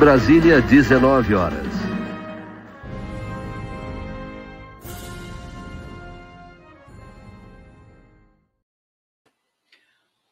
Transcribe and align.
Brasília, 0.00 0.62
19 0.62 1.34
horas. 1.34 1.66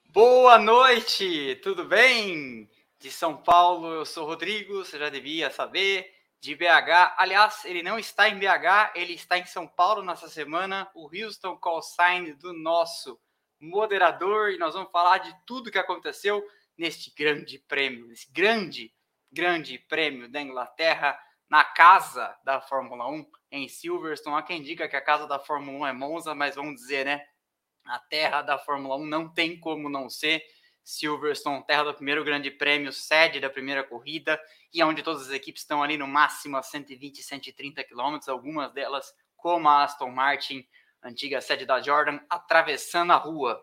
Boa 0.07 0.59
noite, 0.59 1.61
tudo 1.63 1.85
bem? 1.85 2.67
De 2.99 3.11
São 3.11 3.37
Paulo, 3.37 3.93
eu 3.93 4.07
sou 4.07 4.25
Rodrigo, 4.25 4.77
você 4.83 4.99
já 4.99 5.11
devia 5.11 5.51
saber. 5.51 6.15
De 6.41 6.55
BH, 6.55 7.17
aliás, 7.19 7.67
ele 7.67 7.83
não 7.83 7.99
está 7.99 8.27
em 8.27 8.39
BH, 8.39 8.93
ele 8.95 9.13
está 9.13 9.37
em 9.37 9.45
São 9.45 9.67
Paulo 9.67 10.03
nessa 10.03 10.31
semana. 10.31 10.89
O 10.95 11.11
Houston 11.15 11.59
Call 11.59 11.83
Sign 11.83 12.33
do 12.33 12.55
nosso 12.55 13.21
moderador, 13.61 14.51
e 14.51 14.57
nós 14.57 14.73
vamos 14.73 14.91
falar 14.91 15.19
de 15.19 15.37
tudo 15.45 15.71
que 15.71 15.79
aconteceu 15.79 16.43
neste 16.75 17.13
grande 17.15 17.59
prêmio, 17.69 18.07
nesse 18.07 18.33
grande, 18.33 18.91
grande 19.33 19.79
prêmio 19.79 20.29
da 20.29 20.41
Inglaterra, 20.41 21.19
na 21.49 21.65
casa 21.65 22.37
da 22.45 22.61
Fórmula 22.61 23.09
1, 23.09 23.27
em 23.53 23.69
Silverstone. 23.69 24.37
Há 24.37 24.43
quem 24.43 24.63
diga 24.63 24.89
que 24.89 24.97
a 24.97 25.01
casa 25.01 25.27
da 25.27 25.39
Fórmula 25.39 25.79
1 25.79 25.87
é 25.87 25.93
Monza, 25.93 26.35
mas 26.35 26.57
vamos 26.57 26.77
dizer, 26.77 27.07
né? 27.07 27.25
A 27.85 27.99
terra 27.99 28.43
da 28.43 28.59
Fórmula 28.59 28.97
1 28.97 29.07
não 29.07 29.29
tem 29.33 29.59
como 29.59 29.89
não 29.89 30.11
ser. 30.11 30.43
Silverstone, 30.85 31.65
terra 31.67 31.85
do 31.85 31.95
primeiro 31.95 32.25
grande 32.25 32.51
prêmio, 32.51 32.93
sede 32.93 33.41
da 33.41 33.51
primeira 33.51 33.85
corrida, 33.85 34.41
e 34.73 34.83
onde 34.83 35.03
todas 35.03 35.23
as 35.29 35.31
equipes 35.31 35.63
estão 35.63 35.83
ali 35.83 35.99
no 35.99 36.07
máximo 36.07 36.57
a 36.57 36.63
120, 36.63 37.23
130 37.23 37.85
quilômetros, 37.85 38.29
algumas 38.29 38.73
delas, 38.73 39.13
como 39.37 39.69
a 39.69 39.85
Aston 39.85 40.11
Martin, 40.11 40.67
antiga 41.03 41.43
sede 41.43 41.67
da 41.67 41.81
Jordan, 41.81 42.19
atravessando 42.31 43.13
a 43.13 43.17
rua. 43.17 43.63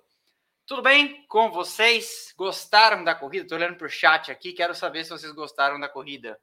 Tudo 0.68 0.82
bem 0.82 1.24
com 1.28 1.52
vocês? 1.52 2.34
Gostaram 2.36 3.04
da 3.04 3.14
corrida? 3.14 3.44
Estou 3.44 3.56
olhando 3.56 3.76
para 3.78 3.86
o 3.86 3.90
chat 3.90 4.32
aqui, 4.32 4.52
quero 4.52 4.74
saber 4.74 5.04
se 5.04 5.12
vocês 5.12 5.32
gostaram 5.32 5.80
da 5.80 5.88
corrida. 5.88 6.40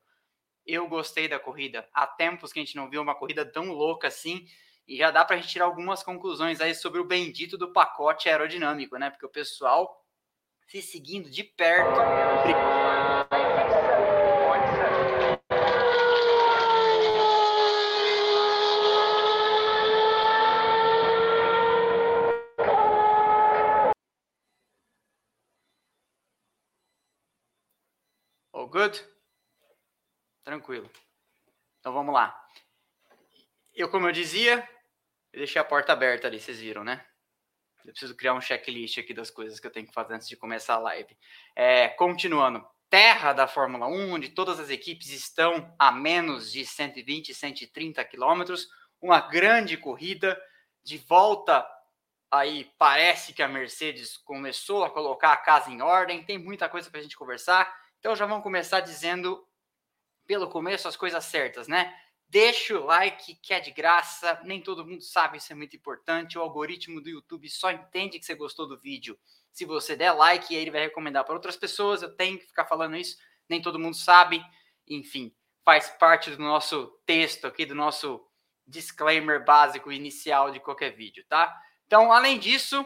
Eu 0.64 0.86
gostei 0.86 1.26
da 1.26 1.40
corrida. 1.40 1.88
Há 1.92 2.06
tempos 2.06 2.52
que 2.52 2.60
a 2.60 2.62
gente 2.62 2.76
não 2.76 2.88
viu 2.88 3.02
uma 3.02 3.16
corrida 3.16 3.44
tão 3.44 3.72
louca 3.72 4.06
assim, 4.06 4.46
e 4.86 4.96
já 4.96 5.10
dá 5.10 5.24
para 5.24 5.34
a 5.34 5.40
gente 5.40 5.50
tirar 5.50 5.64
algumas 5.64 6.04
conclusões 6.04 6.60
aí 6.60 6.72
sobre 6.72 7.00
o 7.00 7.04
bendito 7.04 7.58
do 7.58 7.72
pacote 7.72 8.28
aerodinâmico, 8.28 8.96
né? 8.96 9.10
Porque 9.10 9.26
o 9.26 9.28
pessoal 9.28 9.92
se 10.68 10.80
seguindo 10.80 11.28
de 11.28 11.42
perto. 11.42 11.98
Good? 28.72 29.04
Tranquilo. 30.42 30.90
Então 31.78 31.92
vamos 31.92 32.14
lá. 32.14 32.34
Eu, 33.74 33.90
como 33.90 34.08
eu 34.08 34.12
dizia, 34.12 34.66
eu 35.30 35.38
deixei 35.38 35.60
a 35.60 35.64
porta 35.64 35.92
aberta 35.92 36.26
ali, 36.26 36.40
vocês 36.40 36.58
viram, 36.58 36.82
né? 36.82 37.04
Eu 37.84 37.90
preciso 37.92 38.16
criar 38.16 38.32
um 38.32 38.40
checklist 38.40 38.96
aqui 38.98 39.12
das 39.12 39.30
coisas 39.30 39.60
que 39.60 39.66
eu 39.66 39.70
tenho 39.70 39.86
que 39.86 39.92
fazer 39.92 40.14
antes 40.14 40.28
de 40.28 40.36
começar 40.36 40.74
a 40.74 40.78
live. 40.78 41.14
É, 41.54 41.88
continuando. 41.88 42.64
Terra 42.88 43.32
da 43.32 43.46
Fórmula 43.46 43.86
1, 43.86 44.12
onde 44.12 44.30
todas 44.30 44.58
as 44.58 44.70
equipes 44.70 45.10
estão 45.10 45.74
a 45.78 45.90
menos 45.90 46.50
de 46.50 46.64
120, 46.64 47.34
130 47.34 48.04
quilômetros. 48.04 48.68
Uma 49.00 49.20
grande 49.20 49.76
corrida. 49.76 50.40
De 50.84 50.98
volta 50.98 51.66
aí, 52.30 52.70
parece 52.78 53.32
que 53.32 53.42
a 53.42 53.48
Mercedes 53.48 54.16
começou 54.16 54.84
a 54.84 54.90
colocar 54.90 55.32
a 55.32 55.36
casa 55.36 55.70
em 55.70 55.82
ordem. 55.82 56.24
Tem 56.24 56.38
muita 56.38 56.68
coisa 56.68 56.90
para 56.90 57.00
a 57.00 57.02
gente 57.02 57.16
conversar. 57.16 57.81
Então 58.02 58.16
já 58.16 58.26
vamos 58.26 58.42
começar 58.42 58.80
dizendo 58.80 59.46
pelo 60.26 60.48
começo 60.48 60.88
as 60.88 60.96
coisas 60.96 61.24
certas, 61.24 61.68
né? 61.68 61.96
Deixa 62.28 62.76
o 62.76 62.84
like 62.84 63.36
que 63.36 63.54
é 63.54 63.60
de 63.60 63.70
graça, 63.70 64.40
nem 64.42 64.60
todo 64.60 64.84
mundo 64.84 65.04
sabe, 65.04 65.38
isso 65.38 65.52
é 65.52 65.54
muito 65.54 65.76
importante. 65.76 66.36
O 66.36 66.42
algoritmo 66.42 67.00
do 67.00 67.08
YouTube 67.08 67.48
só 67.48 67.70
entende 67.70 68.18
que 68.18 68.24
você 68.24 68.34
gostou 68.34 68.66
do 68.66 68.76
vídeo. 68.76 69.16
Se 69.52 69.64
você 69.64 69.94
der 69.94 70.10
like, 70.10 70.52
ele 70.52 70.72
vai 70.72 70.80
recomendar 70.80 71.24
para 71.24 71.34
outras 71.34 71.54
pessoas. 71.54 72.02
Eu 72.02 72.12
tenho 72.16 72.40
que 72.40 72.46
ficar 72.46 72.64
falando 72.64 72.96
isso, 72.96 73.16
nem 73.48 73.62
todo 73.62 73.78
mundo 73.78 73.94
sabe. 73.94 74.44
Enfim, 74.88 75.32
faz 75.64 75.88
parte 75.90 76.28
do 76.32 76.42
nosso 76.42 76.88
texto 77.06 77.46
aqui, 77.46 77.64
do 77.64 77.74
nosso 77.76 78.20
disclaimer 78.66 79.44
básico 79.44 79.92
inicial 79.92 80.50
de 80.50 80.58
qualquer 80.58 80.90
vídeo, 80.90 81.24
tá? 81.28 81.56
Então, 81.86 82.12
além 82.12 82.36
disso, 82.36 82.84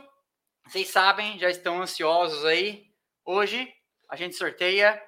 vocês 0.66 0.88
sabem, 0.88 1.38
já 1.38 1.48
estão 1.48 1.81
ansiosos 1.81 2.44
aí. 2.44 2.93
Hoje 3.25 3.72
a 4.09 4.17
gente 4.17 4.37
sorteia 4.37 5.03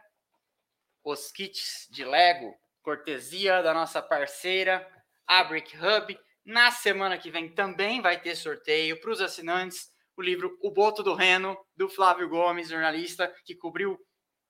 os 1.04 1.31
kits 1.31 1.86
de 1.91 2.04
Lego, 2.04 2.54
cortesia 2.82 3.62
da 3.62 3.72
nossa 3.72 4.03
parceira, 4.03 4.86
a 5.26 5.44
Brick 5.44 5.76
Hub. 5.76 6.19
Na 6.44 6.70
semana 6.70 7.19
que 7.19 7.31
vem 7.31 7.54
também 7.54 8.00
vai 8.00 8.20
ter 8.20 8.34
sorteio 8.34 9.00
para 9.00 9.10
os 9.10 9.20
assinantes 9.20 9.91
o 10.16 10.22
livro 10.22 10.58
O 10.60 10.70
Boto 10.72 11.03
do 11.03 11.14
Reno, 11.14 11.56
do 11.76 11.88
Flávio 11.88 12.28
Gomes, 12.28 12.69
jornalista 12.69 13.32
que 13.44 13.54
cobriu 13.54 13.97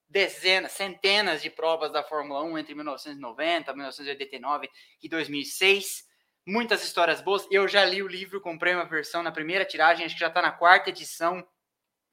dezenas, 0.08 0.72
centenas 0.72 1.42
de 1.42 1.50
provas 1.50 1.92
da 1.92 2.02
Fórmula 2.02 2.42
1 2.42 2.58
entre 2.58 2.74
1990, 2.74 3.74
1989 3.74 4.70
e 5.02 5.08
2006. 5.08 6.04
Muitas 6.46 6.82
histórias 6.82 7.20
boas. 7.20 7.46
Eu 7.50 7.68
já 7.68 7.84
li 7.84 8.02
o 8.02 8.08
livro, 8.08 8.40
comprei 8.40 8.74
uma 8.74 8.86
versão 8.86 9.22
na 9.22 9.30
primeira 9.30 9.66
tiragem, 9.66 10.06
acho 10.06 10.14
que 10.14 10.20
já 10.20 10.28
está 10.28 10.40
na 10.40 10.52
quarta 10.52 10.88
edição. 10.88 11.46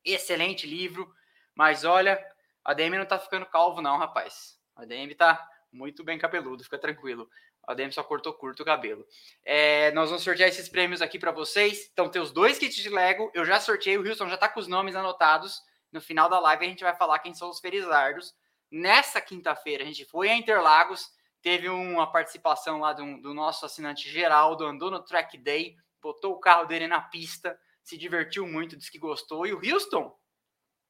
Excelente 0.03 0.68
livro. 0.68 1.09
Mas 1.55 1.85
olha, 1.85 2.23
a 2.63 2.73
DM 2.73 2.97
não 2.97 3.05
tá 3.05 3.17
ficando 3.17 3.45
calvo, 3.45 3.81
não, 3.81 3.97
rapaz. 3.97 4.59
A 4.75 4.85
DM 4.85 5.16
tá 5.16 5.47
muito 5.71 6.03
bem 6.03 6.19
cabeludo, 6.19 6.63
fica 6.63 6.77
tranquilo. 6.77 7.29
A 7.67 7.73
DM 7.73 7.91
só 7.91 8.03
cortou 8.03 8.33
curto 8.33 8.61
o 8.61 8.66
cabelo. 8.66 9.05
É, 9.43 9.91
nós 9.91 10.09
vamos 10.09 10.23
sortear 10.23 10.49
esses 10.49 10.69
prêmios 10.69 11.01
aqui 11.01 11.17
para 11.17 11.31
vocês. 11.31 11.89
Então, 11.91 12.09
tem 12.09 12.21
os 12.21 12.31
dois 12.31 12.59
kits 12.59 12.75
de 12.75 12.89
Lego. 12.89 13.31
Eu 13.33 13.45
já 13.45 13.59
sorteei, 13.59 13.97
o 13.97 14.01
Wilson 14.01 14.29
já 14.29 14.38
tá 14.38 14.47
com 14.47 14.59
os 14.59 14.67
nomes 14.67 14.95
anotados. 14.95 15.61
No 15.91 16.01
final 16.01 16.29
da 16.29 16.39
live, 16.39 16.65
a 16.65 16.69
gente 16.69 16.83
vai 16.83 16.95
falar 16.95 17.19
quem 17.19 17.33
são 17.33 17.49
os 17.49 17.59
felizardos. 17.59 18.35
Nessa 18.69 19.21
quinta-feira, 19.21 19.83
a 19.83 19.88
gente 19.88 20.05
foi 20.05 20.29
a 20.29 20.35
Interlagos. 20.35 21.09
Teve 21.41 21.69
uma 21.69 22.11
participação 22.11 22.79
lá 22.79 22.94
do, 22.94 23.21
do 23.21 23.33
nosso 23.33 23.65
assinante 23.65 24.09
Geraldo, 24.09 24.65
andou 24.65 24.89
no 24.89 25.03
track 25.03 25.38
day, 25.38 25.75
botou 26.01 26.33
o 26.33 26.39
carro 26.39 26.65
dele 26.65 26.88
na 26.88 27.01
pista, 27.01 27.57
se 27.83 27.97
divertiu 27.97 28.47
muito, 28.47 28.75
disse 28.75 28.91
que 28.91 28.97
gostou. 28.97 29.45
E 29.45 29.53
o 29.53 29.61
Houston 29.63 30.15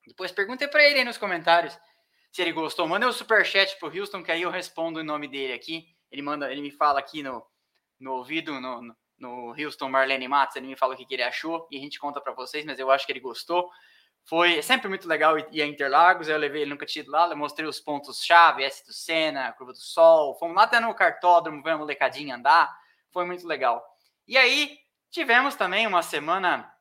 depois 0.07 0.31
perguntei 0.31 0.67
para 0.67 0.83
ele 0.83 0.99
aí 0.99 1.05
nos 1.05 1.17
comentários 1.17 1.77
se 2.31 2.41
ele 2.41 2.51
gostou. 2.51 2.87
Manda 2.87 3.07
um 3.07 3.11
superchat 3.11 3.77
pro 3.79 3.87
Houston, 3.87 4.23
que 4.23 4.31
aí 4.31 4.41
eu 4.41 4.49
respondo 4.49 4.99
o 4.99 5.03
nome 5.03 5.27
dele 5.27 5.53
aqui. 5.53 5.87
Ele 6.11 6.21
manda, 6.21 6.51
ele 6.51 6.61
me 6.61 6.71
fala 6.71 6.99
aqui 6.99 7.23
no, 7.23 7.45
no 7.99 8.13
ouvido, 8.13 8.59
no, 8.59 8.95
no 9.17 9.55
Houston 9.57 9.89
Marlene 9.89 10.27
Matos, 10.27 10.55
ele 10.55 10.67
me 10.67 10.75
fala 10.75 10.93
o 10.93 10.97
que, 10.97 11.05
que 11.05 11.13
ele 11.13 11.23
achou 11.23 11.67
e 11.71 11.77
a 11.77 11.79
gente 11.79 11.99
conta 11.99 12.19
para 12.19 12.33
vocês, 12.33 12.65
mas 12.65 12.79
eu 12.79 12.91
acho 12.91 13.05
que 13.05 13.11
ele 13.11 13.19
gostou. 13.19 13.69
Foi 14.27 14.61
sempre 14.61 14.87
muito 14.87 15.07
legal 15.07 15.37
ir 15.37 15.61
a 15.61 15.65
Interlagos, 15.65 16.27
eu 16.27 16.37
levei 16.37 16.63
ele 16.63 16.71
nunca 16.71 16.85
tinha 16.85 17.03
ido 17.03 17.11
lá, 17.11 17.29
eu 17.29 17.37
mostrei 17.37 17.67
os 17.67 17.79
pontos-chave, 17.79 18.63
S 18.63 18.83
do 18.85 18.91
Senna, 18.91 19.53
Curva 19.53 19.71
do 19.71 19.77
Sol, 19.77 20.35
fomos 20.39 20.55
lá 20.55 20.63
até 20.63 20.79
no 20.79 20.93
cartódromo, 20.95 21.61
ver 21.61 21.71
a 21.71 21.77
molecadinha 21.77 22.35
andar, 22.35 22.75
foi 23.11 23.23
muito 23.23 23.47
legal. 23.47 23.85
E 24.27 24.35
aí, 24.35 24.79
tivemos 25.11 25.55
também 25.55 25.85
uma 25.85 26.01
semana 26.01 26.71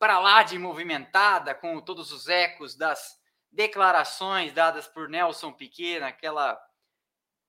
para 0.00 0.18
lá 0.18 0.42
de 0.42 0.58
movimentada, 0.58 1.54
com 1.54 1.78
todos 1.78 2.10
os 2.10 2.26
ecos 2.26 2.74
das 2.74 3.20
declarações 3.52 4.50
dadas 4.50 4.88
por 4.88 5.10
Nelson 5.10 5.52
Piquet 5.52 6.00
naquela 6.00 6.58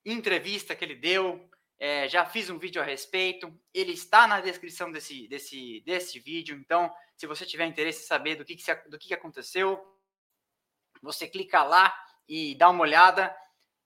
entrevista 0.06 0.76
que 0.76 0.84
ele 0.84 0.96
deu. 0.96 1.50
É, 1.80 2.10
já 2.10 2.26
fiz 2.26 2.50
um 2.50 2.60
vídeo 2.60 2.82
a 2.82 2.86
respeito, 2.86 3.58
ele 3.74 3.94
está 3.94 4.28
na 4.28 4.42
descrição 4.42 4.92
desse, 4.92 5.30
desse, 5.30 5.82
desse 5.86 6.20
vídeo. 6.20 6.58
Então, 6.58 6.94
se 7.16 7.26
você 7.26 7.46
tiver 7.46 7.66
interesse 7.66 8.04
em 8.04 8.08
saber 8.08 8.36
do 8.36 8.44
que, 8.44 8.58
que, 8.58 8.76
do 8.90 9.00
que, 9.00 9.08
que 9.08 9.14
aconteceu, 9.14 9.82
você 11.02 11.28
clica 11.28 11.64
lá 11.64 11.96
e 12.28 12.54
dá 12.56 12.70
uma 12.70 12.82
olhada 12.82 13.34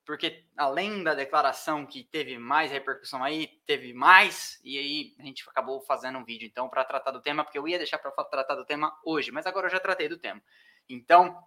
porque 0.05 0.45
além 0.55 1.03
da 1.03 1.15
declaração 1.15 1.85
que 1.85 2.03
teve 2.03 2.37
mais 2.37 2.71
repercussão 2.71 3.23
aí, 3.23 3.47
teve 3.65 3.91
mais, 3.93 4.59
e 4.63 4.77
aí 4.77 5.15
a 5.19 5.23
gente 5.23 5.43
acabou 5.49 5.81
fazendo 5.81 6.19
um 6.19 6.23
vídeo 6.23 6.45
então 6.45 6.69
para 6.69 6.85
tratar 6.85 7.11
do 7.11 7.21
tema, 7.21 7.43
porque 7.43 7.57
eu 7.57 7.67
ia 7.67 7.77
deixar 7.77 7.97
para 7.97 8.11
tratar 8.25 8.55
do 8.55 8.65
tema 8.65 8.95
hoje, 9.03 9.31
mas 9.31 9.47
agora 9.47 9.65
eu 9.65 9.71
já 9.71 9.79
tratei 9.79 10.07
do 10.07 10.17
tema. 10.17 10.41
Então, 10.87 11.37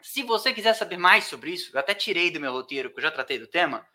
se 0.00 0.24
você 0.24 0.52
quiser 0.52 0.74
saber 0.74 0.96
mais 0.96 1.24
sobre 1.24 1.52
isso, 1.52 1.74
eu 1.74 1.78
até 1.78 1.94
tirei 1.94 2.30
do 2.30 2.40
meu 2.40 2.52
roteiro, 2.52 2.90
que 2.90 2.98
eu 2.98 3.02
já 3.02 3.10
tratei 3.10 3.38
do 3.38 3.46
tema, 3.46 3.86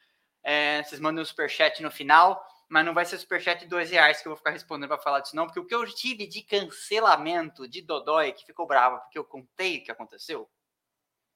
é, 0.42 0.82
vocês 0.84 1.02
mandem 1.02 1.22
um 1.22 1.26
superchat 1.26 1.84
no 1.84 1.92
final, 1.92 2.42
mas 2.70 2.86
não 2.86 2.94
vai 2.94 3.06
ser 3.06 3.18
superchat 3.18 3.60
de 3.60 3.68
dois 3.68 3.92
reais 3.92 4.22
que 4.22 4.28
eu 4.28 4.32
vou 4.32 4.38
ficar 4.38 4.52
respondendo 4.52 4.88
para 4.88 4.98
falar 4.98 5.20
disso 5.20 5.36
não, 5.36 5.46
porque 5.46 5.60
o 5.60 5.66
que 5.66 5.76
eu 5.76 5.86
tive 5.94 6.26
de 6.26 6.42
cancelamento 6.42 7.68
de 7.68 7.82
Dodói, 7.82 8.32
que 8.32 8.46
ficou 8.46 8.66
brava 8.66 9.00
porque 9.00 9.18
eu 9.18 9.26
contei 9.26 9.80
o 9.80 9.84
que 9.84 9.92
aconteceu, 9.92 10.50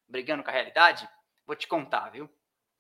brigando 0.08 0.42
com 0.42 0.50
a 0.50 0.54
realidade, 0.54 1.08
vou 1.46 1.56
te 1.56 1.68
contar, 1.68 2.10
viu? 2.10 2.30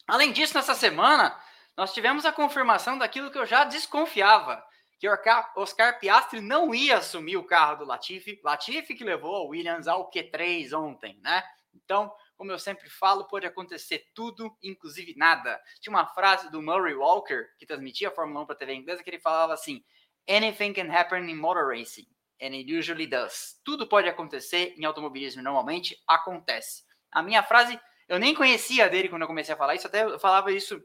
Além 0.08 0.32
disso, 0.32 0.56
nessa 0.56 0.76
semana, 0.76 1.38
nós 1.78 1.94
tivemos 1.94 2.26
a 2.26 2.32
confirmação 2.32 2.98
daquilo 2.98 3.32
que 3.32 3.38
eu 3.38 3.46
já 3.46 3.64
desconfiava, 3.64 4.64
que 5.00 5.08
Oscar 5.56 6.00
Piastri 6.00 6.42
não 6.42 6.76
ia 6.76 6.98
assumir 6.98 7.38
o 7.38 7.44
carro 7.44 7.78
do 7.78 7.86
Latifi. 7.86 8.40
Latifi 8.44 8.94
que 8.94 9.04
levou 9.04 9.36
a 9.36 9.48
Williams 9.48 9.88
ao 9.88 10.12
Q3 10.12 10.78
ontem, 10.78 11.20
né? 11.24 11.44
Então, 11.74 12.14
como 12.38 12.52
eu 12.52 12.60
sempre 12.60 12.90
falo, 12.90 13.26
pode 13.26 13.46
acontecer 13.46 14.06
tudo, 14.14 14.56
inclusive 14.62 15.16
nada. 15.16 15.60
Tinha 15.80 15.92
uma 15.92 16.06
frase 16.06 16.52
do 16.52 16.62
Murray 16.62 16.94
Walker, 16.94 17.48
que 17.58 17.66
transmitia 17.66 18.10
a 18.10 18.12
Fórmula 18.12 18.42
1 18.42 18.46
para 18.46 18.56
a 18.56 18.58
TV 18.58 18.74
inglesa, 18.76 19.04
que 19.04 19.10
ele 19.10 19.20
falava 19.20 19.54
assim: 19.54 19.84
Anything 20.30 20.74
can 20.74 20.92
happen 20.92 21.30
in 21.30 21.36
motor 21.36 21.68
racing, 21.68 22.08
and 22.42 22.54
it 22.54 22.72
usually 22.72 23.08
does. 23.08 23.60
Tudo 23.64 23.88
pode 23.88 24.10
acontecer 24.10 24.76
em 24.78 24.86
automobilismo, 24.86 25.42
normalmente 25.42 25.96
acontece. 26.08 26.84
A 27.12 27.22
minha 27.22 27.44
frase, 27.44 27.80
eu 28.12 28.20
nem 28.20 28.36
conhecia 28.36 28.90
dele 28.90 29.08
quando 29.08 29.22
eu 29.22 29.28
comecei 29.28 29.54
a 29.54 29.58
falar 29.58 29.74
isso, 29.74 29.88
até 29.88 30.04
eu 30.04 30.20
falava 30.20 30.52
isso 30.52 30.84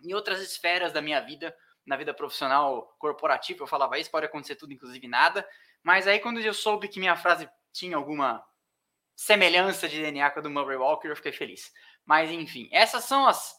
em 0.00 0.12
outras 0.12 0.40
esferas 0.40 0.92
da 0.92 1.00
minha 1.00 1.20
vida, 1.20 1.56
na 1.86 1.96
vida 1.96 2.12
profissional 2.12 2.92
corporativa, 2.98 3.62
eu 3.62 3.68
falava 3.68 3.96
isso, 4.00 4.10
pode 4.10 4.26
acontecer 4.26 4.56
tudo, 4.56 4.72
inclusive 4.72 5.06
nada. 5.06 5.48
Mas 5.80 6.08
aí 6.08 6.18
quando 6.18 6.40
eu 6.40 6.52
soube 6.52 6.88
que 6.88 6.98
minha 6.98 7.14
frase 7.14 7.48
tinha 7.72 7.96
alguma 7.96 8.44
semelhança 9.14 9.88
de 9.88 10.02
DNA 10.02 10.28
com 10.32 10.40
a 10.40 10.42
do 10.42 10.50
Murray 10.50 10.76
Walker, 10.76 11.06
eu 11.06 11.14
fiquei 11.14 11.30
feliz. 11.30 11.72
Mas 12.04 12.32
enfim, 12.32 12.68
essas 12.72 13.04
são 13.04 13.28
as. 13.28 13.54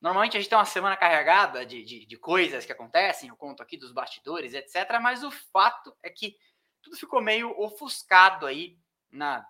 Normalmente 0.00 0.36
a 0.36 0.40
gente 0.40 0.48
tem 0.48 0.56
uma 0.56 0.64
semana 0.64 0.96
carregada 0.96 1.66
de, 1.66 1.82
de, 1.82 2.06
de 2.06 2.16
coisas 2.16 2.64
que 2.64 2.70
acontecem, 2.70 3.28
eu 3.28 3.36
conto 3.36 3.60
aqui 3.60 3.76
dos 3.76 3.90
bastidores, 3.90 4.54
etc. 4.54 5.00
Mas 5.02 5.24
o 5.24 5.32
fato 5.32 5.92
é 6.00 6.08
que 6.08 6.36
tudo 6.80 6.96
ficou 6.96 7.20
meio 7.20 7.50
ofuscado 7.60 8.46
aí 8.46 8.78
na 9.10 9.44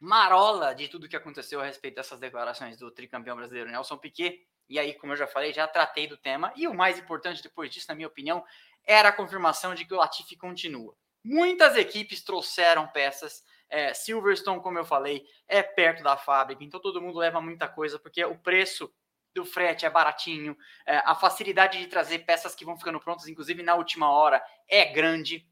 marola 0.00 0.74
de 0.74 0.88
tudo 0.88 1.08
que 1.08 1.14
aconteceu 1.14 1.60
a 1.60 1.64
respeito 1.64 1.96
dessas 1.96 2.18
declarações 2.18 2.78
do 2.78 2.90
tricampeão 2.90 3.36
brasileiro 3.36 3.70
Nelson 3.70 3.98
Piquet. 3.98 4.40
E 4.68 4.78
aí, 4.78 4.94
como 4.94 5.12
eu 5.12 5.16
já 5.16 5.26
falei, 5.26 5.52
já 5.52 5.68
tratei 5.68 6.06
do 6.06 6.16
tema. 6.16 6.52
E 6.56 6.66
o 6.66 6.74
mais 6.74 6.98
importante 6.98 7.42
depois 7.42 7.70
disso, 7.70 7.86
na 7.88 7.94
minha 7.94 8.08
opinião, 8.08 8.42
era 8.84 9.10
a 9.10 9.12
confirmação 9.12 9.74
de 9.74 9.84
que 9.84 9.92
o 9.92 9.98
Latifi 9.98 10.36
continua. 10.36 10.96
Muitas 11.22 11.76
equipes 11.76 12.22
trouxeram 12.22 12.88
peças. 12.88 13.44
É, 13.68 13.92
Silverstone, 13.92 14.62
como 14.62 14.78
eu 14.78 14.84
falei, 14.84 15.24
é 15.46 15.62
perto 15.62 16.02
da 16.02 16.16
fábrica, 16.16 16.64
então 16.64 16.80
todo 16.80 17.00
mundo 17.00 17.18
leva 17.18 17.40
muita 17.40 17.68
coisa, 17.68 17.98
porque 18.00 18.24
o 18.24 18.36
preço 18.36 18.92
do 19.32 19.44
frete 19.44 19.86
é 19.86 19.90
baratinho, 19.90 20.56
é, 20.84 20.96
a 21.04 21.14
facilidade 21.14 21.78
de 21.78 21.86
trazer 21.86 22.20
peças 22.20 22.54
que 22.54 22.64
vão 22.64 22.76
ficando 22.76 22.98
prontas, 22.98 23.28
inclusive 23.28 23.62
na 23.62 23.76
última 23.76 24.10
hora, 24.10 24.42
é 24.68 24.86
grande. 24.86 25.46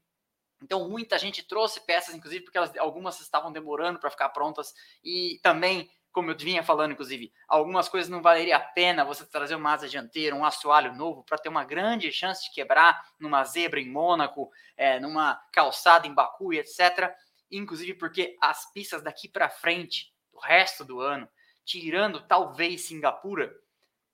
Então 0.61 0.87
muita 0.89 1.17
gente 1.17 1.43
trouxe 1.43 1.79
peças, 1.81 2.13
inclusive 2.13 2.43
porque 2.43 2.57
elas, 2.57 2.75
algumas 2.77 3.19
estavam 3.19 3.51
demorando 3.51 3.99
para 3.99 4.09
ficar 4.09 4.29
prontas 4.29 4.73
e 5.03 5.39
também 5.41 5.89
como 6.11 6.31
eu 6.31 6.37
vinha 6.37 6.63
falando, 6.63 6.93
inclusive, 6.93 7.31
algumas 7.47 7.87
coisas 7.87 8.09
não 8.09 8.21
valeria 8.21 8.57
a 8.57 8.59
pena 8.59 9.05
você 9.05 9.25
trazer 9.25 9.55
uma 9.55 9.73
asa 9.73 9.87
dianteira, 9.87 10.35
um 10.35 10.43
assoalho 10.43 10.95
novo, 10.95 11.23
para 11.23 11.37
ter 11.37 11.49
uma 11.49 11.63
grande 11.63 12.11
chance 12.11 12.43
de 12.45 12.51
quebrar 12.51 12.99
numa 13.19 13.43
zebra 13.43 13.79
em 13.79 13.89
Mônaco, 13.89 14.51
é, 14.75 14.99
numa 14.99 15.35
calçada 15.51 16.07
em 16.07 16.13
Baku 16.13 16.53
e 16.53 16.59
etc. 16.59 17.13
Inclusive 17.51 17.93
porque 17.93 18.35
as 18.41 18.71
pistas 18.73 19.03
daqui 19.03 19.27
para 19.27 19.49
frente, 19.49 20.11
do 20.33 20.39
resto 20.39 20.83
do 20.83 20.99
ano, 20.99 21.29
tirando 21.63 22.21
talvez 22.21 22.81
Singapura, 22.81 23.55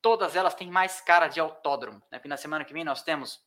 todas 0.02 0.36
elas 0.36 0.54
têm 0.54 0.70
mais 0.70 1.00
cara 1.00 1.28
de 1.28 1.40
autódromo. 1.40 2.02
Né? 2.12 2.20
Porque 2.20 2.28
na 2.28 2.38
semana 2.38 2.66
que 2.66 2.74
vem 2.74 2.84
nós 2.84 3.04
temos 3.04 3.45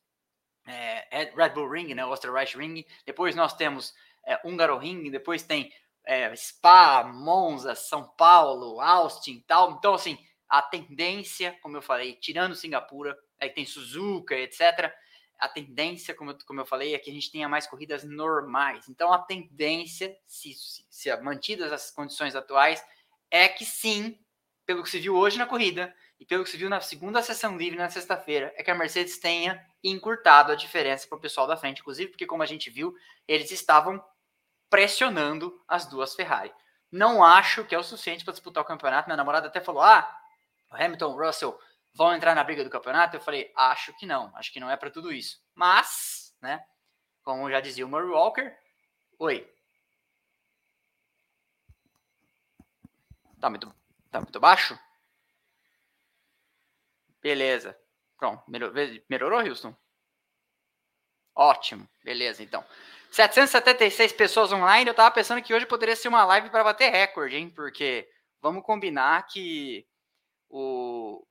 é, 0.68 1.32
Red 1.34 1.50
Bull 1.50 1.68
Ring, 1.68 1.94
né, 1.94 2.04
Österreich 2.04 2.56
Ring, 2.56 2.84
depois 3.06 3.34
nós 3.34 3.54
temos 3.54 3.94
é, 4.24 4.38
Húngaro 4.44 4.76
Ring, 4.78 5.10
depois 5.10 5.42
tem 5.42 5.72
é, 6.04 6.34
Spa, 6.36 7.04
Monza, 7.04 7.74
São 7.74 8.04
Paulo, 8.04 8.80
Austin 8.80 9.44
tal. 9.46 9.72
Então, 9.72 9.94
assim, 9.94 10.18
a 10.48 10.62
tendência, 10.62 11.56
como 11.62 11.76
eu 11.76 11.82
falei, 11.82 12.14
tirando 12.14 12.54
Singapura, 12.54 13.18
aí 13.40 13.50
tem 13.50 13.66
Suzuka, 13.66 14.34
etc. 14.34 14.92
A 15.38 15.48
tendência, 15.48 16.14
como 16.14 16.30
eu, 16.30 16.38
como 16.46 16.60
eu 16.60 16.66
falei, 16.66 16.94
é 16.94 16.98
que 16.98 17.10
a 17.10 17.14
gente 17.14 17.30
tenha 17.30 17.48
mais 17.48 17.66
corridas 17.66 18.04
normais. 18.04 18.88
Então, 18.88 19.12
a 19.12 19.18
tendência, 19.18 20.16
se, 20.26 20.52
se, 20.54 20.84
se 20.90 21.16
mantidas 21.18 21.72
as 21.72 21.90
condições 21.90 22.34
atuais, 22.34 22.84
é 23.30 23.48
que 23.48 23.64
sim, 23.64 24.18
pelo 24.64 24.82
que 24.82 24.90
se 24.90 24.98
viu 24.98 25.14
hoje 25.14 25.38
na 25.38 25.46
corrida 25.46 25.94
e 26.20 26.26
pelo 26.26 26.42
que 26.42 26.50
se 26.50 26.56
viu 26.56 26.68
na 26.68 26.80
segunda 26.80 27.22
sessão 27.22 27.56
livre 27.56 27.78
na 27.78 27.88
sexta-feira, 27.88 28.52
é 28.56 28.62
que 28.62 28.70
a 28.70 28.74
Mercedes 28.74 29.18
tenha 29.18 29.64
encurtado 29.82 30.50
a 30.50 30.56
diferença 30.56 31.06
para 31.06 31.16
o 31.16 31.20
pessoal 31.20 31.46
da 31.46 31.56
frente, 31.56 31.80
inclusive 31.80 32.10
porque, 32.10 32.26
como 32.26 32.42
a 32.42 32.46
gente 32.46 32.70
viu, 32.70 32.94
eles 33.26 33.50
estavam 33.52 34.04
pressionando 34.68 35.62
as 35.68 35.86
duas 35.86 36.14
Ferrari. 36.14 36.52
Não 36.90 37.22
acho 37.22 37.64
que 37.64 37.74
é 37.74 37.78
o 37.78 37.84
suficiente 37.84 38.24
para 38.24 38.32
disputar 38.32 38.62
o 38.62 38.66
campeonato. 38.66 39.08
Minha 39.08 39.16
namorada 39.16 39.46
até 39.46 39.60
falou: 39.60 39.82
ah, 39.82 40.10
Hamilton, 40.70 41.16
Russell 41.16 41.58
vão 41.94 42.14
entrar 42.14 42.34
na 42.34 42.42
briga 42.42 42.64
do 42.64 42.70
campeonato. 42.70 43.16
Eu 43.16 43.20
falei: 43.20 43.52
acho 43.54 43.92
que 43.96 44.06
não, 44.06 44.34
acho 44.36 44.52
que 44.52 44.58
não 44.58 44.70
é 44.70 44.76
para 44.76 44.90
tudo 44.90 45.12
isso. 45.12 45.40
Mas, 45.54 46.34
né, 46.40 46.64
como 47.22 47.50
já 47.50 47.60
dizia 47.60 47.86
o 47.86 47.88
Murray 47.88 48.08
Walker, 48.08 48.56
oi. 49.18 49.48
Tá 53.38 53.48
muito, 53.48 53.72
tá 54.10 54.20
muito 54.20 54.40
baixo? 54.40 54.76
Beleza. 57.28 57.78
Pronto, 58.16 58.42
melhorou, 58.48 59.40
Houston? 59.40 59.76
Ótimo, 61.36 61.86
beleza, 62.02 62.42
então. 62.42 62.64
776 63.10 64.14
pessoas 64.14 64.50
online. 64.50 64.88
Eu 64.88 64.94
tava 64.94 65.14
pensando 65.14 65.42
que 65.42 65.52
hoje 65.52 65.66
poderia 65.66 65.94
ser 65.94 66.08
uma 66.08 66.24
live 66.24 66.48
para 66.48 66.64
bater 66.64 66.90
recorde, 66.90 67.36
hein? 67.36 67.50
Porque 67.50 68.08
vamos 68.40 68.62
combinar 68.64 69.26
que 69.26 69.86
o, 70.48 71.22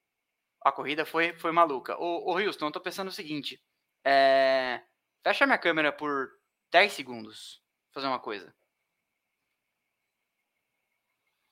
a 0.64 0.72
corrida 0.72 1.06
foi, 1.06 1.34
foi 1.40 1.52
maluca. 1.52 1.98
Ô, 2.00 2.32
ô 2.32 2.38
Houston, 2.40 2.68
eu 2.68 2.72
tô 2.72 2.80
pensando 2.80 3.08
o 3.08 3.12
seguinte. 3.12 3.60
É, 4.06 4.84
fecha 5.24 5.48
minha 5.48 5.58
câmera 5.58 5.92
por 5.92 6.30
10 6.72 6.94
segundos. 6.94 7.60
Vou 7.88 7.96
fazer 7.96 8.08
uma 8.08 8.20
coisa. 8.20 8.56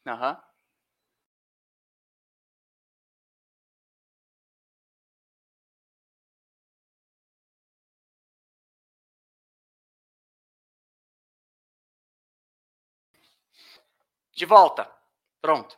Aham. 0.06 0.32
Uhum. 0.32 0.55
De 14.36 14.46
volta. 14.46 14.92
Pronto. 15.42 15.78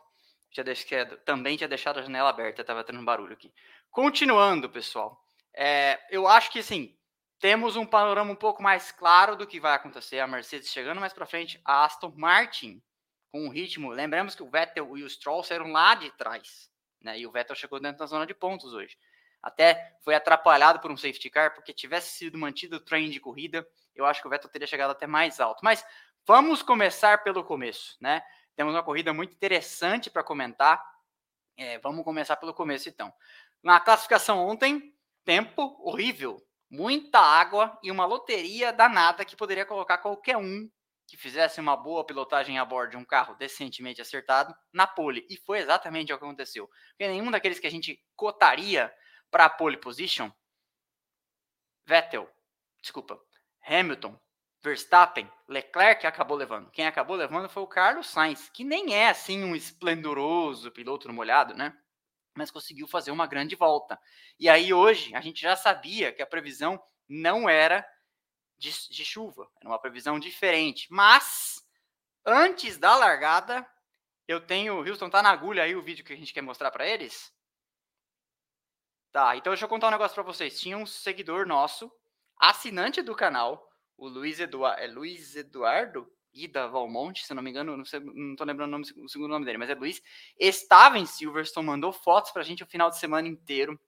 Já 0.50 0.62
deixei, 0.62 1.04
também 1.24 1.56
tinha 1.56 1.68
deixado 1.68 1.98
a 1.98 2.02
janela 2.02 2.30
aberta, 2.30 2.62
estava 2.62 2.82
tendo 2.82 3.02
barulho 3.04 3.32
aqui. 3.32 3.52
Continuando, 3.90 4.68
pessoal. 4.68 5.22
É, 5.54 5.98
eu 6.10 6.26
acho 6.26 6.50
que 6.50 6.62
sim, 6.62 6.96
temos 7.38 7.76
um 7.76 7.86
panorama 7.86 8.32
um 8.32 8.36
pouco 8.36 8.62
mais 8.62 8.90
claro 8.90 9.36
do 9.36 9.46
que 9.46 9.60
vai 9.60 9.74
acontecer. 9.74 10.18
A 10.18 10.26
Mercedes 10.26 10.72
chegando 10.72 11.00
mais 11.00 11.12
para 11.12 11.26
frente, 11.26 11.60
a 11.64 11.84
Aston 11.84 12.12
Martin 12.16 12.82
com 13.30 13.44
um 13.44 13.48
ritmo. 13.48 13.90
Lembramos 13.90 14.34
que 14.34 14.42
o 14.42 14.50
Vettel 14.50 14.96
e 14.96 15.04
o 15.04 15.10
Stroll 15.10 15.44
saíram 15.44 15.70
lá 15.70 15.94
de 15.94 16.10
trás, 16.16 16.68
né? 17.00 17.18
E 17.18 17.26
o 17.26 17.30
Vettel 17.30 17.54
chegou 17.54 17.78
dentro 17.78 17.98
da 17.98 18.06
zona 18.06 18.26
de 18.26 18.34
pontos 18.34 18.72
hoje. 18.72 18.96
Até 19.40 19.96
foi 20.02 20.14
atrapalhado 20.14 20.80
por 20.80 20.90
um 20.90 20.96
safety 20.96 21.30
car, 21.30 21.54
porque 21.54 21.72
tivesse 21.72 22.16
sido 22.16 22.36
mantido 22.36 22.76
o 22.76 22.80
trem 22.80 23.08
de 23.08 23.20
corrida, 23.20 23.64
eu 23.94 24.04
acho 24.04 24.20
que 24.20 24.26
o 24.26 24.30
Vettel 24.30 24.50
teria 24.50 24.66
chegado 24.66 24.90
até 24.90 25.06
mais 25.06 25.38
alto. 25.38 25.60
Mas 25.62 25.84
vamos 26.26 26.62
começar 26.62 27.22
pelo 27.22 27.44
começo, 27.44 27.96
né? 28.00 28.22
Temos 28.58 28.74
uma 28.74 28.82
corrida 28.82 29.14
muito 29.14 29.32
interessante 29.32 30.10
para 30.10 30.24
comentar. 30.24 30.84
É, 31.56 31.78
vamos 31.78 32.02
começar 32.02 32.34
pelo 32.34 32.52
começo, 32.52 32.88
então. 32.88 33.14
Na 33.62 33.78
classificação 33.78 34.44
ontem, 34.44 34.92
tempo 35.24 35.80
horrível. 35.80 36.44
Muita 36.68 37.20
água 37.20 37.78
e 37.84 37.90
uma 37.92 38.04
loteria 38.04 38.72
danada 38.72 39.24
que 39.24 39.36
poderia 39.36 39.64
colocar 39.64 39.98
qualquer 39.98 40.36
um 40.36 40.68
que 41.06 41.16
fizesse 41.16 41.60
uma 41.60 41.76
boa 41.76 42.04
pilotagem 42.04 42.58
a 42.58 42.64
bordo 42.64 42.90
de 42.90 42.96
um 42.96 43.04
carro 43.04 43.36
decentemente 43.36 44.02
acertado 44.02 44.52
na 44.72 44.88
pole. 44.88 45.24
E 45.30 45.36
foi 45.36 45.60
exatamente 45.60 46.12
o 46.12 46.18
que 46.18 46.24
aconteceu. 46.24 46.66
Porque 46.66 47.06
nenhum 47.06 47.30
daqueles 47.30 47.60
que 47.60 47.66
a 47.68 47.70
gente 47.70 48.04
cotaria 48.16 48.92
para 49.30 49.44
a 49.44 49.50
pole 49.50 49.76
position, 49.76 50.32
Vettel, 51.86 52.28
desculpa, 52.82 53.22
Hamilton, 53.64 54.18
Verstappen, 54.60 55.30
Leclerc 55.46 56.06
acabou 56.06 56.36
levando. 56.36 56.70
Quem 56.70 56.86
acabou 56.86 57.16
levando 57.16 57.48
foi 57.48 57.62
o 57.62 57.66
Carlos 57.66 58.08
Sainz, 58.08 58.48
que 58.50 58.64
nem 58.64 58.94
é 58.94 59.08
assim 59.08 59.44
um 59.44 59.54
esplendoroso 59.54 60.70
piloto 60.72 61.06
no 61.06 61.14
molhado, 61.14 61.54
né? 61.54 61.76
Mas 62.34 62.50
conseguiu 62.50 62.86
fazer 62.88 63.10
uma 63.10 63.26
grande 63.26 63.54
volta. 63.54 63.98
E 64.38 64.48
aí 64.48 64.72
hoje 64.72 65.14
a 65.14 65.20
gente 65.20 65.40
já 65.40 65.54
sabia 65.54 66.12
que 66.12 66.22
a 66.22 66.26
previsão 66.26 66.80
não 67.08 67.48
era 67.48 67.86
de, 68.58 68.70
de 68.90 69.04
chuva, 69.04 69.48
era 69.60 69.68
uma 69.68 69.80
previsão 69.80 70.18
diferente. 70.18 70.88
Mas 70.90 71.64
antes 72.26 72.76
da 72.76 72.96
largada, 72.96 73.66
eu 74.26 74.40
tenho. 74.40 74.86
Houston 74.86 75.08
tá 75.08 75.22
na 75.22 75.30
agulha 75.30 75.62
aí 75.62 75.76
o 75.76 75.82
vídeo 75.82 76.04
que 76.04 76.12
a 76.12 76.16
gente 76.16 76.32
quer 76.34 76.42
mostrar 76.42 76.70
para 76.70 76.86
eles. 76.86 77.32
Tá, 79.12 79.36
então 79.36 79.52
deixa 79.52 79.64
eu 79.64 79.68
contar 79.68 79.88
um 79.88 79.92
negócio 79.92 80.14
para 80.14 80.22
vocês. 80.22 80.60
Tinha 80.60 80.76
um 80.76 80.84
seguidor 80.84 81.46
nosso, 81.46 81.90
assinante 82.38 83.00
do 83.00 83.14
canal, 83.14 83.67
o 83.98 84.08
Luiz, 84.08 84.40
Eduard, 84.40 84.80
é 84.80 84.86
Luiz 84.86 85.36
Eduardo 85.36 86.10
Ida 86.32 86.66
Valmonte, 86.68 87.26
se 87.26 87.34
não 87.34 87.42
me 87.42 87.50
engano, 87.50 87.76
não, 87.76 87.84
sei, 87.84 88.00
não 88.00 88.36
tô 88.36 88.44
lembrando 88.44 88.68
o, 88.68 88.78
nome, 88.78 88.84
o 88.96 89.08
segundo 89.08 89.30
nome 89.30 89.44
dele, 89.44 89.58
mas 89.58 89.68
é 89.68 89.74
Luiz, 89.74 90.00
estava 90.38 90.98
em 90.98 91.04
Silverstone, 91.04 91.66
mandou 91.66 91.92
fotos 91.92 92.30
pra 92.30 92.42
gente 92.42 92.62
o 92.62 92.66
final 92.66 92.88
de 92.88 92.98
semana 92.98 93.28
inteiro 93.28 93.78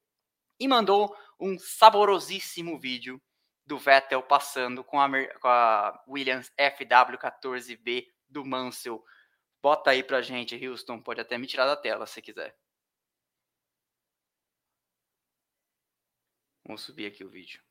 e 0.59 0.69
mandou 0.69 1.17
um 1.39 1.59
saborosíssimo 1.59 2.79
vídeo 2.79 3.23
do 3.65 3.79
Vettel 3.79 4.23
passando 4.23 4.85
com 4.85 5.01
a, 5.01 5.09
com 5.39 5.49
a 5.49 6.05
Williams 6.09 6.53
FW14B 6.59 8.07
do 8.29 8.45
Mansell 8.45 9.03
Bota 9.63 9.91
aí 9.91 10.03
pra 10.03 10.23
gente, 10.23 10.67
Houston. 10.67 11.01
Pode 11.03 11.21
até 11.21 11.37
me 11.39 11.47
tirar 11.47 11.67
da 11.67 11.77
tela 11.77 12.07
se 12.07 12.23
quiser. 12.23 12.57
Vamos 16.65 16.83
subir 16.83 17.07
aqui 17.07 17.25
o 17.25 17.29
vídeo. 17.29 17.63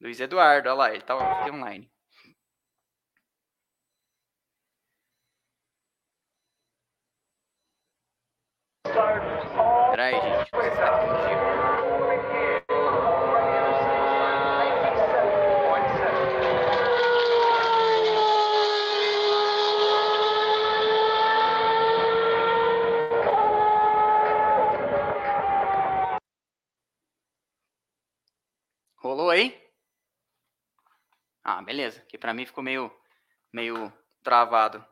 Luiz 0.00 0.20
Eduardo, 0.20 0.68
olha 0.68 0.74
lá, 0.76 0.90
ele 0.94 1.02
tá 1.02 1.16
online. 1.50 1.90
Peraí, 9.90 10.14
gente. 10.20 10.50
Rolou 28.96 29.30
aí? 29.30 29.64
Ah, 31.44 31.62
beleza. 31.74 32.00
Que 32.02 32.18
pra 32.18 32.34
mim 32.34 32.46
ficou 32.46 32.62
meio, 32.62 32.90
meio 33.52 33.92
travado. 34.22 34.84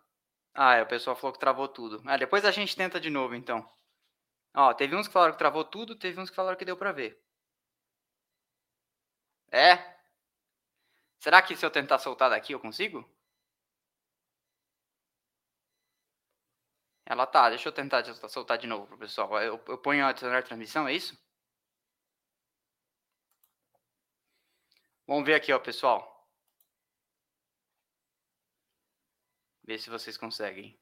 Ah, 0.54 0.74
é, 0.76 0.82
o 0.82 0.86
pessoal 0.86 1.16
falou 1.16 1.32
que 1.32 1.38
travou 1.40 1.68
tudo. 1.68 2.02
Ah, 2.06 2.16
depois 2.16 2.44
a 2.44 2.50
gente 2.50 2.76
tenta 2.76 3.00
de 3.00 3.10
novo, 3.10 3.34
então. 3.34 3.68
Ó, 4.54 4.74
teve 4.74 4.96
uns 4.96 5.06
que 5.08 5.12
falaram 5.12 5.32
que 5.32 5.38
travou 5.38 5.64
tudo, 5.64 5.96
teve 5.96 6.20
uns 6.20 6.30
que 6.30 6.36
falaram 6.36 6.58
que 6.58 6.64
deu 6.64 6.76
pra 6.76 6.92
ver. 6.92 7.22
É? 9.50 9.78
Será 11.18 11.40
que 11.42 11.56
se 11.56 11.64
eu 11.64 11.70
tentar 11.70 11.98
soltar 11.98 12.30
daqui 12.30 12.52
eu 12.52 12.60
consigo? 12.60 13.08
Ela 17.06 17.26
tá, 17.26 17.48
deixa 17.48 17.68
eu 17.68 17.72
tentar 17.72 18.02
soltar 18.28 18.58
de 18.58 18.66
novo 18.66 18.86
pro 18.86 18.98
pessoal. 18.98 19.40
Eu, 19.40 19.62
eu 19.68 19.78
ponho 19.78 20.04
a 20.04 20.08
adicionar 20.08 20.42
transmissão, 20.42 20.88
é 20.88 20.92
isso? 20.94 21.16
Vamos 25.06 25.24
ver 25.24 25.34
aqui, 25.34 25.52
ó, 25.52 25.58
pessoal. 25.60 26.11
Ver 29.64 29.78
se 29.78 29.90
vocês 29.90 30.16
conseguem 30.16 30.78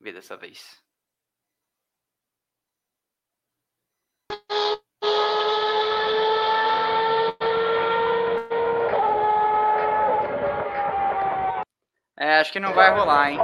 ver 0.00 0.12
dessa 0.12 0.36
vez. 0.36 0.82
É, 12.16 12.38
acho 12.38 12.52
que 12.52 12.60
não 12.60 12.72
vai 12.72 12.90
rolar, 12.90 13.32
hein? 13.32 13.38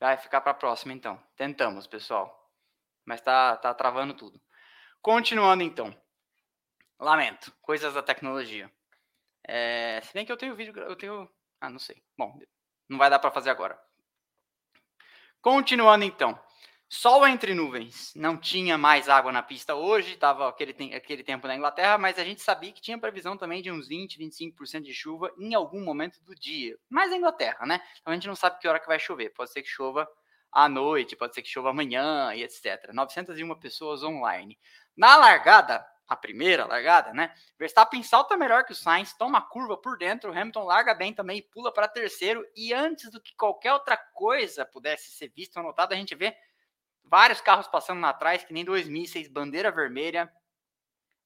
Vai 0.00 0.16
ficar 0.16 0.40
para 0.40 0.52
a 0.52 0.54
próxima, 0.54 0.92
então. 0.92 1.20
Tentamos, 1.36 1.86
pessoal. 1.86 2.50
Mas 3.04 3.20
tá, 3.20 3.56
tá 3.56 3.74
travando 3.74 4.14
tudo. 4.14 4.40
Continuando, 5.02 5.62
então. 5.62 5.94
Lamento. 6.98 7.52
Coisas 7.60 7.92
da 7.92 8.02
tecnologia. 8.02 8.70
É, 9.46 10.00
se 10.02 10.12
bem 10.14 10.24
que 10.24 10.32
eu 10.32 10.36
tenho 10.36 10.56
vídeo, 10.56 10.76
eu 10.78 10.96
tenho. 10.96 11.30
Ah, 11.60 11.70
não 11.70 11.78
sei. 11.78 12.02
Bom, 12.16 12.38
não 12.88 12.98
vai 12.98 13.10
dar 13.10 13.18
para 13.18 13.30
fazer 13.30 13.50
agora. 13.50 13.78
Continuando 15.40 16.04
então. 16.04 16.38
Sol 16.88 17.26
entre 17.26 17.54
nuvens. 17.54 18.12
Não 18.14 18.36
tinha 18.36 18.78
mais 18.78 19.08
água 19.08 19.32
na 19.32 19.42
pista 19.42 19.74
hoje, 19.74 20.14
estava 20.14 20.48
aquele, 20.48 20.94
aquele 20.94 21.24
tempo 21.24 21.46
na 21.46 21.56
Inglaterra, 21.56 21.98
mas 21.98 22.18
a 22.18 22.24
gente 22.24 22.40
sabia 22.40 22.72
que 22.72 22.80
tinha 22.80 22.98
previsão 22.98 23.36
também 23.36 23.60
de 23.60 23.70
uns 23.70 23.88
20, 23.88 24.18
25% 24.18 24.82
de 24.82 24.94
chuva 24.94 25.32
em 25.38 25.54
algum 25.54 25.82
momento 25.82 26.22
do 26.22 26.34
dia. 26.34 26.78
Mas 26.88 27.10
na 27.10 27.16
Inglaterra, 27.16 27.66
né? 27.66 27.80
Então 28.00 28.12
a 28.12 28.14
gente 28.14 28.28
não 28.28 28.36
sabe 28.36 28.60
que 28.60 28.68
hora 28.68 28.78
que 28.78 28.86
vai 28.86 28.98
chover. 28.98 29.30
Pode 29.30 29.50
ser 29.50 29.62
que 29.62 29.68
chova 29.68 30.08
à 30.52 30.68
noite, 30.68 31.16
pode 31.16 31.34
ser 31.34 31.42
que 31.42 31.48
chova 31.48 31.70
amanhã 31.70 32.32
e 32.34 32.44
etc. 32.44 32.92
901 32.92 33.58
pessoas 33.58 34.02
online. 34.04 34.56
Na 34.96 35.16
largada, 35.16 35.84
a 36.06 36.14
primeira 36.14 36.66
largada, 36.66 37.12
né? 37.12 37.34
Verstappen 37.58 38.02
salta 38.02 38.36
melhor 38.36 38.64
que 38.64 38.72
o 38.72 38.76
Sainz, 38.76 39.14
toma 39.14 39.40
curva 39.40 39.76
por 39.76 39.96
dentro, 39.96 40.30
Hamilton 40.30 40.64
larga 40.64 40.94
bem 40.94 41.14
também, 41.14 41.42
pula 41.42 41.72
para 41.72 41.88
terceiro. 41.88 42.46
E 42.54 42.72
antes 42.72 43.10
do 43.10 43.20
que 43.20 43.34
qualquer 43.34 43.72
outra 43.72 43.96
coisa 43.96 44.66
pudesse 44.66 45.10
ser 45.10 45.28
vista 45.34 45.60
ou 45.60 45.66
notada, 45.66 45.94
a 45.94 45.98
gente 45.98 46.14
vê 46.14 46.36
vários 47.02 47.40
carros 47.40 47.66
passando 47.68 48.00
lá 48.00 48.10
atrás, 48.10 48.44
que 48.44 48.52
nem 48.52 48.64
2006, 48.64 49.28
bandeira 49.28 49.70
vermelha, 49.70 50.30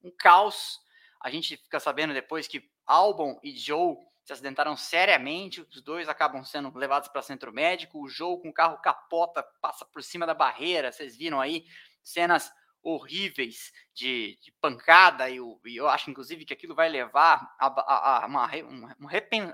um 0.03 0.11
caos. 0.11 0.81
A 1.21 1.31
gente 1.31 1.57
fica 1.57 1.81
sabendo 1.81 2.15
depois 2.15 2.47
que 2.47 2.71
Albon 2.87 3.39
e 3.43 3.57
Joe 3.57 3.97
se 4.25 4.33
acidentaram 4.33 4.77
seriamente, 4.77 5.63
os 5.63 5.83
dois 5.83 6.09
acabam 6.09 6.45
sendo 6.45 6.77
levados 6.77 7.09
para 7.09 7.23
centro 7.23 7.53
médico, 7.53 7.99
o 7.99 8.09
Joe 8.09 8.41
com 8.41 8.51
o 8.51 8.53
carro 8.53 8.77
capota, 8.79 9.43
passa 9.61 9.87
por 9.87 10.03
cima 10.03 10.27
da 10.27 10.35
barreira, 10.35 10.93
vocês 10.93 11.17
viram 11.17 11.41
aí 11.41 11.65
cenas 12.03 12.53
horríveis 12.83 13.73
de, 13.95 14.39
de 14.41 14.53
pancada, 14.61 15.29
e 15.29 15.37
eu, 15.37 15.61
e 15.67 15.77
eu, 15.77 15.89
acho, 15.89 16.11
inclusive, 16.11 16.45
que 16.45 16.53
aquilo 16.53 16.75
vai 16.75 16.89
levar 16.89 17.55
a, 17.59 17.67
a, 17.67 18.25
a 18.25 18.27
uma, 18.27 18.47
um, 19.01 19.07
repen, 19.07 19.53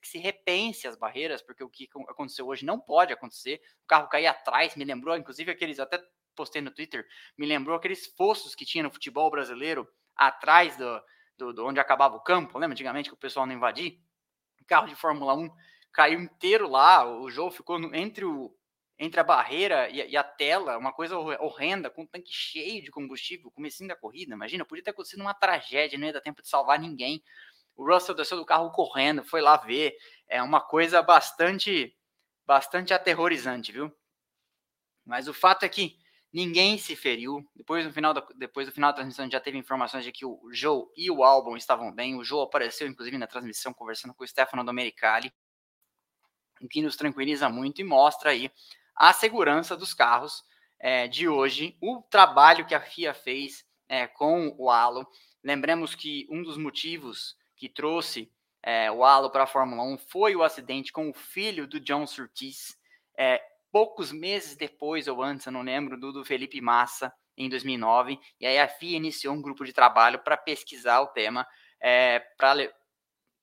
que 0.00 0.08
se 0.08 0.18
repense 0.18 0.86
as 0.86 0.96
barreiras, 0.96 1.42
porque 1.42 1.64
o 1.64 1.68
que 1.68 1.88
aconteceu 2.08 2.46
hoje 2.46 2.64
não 2.64 2.78
pode 2.78 3.12
acontecer. 3.12 3.60
O 3.84 3.86
carro 3.86 4.08
cair 4.08 4.26
atrás, 4.26 4.76
me 4.76 4.84
lembrou, 4.84 5.16
inclusive, 5.16 5.50
aqueles, 5.50 5.78
até 5.78 6.02
postei 6.34 6.60
no 6.60 6.70
Twitter, 6.70 7.06
me 7.38 7.46
lembrou 7.46 7.76
aqueles 7.76 8.06
fossos 8.06 8.54
que 8.54 8.64
tinha 8.64 8.82
no 8.82 8.90
futebol 8.90 9.30
brasileiro, 9.30 9.88
atrás 10.16 10.76
do, 10.76 11.02
do, 11.36 11.52
do 11.52 11.66
onde 11.66 11.80
acabava 11.80 12.16
o 12.16 12.22
campo, 12.22 12.58
lembra 12.58 12.74
antigamente 12.74 13.08
que 13.08 13.14
o 13.14 13.18
pessoal 13.18 13.46
não 13.46 13.54
invadia? 13.54 13.92
O 14.60 14.64
carro 14.64 14.88
de 14.88 14.96
Fórmula 14.96 15.34
1 15.34 15.50
caiu 15.92 16.20
inteiro 16.20 16.68
lá, 16.68 17.06
o 17.06 17.30
jogo 17.30 17.52
ficou 17.52 17.78
entre 17.94 18.24
o, 18.24 18.54
entre 18.98 19.20
a 19.20 19.24
barreira 19.24 19.88
e, 19.88 20.10
e, 20.10 20.16
a 20.16 20.22
tela, 20.22 20.78
uma 20.78 20.92
coisa 20.92 21.18
horrenda, 21.18 21.90
com 21.90 22.02
um 22.02 22.06
tanque 22.06 22.32
cheio 22.32 22.82
de 22.82 22.90
combustível, 22.90 23.50
comecinho 23.50 23.88
da 23.88 23.96
corrida, 23.96 24.34
imagina, 24.34 24.64
podia 24.64 24.84
ter 24.84 24.90
acontecido 24.90 25.20
uma 25.20 25.34
tragédia, 25.34 25.98
não 25.98 26.06
ia 26.06 26.12
dar 26.12 26.20
tempo 26.20 26.42
de 26.42 26.48
salvar 26.48 26.78
ninguém. 26.78 27.22
O 27.76 27.84
Russell 27.84 28.14
desceu 28.14 28.36
do 28.36 28.46
carro 28.46 28.70
correndo, 28.70 29.24
foi 29.24 29.40
lá 29.40 29.56
ver, 29.56 29.96
é 30.28 30.40
uma 30.42 30.60
coisa 30.60 31.02
bastante, 31.02 31.96
bastante 32.46 32.94
aterrorizante, 32.94 33.72
viu? 33.72 33.92
Mas 35.04 35.26
o 35.26 35.34
fato 35.34 35.64
é 35.64 35.68
que 35.68 35.98
ninguém 36.32 36.78
se 36.78 36.94
feriu. 36.94 37.44
Depois, 37.54 37.84
no 37.84 37.92
final 37.92 38.14
da, 38.14 38.26
depois 38.36 38.66
do 38.66 38.72
final 38.72 38.90
da 38.90 38.96
transmissão, 38.96 39.30
já 39.30 39.40
teve 39.40 39.58
informações 39.58 40.04
de 40.04 40.12
que 40.12 40.24
o 40.24 40.48
Joe 40.52 40.86
e 40.96 41.10
o 41.10 41.22
Albon 41.22 41.56
estavam 41.56 41.92
bem. 41.92 42.16
O 42.16 42.24
Joe 42.24 42.44
apareceu, 42.44 42.86
inclusive, 42.86 43.18
na 43.18 43.26
transmissão, 43.26 43.74
conversando 43.74 44.14
com 44.14 44.24
o 44.24 44.26
Stefano 44.26 44.64
Domenicali, 44.64 45.32
o 46.60 46.68
que 46.68 46.80
nos 46.80 46.96
tranquiliza 46.96 47.48
muito 47.48 47.80
e 47.80 47.84
mostra 47.84 48.30
aí 48.30 48.50
a 48.96 49.12
segurança 49.12 49.76
dos 49.76 49.92
carros 49.92 50.42
é, 50.78 51.08
de 51.08 51.28
hoje, 51.28 51.76
o 51.80 52.02
trabalho 52.02 52.66
que 52.66 52.74
a 52.74 52.80
FIA 52.80 53.14
fez 53.14 53.64
é, 53.88 54.06
com 54.06 54.54
o 54.58 54.70
halo. 54.70 55.06
Lembremos 55.42 55.94
que 55.94 56.26
um 56.30 56.42
dos 56.42 56.56
motivos 56.56 57.36
que 57.56 57.68
trouxe 57.68 58.30
é, 58.62 58.90
o 58.90 59.04
halo 59.04 59.30
para 59.30 59.44
a 59.44 59.46
Fórmula 59.46 59.82
1 59.82 59.98
foi 59.98 60.34
o 60.34 60.42
acidente 60.42 60.92
com 60.92 61.10
o 61.10 61.14
filho 61.14 61.66
do 61.66 61.80
John 61.80 62.06
Surtees, 62.06 62.76
é, 63.16 63.42
poucos 63.70 64.12
meses 64.12 64.56
depois 64.56 65.08
ou 65.08 65.22
antes, 65.22 65.46
eu 65.46 65.52
não 65.52 65.62
lembro, 65.62 65.98
do, 65.98 66.12
do 66.12 66.24
Felipe 66.24 66.60
Massa, 66.60 67.12
em 67.36 67.48
2009. 67.48 68.18
E 68.40 68.46
aí 68.46 68.58
a 68.58 68.68
FIA 68.68 68.96
iniciou 68.96 69.34
um 69.34 69.42
grupo 69.42 69.64
de 69.64 69.72
trabalho 69.72 70.18
para 70.20 70.36
pesquisar 70.36 71.00
o 71.00 71.08
tema, 71.08 71.46
é, 71.80 72.20
para 72.38 72.72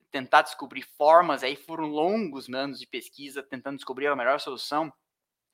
tentar 0.09 0.43
descobrir 0.43 0.83
formas. 0.97 1.43
Aí 1.43 1.55
foram 1.55 1.85
longos 1.85 2.49
anos 2.49 2.79
de 2.79 2.87
pesquisa, 2.87 3.43
tentando 3.43 3.77
descobrir 3.77 4.07
a 4.07 4.15
melhor 4.15 4.39
solução 4.39 4.91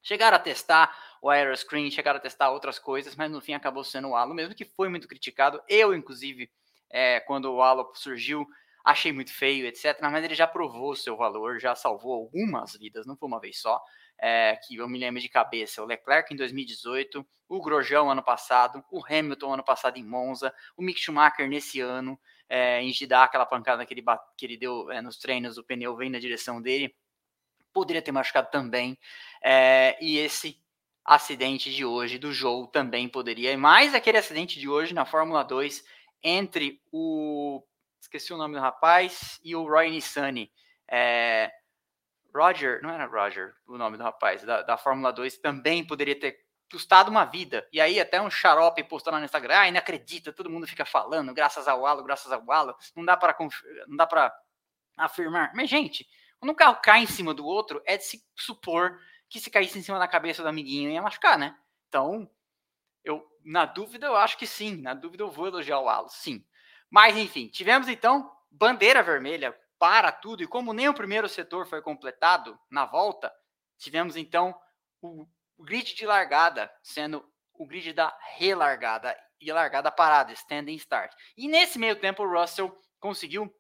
Chegaram 0.08 0.38
a 0.38 0.40
testar 0.40 0.98
o 1.22 1.30
Aeroscreen, 1.30 1.92
chegaram 1.92 2.16
a 2.16 2.22
testar 2.22 2.50
outras 2.50 2.80
coisas, 2.80 3.14
mas 3.14 3.30
no 3.30 3.42
fim 3.42 3.54
acabou 3.54 3.84
sendo 3.84 4.08
o 4.08 4.16
Halo 4.16 4.34
mesmo, 4.34 4.56
que 4.56 4.64
foi 4.64 4.88
muito 4.88 5.06
criticado. 5.06 5.62
Eu, 5.68 5.94
inclusive, 5.94 6.50
é, 6.90 7.20
quando 7.20 7.52
o 7.52 7.62
Halo 7.62 7.92
surgiu, 7.94 8.48
achei 8.86 9.12
muito 9.12 9.34
feio, 9.34 9.66
etc. 9.66 10.00
Mas 10.04 10.24
ele 10.24 10.34
já 10.34 10.48
provou 10.48 10.96
seu 10.96 11.18
valor, 11.18 11.60
já 11.60 11.76
salvou 11.76 12.14
algumas 12.14 12.78
vidas, 12.78 13.06
não 13.06 13.18
foi 13.18 13.28
uma 13.28 13.38
vez 13.42 13.60
só. 13.60 13.84
É, 14.18 14.58
que 14.66 14.78
eu 14.78 14.88
me 14.88 14.98
lembro 14.98 15.20
de 15.20 15.28
cabeça, 15.28 15.84
o 15.84 15.86
Leclerc 15.86 16.34
em 16.34 16.38
2018, 16.38 17.28
o 17.50 17.62
Grosjean 17.62 18.10
ano 18.10 18.24
passado, 18.24 18.82
o 18.90 19.04
Hamilton 19.06 19.56
ano 19.56 19.64
passado 19.64 19.98
em 19.98 20.06
Monza, 20.06 20.54
o 20.78 20.82
Mick 20.82 21.02
Schumacher 21.02 21.50
nesse 21.50 21.82
ano, 21.82 22.18
é, 22.48 22.82
em 22.82 22.94
Jeddah, 22.94 23.26
aquela 23.26 23.46
pancada 23.46 23.86
que 23.86 23.94
ele, 23.94 24.04
que 24.38 24.46
ele 24.46 24.56
deu 24.56 24.90
é, 24.90 25.02
nos 25.02 25.18
treinos, 25.18 25.58
o 25.58 25.64
pneu 25.66 25.98
vem 25.98 26.10
na 26.10 26.18
direção 26.18 26.62
dele, 26.62 26.96
poderia 27.78 28.02
ter 28.02 28.12
machucado 28.12 28.50
também. 28.50 28.98
É, 29.40 29.96
e 30.02 30.18
esse 30.18 30.60
acidente 31.06 31.72
de 31.72 31.86
hoje 31.86 32.18
do 32.18 32.34
jogo 32.34 32.66
também 32.66 33.08
poderia. 33.08 33.52
E 33.52 33.58
mais 33.58 33.94
aquele 33.94 34.18
acidente 34.18 34.60
de 34.60 34.68
hoje 34.68 34.96
na 34.96 35.06
Fórmula 35.06 35.44
2 35.44 35.84
entre 36.24 36.82
o. 36.92 37.64
Esqueci 38.02 38.34
o 38.34 38.38
nome 38.38 38.56
do 38.56 38.62
rapaz 38.62 39.40
e 39.44 39.56
o 39.56 39.64
Roy 39.64 39.92
Nissany. 39.92 40.52
É, 40.88 41.52
Roger, 42.36 42.82
não 42.82 42.90
era 42.90 43.06
Roger 43.06 43.54
o 43.68 43.78
nome 43.78 43.96
do 43.96 44.04
rapaz, 44.04 44.44
da, 44.44 44.64
da 44.64 44.76
Fórmula 44.76 45.14
2, 45.14 45.38
também 45.38 45.86
poderia 45.86 46.20
ter 46.20 46.40
custado 46.72 47.12
uma 47.12 47.26
vida. 47.26 47.68
E 47.72 47.80
aí 47.80 48.00
até 48.00 48.20
um 48.20 48.30
xarope 48.30 48.84
postou 48.86 49.14
lá 49.14 49.20
no 49.20 49.26
Instagram, 49.26 49.56
ah, 49.56 49.72
não 49.72 49.78
acredita, 49.78 50.34
todo 50.34 50.50
mundo 50.50 50.66
fica 50.66 50.86
falando, 50.86 51.32
graças 51.32 51.68
ao 51.68 51.86
Halo, 51.86 52.04
graças 52.04 52.32
ao 52.32 52.52
Halo, 52.52 52.76
não 52.96 53.06
dá 53.06 53.16
para 53.16 53.36
não 53.88 53.98
dá 53.98 54.08
para 54.08 54.34
afirmar. 54.98 55.52
Mas, 55.54 55.70
gente, 55.70 56.08
quando 56.40 56.52
um 56.52 56.56
carro 56.56 56.80
cai 56.82 57.02
em 57.02 57.08
cima 57.08 57.34
do 57.34 57.46
outro, 57.46 57.82
é 57.86 57.98
de 57.98 58.04
se 58.04 58.24
supor 58.36 59.00
que 59.30 59.40
se 59.40 59.50
caísse 59.50 59.78
em 59.78 59.82
cima 59.82 60.00
da 60.00 60.08
cabeça 60.08 60.42
do 60.42 60.50
amiguinho 60.50 60.90
ia 60.90 61.02
machucar, 61.02 61.38
né? 61.38 61.58
Então, 61.88 62.30
eu, 63.04 63.26
na 63.44 63.66
dúvida, 63.66 64.08
eu 64.08 64.16
acho 64.16 64.38
que 64.38 64.48
sim. 64.48 64.78
Na 64.78 64.94
dúvida, 64.94 65.24
eu 65.24 65.32
vou 65.32 65.48
elogiar 65.48 65.80
o 65.80 65.90
Alonso, 65.90 66.18
sim. 66.18 66.46
Mas, 66.90 67.18
enfim, 67.18 67.48
tivemos 67.48 67.88
então 67.88 68.32
bandeira 68.52 69.04
vermelha 69.04 69.58
para 69.78 70.12
tudo. 70.12 70.44
E 70.44 70.48
como 70.48 70.74
nem 70.74 70.88
o 70.90 70.94
primeiro 70.94 71.28
setor 71.28 71.68
foi 71.68 71.82
completado 71.82 72.58
na 72.70 72.86
volta, 72.86 73.34
tivemos 73.78 74.16
então 74.16 74.56
o, 75.02 75.28
grid 75.60 75.96
de 75.96 76.06
largada 76.06 76.72
sendo 76.84 77.28
o 77.54 77.66
grid 77.66 77.94
da 77.94 78.16
relargada 78.36 79.18
e 79.40 79.52
largada 79.52 79.92
parada, 79.92 80.32
standing 80.34 80.76
start. 80.76 81.12
E 81.36 81.48
nesse 81.48 81.80
meio 81.80 82.00
tempo, 82.00 82.24
o 82.24 82.40
Russell 82.40 82.76
conseguiu 83.00 83.54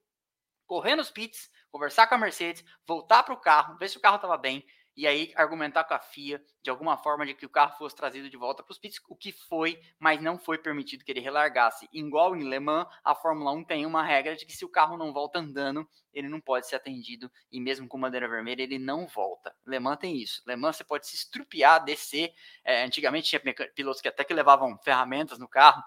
correr 0.66 0.96
nos 0.96 1.10
pits, 1.10 1.50
conversar 1.72 2.08
com 2.08 2.16
a 2.16 2.18
Mercedes, 2.18 2.64
voltar 2.86 3.24
para 3.24 3.34
o 3.34 3.40
carro, 3.40 3.78
ver 3.78 3.90
se 3.90 3.98
o 3.98 4.02
carro 4.02 4.16
estava 4.16 4.38
bem, 4.38 4.66
e 4.98 5.06
aí 5.06 5.32
argumentar 5.36 5.84
com 5.84 5.94
a 5.94 6.00
FIA 6.00 6.44
de 6.64 6.72
alguma 6.72 6.98
forma 6.98 7.24
de 7.24 7.36
que 7.36 7.46
o 7.46 7.50
carro 7.50 7.78
fosse 7.78 7.96
trazido 7.96 8.28
de 8.32 8.36
volta 8.36 8.64
para 8.64 8.72
os 8.72 8.80
pits, 8.80 9.00
o 9.08 9.16
que 9.16 9.32
foi, 9.32 9.80
mas 10.00 10.20
não 10.20 10.40
foi 10.40 10.58
permitido 10.58 11.06
que 11.06 11.12
ele 11.12 11.20
relargasse. 11.20 11.88
Igual 11.94 12.36
em 12.36 12.50
Le 12.50 12.60
Mans, 12.60 12.88
a 13.04 13.14
Fórmula 13.14 13.52
1 13.52 13.64
tem 13.64 13.86
uma 13.86 14.04
regra 14.04 14.36
de 14.36 14.44
que 14.44 14.52
se 14.52 14.66
o 14.66 14.70
carro 14.70 14.98
não 14.98 15.14
volta 15.14 15.38
andando, 15.38 15.88
ele 16.12 16.28
não 16.28 16.42
pode 16.42 16.68
ser 16.68 16.78
atendido, 16.78 17.32
e 17.52 17.62
mesmo 17.62 17.88
com 17.88 18.00
bandeira 18.00 18.28
vermelha, 18.28 18.64
ele 18.64 18.80
não 18.80 19.06
volta. 19.06 19.56
Le 19.68 19.80
Mans 19.80 20.00
tem 20.00 20.18
isso. 20.18 20.42
Le 20.48 20.56
Mans 20.56 20.78
você 20.78 20.84
pode 20.84 21.06
se 21.06 21.16
estrupiar, 21.16 21.86
descer. 21.86 22.34
É, 22.66 22.84
antigamente 22.84 23.30
tinha 23.30 23.40
pilotos 23.76 24.02
que 24.02 24.08
até 24.08 24.24
que 24.24 24.34
levavam 24.34 24.80
ferramentas 24.80 25.38
no 25.38 25.48
carro, 25.48 25.84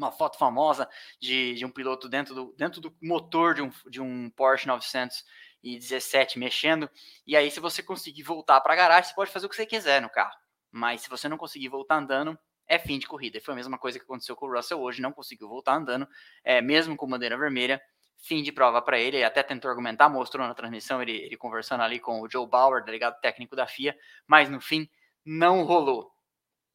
uma 0.00 0.10
foto 0.10 0.38
famosa 0.38 0.88
de, 1.20 1.54
de 1.54 1.64
um 1.64 1.70
piloto 1.70 2.08
dentro 2.08 2.34
do, 2.34 2.54
dentro 2.56 2.80
do 2.80 2.94
motor 3.02 3.54
de 3.54 3.62
um, 3.62 3.70
de 3.88 4.00
um 4.00 4.30
Porsche 4.30 4.66
900 4.66 5.24
e 5.62 5.78
17 5.78 6.38
mexendo. 6.38 6.90
E 7.26 7.36
aí, 7.36 7.50
se 7.50 7.60
você 7.60 7.82
conseguir 7.82 8.22
voltar 8.22 8.60
para 8.60 8.72
a 8.72 8.76
garagem, 8.76 9.10
você 9.10 9.14
pode 9.14 9.30
fazer 9.30 9.46
o 9.46 9.48
que 9.48 9.56
você 9.56 9.66
quiser 9.66 10.00
no 10.00 10.08
carro. 10.08 10.34
Mas 10.72 11.02
se 11.02 11.10
você 11.10 11.28
não 11.28 11.36
conseguir 11.36 11.68
voltar 11.68 11.96
andando, 11.96 12.38
é 12.66 12.78
fim 12.78 12.98
de 12.98 13.06
corrida. 13.06 13.38
E 13.38 13.40
foi 13.40 13.52
a 13.52 13.56
mesma 13.56 13.78
coisa 13.78 13.98
que 13.98 14.04
aconteceu 14.04 14.34
com 14.34 14.46
o 14.46 14.52
Russell 14.54 14.80
hoje, 14.80 15.02
não 15.02 15.12
conseguiu 15.12 15.48
voltar 15.48 15.74
andando, 15.74 16.08
é, 16.42 16.60
mesmo 16.60 16.96
com 16.96 17.06
bandeira 17.06 17.36
vermelha. 17.36 17.80
Fim 18.22 18.42
de 18.42 18.52
prova 18.52 18.82
para 18.82 18.98
ele, 18.98 19.16
ele 19.16 19.24
até 19.24 19.42
tentou 19.42 19.70
argumentar, 19.70 20.08
mostrou 20.08 20.46
na 20.46 20.54
transmissão 20.54 21.00
ele, 21.00 21.12
ele 21.12 21.36
conversando 21.36 21.82
ali 21.82 21.98
com 21.98 22.20
o 22.20 22.30
Joe 22.30 22.46
Bauer, 22.46 22.84
delegado 22.84 23.18
técnico 23.20 23.56
da 23.56 23.66
FIA, 23.66 23.96
mas 24.26 24.50
no 24.50 24.60
fim 24.60 24.88
não 25.24 25.64
rolou. 25.64 26.10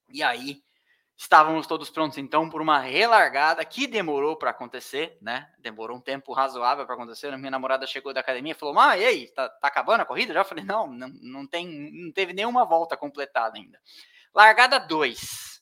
E 0.09 0.23
aí, 0.23 0.61
Estávamos 1.17 1.65
todos 1.65 1.89
prontos 1.89 2.17
então 2.17 2.49
por 2.49 2.61
uma 2.61 2.77
relargada 2.77 3.63
que 3.63 3.87
demorou 3.87 4.35
para 4.35 4.49
acontecer, 4.49 5.17
né? 5.21 5.49
Demorou 5.59 5.97
um 5.97 6.01
tempo 6.01 6.33
razoável 6.33 6.85
para 6.85 6.93
acontecer. 6.93 7.35
Minha 7.37 7.51
namorada 7.51 7.87
chegou 7.87 8.13
da 8.13 8.19
academia 8.19 8.51
e 8.51 8.55
falou: 8.55 8.77
"Ah, 8.77 8.97
e 8.97 9.05
aí, 9.05 9.27
tá, 9.33 9.47
tá 9.47 9.67
acabando 9.67 10.01
a 10.01 10.05
corrida?" 10.05 10.33
Já 10.33 10.43
falei: 10.43 10.65
"Não, 10.65 10.87
não, 10.87 11.07
não 11.21 11.47
tem, 11.47 11.67
não 11.93 12.11
teve 12.11 12.33
nenhuma 12.33 12.65
volta 12.65 12.97
completada 12.97 13.57
ainda." 13.57 13.79
Largada 14.33 14.77
2. 14.77 15.61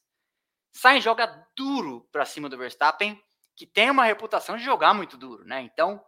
Sainz 0.71 1.03
joga 1.03 1.27
duro 1.55 2.07
para 2.11 2.25
cima 2.25 2.49
do 2.49 2.57
Verstappen, 2.57 3.21
que 3.55 3.67
tem 3.67 3.91
uma 3.91 4.05
reputação 4.05 4.57
de 4.57 4.63
jogar 4.63 4.95
muito 4.95 5.15
duro, 5.17 5.45
né? 5.45 5.61
Então, 5.61 6.03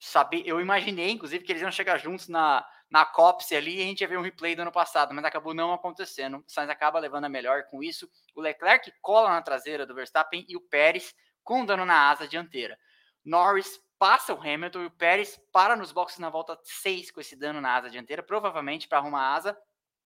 sabe, 0.00 0.42
eu 0.44 0.60
imaginei 0.60 1.10
inclusive 1.12 1.44
que 1.44 1.52
eles 1.52 1.62
iam 1.62 1.70
chegar 1.70 1.98
juntos 1.98 2.28
na 2.28 2.66
na 2.90 3.04
COPSE 3.04 3.54
ali, 3.54 3.80
a 3.80 3.84
gente 3.84 4.00
ia 4.00 4.08
ver 4.08 4.18
um 4.18 4.22
replay 4.22 4.54
do 4.54 4.62
ano 4.62 4.72
passado, 4.72 5.14
mas 5.14 5.24
acabou 5.24 5.52
não 5.52 5.72
acontecendo. 5.72 6.38
O 6.38 6.44
Sainz 6.46 6.70
acaba 6.70 6.98
levando 6.98 7.24
a 7.24 7.28
melhor 7.28 7.64
com 7.64 7.82
isso. 7.82 8.08
O 8.34 8.40
Leclerc 8.40 8.90
cola 9.02 9.30
na 9.30 9.42
traseira 9.42 9.84
do 9.84 9.94
Verstappen 9.94 10.44
e 10.48 10.56
o 10.56 10.60
Pérez 10.60 11.14
com 11.44 11.64
dano 11.64 11.84
na 11.84 12.10
asa 12.10 12.26
dianteira. 12.26 12.78
Norris 13.24 13.78
passa 13.98 14.32
o 14.32 14.40
Hamilton 14.40 14.82
e 14.82 14.86
o 14.86 14.90
Pérez 14.90 15.38
para 15.52 15.76
nos 15.76 15.92
boxes 15.92 16.18
na 16.18 16.30
volta 16.30 16.58
6 16.62 17.10
com 17.10 17.20
esse 17.20 17.36
dano 17.36 17.60
na 17.60 17.74
asa 17.74 17.90
dianteira, 17.90 18.22
provavelmente 18.22 18.88
para 18.88 18.98
arrumar 18.98 19.22
a 19.22 19.34
asa, 19.34 19.58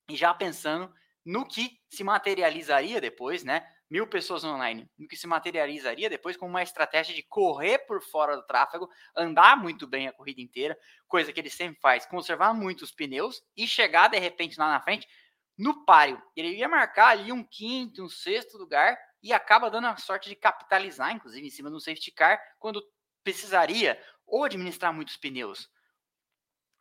e 0.09 0.17
já 0.17 0.35
pensando 0.35 0.93
no 1.25 1.47
que 1.47 1.79
se 1.89 2.03
materializaria 2.03 3.01
depois, 3.01 3.45
né? 3.45 3.65
Mil 3.93 4.07
pessoas 4.07 4.43
online, 4.43 4.91
no 4.99 5.07
que 5.07 5.19
se 5.19 5.27
materializaria 5.27 6.09
depois 6.09 6.35
com 6.35 6.47
uma 6.47 6.63
estratégia 6.63 7.15
de 7.15 7.23
correr 7.23 7.81
por 7.81 8.03
fora 8.03 8.35
do 8.35 8.43
tráfego, 8.43 8.89
andar 9.15 9.55
muito 9.55 9.87
bem 9.87 10.09
a 10.09 10.13
corrida 10.13 10.41
inteira, 10.41 10.79
coisa 11.07 11.31
que 11.31 11.39
ele 11.39 11.51
sempre 11.51 11.79
faz, 11.79 12.07
conservar 12.07 12.55
muito 12.55 12.85
os 12.85 12.91
pneus 12.91 13.43
e 13.55 13.69
chegar 13.69 14.09
de 14.09 14.19
repente 14.19 14.59
lá 14.59 14.71
na 14.71 14.81
frente 14.81 15.07
no 15.59 15.85
páreo. 15.85 16.23
Ele 16.35 16.57
ia 16.57 16.71
marcar 16.71 17.09
ali 17.09 17.31
um 17.31 17.45
quinto, 17.45 18.03
um 18.03 18.09
sexto 18.09 18.57
lugar 18.57 18.99
e 19.23 19.31
acaba 19.31 19.71
dando 19.71 19.89
a 19.89 19.97
sorte 19.99 20.31
de 20.31 20.37
capitalizar, 20.37 21.15
inclusive 21.15 21.47
em 21.47 21.51
cima 21.51 21.69
um 21.69 21.79
safety 21.79 22.13
car, 22.13 22.41
quando 22.59 22.83
precisaria 23.23 24.03
ou 24.27 24.43
administrar 24.43 24.91
muitos 24.95 25.19
pneus 25.19 25.69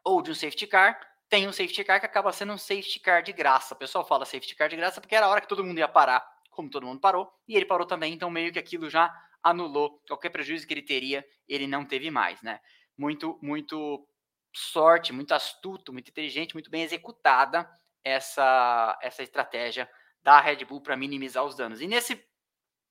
ou 0.02 0.22
de 0.22 0.32
um 0.32 0.36
safety 0.36 0.66
car, 0.66 0.98
tem 1.28 1.46
um 1.46 1.52
safety 1.52 1.84
car 1.84 2.00
que 2.00 2.06
acaba 2.06 2.32
sendo 2.32 2.54
um 2.54 2.58
safety 2.58 3.02
car 3.02 3.22
de 3.22 3.34
graça. 3.34 3.74
O 3.74 3.78
pessoal 3.78 4.08
fala 4.08 4.24
safety 4.24 4.56
car 4.56 4.70
de 4.70 4.78
graça 4.78 5.02
porque 5.02 5.14
era 5.14 5.26
a 5.26 5.30
hora 5.30 5.42
que 5.42 5.48
todo 5.50 5.62
mundo 5.62 5.78
ia 5.78 5.90
parar 5.90 6.26
como 6.52 6.70
todo 6.70 6.86
mundo 6.86 7.00
parou, 7.00 7.32
e 7.48 7.56
ele 7.56 7.66
parou 7.66 7.88
também, 7.88 8.14
então 8.14 8.30
meio 8.30 8.52
que 8.52 8.60
aquilo 8.60 8.90
já 8.90 9.12
anulou 9.42 10.00
qualquer 10.08 10.30
prejuízo 10.30 10.68
que 10.68 10.74
ele 10.74 10.84
teria, 10.84 11.26
ele 11.48 11.66
não 11.66 11.86
teve 11.86 12.12
mais, 12.12 12.42
né? 12.42 12.60
Muito, 12.98 13.40
muito 13.42 14.08
sorte, 14.54 15.14
muito 15.14 15.34
astuto, 15.34 15.92
muito 15.92 16.10
inteligente, 16.10 16.54
muito 16.54 16.70
bem 16.70 16.84
executada 16.84 17.68
essa, 18.04 18.98
essa 19.02 19.24
estratégia 19.24 19.90
da 20.22 20.40
Red 20.40 20.66
Bull 20.66 20.82
para 20.82 20.98
minimizar 20.98 21.44
os 21.44 21.56
danos. 21.56 21.82
E 21.82 21.88
nesse 21.88 22.24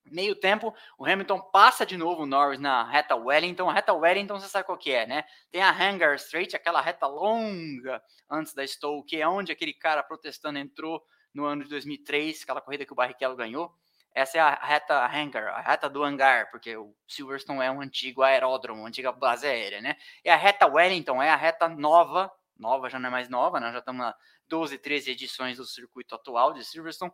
meio 0.05 0.35
tempo, 0.35 0.75
o 0.99 1.07
Hamilton 1.07 1.41
passa 1.53 1.85
de 1.85 1.97
novo 1.97 2.23
o 2.23 2.27
Norris 2.27 2.59
na 2.59 2.83
reta 2.85 3.15
Wellington. 3.15 3.69
A 3.69 3.73
reta 3.75 3.93
Wellington, 3.93 4.41
você 4.41 4.49
sabe 4.49 4.65
qual 4.65 4.79
que 4.79 4.91
é, 4.91 5.07
né? 5.07 5.25
Tem 5.51 5.63
a 5.63 5.71
Hangar 5.71 6.15
Straight, 6.17 6.57
aquela 6.57 6.81
reta 6.81 7.07
longa 7.07 8.03
antes 8.29 8.55
da 8.55 8.67
Stowe, 8.67 9.05
que 9.05 9.21
é 9.21 9.29
onde 9.29 9.53
aquele 9.53 9.75
cara 9.75 10.03
protestando 10.03 10.59
entrou 10.59 11.03
no 11.35 11.45
ano 11.45 11.65
de 11.65 11.71
2003, 11.71 12.43
aquela 12.43 12.61
corrida 12.61 12.85
que 12.85 12.93
o 12.93 12.97
Barrichello 12.97 13.37
ganhou. 13.37 13.75
Essa 14.13 14.39
é 14.39 14.41
a 14.41 14.55
reta 14.55 15.07
hangar, 15.07 15.49
a 15.55 15.61
reta 15.61 15.89
do 15.89 16.03
hangar, 16.03 16.51
porque 16.51 16.77
o 16.77 16.95
Silverstone 17.07 17.63
é 17.63 17.71
um 17.71 17.81
antigo 17.81 18.23
aeródromo, 18.23 18.81
uma 18.81 18.89
antiga 18.89 19.13
base 19.13 19.47
aérea, 19.47 19.81
né? 19.81 19.97
E 20.25 20.29
a 20.29 20.37
reta 20.37 20.67
Wellington 20.67 21.23
é 21.23 21.31
a 21.31 21.37
reta 21.37 21.69
nova, 21.69 22.31
nova 22.59 22.91
já 22.91 22.99
não 22.99 23.09
é 23.09 23.13
mais 23.13 23.29
nova, 23.29 23.61
né? 23.61 23.71
Já 23.71 23.79
estamos 23.79 24.01
na 24.01 24.15
12, 24.49 24.79
13 24.79 25.13
edições 25.13 25.57
do 25.59 25.65
circuito 25.65 26.17
atual 26.17 26.53
de 26.53 26.65
Silverstone, 26.65 27.13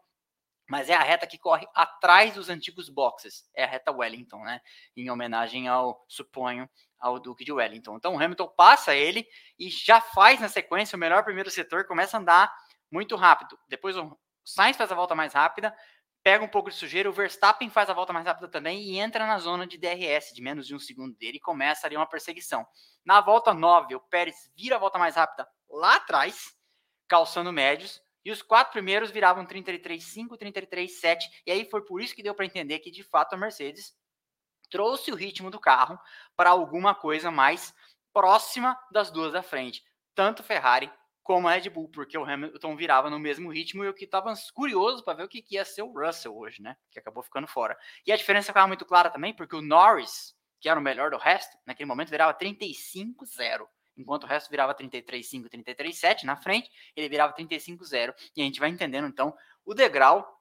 mas 0.68 0.88
é 0.88 0.94
a 0.94 1.02
reta 1.02 1.26
que 1.26 1.38
corre 1.38 1.66
atrás 1.74 2.34
dos 2.34 2.48
antigos 2.48 2.88
boxes, 2.88 3.48
é 3.54 3.64
a 3.64 3.66
reta 3.66 3.92
Wellington, 3.92 4.42
né? 4.42 4.60
Em 4.96 5.10
homenagem 5.10 5.68
ao, 5.68 6.02
suponho, 6.08 6.68
ao 6.98 7.20
Duque 7.20 7.44
de 7.44 7.52
Wellington. 7.52 7.96
Então 7.96 8.14
o 8.14 8.18
Hamilton 8.20 8.48
passa 8.48 8.94
ele 8.94 9.26
e 9.58 9.68
já 9.68 10.00
faz 10.00 10.40
na 10.40 10.48
sequência 10.48 10.96
o 10.96 10.98
melhor 10.98 11.22
primeiro 11.24 11.50
setor, 11.50 11.86
começa 11.86 12.16
a 12.16 12.20
andar 12.20 12.52
muito 12.96 13.14
rápido. 13.14 13.58
Depois 13.68 13.94
o 13.94 14.18
Sainz 14.42 14.74
faz 14.74 14.90
a 14.90 14.94
volta 14.94 15.14
mais 15.14 15.34
rápida, 15.34 15.76
pega 16.22 16.42
um 16.42 16.48
pouco 16.48 16.70
de 16.70 16.76
sujeira, 16.76 17.10
o 17.10 17.12
Verstappen 17.12 17.68
faz 17.68 17.90
a 17.90 17.92
volta 17.92 18.10
mais 18.10 18.24
rápida 18.24 18.48
também 18.48 18.82
e 18.84 18.98
entra 18.98 19.26
na 19.26 19.38
zona 19.38 19.66
de 19.66 19.76
DRS, 19.76 20.34
de 20.34 20.40
menos 20.40 20.66
de 20.66 20.74
um 20.74 20.78
segundo 20.78 21.14
dele, 21.14 21.36
e 21.36 21.40
começa 21.40 21.86
ali 21.86 21.94
uma 21.94 22.08
perseguição. 22.08 22.66
Na 23.04 23.20
volta 23.20 23.52
9, 23.52 23.94
o 23.94 24.00
Pérez 24.00 24.50
vira 24.56 24.76
a 24.76 24.78
volta 24.78 24.98
mais 24.98 25.14
rápida 25.14 25.46
lá 25.68 25.96
atrás, 25.96 26.56
calçando 27.06 27.52
médios, 27.52 28.02
e 28.24 28.30
os 28.30 28.40
quatro 28.40 28.72
primeiros 28.72 29.10
viravam 29.10 29.44
33,5, 29.44 30.38
33,7, 30.38 31.18
e 31.46 31.50
aí 31.50 31.68
foi 31.70 31.84
por 31.84 32.00
isso 32.00 32.14
que 32.14 32.22
deu 32.22 32.34
para 32.34 32.46
entender 32.46 32.78
que 32.78 32.90
de 32.90 33.04
fato 33.04 33.34
a 33.34 33.36
Mercedes 33.36 33.94
trouxe 34.70 35.12
o 35.12 35.14
ritmo 35.14 35.50
do 35.50 35.60
carro 35.60 35.98
para 36.34 36.48
alguma 36.48 36.94
coisa 36.94 37.30
mais 37.30 37.74
próxima 38.12 38.76
das 38.90 39.10
duas 39.10 39.34
da 39.34 39.42
frente, 39.42 39.84
tanto 40.14 40.42
Ferrari 40.42 40.90
como 41.26 41.48
a 41.48 41.54
Red 41.54 41.70
Bull, 41.70 41.88
porque 41.88 42.16
o 42.16 42.24
Hamilton 42.24 42.76
virava 42.76 43.10
no 43.10 43.18
mesmo 43.18 43.50
ritmo 43.50 43.82
e 43.82 43.88
eu 43.88 43.92
que 43.92 44.04
estava 44.04 44.32
curioso 44.54 45.02
para 45.02 45.14
ver 45.14 45.24
o 45.24 45.28
que, 45.28 45.42
que 45.42 45.56
ia 45.56 45.64
ser 45.64 45.82
o 45.82 45.92
Russell 45.92 46.38
hoje, 46.38 46.62
né? 46.62 46.76
Que 46.88 47.00
acabou 47.00 47.20
ficando 47.20 47.48
fora. 47.48 47.76
E 48.06 48.12
a 48.12 48.16
diferença 48.16 48.46
ficava 48.46 48.68
muito 48.68 48.84
clara 48.84 49.10
também, 49.10 49.34
porque 49.34 49.56
o 49.56 49.60
Norris, 49.60 50.36
que 50.60 50.68
era 50.68 50.78
o 50.78 50.82
melhor 50.82 51.10
do 51.10 51.16
resto, 51.16 51.58
naquele 51.66 51.88
momento 51.88 52.10
virava 52.10 52.32
35-0. 52.38 53.66
Enquanto 53.96 54.22
o 54.22 54.26
resto 54.28 54.48
virava 54.48 54.72
33-5, 54.72 55.48
33-7 55.48 56.22
na 56.22 56.36
frente, 56.36 56.70
ele 56.94 57.08
virava 57.08 57.34
35-0. 57.34 58.14
E 58.36 58.40
a 58.40 58.44
gente 58.44 58.60
vai 58.60 58.68
entendendo 58.68 59.08
então 59.08 59.36
o 59.64 59.74
degrau 59.74 60.40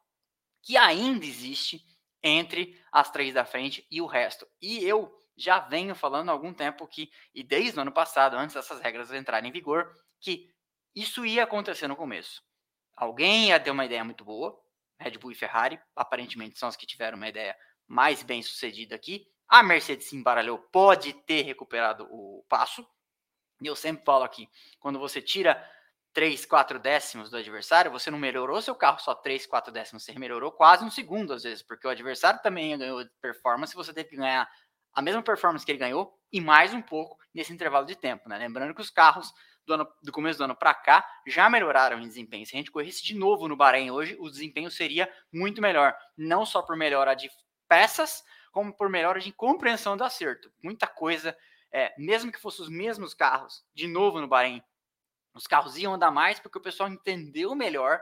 que 0.61 0.77
ainda 0.77 1.25
existe 1.25 1.83
entre 2.21 2.79
as 2.91 3.09
três 3.09 3.33
da 3.33 3.43
frente 3.43 3.87
e 3.89 4.01
o 4.01 4.05
resto. 4.05 4.47
E 4.61 4.83
eu 4.83 5.11
já 5.35 5.57
venho 5.57 5.95
falando 5.95 6.29
há 6.29 6.31
algum 6.31 6.53
tempo 6.53 6.87
que, 6.87 7.09
e 7.33 7.43
desde 7.43 7.79
o 7.79 7.81
ano 7.81 7.91
passado, 7.91 8.37
antes 8.37 8.53
dessas 8.53 8.79
regras 8.79 9.11
entrarem 9.11 9.49
em 9.49 9.53
vigor, 9.53 9.91
que 10.19 10.53
isso 10.95 11.25
ia 11.25 11.43
acontecer 11.43 11.87
no 11.87 11.95
começo. 11.95 12.41
Alguém 12.95 13.49
ia 13.49 13.59
ter 13.59 13.71
uma 13.71 13.85
ideia 13.85 14.03
muito 14.03 14.23
boa, 14.23 14.57
Red 14.99 15.17
Bull 15.17 15.31
e 15.31 15.35
Ferrari, 15.35 15.79
aparentemente 15.95 16.57
são 16.57 16.69
as 16.69 16.75
que 16.75 16.85
tiveram 16.85 17.17
uma 17.17 17.27
ideia 17.27 17.55
mais 17.87 18.23
bem 18.23 18.41
sucedida 18.41 18.95
aqui. 18.95 19.27
A 19.47 19.61
Mercedes 19.61 20.07
se 20.07 20.15
embaralhou, 20.15 20.57
pode 20.57 21.13
ter 21.13 21.41
recuperado 21.41 22.07
o 22.09 22.45
passo. 22.47 22.87
E 23.61 23.67
eu 23.67 23.75
sempre 23.75 24.03
falo 24.05 24.23
aqui, 24.23 24.49
quando 24.79 24.97
você 24.97 25.21
tira 25.21 25.61
3, 26.13 26.45
4 26.45 26.79
décimos 26.79 27.29
do 27.29 27.37
adversário, 27.37 27.91
você 27.91 28.09
não 28.09 28.17
melhorou 28.17 28.61
seu 28.61 28.73
carro 28.73 28.99
só 28.99 29.13
3, 29.13 29.45
4 29.45 29.71
décimos, 29.73 30.03
você 30.03 30.17
melhorou 30.17 30.51
quase 30.51 30.83
um 30.85 30.89
segundo 30.89 31.33
às 31.33 31.43
vezes, 31.43 31.61
porque 31.61 31.85
o 31.85 31.89
adversário 31.89 32.41
também 32.41 32.77
ganhou 32.77 33.05
performance, 33.21 33.75
você 33.75 33.93
teve 33.93 34.09
que 34.09 34.15
ganhar 34.15 34.49
a 34.93 35.01
mesma 35.01 35.21
performance 35.21 35.65
que 35.65 35.71
ele 35.73 35.79
ganhou 35.79 36.17
e 36.31 36.39
mais 36.39 36.73
um 36.73 36.81
pouco 36.81 37.17
nesse 37.33 37.51
intervalo 37.51 37.85
de 37.85 37.97
tempo. 37.97 38.29
Né? 38.29 38.37
Lembrando 38.37 38.73
que 38.73 38.81
os 38.81 38.89
carros 38.89 39.33
do, 39.65 39.73
ano, 39.73 39.87
do 40.01 40.11
começo 40.11 40.37
do 40.37 40.43
ano 40.45 40.55
para 40.55 40.73
cá 40.73 41.07
já 41.25 41.49
melhoraram 41.49 41.99
em 41.99 42.07
desempenho. 42.07 42.45
Se 42.45 42.55
a 42.55 42.57
gente 42.57 42.71
corresse 42.71 43.03
de 43.03 43.15
novo 43.15 43.47
no 43.47 43.55
Bahrein 43.55 43.91
hoje, 43.91 44.15
o 44.19 44.29
desempenho 44.29 44.69
seria 44.69 45.11
muito 45.31 45.61
melhor. 45.61 45.95
Não 46.17 46.45
só 46.45 46.61
por 46.61 46.75
melhora 46.75 47.13
de 47.15 47.29
peças, 47.67 48.23
como 48.51 48.73
por 48.73 48.89
melhora 48.89 49.19
de 49.19 49.31
compreensão 49.31 49.97
do 49.97 50.03
acerto. 50.03 50.51
Muita 50.63 50.87
coisa, 50.87 51.35
é, 51.71 51.93
mesmo 51.97 52.31
que 52.31 52.39
fossem 52.39 52.63
os 52.63 52.69
mesmos 52.69 53.13
carros, 53.13 53.65
de 53.73 53.87
novo 53.87 54.21
no 54.21 54.27
Bahrein, 54.27 54.63
os 55.33 55.45
carros 55.45 55.77
iam 55.77 55.93
andar 55.93 56.11
mais 56.11 56.39
porque 56.39 56.57
o 56.57 56.61
pessoal 56.61 56.89
entendeu 56.89 57.53
melhor 57.53 58.01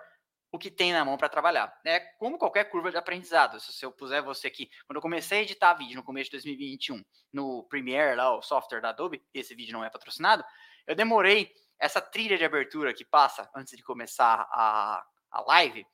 o 0.52 0.60
que 0.60 0.70
tem 0.70 0.94
na 0.94 1.04
mão 1.04 1.18
para 1.18 1.28
trabalhar. 1.28 1.76
É 1.84 2.00
como 2.00 2.38
qualquer 2.38 2.66
curva 2.66 2.92
de 2.92 2.98
aprendizado. 2.98 3.60
Se 3.60 3.84
eu 3.84 3.92
puser 3.92 4.22
você 4.22 4.46
aqui, 4.46 4.70
quando 4.86 4.98
eu 4.98 5.02
comecei 5.02 5.40
a 5.40 5.42
editar 5.42 5.74
vídeo 5.74 5.96
no 5.96 6.04
começo 6.04 6.30
de 6.30 6.38
2021 6.38 7.04
no 7.34 7.64
Premiere, 7.64 8.16
lá, 8.16 8.38
o 8.38 8.44
software 8.44 8.80
da 8.80 8.90
Adobe, 8.90 9.26
esse 9.34 9.56
vídeo 9.56 9.74
não 9.74 9.84
é 9.84 9.90
patrocinado, 9.90 10.46
eu 10.88 10.96
demorei 10.96 11.54
essa 11.80 12.00
trilha 12.00 12.38
de 12.38 12.46
abertura 12.46 12.94
que 12.94 13.04
passa 13.04 13.50
antes 13.54 13.76
de 13.76 13.84
começar 13.84 14.48
a, 14.50 15.06
a 15.30 15.42
live. 15.42 15.86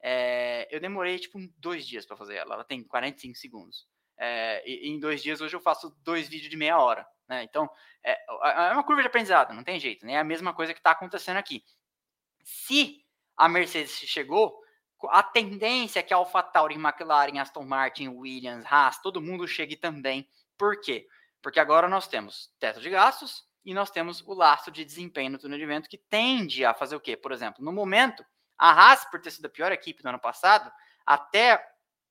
É, 0.00 0.68
eu 0.70 0.80
demorei 0.80 1.18
tipo 1.18 1.38
dois 1.56 1.86
dias 1.86 2.04
para 2.04 2.16
fazer 2.16 2.36
ela. 2.36 2.54
Ela 2.54 2.64
tem 2.64 2.82
45 2.82 3.36
segundos. 3.36 3.88
É, 4.16 4.62
e, 4.68 4.88
em 4.88 4.98
dois 5.00 5.22
dias 5.22 5.40
hoje 5.40 5.54
eu 5.54 5.60
faço 5.60 5.96
dois 6.02 6.28
vídeos 6.28 6.50
de 6.50 6.56
meia 6.56 6.78
hora. 6.78 7.06
Né? 7.26 7.44
Então 7.44 7.68
é, 8.04 8.12
é 8.68 8.72
uma 8.72 8.84
curva 8.84 9.02
de 9.02 9.08
aprendizado, 9.08 9.54
não 9.54 9.64
tem 9.64 9.80
jeito. 9.80 10.04
Né? 10.04 10.14
É 10.14 10.18
a 10.18 10.24
mesma 10.24 10.52
coisa 10.52 10.74
que 10.74 10.80
está 10.80 10.90
acontecendo 10.90 11.36
aqui. 11.38 11.64
Se 12.44 13.02
a 13.36 13.48
Mercedes 13.48 13.92
chegou, 13.92 14.60
a 15.08 15.22
tendência 15.22 16.00
é 16.00 16.02
que 16.02 16.12
a 16.12 16.16
AlphaTauri, 16.16 16.74
McLaren, 16.74 17.38
Aston 17.38 17.64
Martin, 17.64 18.08
Williams, 18.08 18.66
Haas, 18.66 19.00
todo 19.00 19.22
mundo 19.22 19.46
chegue 19.46 19.76
também. 19.76 20.28
Por 20.58 20.80
quê? 20.80 21.06
Porque 21.40 21.60
agora 21.60 21.88
nós 21.88 22.08
temos 22.08 22.52
teto 22.58 22.80
de 22.80 22.90
gastos 22.90 23.47
e 23.68 23.74
nós 23.74 23.90
temos 23.90 24.22
o 24.26 24.32
laço 24.32 24.70
de 24.70 24.82
desempenho 24.82 25.32
no 25.32 25.38
túnel 25.38 25.58
de 25.58 25.66
vento 25.66 25.90
que 25.90 25.98
tende 25.98 26.64
a 26.64 26.72
fazer 26.72 26.96
o 26.96 27.00
quê? 27.00 27.14
Por 27.14 27.32
exemplo, 27.32 27.62
no 27.62 27.70
momento, 27.70 28.24
a 28.56 28.70
Haas, 28.70 29.04
por 29.04 29.20
ter 29.20 29.30
sido 29.30 29.44
a 29.44 29.50
pior 29.50 29.70
equipe 29.70 30.02
do 30.02 30.08
ano 30.08 30.18
passado, 30.18 30.72
até 31.04 31.62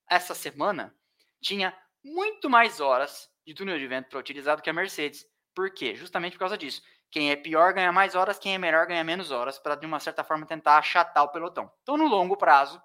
essa 0.07 0.35
semana, 0.35 0.95
tinha 1.41 1.75
muito 2.03 2.47
mais 2.47 2.79
horas 2.79 3.27
de 3.43 3.55
túnel 3.55 3.79
de 3.79 3.87
vento 3.87 4.07
para 4.07 4.19
utilizar 4.19 4.55
do 4.55 4.61
que 4.61 4.69
a 4.69 4.73
Mercedes. 4.73 5.25
Por 5.55 5.71
quê? 5.71 5.95
Justamente 5.95 6.33
por 6.33 6.41
causa 6.41 6.59
disso. 6.59 6.79
Quem 7.09 7.31
é 7.31 7.35
pior 7.35 7.73
ganha 7.73 7.91
mais 7.91 8.13
horas, 8.13 8.37
quem 8.37 8.53
é 8.53 8.59
melhor 8.59 8.85
ganha 8.85 9.03
menos 9.03 9.31
horas, 9.31 9.57
para 9.57 9.73
de 9.73 9.87
uma 9.87 9.99
certa 9.99 10.23
forma 10.23 10.45
tentar 10.45 10.77
achatar 10.77 11.23
o 11.23 11.29
pelotão. 11.29 11.71
Então, 11.81 11.97
no 11.97 12.05
longo 12.05 12.37
prazo, 12.37 12.79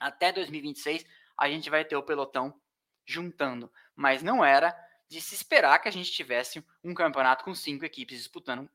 até 0.00 0.32
2026, 0.32 1.04
a 1.36 1.50
gente 1.50 1.68
vai 1.68 1.84
ter 1.84 1.96
o 1.96 2.02
pelotão 2.02 2.58
juntando. 3.04 3.70
Mas 3.94 4.22
não 4.22 4.42
era 4.42 4.74
de 5.08 5.20
se 5.20 5.34
esperar 5.34 5.78
que 5.78 5.88
a 5.88 5.92
gente 5.92 6.12
tivesse 6.12 6.64
um 6.84 6.94
campeonato 6.94 7.44
com 7.44 7.54
cinco 7.54 7.84
equipes 7.84 8.18
disputando 8.18 8.68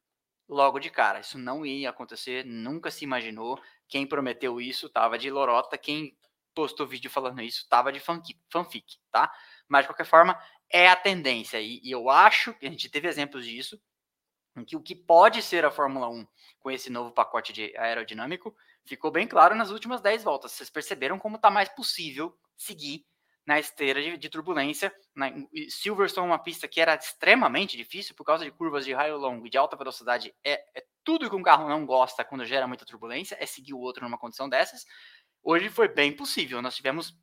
logo 0.48 0.80
de 0.80 0.90
cara. 0.90 1.20
Isso 1.20 1.38
não 1.38 1.66
ia 1.66 1.90
acontecer, 1.90 2.46
nunca 2.46 2.90
se 2.90 3.04
imaginou. 3.04 3.62
Quem 3.88 4.08
prometeu 4.08 4.60
isso 4.60 4.88
estava 4.88 5.18
de 5.18 5.30
lorota, 5.30 5.78
quem 5.78 6.18
postou 6.54 6.88
vídeo 6.88 7.10
falando 7.10 7.42
isso 7.42 7.62
estava 7.62 7.92
de 7.92 8.00
fanfic, 8.00 9.00
tá? 9.12 9.32
Mas 9.68 9.84
de 9.84 9.88
qualquer 9.88 10.06
forma, 10.06 10.40
é 10.70 10.88
a 10.88 10.96
tendência. 10.96 11.60
E, 11.62 11.80
e 11.84 11.92
eu 11.92 12.10
acho 12.10 12.54
que 12.54 12.66
a 12.66 12.70
gente 12.70 12.90
teve 12.90 13.08
exemplos 13.08 13.46
disso 13.46 13.80
em 14.56 14.64
que 14.64 14.76
o 14.76 14.82
que 14.82 14.96
pode 14.96 15.42
ser 15.42 15.66
a 15.66 15.72
Fórmula 15.72 16.08
1 16.10 16.28
com 16.60 16.70
esse 16.70 16.90
novo 16.90 17.12
pacote 17.12 17.52
de 17.52 17.76
aerodinâmico 17.76 18.56
ficou 18.86 19.12
bem 19.12 19.28
claro 19.28 19.56
nas 19.56 19.72
últimas 19.72 20.02
10 20.02 20.24
voltas. 20.24 20.52
Vocês 20.52 20.70
perceberam 20.70 21.18
como 21.18 21.38
está 21.38 21.50
mais 21.50 21.70
possível 21.70 22.38
seguir 22.56 23.06
na 23.46 23.60
esteira 23.60 24.02
de, 24.02 24.18
de 24.18 24.30
turbulência. 24.30 24.94
Na, 25.16 25.32
Silverstone, 25.70 26.28
uma 26.28 26.40
pista 26.40 26.68
que 26.68 26.80
era 26.80 26.96
extremamente 26.96 27.76
difícil 27.78 28.16
por 28.16 28.24
causa 28.24 28.44
de 28.46 28.52
curvas 28.52 28.86
de 28.86 28.94
raio 28.94 29.18
longo 29.18 29.46
e 29.46 29.50
de 29.50 29.58
alta 29.58 29.76
velocidade, 29.76 30.34
é, 30.44 30.64
é 30.76 30.86
tudo 31.04 31.30
que 31.30 31.36
um 31.36 31.44
carro 31.44 31.68
não 31.68 31.86
gosta 31.86 32.24
quando 32.24 32.46
gera 32.46 32.68
muita 32.68 32.86
turbulência, 32.86 33.38
é 33.40 33.46
seguir 33.46 33.74
o 33.74 33.80
outro 33.80 34.04
numa 34.04 34.18
condição 34.18 34.48
dessas. 34.48 34.86
Hoje 35.44 35.70
foi 35.70 35.88
bem 35.88 36.16
possível. 36.16 36.62
Nós 36.62 36.76
tivemos 36.76 37.14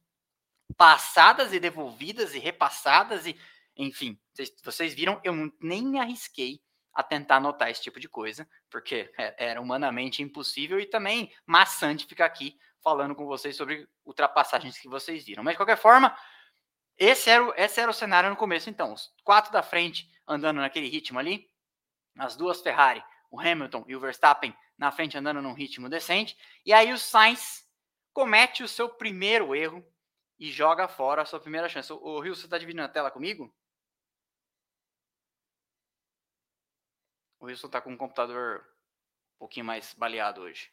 passadas 0.76 1.52
e 1.52 1.60
devolvidas 1.60 2.34
e 2.34 2.38
repassadas 2.38 3.26
e, 3.26 3.38
enfim, 3.76 4.18
vocês, 4.32 4.52
vocês 4.62 4.94
viram, 4.94 5.20
eu 5.24 5.34
nem 5.60 5.82
me 5.82 5.98
arrisquei 5.98 6.60
a 6.92 7.02
tentar 7.02 7.36
anotar 7.36 7.70
esse 7.70 7.82
tipo 7.82 8.00
de 8.00 8.08
coisa, 8.08 8.48
porque 8.68 9.12
é, 9.16 9.46
era 9.50 9.60
humanamente 9.60 10.22
impossível 10.22 10.78
e 10.78 10.86
também 10.86 11.32
maçante 11.46 12.06
ficar 12.06 12.26
aqui 12.26 12.58
falando 12.82 13.14
com 13.14 13.26
vocês 13.26 13.56
sobre 13.56 13.88
ultrapassagens 14.04 14.78
que 14.78 14.88
vocês 14.88 15.24
viram. 15.24 15.42
Mas 15.42 15.54
de 15.54 15.58
qualquer 15.58 15.76
forma, 15.76 16.16
esse 16.96 17.30
era, 17.30 17.44
o, 17.44 17.54
esse 17.56 17.80
era 17.80 17.90
o 17.90 17.94
cenário 17.94 18.30
no 18.30 18.36
começo. 18.36 18.68
Então, 18.70 18.92
os 18.92 19.12
quatro 19.24 19.52
da 19.52 19.62
frente 19.62 20.10
andando 20.26 20.60
naquele 20.60 20.88
ritmo 20.88 21.18
ali, 21.18 21.48
as 22.18 22.36
duas 22.36 22.60
Ferrari, 22.60 23.02
o 23.30 23.40
Hamilton 23.40 23.84
e 23.86 23.96
o 23.96 24.00
Verstappen 24.00 24.56
na 24.76 24.90
frente 24.90 25.16
andando 25.16 25.42
num 25.42 25.52
ritmo 25.52 25.88
decente, 25.88 26.38
e 26.64 26.72
aí 26.72 26.92
o 26.92 26.98
Sainz 26.98 27.66
comete 28.12 28.62
o 28.62 28.68
seu 28.68 28.88
primeiro 28.88 29.54
erro 29.54 29.84
e 30.38 30.50
joga 30.50 30.88
fora 30.88 31.22
a 31.22 31.26
sua 31.26 31.38
primeira 31.38 31.68
chance. 31.68 31.92
O 31.92 32.18
Rio, 32.20 32.34
você 32.34 32.46
está 32.46 32.56
dividindo 32.56 32.82
a 32.82 32.88
tela 32.88 33.10
comigo? 33.10 33.54
O 37.38 37.46
Wilson 37.46 37.66
está 37.68 37.80
com 37.80 37.90
um 37.92 37.96
computador 37.96 38.66
um 39.36 39.38
pouquinho 39.38 39.64
mais 39.66 39.94
baleado 39.94 40.42
hoje. 40.42 40.70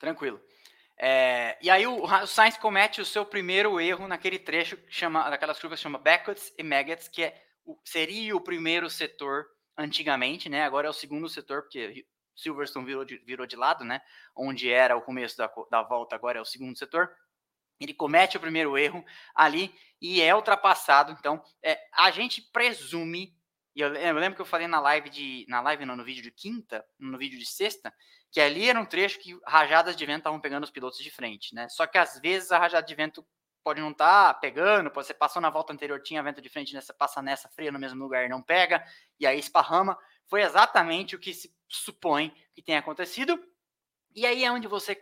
Tranquilo. 0.00 0.42
É, 0.98 1.56
e 1.62 1.70
aí 1.70 1.86
o, 1.86 2.02
o 2.02 2.26
Sainz 2.26 2.56
comete 2.56 3.00
o 3.00 3.06
seu 3.06 3.24
primeiro 3.24 3.80
erro 3.80 4.08
naquele 4.08 4.38
trecho 4.38 4.76
que 4.76 4.92
chama, 4.92 5.30
daquelas 5.30 5.60
curvas 5.60 5.78
que 5.78 5.84
chama 5.84 5.98
Beckett's 5.98 6.52
e 6.58 6.64
Maggots, 6.64 7.06
que 7.06 7.22
é 7.22 7.40
o, 7.64 7.78
seria 7.84 8.34
o 8.34 8.40
primeiro 8.40 8.90
setor 8.90 9.46
antigamente, 9.78 10.48
né? 10.48 10.64
Agora 10.64 10.88
é 10.88 10.90
o 10.90 10.94
segundo 10.94 11.28
setor, 11.28 11.62
porque 11.62 12.04
Silverstone 12.34 12.84
virou 12.84 13.04
de, 13.04 13.18
virou 13.18 13.46
de 13.46 13.54
lado, 13.54 13.84
né? 13.84 14.02
Onde 14.34 14.72
era 14.72 14.96
o 14.96 15.02
começo 15.02 15.36
da, 15.36 15.48
da 15.70 15.82
volta, 15.82 16.16
agora 16.16 16.38
é 16.38 16.42
o 16.42 16.44
segundo 16.44 16.76
setor 16.76 17.10
ele 17.80 17.94
comete 17.94 18.36
o 18.36 18.40
primeiro 18.40 18.76
erro 18.76 19.04
ali 19.34 19.74
e 20.00 20.20
é 20.20 20.34
ultrapassado. 20.34 21.16
Então, 21.18 21.42
é, 21.62 21.80
a 21.94 22.10
gente 22.10 22.42
presume, 22.52 23.34
e 23.74 23.80
eu, 23.80 23.94
eu, 23.94 24.14
lembro 24.16 24.36
que 24.36 24.42
eu 24.42 24.46
falei 24.46 24.66
na 24.66 24.80
live 24.80 25.08
de. 25.08 25.46
Na 25.48 25.60
live 25.62 25.86
não, 25.86 25.96
no 25.96 26.04
vídeo 26.04 26.22
de 26.22 26.30
quinta, 26.30 26.84
no 26.98 27.16
vídeo 27.16 27.38
de 27.38 27.46
sexta, 27.46 27.92
que 28.30 28.40
ali 28.40 28.68
era 28.68 28.80
um 28.80 28.84
trecho 28.84 29.18
que 29.18 29.38
rajadas 29.46 29.96
de 29.96 30.06
vento 30.06 30.18
estavam 30.18 30.40
pegando 30.40 30.64
os 30.64 30.70
pilotos 30.70 30.98
de 30.98 31.10
frente, 31.10 31.54
né? 31.54 31.68
Só 31.68 31.86
que 31.86 31.98
às 31.98 32.18
vezes 32.20 32.52
a 32.52 32.58
rajada 32.58 32.86
de 32.86 32.94
vento 32.94 33.26
pode 33.62 33.80
não 33.80 33.90
estar 33.90 34.34
tá 34.34 34.40
pegando, 34.40 34.90
você 34.92 35.12
passou 35.12 35.42
na 35.42 35.50
volta 35.50 35.72
anterior, 35.72 36.00
tinha 36.00 36.22
vento 36.22 36.40
de 36.40 36.48
frente, 36.48 36.74
nessa 36.74 36.94
passa 36.94 37.20
nessa 37.20 37.48
fria 37.48 37.72
no 37.72 37.78
mesmo 37.78 38.02
lugar 38.02 38.24
e 38.24 38.28
não 38.28 38.42
pega, 38.42 38.84
e 39.18 39.26
aí 39.26 39.38
esparrama. 39.38 39.98
Foi 40.26 40.42
exatamente 40.42 41.16
o 41.16 41.18
que 41.18 41.34
se 41.34 41.54
supõe 41.68 42.34
que 42.54 42.62
tenha 42.62 42.78
acontecido. 42.78 43.38
E 44.14 44.26
aí 44.26 44.44
é 44.44 44.50
onde 44.50 44.68
você 44.68 45.00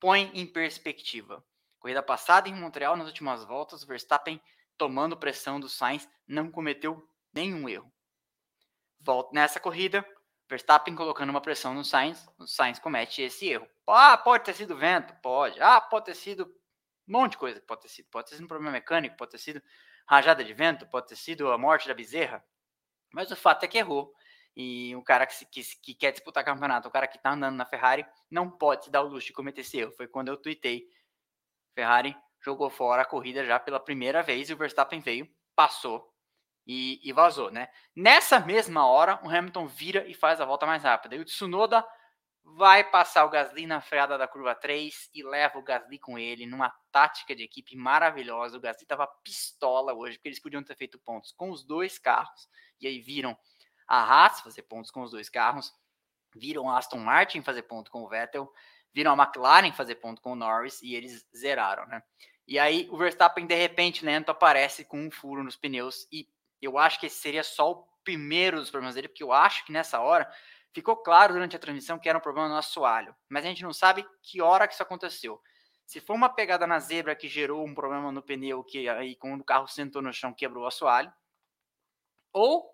põe 0.00 0.30
em 0.34 0.46
perspectiva. 0.46 1.44
Corrida 1.78 2.02
passada 2.02 2.48
em 2.48 2.54
Montreal, 2.54 2.96
nas 2.96 3.08
últimas 3.08 3.44
voltas, 3.44 3.84
Verstappen 3.84 4.40
tomando 4.78 5.16
pressão 5.16 5.60
do 5.60 5.68
Sainz, 5.68 6.08
não 6.26 6.50
cometeu 6.50 7.08
nenhum 7.32 7.68
erro. 7.68 7.92
Volta 9.00 9.30
nessa 9.32 9.60
corrida, 9.60 10.04
Verstappen 10.52 10.94
colocando 10.94 11.30
uma 11.30 11.40
pressão 11.40 11.72
no 11.72 11.82
Sainz, 11.82 12.28
o 12.38 12.46
Sainz 12.46 12.78
comete 12.78 13.22
esse 13.22 13.48
erro. 13.48 13.66
Ah, 13.86 14.18
pode 14.18 14.44
ter 14.44 14.52
sido 14.52 14.76
vento? 14.76 15.14
Pode. 15.22 15.58
Ah, 15.62 15.80
pode 15.80 16.04
ter 16.04 16.14
sido 16.14 16.44
um 17.08 17.12
monte 17.12 17.32
de 17.32 17.38
coisa 17.38 17.58
pode 17.62 17.80
ter 17.80 17.88
sido. 17.88 18.08
Pode 18.10 18.28
ter 18.28 18.34
sido 18.34 18.44
um 18.44 18.48
problema 18.48 18.70
mecânico, 18.70 19.16
pode 19.16 19.30
ter 19.30 19.38
sido 19.38 19.62
rajada 20.06 20.44
de 20.44 20.52
vento, 20.52 20.86
pode 20.86 21.08
ter 21.08 21.16
sido 21.16 21.50
a 21.50 21.56
morte 21.56 21.88
da 21.88 21.94
bezerra. 21.94 22.44
Mas 23.14 23.30
o 23.30 23.36
fato 23.36 23.64
é 23.64 23.68
que 23.68 23.78
errou. 23.78 24.12
E 24.54 24.94
o 24.94 25.02
cara 25.02 25.26
que, 25.26 25.46
que, 25.46 25.62
que 25.80 25.94
quer 25.94 26.12
disputar 26.12 26.44
campeonato, 26.44 26.86
o 26.86 26.90
cara 26.90 27.08
que 27.08 27.18
tá 27.18 27.32
andando 27.32 27.56
na 27.56 27.64
Ferrari, 27.64 28.04
não 28.30 28.50
pode 28.50 28.84
se 28.84 28.90
dar 28.90 29.00
o 29.00 29.08
luxo 29.08 29.28
de 29.28 29.32
cometer 29.32 29.62
esse 29.62 29.78
erro. 29.78 29.92
Foi 29.92 30.06
quando 30.06 30.28
eu 30.28 30.36
tuitei 30.36 30.86
Ferrari 31.74 32.14
jogou 32.44 32.68
fora 32.68 33.00
a 33.00 33.06
corrida 33.06 33.42
já 33.46 33.58
pela 33.58 33.80
primeira 33.80 34.22
vez 34.22 34.50
e 34.50 34.52
o 34.52 34.56
Verstappen 34.56 35.00
veio, 35.00 35.26
passou 35.56 36.11
e, 36.66 37.00
e, 37.02 37.12
vazou, 37.12 37.50
né? 37.50 37.68
Nessa 37.94 38.38
mesma 38.38 38.86
hora, 38.86 39.20
o 39.24 39.28
Hamilton 39.28 39.66
vira 39.66 40.06
e 40.06 40.14
faz 40.14 40.40
a 40.40 40.44
volta 40.44 40.66
mais 40.66 40.82
rápida. 40.82 41.16
E 41.16 41.20
o 41.20 41.24
Tsunoda 41.24 41.84
vai 42.44 42.84
passar 42.84 43.24
o 43.24 43.30
Gasly 43.30 43.66
na 43.66 43.80
freada 43.80 44.18
da 44.18 44.28
curva 44.28 44.54
3 44.54 45.10
e 45.14 45.22
leva 45.22 45.58
o 45.58 45.62
Gasly 45.62 45.98
com 45.98 46.18
ele 46.18 46.46
numa 46.46 46.72
tática 46.90 47.34
de 47.34 47.42
equipe 47.42 47.76
maravilhosa. 47.76 48.56
O 48.56 48.60
Gasly 48.60 48.84
estava 48.84 49.06
pistola 49.24 49.92
hoje, 49.92 50.18
porque 50.18 50.28
eles 50.28 50.40
podiam 50.40 50.62
ter 50.62 50.76
feito 50.76 50.98
pontos 50.98 51.32
com 51.32 51.50
os 51.50 51.64
dois 51.64 51.98
carros. 51.98 52.48
E 52.80 52.86
aí 52.86 53.00
viram 53.00 53.36
a 53.86 54.02
Haas 54.02 54.40
fazer 54.40 54.62
pontos 54.62 54.90
com 54.90 55.02
os 55.02 55.10
dois 55.10 55.28
carros, 55.28 55.72
viram 56.34 56.68
a 56.70 56.78
Aston 56.78 56.98
Martin 56.98 57.42
fazer 57.42 57.62
ponto 57.62 57.90
com 57.90 58.02
o 58.02 58.08
Vettel, 58.08 58.50
viram 58.92 59.12
a 59.12 59.24
McLaren 59.24 59.72
fazer 59.72 59.96
ponto 59.96 60.20
com 60.20 60.32
o 60.32 60.36
Norris 60.36 60.80
e 60.82 60.94
eles 60.94 61.26
zeraram, 61.36 61.86
né? 61.86 62.02
E 62.46 62.58
aí 62.58 62.88
o 62.90 62.96
Verstappen, 62.96 63.46
de 63.46 63.54
repente, 63.54 64.04
lento, 64.04 64.30
aparece 64.30 64.84
com 64.84 64.98
um 64.98 65.10
furo 65.10 65.44
nos 65.44 65.56
pneus 65.56 66.06
e 66.10 66.28
eu 66.62 66.78
acho 66.78 66.98
que 67.00 67.06
esse 67.06 67.16
seria 67.16 67.42
só 67.42 67.72
o 67.72 67.86
primeiro 68.04 68.58
dos 68.58 68.70
problemas 68.70 68.94
dele, 68.94 69.08
porque 69.08 69.22
eu 69.22 69.32
acho 69.32 69.64
que 69.64 69.72
nessa 69.72 70.00
hora 70.00 70.30
ficou 70.72 70.96
claro 70.96 71.34
durante 71.34 71.56
a 71.56 71.58
transmissão 71.58 71.98
que 71.98 72.08
era 72.08 72.16
um 72.16 72.20
problema 72.20 72.48
no 72.48 72.56
assoalho, 72.56 73.14
mas 73.28 73.44
a 73.44 73.48
gente 73.48 73.62
não 73.62 73.72
sabe 73.72 74.06
que 74.22 74.40
hora 74.40 74.66
que 74.66 74.74
isso 74.74 74.82
aconteceu. 74.82 75.40
Se 75.86 76.00
for 76.00 76.14
uma 76.14 76.28
pegada 76.28 76.66
na 76.66 76.78
zebra 76.78 77.14
que 77.14 77.28
gerou 77.28 77.66
um 77.66 77.74
problema 77.74 78.10
no 78.10 78.22
pneu, 78.22 78.64
que 78.64 78.88
aí 78.88 79.16
quando 79.16 79.42
o 79.42 79.44
carro 79.44 79.68
sentou 79.68 80.00
no 80.00 80.12
chão 80.12 80.32
quebrou 80.32 80.64
o 80.64 80.66
assoalho, 80.66 81.12
ou 82.32 82.70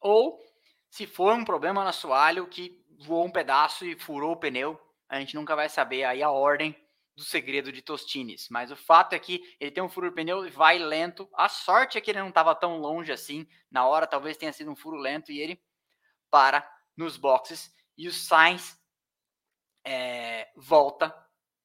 ou 0.00 0.38
se 0.90 1.06
for 1.06 1.34
um 1.34 1.44
problema 1.44 1.82
no 1.82 1.88
assoalho 1.88 2.48
que 2.48 2.84
voou 3.00 3.26
um 3.26 3.30
pedaço 3.30 3.84
e 3.84 3.98
furou 3.98 4.32
o 4.32 4.36
pneu, 4.36 4.80
a 5.08 5.20
gente 5.20 5.34
nunca 5.34 5.54
vai 5.54 5.68
saber 5.68 6.04
aí 6.04 6.22
a 6.22 6.30
ordem 6.30 6.74
do 7.16 7.24
segredo 7.24 7.72
de 7.72 7.80
Tostines. 7.80 8.48
Mas 8.50 8.70
o 8.70 8.76
fato 8.76 9.14
é 9.14 9.18
que 9.18 9.42
ele 9.58 9.70
tem 9.70 9.82
um 9.82 9.88
furo 9.88 10.12
pneu 10.12 10.46
e 10.46 10.50
vai 10.50 10.78
lento. 10.78 11.28
A 11.34 11.48
sorte 11.48 11.96
é 11.96 12.00
que 12.00 12.10
ele 12.10 12.20
não 12.20 12.28
estava 12.28 12.54
tão 12.54 12.78
longe 12.78 13.10
assim. 13.10 13.46
Na 13.70 13.86
hora 13.86 14.06
talvez 14.06 14.36
tenha 14.36 14.52
sido 14.52 14.70
um 14.70 14.76
furo 14.76 14.96
lento 14.96 15.32
e 15.32 15.40
ele 15.40 15.60
para 16.30 16.68
nos 16.96 17.16
boxes. 17.16 17.74
E 17.96 18.06
o 18.06 18.12
Sainz 18.12 18.78
é, 19.84 20.48
volta 20.54 21.14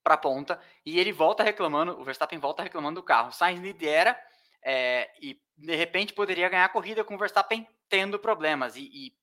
para 0.02 0.16
a 0.16 0.18
ponta 0.18 0.60
e 0.86 1.00
ele 1.00 1.12
volta 1.12 1.44
reclamando. 1.44 2.00
O 2.00 2.06
Verstappen 2.06 2.40
volta 2.40 2.64
reclamando 2.64 3.02
do 3.02 3.06
carro. 3.06 3.30
O 3.30 3.34
Sainz 3.34 3.60
lidera 3.60 4.18
é, 4.64 5.12
e 5.22 5.42
de 5.58 5.76
repente 5.76 6.14
poderia 6.14 6.48
ganhar 6.48 6.66
a 6.66 6.70
corrida 6.70 7.04
com 7.04 7.16
o 7.16 7.18
Verstappen 7.18 7.68
tendo 7.90 8.18
problemas. 8.18 8.78
E, 8.78 8.90
e, 8.94 9.14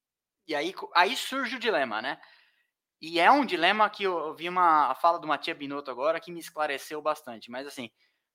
e 0.46 0.54
aí, 0.54 0.74
aí 0.94 1.16
surge 1.16 1.56
o 1.56 1.60
dilema, 1.60 2.02
né? 2.02 2.20
E 3.00 3.20
é 3.20 3.30
um 3.30 3.44
dilema 3.44 3.88
que 3.88 4.04
eu, 4.04 4.34
vi 4.34 4.48
uma 4.48 4.94
fala 4.96 5.18
do 5.18 5.26
Matia 5.26 5.54
Binotto 5.54 5.90
agora 5.90 6.20
que 6.20 6.32
me 6.32 6.40
esclareceu 6.40 7.00
bastante. 7.00 7.50
Mas 7.50 7.66
assim, 7.66 7.90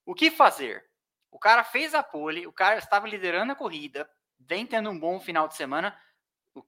o 0.06 0.14
que 0.14 0.30
fazer? 0.30 0.84
O 1.30 1.38
cara 1.38 1.62
fez 1.64 1.94
a 1.94 2.02
pole, 2.02 2.46
o 2.46 2.52
cara 2.52 2.78
estava 2.78 3.06
liderando 3.06 3.52
a 3.52 3.56
corrida, 3.56 4.08
vem 4.38 4.66
tendo 4.66 4.88
um 4.88 4.98
bom 4.98 5.20
final 5.20 5.48
de 5.48 5.56
semana. 5.56 5.98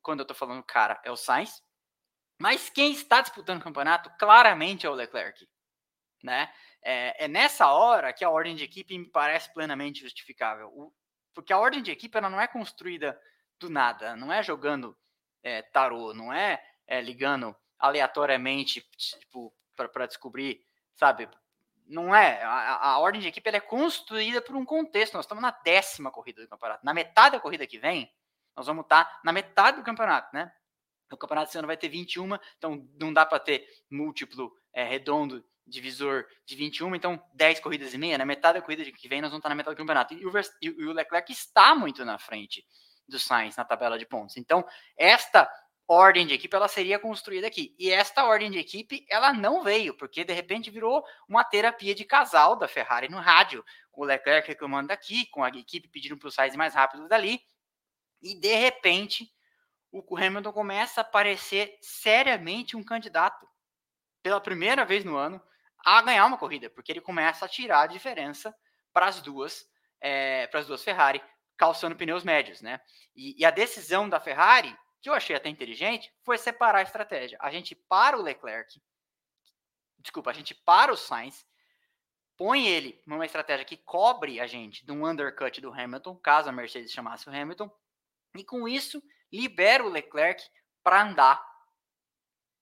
Quando 0.02 0.20
eu 0.20 0.26
tô 0.26 0.34
falando 0.34 0.62
cara, 0.62 1.00
é 1.04 1.10
o 1.10 1.16
Sainz. 1.16 1.62
Mas 2.38 2.68
quem 2.68 2.92
está 2.92 3.22
disputando 3.22 3.60
o 3.60 3.64
campeonato 3.64 4.10
claramente 4.18 4.86
é 4.86 4.90
o 4.90 4.94
Leclerc. 4.94 5.48
Né? 6.22 6.52
É, 6.82 7.24
é 7.24 7.28
nessa 7.28 7.68
hora 7.72 8.12
que 8.12 8.24
a 8.24 8.30
ordem 8.30 8.54
de 8.54 8.64
equipe 8.64 8.98
me 8.98 9.08
parece 9.10 9.52
plenamente 9.54 10.00
justificável. 10.00 10.68
O, 10.68 10.92
porque 11.34 11.52
a 11.52 11.58
ordem 11.58 11.82
de 11.82 11.90
equipe 11.90 12.16
ela 12.16 12.28
não 12.28 12.40
é 12.40 12.46
construída 12.46 13.18
do 13.58 13.70
nada, 13.70 14.14
não 14.16 14.32
é 14.32 14.42
jogando 14.42 14.96
é, 15.42 15.62
tarô, 15.62 16.12
não 16.12 16.32
é, 16.32 16.62
é 16.86 17.00
ligando 17.00 17.56
aleatoriamente, 17.78 18.86
tipo, 18.96 19.52
para 19.74 20.06
descobrir, 20.06 20.64
sabe? 20.94 21.28
Não 21.86 22.14
é. 22.14 22.42
A, 22.42 22.90
a 22.90 22.98
ordem 22.98 23.20
de 23.20 23.28
equipe 23.28 23.48
é 23.48 23.60
construída 23.60 24.40
por 24.40 24.56
um 24.56 24.64
contexto. 24.64 25.14
Nós 25.14 25.24
estamos 25.24 25.42
na 25.42 25.50
décima 25.50 26.10
corrida 26.10 26.42
do 26.42 26.48
campeonato. 26.48 26.84
Na 26.84 26.92
metade 26.92 27.36
da 27.36 27.40
corrida 27.40 27.66
que 27.66 27.78
vem, 27.78 28.12
nós 28.56 28.66
vamos 28.66 28.84
estar 28.84 29.04
tá 29.04 29.20
na 29.24 29.32
metade 29.32 29.76
do 29.78 29.84
campeonato, 29.84 30.34
né? 30.34 30.52
O 31.12 31.16
campeonato 31.16 31.50
esse 31.50 31.58
ano 31.58 31.68
vai 31.68 31.76
ter 31.76 31.88
21, 31.88 32.36
então 32.58 32.88
não 32.98 33.12
dá 33.12 33.24
para 33.24 33.38
ter 33.38 33.68
múltiplo 33.88 34.52
é, 34.72 34.82
redondo, 34.82 35.44
divisor 35.64 36.26
de 36.44 36.56
21, 36.56 36.96
então 36.96 37.22
10 37.34 37.60
corridas 37.60 37.94
e 37.94 37.98
meia. 37.98 38.18
Na 38.18 38.24
metade 38.24 38.58
da 38.58 38.64
corrida 38.64 38.84
que 38.90 39.08
vem, 39.08 39.20
nós 39.20 39.30
vamos 39.30 39.40
estar 39.40 39.48
tá 39.48 39.54
na 39.54 39.56
metade 39.56 39.76
do 39.76 39.78
campeonato. 39.78 40.14
E 40.14 40.26
o, 40.26 40.32
e 40.60 40.84
o 40.84 40.92
Leclerc 40.92 41.30
está 41.30 41.74
muito 41.74 42.04
na 42.04 42.18
frente 42.18 42.66
do 43.08 43.18
Sainz 43.18 43.56
na 43.56 43.64
tabela 43.64 43.98
de 43.98 44.06
pontos. 44.06 44.36
Então, 44.36 44.64
esta 44.96 45.48
ordem 45.88 46.26
de 46.26 46.34
equipe 46.34 46.54
ela 46.54 46.68
seria 46.68 46.98
construída 46.98 47.46
aqui. 47.46 47.74
E 47.78 47.90
esta 47.90 48.24
ordem 48.24 48.50
de 48.50 48.58
equipe 48.58 49.06
ela 49.08 49.32
não 49.32 49.62
veio, 49.62 49.94
porque 49.94 50.24
de 50.24 50.32
repente 50.32 50.70
virou 50.70 51.04
uma 51.28 51.44
terapia 51.44 51.94
de 51.94 52.04
casal 52.04 52.56
da 52.56 52.66
Ferrari 52.66 53.08
no 53.08 53.18
rádio, 53.18 53.64
com 53.92 54.02
o 54.02 54.04
Leclerc 54.04 54.48
reclamando 54.48 54.88
daqui, 54.88 55.26
com 55.26 55.44
a 55.44 55.48
equipe 55.48 55.88
pedindo 55.88 56.16
para 56.16 56.28
o 56.28 56.30
Sainz 56.30 56.56
mais 56.56 56.74
rápido 56.74 57.08
dali, 57.08 57.40
e 58.20 58.34
de 58.34 58.54
repente 58.54 59.30
o 59.92 60.16
Hamilton 60.16 60.52
começa 60.52 61.00
a 61.00 61.04
parecer 61.04 61.78
seriamente 61.80 62.76
um 62.76 62.82
candidato 62.82 63.46
pela 64.22 64.40
primeira 64.40 64.84
vez 64.84 65.04
no 65.04 65.16
ano 65.16 65.40
a 65.84 66.02
ganhar 66.02 66.26
uma 66.26 66.36
corrida, 66.36 66.68
porque 66.68 66.90
ele 66.90 67.00
começa 67.00 67.44
a 67.44 67.48
tirar 67.48 67.82
a 67.82 67.86
diferença 67.86 68.54
para 68.92 69.06
as 69.06 69.22
duas, 69.22 69.64
é, 70.00 70.46
para 70.48 70.60
as 70.60 70.66
duas 70.66 70.82
Ferrari, 70.82 71.22
calçando 71.56 71.96
pneus 71.96 72.24
médios, 72.24 72.60
né? 72.60 72.80
E, 73.14 73.40
e 73.40 73.44
a 73.44 73.50
decisão 73.50 74.08
da 74.08 74.18
Ferrari 74.18 74.76
que 75.06 75.10
eu 75.10 75.14
achei 75.14 75.36
até 75.36 75.48
inteligente, 75.48 76.12
foi 76.24 76.36
separar 76.36 76.80
a 76.80 76.82
estratégia. 76.82 77.38
A 77.40 77.48
gente 77.48 77.76
para 77.76 78.18
o 78.18 78.22
Leclerc, 78.22 78.82
desculpa, 80.00 80.30
a 80.30 80.32
gente 80.32 80.52
para 80.52 80.92
o 80.92 80.96
Sainz, 80.96 81.46
põe 82.36 82.66
ele 82.66 83.00
numa 83.06 83.24
estratégia 83.24 83.64
que 83.64 83.76
cobre 83.76 84.40
a 84.40 84.48
gente 84.48 84.84
de 84.84 84.90
um 84.90 85.06
undercut 85.06 85.60
do 85.60 85.72
Hamilton, 85.72 86.16
caso 86.16 86.48
a 86.48 86.52
Mercedes 86.52 86.90
chamasse 86.90 87.28
o 87.28 87.32
Hamilton, 87.32 87.70
e 88.34 88.42
com 88.42 88.66
isso 88.66 89.00
libera 89.32 89.84
o 89.84 89.88
Leclerc 89.88 90.42
para 90.82 91.02
andar 91.02 91.40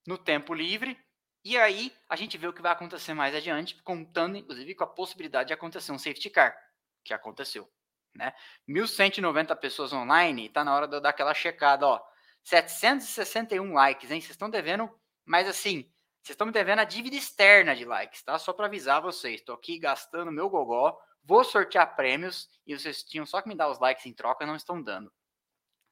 no 0.07 0.19
tempo 0.19 0.53
livre. 0.53 1.03
E 1.43 1.57
aí 1.57 1.97
a 2.11 2.15
gente 2.15 2.37
vê 2.37 2.47
o 2.47 2.53
que 2.53 2.61
vai 2.61 2.73
acontecer 2.73 3.15
mais 3.15 3.35
adiante, 3.35 3.83
contando 3.83 4.37
inclusive 4.37 4.75
com 4.75 4.85
a 4.85 4.87
possibilidade 4.87 5.47
de 5.47 5.55
acontecer 5.55 5.93
um 5.93 5.99
safety 5.99 6.29
car, 6.29 6.55
que 7.03 7.15
aconteceu. 7.15 7.67
Né? 8.15 8.35
1.190 8.69 9.57
pessoas 9.57 9.95
online, 9.95 10.49
está 10.49 10.63
na 10.63 10.75
hora 10.75 10.87
de 10.87 10.95
eu 10.95 11.01
dar 11.01 11.09
aquela 11.09 11.33
checada, 11.33 11.87
ó. 11.87 12.14
761 12.45 13.73
likes, 13.73 14.11
hein? 14.11 14.21
Vocês 14.21 14.31
estão 14.31 14.51
devendo, 14.51 14.91
mas 15.25 15.49
assim, 15.49 15.91
vocês 16.23 16.35
estão 16.35 16.47
me 16.47 16.53
devendo 16.53 16.81
a 16.81 16.85
dívida 16.85 17.17
externa 17.17 17.75
de 17.75 17.85
likes, 17.85 18.23
tá? 18.23 18.39
Só 18.39 18.53
para 18.53 18.67
avisar 18.67 19.01
vocês, 19.01 19.41
estou 19.41 19.55
aqui 19.55 19.79
gastando 19.79 20.31
meu 20.31 20.49
gogó, 20.49 20.99
vou 21.25 21.43
sortear 21.43 21.97
prêmios 21.97 22.49
e 22.67 22.79
vocês 22.79 23.03
tinham 23.03 23.27
só 23.27 23.41
que 23.41 23.49
me 23.49 23.55
dar 23.55 23.71
os 23.71 23.79
likes 23.79 24.05
em 24.07 24.13
troca, 24.13 24.47
não 24.47 24.57
estão 24.57 24.81
dando. 24.81 25.13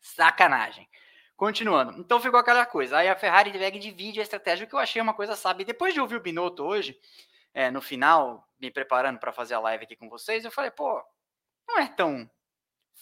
Sacanagem. 0.01 0.89
Continuando. 1.37 1.99
Então 1.99 2.21
ficou 2.21 2.39
aquela 2.39 2.67
coisa. 2.67 2.99
Aí 2.99 3.09
a 3.09 3.17
Ferrari 3.17 3.51
de 3.51 3.79
divide 3.79 4.21
a 4.21 4.23
estratégia, 4.23 4.67
que 4.67 4.75
eu 4.75 4.79
achei 4.79 5.01
uma 5.01 5.15
coisa, 5.15 5.35
sabe? 5.35 5.65
Depois 5.65 5.95
de 5.95 6.01
ouvir 6.01 6.17
o 6.17 6.21
Binotto 6.21 6.63
hoje, 6.63 6.99
é, 7.55 7.71
no 7.71 7.81
final, 7.81 8.47
me 8.61 8.71
preparando 8.71 9.19
para 9.19 9.33
fazer 9.33 9.55
a 9.55 9.61
live 9.61 9.85
aqui 9.85 9.97
com 9.97 10.09
vocês, 10.09 10.45
eu 10.45 10.51
falei, 10.51 10.71
pô, 10.71 11.03
não 11.67 11.79
é 11.79 11.89
tão 11.89 12.31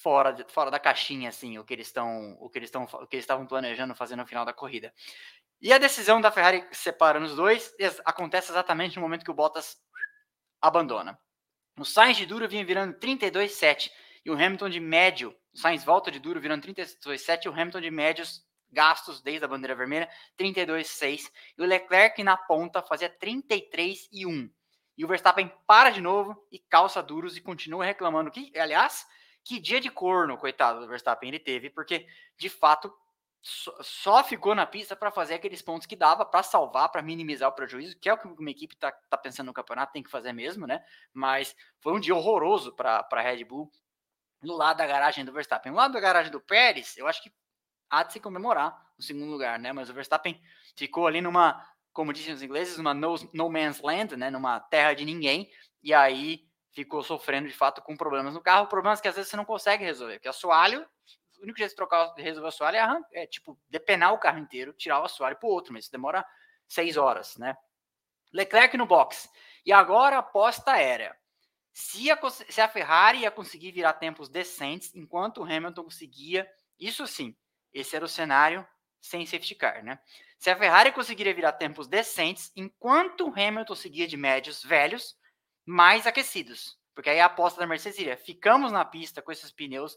fora, 0.02 0.32
de, 0.32 0.44
fora 0.48 0.70
da 0.70 0.78
caixinha, 0.78 1.28
assim, 1.28 1.58
o 1.58 1.64
que 1.64 1.74
eles 1.74 1.86
estão, 1.86 2.36
o 2.40 2.48
que 2.48 2.58
eles 2.58 2.68
estão, 2.68 2.84
o 2.84 3.06
que 3.06 3.16
eles 3.16 3.24
estavam 3.24 3.46
planejando 3.46 3.94
fazer 3.94 4.16
no 4.16 4.26
final 4.26 4.44
da 4.44 4.52
corrida. 4.52 4.92
E 5.60 5.72
a 5.72 5.78
decisão 5.78 6.20
da 6.20 6.30
Ferrari 6.30 6.66
separando 6.72 7.26
os 7.26 7.36
dois 7.36 7.74
acontece 8.04 8.50
exatamente 8.50 8.96
no 8.96 9.02
momento 9.02 9.24
que 9.24 9.30
o 9.30 9.34
Bottas 9.34 9.76
abandona. 10.60 11.18
O 11.78 11.84
Sainz 11.84 12.16
de 12.16 12.26
duro 12.26 12.48
vinha 12.48 12.64
virando 12.64 12.98
32,7 12.98 13.90
e 14.24 14.30
o 14.30 14.34
Hamilton 14.34 14.70
de 14.70 14.80
médio, 14.80 15.36
o 15.52 15.58
Sainz 15.58 15.84
volta 15.84 16.10
de 16.10 16.18
duro 16.18 16.40
virando 16.40 16.66
32,7 16.66 17.44
e 17.44 17.48
o 17.48 17.52
Hamilton 17.52 17.80
de 17.80 17.90
médios 17.90 18.44
gastos 18.72 19.20
desde 19.20 19.44
a 19.44 19.48
bandeira 19.48 19.74
vermelha 19.74 20.08
32,6 20.38 21.30
e 21.58 21.62
o 21.62 21.66
Leclerc 21.66 22.22
na 22.22 22.36
ponta 22.36 22.82
fazia 22.82 23.10
33,1. 23.10 24.50
E 24.96 25.04
o 25.04 25.08
Verstappen 25.08 25.50
para 25.66 25.90
de 25.90 26.00
novo 26.00 26.46
e 26.50 26.58
calça 26.58 27.02
duros 27.02 27.36
e 27.36 27.40
continua 27.40 27.84
reclamando 27.84 28.30
que, 28.30 28.52
aliás, 28.58 29.06
que 29.50 29.58
dia 29.58 29.80
de 29.80 29.90
corno, 29.90 30.38
coitado 30.38 30.78
do 30.78 30.86
Verstappen, 30.86 31.28
ele 31.28 31.40
teve, 31.40 31.68
porque 31.68 32.06
de 32.38 32.48
fato 32.48 32.96
só 33.42 34.22
ficou 34.22 34.54
na 34.54 34.64
pista 34.64 34.94
para 34.94 35.10
fazer 35.10 35.34
aqueles 35.34 35.60
pontos 35.60 35.88
que 35.88 35.96
dava 35.96 36.24
para 36.24 36.40
salvar, 36.44 36.88
para 36.88 37.02
minimizar 37.02 37.48
o 37.48 37.52
prejuízo, 37.52 37.98
que 37.98 38.08
é 38.08 38.12
o 38.12 38.18
que 38.18 38.28
uma 38.28 38.50
equipe 38.50 38.74
está 38.74 38.92
tá 38.92 39.16
pensando 39.16 39.48
no 39.48 39.52
campeonato, 39.52 39.92
tem 39.92 40.04
que 40.04 40.10
fazer 40.10 40.32
mesmo, 40.32 40.68
né? 40.68 40.84
Mas 41.12 41.56
foi 41.80 41.92
um 41.92 41.98
dia 41.98 42.14
horroroso 42.14 42.72
para 42.76 43.04
a 43.10 43.20
Red 43.20 43.42
Bull 43.42 43.68
no 44.40 44.56
lado 44.56 44.76
da 44.76 44.86
garagem 44.86 45.24
do 45.24 45.32
Verstappen. 45.32 45.72
No 45.72 45.78
lado 45.78 45.94
da 45.94 46.00
garagem 46.00 46.30
do 46.30 46.40
Pérez, 46.40 46.96
eu 46.96 47.08
acho 47.08 47.20
que 47.20 47.32
há 47.90 48.04
de 48.04 48.12
se 48.12 48.20
comemorar 48.20 48.80
o 48.96 49.02
segundo 49.02 49.32
lugar, 49.32 49.58
né? 49.58 49.72
Mas 49.72 49.90
o 49.90 49.94
Verstappen 49.94 50.40
ficou 50.76 51.08
ali 51.08 51.20
numa, 51.20 51.66
como 51.92 52.12
dizem 52.12 52.34
os 52.34 52.42
ingleses, 52.42 52.76
numa 52.76 52.94
no, 52.94 53.16
no 53.34 53.50
man's 53.50 53.80
land, 53.80 54.16
né? 54.16 54.30
Numa 54.30 54.60
terra 54.60 54.94
de 54.94 55.04
ninguém, 55.04 55.50
e 55.82 55.92
aí 55.92 56.48
ficou 56.72 57.02
sofrendo 57.02 57.48
de 57.48 57.54
fato 57.54 57.82
com 57.82 57.96
problemas 57.96 58.34
no 58.34 58.40
carro, 58.40 58.68
problemas 58.68 59.00
que 59.00 59.08
às 59.08 59.16
vezes 59.16 59.30
você 59.30 59.36
não 59.36 59.44
consegue 59.44 59.84
resolver, 59.84 60.14
porque 60.14 60.28
assoalho, 60.28 60.86
o 61.38 61.42
único 61.42 61.58
jeito 61.58 61.70
de 61.70 61.76
trocar, 61.76 62.14
de 62.14 62.22
resolver 62.22 62.48
assoalho 62.48 62.76
é, 62.76 63.22
é 63.22 63.26
tipo 63.26 63.58
depenar 63.68 64.12
o 64.12 64.18
carro 64.18 64.38
inteiro, 64.38 64.72
tirar 64.72 65.00
o 65.00 65.04
assoalho 65.04 65.36
para 65.36 65.48
o 65.48 65.52
outro, 65.52 65.72
mas 65.72 65.84
isso 65.84 65.92
demora 65.92 66.24
seis 66.68 66.96
horas, 66.96 67.36
né? 67.36 67.56
Leclerc 68.32 68.76
no 68.76 68.86
box. 68.86 69.28
E 69.66 69.72
agora 69.72 70.16
a 70.16 70.20
aposta 70.20 70.78
era 70.78 71.16
se 71.72 72.10
a, 72.10 72.18
se 72.30 72.60
a 72.60 72.68
Ferrari 72.68 73.20
ia 73.20 73.30
conseguir 73.30 73.72
virar 73.72 73.94
tempos 73.94 74.28
decentes, 74.28 74.94
enquanto 74.94 75.38
o 75.38 75.44
Hamilton 75.44 75.84
conseguia, 75.84 76.48
isso 76.78 77.06
sim, 77.06 77.36
esse 77.72 77.96
era 77.96 78.04
o 78.04 78.08
cenário 78.08 78.66
sem 79.00 79.24
safety 79.24 79.54
car, 79.54 79.82
né? 79.82 79.98
Se 80.38 80.50
a 80.50 80.56
Ferrari 80.56 80.92
conseguiria 80.92 81.34
virar 81.34 81.52
tempos 81.52 81.86
decentes, 81.86 82.52
enquanto 82.56 83.28
o 83.28 83.32
Hamilton 83.32 83.74
seguia 83.74 84.06
de 84.06 84.16
médios 84.16 84.62
velhos, 84.62 85.16
mais 85.64 86.06
aquecidos. 86.06 86.78
Porque 86.94 87.10
aí 87.10 87.20
a 87.20 87.26
aposta 87.26 87.60
da 87.60 87.66
Mercedes 87.66 87.98
iria, 87.98 88.16
ficamos 88.16 88.72
na 88.72 88.84
pista 88.84 89.22
com 89.22 89.32
esses 89.32 89.50
pneus 89.50 89.96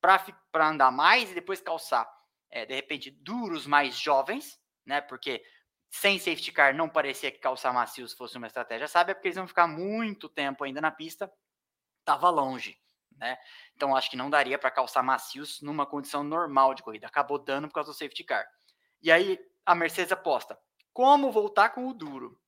para 0.00 0.68
andar 0.68 0.90
mais 0.90 1.30
e 1.30 1.34
depois 1.34 1.60
calçar, 1.60 2.08
é, 2.50 2.64
de 2.64 2.74
repente, 2.74 3.10
duros 3.10 3.66
mais 3.66 3.96
jovens, 3.96 4.60
né? 4.84 5.00
Porque 5.00 5.42
sem 5.90 6.18
safety 6.18 6.52
car 6.52 6.74
não 6.74 6.88
parecia 6.88 7.30
que 7.30 7.38
calçar 7.38 7.72
macios 7.72 8.12
fosse 8.12 8.36
uma 8.36 8.46
estratégia 8.46 8.88
sábia, 8.88 9.14
porque 9.14 9.28
eles 9.28 9.36
vão 9.36 9.48
ficar 9.48 9.66
muito 9.66 10.28
tempo 10.28 10.64
ainda 10.64 10.80
na 10.80 10.90
pista, 10.90 11.30
estava 12.00 12.28
longe, 12.30 12.78
né? 13.16 13.38
Então 13.74 13.96
acho 13.96 14.10
que 14.10 14.16
não 14.16 14.30
daria 14.30 14.58
para 14.58 14.70
calçar 14.70 15.02
macios 15.02 15.60
numa 15.60 15.86
condição 15.86 16.22
normal 16.22 16.74
de 16.74 16.82
corrida. 16.82 17.06
Acabou 17.06 17.38
dando 17.38 17.68
por 17.68 17.74
causa 17.74 17.90
do 17.90 17.96
safety 17.96 18.24
car. 18.24 18.46
E 19.02 19.10
aí 19.10 19.38
a 19.64 19.74
Mercedes 19.74 20.12
aposta: 20.12 20.58
como 20.92 21.32
voltar 21.32 21.70
com 21.70 21.86
o 21.86 21.94
duro? 21.94 22.40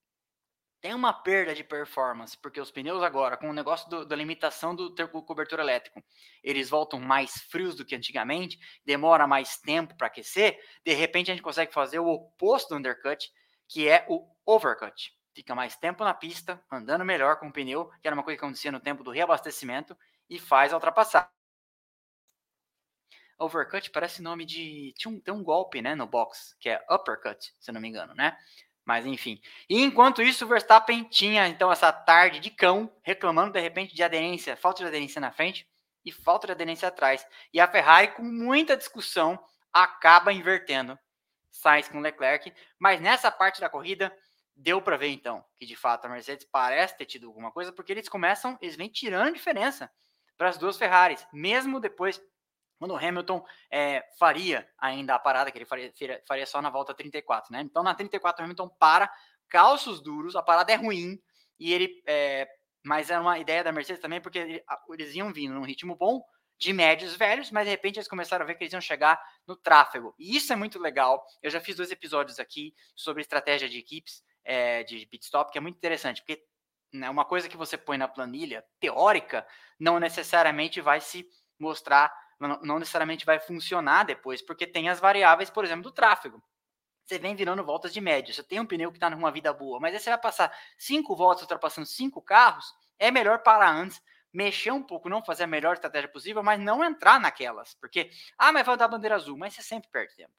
Tem 0.81 0.95
uma 0.95 1.13
perda 1.13 1.55
de 1.55 1.65
performance, 1.65 2.37
porque 2.39 2.61
os 2.61 2.71
pneus 2.71 3.03
agora, 3.03 3.37
com 3.37 3.51
o 3.51 3.53
negócio 3.53 3.89
do, 3.91 4.05
da 4.05 4.15
limitação 4.15 4.75
do 4.75 4.95
cobertor 5.23 5.59
elétrico, 5.59 6.03
eles 6.43 6.71
voltam 6.71 7.01
mais 7.01 7.33
frios 7.51 7.75
do 7.75 7.85
que 7.85 7.97
antigamente, 7.97 8.59
demora 8.85 9.27
mais 9.27 9.57
tempo 9.59 9.97
para 9.97 10.07
aquecer, 10.07 10.59
de 10.85 10.93
repente 10.93 11.31
a 11.31 11.35
gente 11.35 11.43
consegue 11.43 11.73
fazer 11.73 11.99
o 11.99 12.07
oposto 12.07 12.71
do 12.71 12.77
undercut, 12.77 13.29
que 13.67 13.89
é 13.89 14.07
o 14.09 14.27
overcut. 14.47 15.13
Fica 15.35 15.55
mais 15.55 15.77
tempo 15.77 16.05
na 16.05 16.15
pista, 16.15 16.63
andando 16.71 17.05
melhor 17.05 17.39
com 17.39 17.49
o 17.49 17.53
pneu, 17.53 17.91
que 18.01 18.09
era 18.09 18.15
uma 18.15 18.23
coisa 18.23 18.39
que 18.39 18.45
acontecia 18.45 18.73
no 18.73 18.81
tempo 18.81 19.05
do 19.05 19.11
reabastecimento, 19.11 19.97
e 20.29 20.39
faz 20.39 20.73
a 20.73 20.77
ultrapassagem. 20.77 21.29
Overcut 23.39 23.91
parece 23.91 24.21
nome 24.21 24.45
de. 24.45 24.93
Tinha 24.97 25.15
um, 25.15 25.21
tem 25.21 25.33
um 25.33 25.45
golpe 25.45 25.81
né, 25.81 25.95
no 25.95 26.09
box, 26.09 26.57
que 26.59 26.69
é 26.69 26.85
uppercut, 26.91 27.55
se 27.61 27.71
não 27.71 27.81
me 27.81 27.89
engano, 27.89 28.13
né? 28.15 28.37
Mas 28.89 29.05
enfim. 29.05 29.39
E 29.69 29.83
enquanto 29.83 30.23
isso, 30.23 30.47
o 30.47 30.49
Verstappen 30.49 31.05
tinha 31.05 31.47
então 31.47 31.71
essa 31.71 31.93
tarde 31.93 32.41
de 32.41 32.49
cão, 32.49 32.91
reclamando 33.03 33.53
de 33.53 33.61
repente 33.61 33.95
de 33.95 34.03
aderência, 34.03 34.57
falta 34.57 34.79
de 34.79 34.89
aderência 34.89 35.21
na 35.21 35.31
frente 35.31 35.69
e 36.07 36.11
falta 36.11 36.47
de 36.47 36.55
aderência 36.55 36.89
atrás. 36.89 37.27
E 37.53 37.61
a 37.61 37.69
Ferrari, 37.69 38.09
com 38.13 38.23
muita 38.23 38.79
discussão, 38.79 39.39
acaba 39.71 40.33
invertendo 40.33 40.99
Sainz 41.51 41.87
com 41.87 42.01
Leclerc. 42.01 42.51
Mas 42.79 42.99
nessa 42.99 43.31
parte 43.31 43.61
da 43.61 43.69
corrida, 43.69 44.11
deu 44.57 44.81
para 44.81 44.97
ver 44.97 45.09
então 45.09 45.45
que 45.59 45.67
de 45.67 45.77
fato 45.77 46.07
a 46.07 46.09
Mercedes 46.09 46.49
parece 46.51 46.97
ter 46.97 47.05
tido 47.05 47.27
alguma 47.27 47.53
coisa, 47.53 47.71
porque 47.71 47.93
eles 47.93 48.09
começam, 48.09 48.57
eles 48.59 48.75
vêm 48.75 48.89
tirando 48.89 49.35
diferença 49.35 49.93
para 50.39 50.49
as 50.49 50.57
duas 50.57 50.79
Ferraris, 50.79 51.27
mesmo 51.31 51.79
depois 51.79 52.19
quando 52.79 52.93
o 52.93 52.97
Hamilton 52.97 53.45
é, 53.71 54.05
faria 54.19 54.69
ainda 54.79 55.15
a 55.15 55.19
parada, 55.19 55.51
que 55.51 55.59
ele 55.59 55.65
faria, 55.65 55.93
faria 56.27 56.47
só 56.47 56.63
na 56.63 56.71
volta 56.71 56.95
34, 56.95 57.53
né? 57.53 57.61
Então 57.63 57.83
na 57.83 57.95
34 57.95 58.43
o 58.43 58.45
Hamilton 58.45 58.69
para, 58.69 59.13
calços 59.49 60.01
duros, 60.01 60.37
a 60.37 60.43
parada 60.43 60.73
é 60.73 60.77
ruim, 60.77 61.21
e 61.59 61.73
ele. 61.73 62.03
É, 62.07 62.49
mas 62.85 63.11
era 63.11 63.21
uma 63.21 63.39
ideia 63.39 63.65
da 63.65 63.73
Mercedes 63.73 64.01
também, 64.01 64.21
porque 64.21 64.65
eles 64.91 65.15
iam 65.15 65.33
vindo 65.33 65.53
num 65.53 65.65
ritmo 65.65 65.97
bom, 65.97 66.23
de 66.59 66.73
médios 66.73 67.15
velhos, 67.15 67.51
mas 67.51 67.65
de 67.65 67.71
repente 67.71 67.97
eles 67.97 68.09
começaram 68.09 68.45
a 68.45 68.47
ver 68.47 68.57
que 68.57 68.65
eles 68.65 68.73
iam 68.73 68.81
chegar 68.81 69.21
no 69.47 69.57
tráfego. 69.57 70.15
E 70.19 70.37
isso 70.37 70.53
é 70.53 70.57
muito 70.57 70.79
legal. 70.79 71.25
Eu 71.41 71.51
já 71.51 71.61
fiz 71.61 71.77
dois 71.77 71.91
episódios 71.91 72.41
aqui 72.41 72.75
sobre 72.97 73.23
estratégia 73.23 73.69
de 73.69 73.79
equipes 73.79 74.23
é, 74.45 74.83
de 74.83 75.07
pit 75.07 75.25
stop, 75.25 75.53
que 75.53 75.59
é 75.59 75.61
muito 75.61 75.77
interessante, 75.77 76.21
porque 76.21 76.43
né, 76.93 77.09
uma 77.09 77.25
coisa 77.25 77.49
que 77.49 77.57
você 77.57 77.79
põe 77.79 77.97
na 77.97 78.09
planilha 78.09 78.65
teórica 78.81 79.47
não 79.79 80.01
necessariamente 80.01 80.81
vai 80.81 81.01
se 81.01 81.29
mostrar 81.59 82.13
não, 82.39 82.79
necessariamente 82.79 83.27
vai 83.27 83.39
funcionar 83.41 84.05
depois, 84.05 84.41
porque 84.41 84.67
tem 84.67 84.89
as 84.89 85.01
variáveis, 85.01 85.51
por 85.51 85.65
exemplo, 85.65 85.83
do 85.85 85.93
tráfego. 85.93 86.43
Você 87.05 87.19
vem 87.19 87.35
virando 87.35 87.65
voltas 87.65 87.93
de 87.93 88.01
média, 88.01 88.33
você 88.33 88.43
tem 88.43 88.61
um 88.61 88.67
pneu 88.67 88.91
que 88.91 88.99
está 88.99 89.09
numa 89.09 89.31
vida 89.31 89.53
boa, 89.53 89.81
mas 89.81 89.95
aí 89.95 90.01
você 90.01 90.11
vai 90.11 90.21
passar 90.21 90.55
cinco 90.77 91.17
voltas 91.17 91.43
ultrapassando 91.43 91.87
cinco 91.87 92.21
carros, 92.21 92.67
é 92.99 93.11
melhor 93.11 93.43
parar 93.43 93.71
antes, 93.71 94.01
mexer 94.33 94.71
um 94.71 94.83
pouco, 94.83 95.09
não 95.09 95.25
fazer 95.25 95.45
a 95.45 95.47
melhor 95.47 95.75
estratégia 95.75 96.09
possível, 96.09 96.43
mas 96.43 96.61
não 96.61 96.85
entrar 96.85 97.19
naquelas, 97.19 97.75
porque, 97.75 98.11
ah, 98.37 98.53
mas 98.53 98.67
vai 98.67 98.77
dar 98.77 98.89
bandeira 98.89 99.17
azul, 99.17 99.39
mas 99.39 99.55
você 99.55 99.63
sempre 99.63 99.91
perde 99.91 100.15
tempo. 100.15 100.33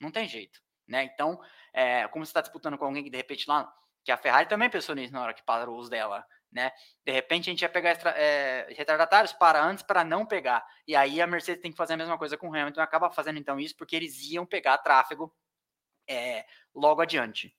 Não 0.00 0.10
tem 0.10 0.28
jeito, 0.28 0.60
né? 0.86 1.02
Então, 1.02 1.40
é, 1.72 2.06
como 2.08 2.24
você 2.24 2.30
está 2.30 2.40
disputando 2.40 2.78
com 2.78 2.84
alguém 2.84 3.02
que 3.02 3.10
de 3.10 3.16
repente 3.16 3.48
lá, 3.48 3.72
que 4.04 4.12
a 4.12 4.16
Ferrari 4.16 4.48
também 4.48 4.70
pensou 4.70 4.94
nisso 4.94 5.12
na 5.12 5.22
hora 5.22 5.34
que 5.34 5.42
parou 5.42 5.78
os 5.78 5.88
dela, 5.88 6.24
né? 6.54 6.70
De 7.04 7.12
repente 7.12 7.50
a 7.50 7.52
gente 7.52 7.62
ia 7.62 7.68
pegar 7.68 7.98
é, 8.16 8.66
retardatários 8.70 9.32
para 9.32 9.62
antes 9.62 9.82
para 9.82 10.04
não 10.04 10.24
pegar. 10.24 10.64
E 10.86 10.94
aí 10.94 11.20
a 11.20 11.26
Mercedes 11.26 11.60
tem 11.60 11.72
que 11.72 11.76
fazer 11.76 11.94
a 11.94 11.96
mesma 11.96 12.16
coisa 12.16 12.36
com 12.38 12.48
o 12.48 12.54
Hamilton 12.54 12.80
acaba 12.80 13.10
fazendo 13.10 13.38
então 13.38 13.58
isso 13.58 13.76
porque 13.76 13.96
eles 13.96 14.22
iam 14.30 14.46
pegar 14.46 14.78
tráfego 14.78 15.34
é, 16.08 16.46
logo 16.74 17.02
adiante. 17.02 17.54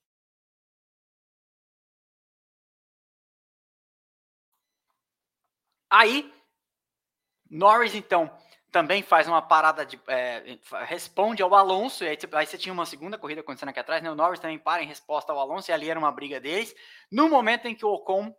Aí, 5.90 6.34
Norris 7.50 7.96
então 7.96 8.30
também 8.76 9.02
faz 9.02 9.26
uma 9.26 9.42
parada 9.42 9.86
de. 9.86 9.98
É, 10.06 10.60
responde 10.86 11.42
ao 11.42 11.56
Alonso, 11.56 12.04
e 12.04 12.10
aí, 12.10 12.18
aí, 12.34 12.46
você 12.46 12.58
tinha 12.58 12.74
uma 12.74 12.86
segunda 12.86 13.18
corrida 13.18 13.40
acontecendo 13.40 13.70
aqui 13.70 13.80
atrás, 13.80 14.04
né? 14.04 14.12
O 14.12 14.16
Norris 14.16 14.40
também 14.42 14.60
para 14.60 14.84
em 14.84 14.88
resposta 14.88 15.32
ao 15.32 15.40
Alonso, 15.40 15.72
e 15.72 15.74
ali 15.74 15.90
era 15.90 15.98
uma 15.98 16.12
briga 16.12 16.42
deles. 16.42 16.76
No 17.10 17.30
momento 17.30 17.68
em 17.68 17.74
que 17.74 17.86
o 17.86 17.94
Ocon 17.94 18.36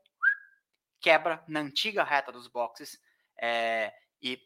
quebra 1.00 1.42
na 1.46 1.60
antiga 1.60 2.04
reta 2.04 2.32
dos 2.32 2.48
boxes 2.48 2.98
é, 3.40 3.92
e 4.22 4.40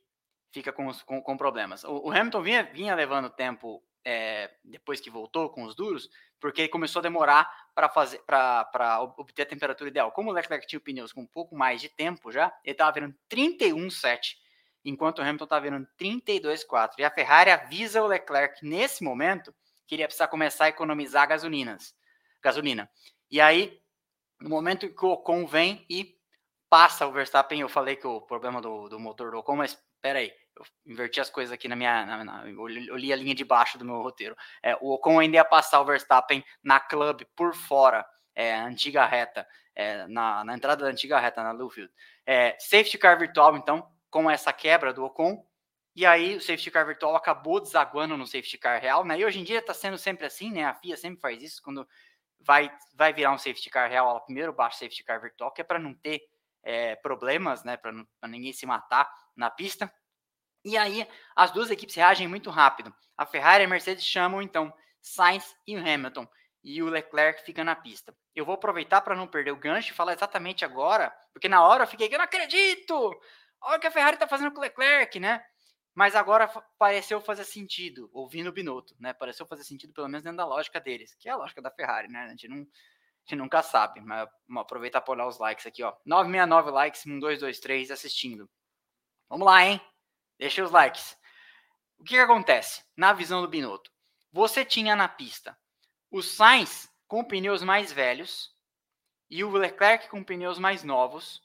fica 0.52 0.72
com, 0.72 0.86
os, 0.86 1.02
com, 1.02 1.22
com 1.22 1.36
problemas. 1.36 1.84
O, 1.84 2.08
o, 2.08 2.10
Hamilton 2.10 2.42
vinha, 2.42 2.62
vinha 2.64 2.94
levando 2.94 3.30
tempo 3.30 3.82
é, 4.04 4.50
depois 4.64 5.00
que 5.00 5.10
voltou 5.10 5.50
com 5.50 5.64
os 5.64 5.74
duros, 5.74 6.08
porque 6.40 6.62
ele 6.62 6.68
começou 6.68 7.00
a 7.00 7.02
demorar 7.02 7.50
para 7.74 7.88
fazer 7.88 8.20
para 8.26 9.00
obter 9.16 9.42
a 9.42 9.46
temperatura 9.46 9.90
ideal. 9.90 10.12
Como 10.12 10.30
o 10.30 10.32
Leclerc 10.32 10.66
tinha 10.66 10.80
pneus 10.80 11.12
com 11.12 11.22
um 11.22 11.26
pouco 11.26 11.54
mais 11.54 11.80
de 11.80 11.88
tempo 11.88 12.32
já, 12.32 12.52
ele 12.64 12.72
estava 12.72 12.92
virando 12.92 13.14
31,7, 13.30 14.36
enquanto 14.84 15.18
o 15.18 15.22
Hamilton 15.22 15.44
estava 15.44 15.62
virando 15.62 15.88
32,4. 15.98 16.92
E 16.98 17.04
a 17.04 17.10
Ferrari 17.10 17.50
avisa 17.50 18.02
o 18.02 18.06
Leclerc 18.06 18.64
nesse 18.66 19.04
momento 19.04 19.54
que 19.86 19.94
ele 19.94 20.02
ia 20.02 20.08
precisar 20.08 20.28
começar 20.28 20.66
a 20.66 20.68
economizar 20.68 21.28
gasolinas, 21.28 21.94
gasolina. 22.42 22.90
E 23.30 23.40
aí, 23.40 23.80
no 24.40 24.48
momento 24.48 24.88
que 24.88 25.04
o 25.04 25.10
Ocon 25.10 25.46
vem 25.46 25.84
e 25.88 26.19
passa 26.70 27.06
o 27.06 27.12
Verstappen. 27.12 27.60
Eu 27.60 27.68
falei 27.68 27.96
que 27.96 28.06
o 28.06 28.20
problema 28.20 28.62
do, 28.62 28.88
do 28.88 28.98
motor 28.98 29.32
do 29.32 29.38
Ocon, 29.38 29.56
mas 29.56 29.72
espera 29.96 30.20
aí, 30.20 30.32
eu 30.56 30.64
inverti 30.86 31.20
as 31.20 31.28
coisas 31.28 31.52
aqui 31.52 31.68
na 31.68 31.76
minha. 31.76 32.06
Na, 32.06 32.24
na, 32.24 32.48
eu 32.48 32.96
li 32.96 33.12
a 33.12 33.16
linha 33.16 33.34
de 33.34 33.44
baixo 33.44 33.76
do 33.76 33.84
meu 33.84 34.00
roteiro. 34.00 34.36
É, 34.62 34.76
o 34.80 34.92
Ocon 34.92 35.18
ainda 35.18 35.36
ia 35.36 35.44
passar 35.44 35.80
o 35.80 35.84
Verstappen 35.84 36.44
na 36.62 36.78
club 36.78 37.22
por 37.34 37.54
fora, 37.54 38.06
é, 38.34 38.54
antiga 38.54 39.04
reta, 39.04 39.46
é, 39.74 40.06
na, 40.06 40.44
na, 40.44 40.54
entrada 40.54 40.84
da 40.84 40.90
antiga 40.90 41.18
reta 41.18 41.42
na 41.42 41.50
Lufield. 41.50 41.92
É, 42.24 42.56
safety 42.58 42.96
car 42.96 43.18
virtual, 43.18 43.56
então, 43.56 43.90
com 44.08 44.30
essa 44.30 44.52
quebra 44.52 44.94
do 44.94 45.04
Ocon. 45.04 45.44
E 45.96 46.06
aí 46.06 46.36
o 46.36 46.40
safety 46.40 46.70
car 46.70 46.86
virtual 46.86 47.16
acabou 47.16 47.60
desaguando 47.60 48.16
no 48.16 48.24
safety 48.24 48.56
car 48.56 48.80
real, 48.80 49.04
né? 49.04 49.18
E 49.18 49.24
hoje 49.24 49.40
em 49.40 49.44
dia 49.44 49.58
está 49.58 49.74
sendo 49.74 49.98
sempre 49.98 50.24
assim, 50.24 50.52
né? 50.52 50.64
A 50.64 50.74
FIA 50.74 50.96
sempre 50.96 51.20
faz 51.20 51.42
isso 51.42 51.60
quando 51.62 51.86
vai, 52.40 52.72
vai 52.94 53.12
virar 53.12 53.32
um 53.32 53.38
safety 53.38 53.68
car 53.68 53.90
real, 53.90 54.08
ela 54.08 54.20
primeiro 54.20 54.52
baixa 54.52 54.76
o 54.76 54.78
safety 54.78 55.02
car 55.02 55.20
virtual, 55.20 55.52
que 55.52 55.60
é 55.60 55.64
para 55.64 55.80
não 55.80 55.92
ter 55.92 56.22
é, 56.62 56.96
problemas, 56.96 57.64
né, 57.64 57.76
para 57.76 57.92
ninguém 58.28 58.52
se 58.52 58.66
matar 58.66 59.10
na 59.36 59.50
pista. 59.50 59.92
E 60.64 60.76
aí 60.76 61.06
as 61.34 61.50
duas 61.50 61.70
equipes 61.70 61.94
reagem 61.94 62.28
muito 62.28 62.50
rápido. 62.50 62.94
A 63.16 63.24
Ferrari 63.24 63.64
e 63.64 63.66
a 63.66 63.68
Mercedes 63.68 64.04
chamam 64.04 64.42
então 64.42 64.72
Sainz 65.00 65.56
e 65.66 65.74
Hamilton 65.76 66.26
e 66.62 66.82
o 66.82 66.88
Leclerc 66.88 67.42
fica 67.44 67.64
na 67.64 67.74
pista. 67.74 68.14
Eu 68.34 68.44
vou 68.44 68.54
aproveitar 68.54 69.00
para 69.00 69.16
não 69.16 69.26
perder 69.26 69.52
o 69.52 69.56
gancho 69.56 69.92
e 69.92 69.96
falar 69.96 70.12
exatamente 70.12 70.64
agora, 70.64 71.10
porque 71.32 71.48
na 71.48 71.62
hora 71.64 71.84
eu 71.84 71.88
fiquei, 71.88 72.08
eu 72.12 72.18
não 72.18 72.24
acredito! 72.24 72.94
Olha 73.62 73.76
o 73.76 73.80
que 73.80 73.86
a 73.86 73.90
Ferrari 73.90 74.16
está 74.16 74.26
fazendo 74.26 74.52
com 74.52 74.58
o 74.58 74.62
Leclerc, 74.62 75.18
né? 75.18 75.42
Mas 75.94 76.14
agora 76.14 76.48
pareceu 76.78 77.20
fazer 77.20 77.44
sentido, 77.44 78.08
ouvindo 78.12 78.48
o 78.48 78.52
Binotto, 78.52 78.94
né? 78.98 79.12
Pareceu 79.12 79.46
fazer 79.46 79.64
sentido, 79.64 79.92
pelo 79.92 80.08
menos 80.08 80.22
dentro 80.22 80.38
da 80.38 80.46
lógica 80.46 80.80
deles, 80.80 81.14
que 81.18 81.28
é 81.28 81.32
a 81.32 81.36
lógica 81.36 81.60
da 81.60 81.70
Ferrari, 81.70 82.08
né? 82.08 82.20
A 82.20 82.28
gente 82.28 82.48
não, 82.48 82.66
gente 83.24 83.38
nunca 83.38 83.62
sabe, 83.62 84.00
mas 84.00 84.28
vamos 84.46 84.62
aproveitar 84.62 85.00
para 85.00 85.12
olhar 85.12 85.26
os 85.26 85.38
likes 85.38 85.66
aqui, 85.66 85.82
ó. 85.82 85.94
969 86.04 86.70
likes, 86.70 87.04
1223 87.04 87.90
assistindo. 87.90 88.50
Vamos 89.28 89.46
lá, 89.46 89.64
hein? 89.64 89.80
Deixa 90.38 90.64
os 90.64 90.70
likes. 90.70 91.16
O 91.98 92.04
que, 92.04 92.14
que 92.14 92.20
acontece? 92.20 92.82
Na 92.96 93.12
visão 93.12 93.42
do 93.42 93.48
Binotto, 93.48 93.90
você 94.32 94.64
tinha 94.64 94.96
na 94.96 95.08
pista 95.08 95.56
o 96.10 96.22
Sainz 96.22 96.90
com 97.06 97.24
pneus 97.24 97.62
mais 97.62 97.92
velhos 97.92 98.54
e 99.30 99.44
o 99.44 99.50
Leclerc 99.50 100.08
com 100.08 100.24
pneus 100.24 100.58
mais 100.58 100.82
novos, 100.82 101.40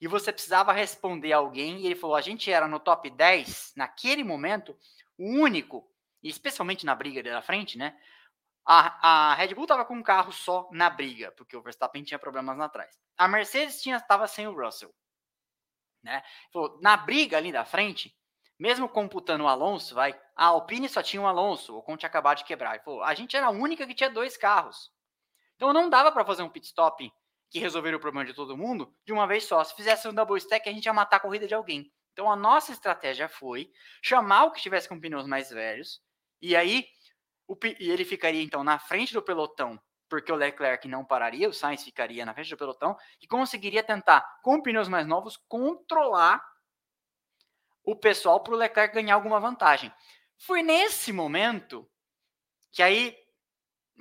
e 0.00 0.06
você 0.06 0.32
precisava 0.32 0.72
responder 0.72 1.32
alguém, 1.32 1.80
e 1.80 1.86
ele 1.86 1.94
falou: 1.94 2.16
a 2.16 2.20
gente 2.20 2.50
era 2.50 2.68
no 2.68 2.78
top 2.78 3.08
10, 3.08 3.72
naquele 3.76 4.22
momento, 4.22 4.76
o 5.16 5.24
único, 5.24 5.86
especialmente 6.22 6.84
na 6.84 6.94
briga 6.94 7.22
da 7.22 7.42
frente, 7.42 7.78
né? 7.78 7.98
A, 8.64 9.30
a 9.30 9.34
Red 9.34 9.54
Bull 9.54 9.64
estava 9.64 9.84
com 9.84 9.94
um 9.94 10.02
carro 10.02 10.32
só 10.32 10.68
na 10.70 10.88
briga, 10.90 11.32
porque 11.32 11.56
o 11.56 11.62
Verstappen 11.62 12.02
tinha 12.02 12.18
problemas 12.18 12.56
lá 12.56 12.66
atrás. 12.66 12.98
A 13.16 13.26
Mercedes 13.26 13.84
estava 13.84 14.26
sem 14.26 14.46
o 14.46 14.54
Russell. 14.54 14.94
Né? 16.02 16.22
Na 16.80 16.96
briga 16.96 17.36
ali 17.36 17.52
da 17.52 17.64
frente, 17.64 18.14
mesmo 18.58 18.88
computando 18.88 19.44
o 19.44 19.48
Alonso, 19.48 19.94
vai, 19.94 20.18
a 20.36 20.46
Alpine 20.46 20.88
só 20.88 21.02
tinha 21.02 21.20
um 21.20 21.26
Alonso, 21.26 21.76
o 21.76 21.82
Conte 21.82 22.06
acabado 22.06 22.38
de 22.38 22.44
quebrar. 22.44 22.82
Falou, 22.82 23.02
a 23.02 23.14
gente 23.14 23.36
era 23.36 23.46
a 23.46 23.50
única 23.50 23.86
que 23.86 23.94
tinha 23.94 24.10
dois 24.10 24.36
carros. 24.36 24.90
Então 25.56 25.72
não 25.72 25.88
dava 25.90 26.12
para 26.12 26.24
fazer 26.24 26.42
um 26.42 26.48
pit 26.48 26.66
stop 26.66 27.12
que 27.50 27.58
resolveria 27.58 27.96
o 27.96 28.00
problema 28.00 28.24
de 28.24 28.34
todo 28.34 28.56
mundo 28.56 28.94
de 29.04 29.12
uma 29.12 29.26
vez 29.26 29.44
só. 29.44 29.62
Se 29.64 29.74
fizesse 29.74 30.06
um 30.06 30.14
double 30.14 30.38
stack, 30.38 30.68
a 30.68 30.72
gente 30.72 30.86
ia 30.86 30.92
matar 30.92 31.16
a 31.16 31.20
corrida 31.20 31.46
de 31.46 31.54
alguém. 31.54 31.92
Então 32.12 32.30
a 32.30 32.36
nossa 32.36 32.72
estratégia 32.72 33.28
foi 33.28 33.70
chamar 34.02 34.44
o 34.44 34.50
que 34.50 34.58
estivesse 34.58 34.88
com 34.88 35.00
pneus 35.00 35.26
mais 35.26 35.50
velhos 35.50 36.00
e 36.40 36.56
aí 36.56 36.86
o, 36.86 36.86
e 37.78 37.90
ele 37.90 38.04
ficaria 38.04 38.42
então 38.42 38.62
na 38.62 38.78
frente 38.78 39.12
do 39.12 39.22
pelotão, 39.22 39.80
porque 40.08 40.30
o 40.32 40.36
Leclerc 40.36 40.86
não 40.88 41.04
pararia, 41.04 41.48
o 41.48 41.52
Sainz 41.52 41.84
ficaria 41.84 42.26
na 42.26 42.34
frente 42.34 42.50
do 42.50 42.56
pelotão 42.56 42.96
e 43.20 43.26
conseguiria 43.26 43.82
tentar, 43.82 44.40
com 44.42 44.60
pneus 44.60 44.88
mais 44.88 45.06
novos, 45.06 45.36
controlar 45.48 46.44
o 47.84 47.96
pessoal 47.96 48.42
para 48.42 48.54
o 48.54 48.56
Leclerc 48.56 48.94
ganhar 48.94 49.14
alguma 49.14 49.40
vantagem. 49.40 49.92
Foi 50.36 50.62
nesse 50.62 51.12
momento 51.12 51.88
que 52.72 52.82
aí, 52.82 53.16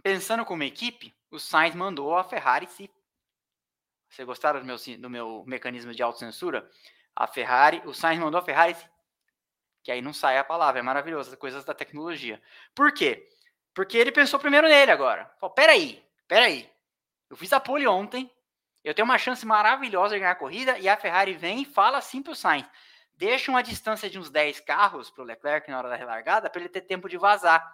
pensando 0.03 0.45
como 0.45 0.63
equipe, 0.63 1.15
o 1.31 1.39
Sainz 1.39 1.75
mandou 1.75 2.15
a 2.15 2.23
Ferrari 2.23 2.67
se 2.67 2.89
Vocês 4.09 4.25
gostaram 4.25 4.59
do 4.59 4.65
meu, 4.65 4.77
do 4.97 5.09
meu 5.09 5.43
mecanismo 5.45 5.93
de 5.93 6.01
autocensura? 6.01 6.69
A 7.15 7.27
Ferrari, 7.27 7.81
o 7.85 7.93
Sainz 7.93 8.19
mandou 8.19 8.39
a 8.39 8.43
Ferrari, 8.43 8.75
que 9.83 9.91
aí 9.91 10.01
não 10.01 10.13
sai 10.13 10.37
a 10.37 10.43
palavra, 10.43 10.79
é 10.79 10.83
maravilhoso, 10.83 11.37
coisas 11.37 11.63
da 11.63 11.73
tecnologia. 11.73 12.41
Por 12.73 12.93
quê? 12.93 13.27
Porque 13.79 13.97
ele 13.97 14.11
pensou 14.11 14.37
primeiro 14.37 14.67
nele 14.67 14.91
agora. 14.91 15.33
Falou, 15.39 15.55
peraí, 15.55 16.05
peraí. 16.27 16.69
Eu 17.29 17.37
fiz 17.37 17.53
a 17.53 17.61
pole 17.61 17.87
ontem, 17.87 18.29
eu 18.83 18.93
tenho 18.93 19.05
uma 19.05 19.17
chance 19.17 19.45
maravilhosa 19.45 20.15
de 20.15 20.19
ganhar 20.19 20.33
a 20.33 20.35
corrida, 20.35 20.77
e 20.79 20.89
a 20.89 20.97
Ferrari 20.97 21.31
vem 21.31 21.61
e 21.61 21.65
fala 21.65 21.97
assim 21.97 22.21
pro 22.21 22.35
Sainz, 22.35 22.67
deixa 23.13 23.49
uma 23.49 23.63
distância 23.63 24.09
de 24.09 24.19
uns 24.19 24.29
10 24.29 24.59
carros 24.59 25.09
pro 25.09 25.23
Leclerc 25.23 25.71
na 25.71 25.77
hora 25.77 25.87
da 25.87 25.95
relargada, 25.95 26.49
para 26.49 26.59
ele 26.59 26.67
ter 26.67 26.81
tempo 26.81 27.07
de 27.07 27.17
vazar. 27.17 27.65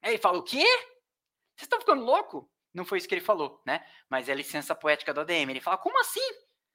Aí 0.00 0.12
ele 0.12 0.18
fala, 0.18 0.38
o 0.38 0.42
quê? 0.42 0.64
Vocês 0.64 1.64
estão 1.64 1.78
ficando 1.78 2.02
louco? 2.02 2.50
Não 2.72 2.86
foi 2.86 2.96
isso 2.96 3.06
que 3.06 3.14
ele 3.14 3.20
falou, 3.20 3.60
né? 3.66 3.86
Mas 4.08 4.30
é 4.30 4.34
licença 4.34 4.74
poética 4.74 5.12
do 5.12 5.20
ADM. 5.20 5.50
Ele 5.50 5.60
fala, 5.60 5.76
como 5.76 6.00
assim? 6.00 6.26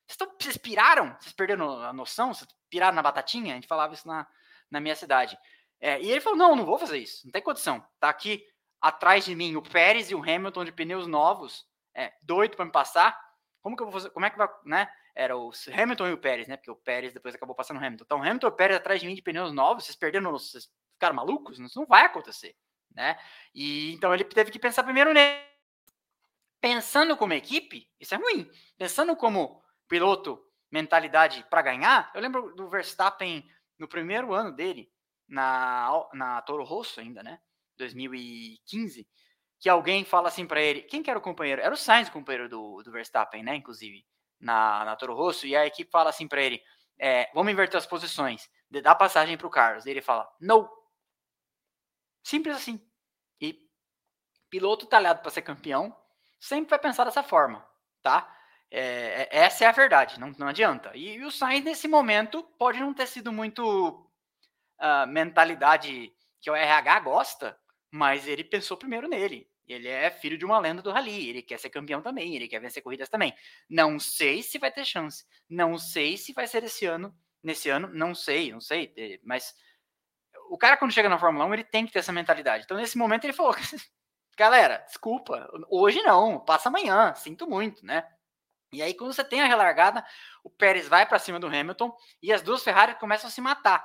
Vocês, 0.06 0.16
tão, 0.16 0.32
vocês 0.40 0.58
piraram? 0.58 1.18
Vocês 1.20 1.34
perderam 1.34 1.82
a 1.82 1.92
noção? 1.92 2.36
Vocês 2.36 2.48
piraram 2.70 2.94
na 2.94 3.02
batatinha? 3.02 3.54
A 3.54 3.56
gente 3.56 3.68
falava 3.68 3.96
isso 3.96 4.08
na, 4.08 4.28
na 4.70 4.80
minha 4.80 4.96
cidade. 4.96 5.36
É, 5.82 6.00
e 6.00 6.12
ele 6.12 6.22
falou, 6.22 6.38
não, 6.38 6.56
não 6.56 6.66
vou 6.66 6.78
fazer 6.78 7.00
isso. 7.00 7.26
Não 7.26 7.32
tem 7.32 7.42
condição. 7.42 7.84
Tá 8.00 8.10
aqui 8.10 8.46
atrás 8.82 9.26
de 9.26 9.36
mim 9.36 9.56
o 9.56 9.62
Pérez 9.62 10.10
e 10.10 10.16
o 10.16 10.22
Hamilton 10.22 10.66
de 10.66 10.72
pneus 10.72 11.08
novos, 11.08 11.66
é, 11.96 12.14
doido 12.22 12.56
para 12.56 12.66
me 12.66 12.72
passar. 12.72 13.20
Como 13.62 13.76
que 13.76 13.84
eu 13.84 13.88
vou 13.88 13.94
fazer? 13.94 14.10
Como 14.12 14.26
é 14.26 14.30
que 14.30 14.38
vai, 14.38 14.48
né? 14.66 14.90
Era 15.16 15.36
o 15.36 15.52
Hamilton 15.74 16.08
e 16.08 16.14
o 16.14 16.18
Pérez, 16.18 16.48
né? 16.48 16.56
Porque 16.56 16.72
o 16.72 16.76
Pérez 16.76 17.14
depois 17.14 17.36
acabou 17.36 17.56
passando 17.56 17.78
o 17.78 17.84
Hamilton. 17.84 18.04
Então, 18.06 18.24
Hamilton 18.24 18.48
e 18.48 18.50
o 18.50 18.56
Pérez 18.56 18.78
atrás 18.78 19.02
de 19.02 19.08
mim 19.08 19.16
de 19.16 19.22
pneus 19.22 19.52
novos, 19.52 19.84
vocês 19.84 19.98
perderam, 19.98 20.32
vocês 20.32 20.70
ficaram 20.94 21.16
malucos? 21.16 21.60
Isso 21.60 21.80
não 21.80 21.86
vai 21.86 22.06
acontecer, 22.06 22.56
né? 22.96 23.18
E 23.54 23.94
então 23.94 24.14
ele 24.14 24.24
teve 24.24 24.52
que 24.52 24.60
pensar 24.60 24.84
primeiro 24.84 25.14
nele 25.14 25.50
pensando 26.62 27.16
como 27.16 27.34
equipe, 27.34 27.90
isso 28.00 28.14
é 28.14 28.18
ruim. 28.18 28.50
Pensando 28.78 29.16
como 29.16 29.64
piloto, 29.88 30.44
mentalidade 30.72 31.46
para 31.50 31.62
ganhar, 31.62 32.12
eu 32.14 32.22
lembro 32.22 32.54
do 32.56 32.70
Verstappen 32.70 33.50
no 33.78 33.88
primeiro 33.88 34.34
ano 34.34 34.52
dele, 34.52 34.92
na, 35.28 35.90
na 36.14 36.42
Toro 36.42 36.64
Rosso 36.64 37.00
ainda, 37.00 37.24
né? 37.24 37.40
2015, 37.80 39.08
que 39.60 39.70
alguém 39.70 40.06
fala 40.06 40.28
assim 40.28 40.46
para 40.46 40.62
ele, 40.62 40.84
quem 40.84 41.02
que 41.02 41.10
era 41.10 41.20
o 41.20 41.22
companheiro? 41.22 41.62
Era 41.62 41.74
o 41.74 41.78
Sainz, 41.78 42.08
o 42.08 42.12
companheiro 42.12 42.48
do, 42.48 42.82
do 42.84 42.92
Verstappen, 42.92 43.44
né? 43.44 43.56
Inclusive, 43.56 44.06
na, 44.40 44.86
na 44.86 44.96
Toro 44.96 45.16
Rosso, 45.16 45.46
e 45.48 45.56
a 45.56 45.66
equipe 45.66 45.92
fala 45.92 46.10
assim 46.10 46.28
para 46.28 46.42
ele, 46.42 46.62
é, 46.98 47.30
vamos 47.34 47.52
inverter 47.52 47.78
as 47.78 47.86
posições, 47.86 48.50
dá 48.70 48.94
passagem 48.94 49.38
para 49.38 49.48
o 49.48 49.50
Carlos. 49.50 49.86
Ele 49.86 50.02
fala, 50.02 50.30
não. 50.40 50.70
Simples 52.24 52.56
assim. 52.56 52.80
E 53.42 53.58
piloto 54.50 54.86
talhado 54.86 55.22
para 55.22 55.32
ser 55.32 55.42
campeão, 55.42 55.96
sempre 56.40 56.70
vai 56.70 56.80
pensar 56.80 57.06
dessa 57.06 57.24
forma, 57.24 57.66
tá? 58.02 58.36
É, 58.72 59.24
é, 59.24 59.28
essa 59.32 59.66
é 59.66 59.68
a 59.68 59.72
verdade, 59.72 60.20
não, 60.20 60.32
não 60.38 60.48
adianta. 60.48 60.92
E, 60.96 61.16
e, 61.16 61.26
o 61.26 61.32
Sainz, 61.32 61.64
nesse 61.64 61.88
momento, 61.88 62.44
pode 62.58 62.80
não 62.80 62.94
ter 62.94 63.08
sido 63.08 63.32
muito 63.32 63.92
uh, 64.80 65.08
mentalidade 65.08 66.14
que 66.40 66.52
o 66.52 66.56
RH 66.56 67.00
gosta, 67.02 67.60
mas 67.92 68.28
ele 68.28 68.44
pensou 68.44 68.78
primeiro 68.78 69.08
nele. 69.08 69.50
Ele 69.68 69.88
é 69.88 70.10
filho 70.10 70.38
de 70.38 70.46
uma 70.46 70.58
lenda 70.58 70.82
do 70.82 70.92
rally, 70.92 71.30
ele 71.30 71.42
quer 71.44 71.60
ser 71.60 71.70
campeão 71.70 72.02
também, 72.02 72.36
ele 72.36 72.48
quer 72.48 72.60
vencer 72.60 72.82
corridas 72.82 73.08
também. 73.08 73.36
Não 73.70 74.00
sei 74.00 74.42
se 74.42 74.58
vai 74.58 74.72
ter 74.72 74.84
chance, 74.84 75.26
não 75.48 75.78
sei 75.78 76.18
se 76.18 76.34
vai 76.34 76.48
ser 76.48 76.64
esse 76.64 76.86
ano, 76.86 77.16
nesse 77.44 77.70
ano, 77.70 77.88
não 77.94 78.16
sei, 78.16 78.52
não 78.52 78.60
sei, 78.60 79.22
mas 79.24 79.54
o 80.50 80.58
cara 80.58 80.76
quando 80.76 80.92
chega 80.92 81.08
na 81.08 81.20
Fórmula 81.20 81.46
1, 81.46 81.54
ele 81.54 81.64
tem 81.64 81.86
que 81.86 81.94
ter 81.94 82.00
essa 82.00 82.12
mentalidade. 82.12 82.64
Então 82.64 82.78
nesse 82.78 82.98
momento 82.98 83.26
ele 83.26 83.34
falou: 83.34 83.54
Galera, 84.36 84.78
desculpa, 84.88 85.48
hoje 85.70 86.02
não, 86.02 86.40
passa 86.40 86.70
amanhã, 86.70 87.14
sinto 87.14 87.48
muito, 87.48 87.86
né? 87.86 88.04
E 88.72 88.84
aí, 88.84 88.94
quando 88.94 89.14
você 89.14 89.24
tem 89.24 89.42
a 89.42 89.48
relargada, 89.48 90.06
o 90.44 90.50
Pérez 90.50 90.88
vai 90.88 91.06
para 91.06 91.18
cima 91.18 91.40
do 91.40 91.48
Hamilton 91.48 91.92
e 92.22 92.32
as 92.32 92.44
duas 92.44 92.64
Ferrari 92.64 92.94
começam 92.96 93.28
a 93.28 93.32
se 93.32 93.42
matar. 93.42 93.84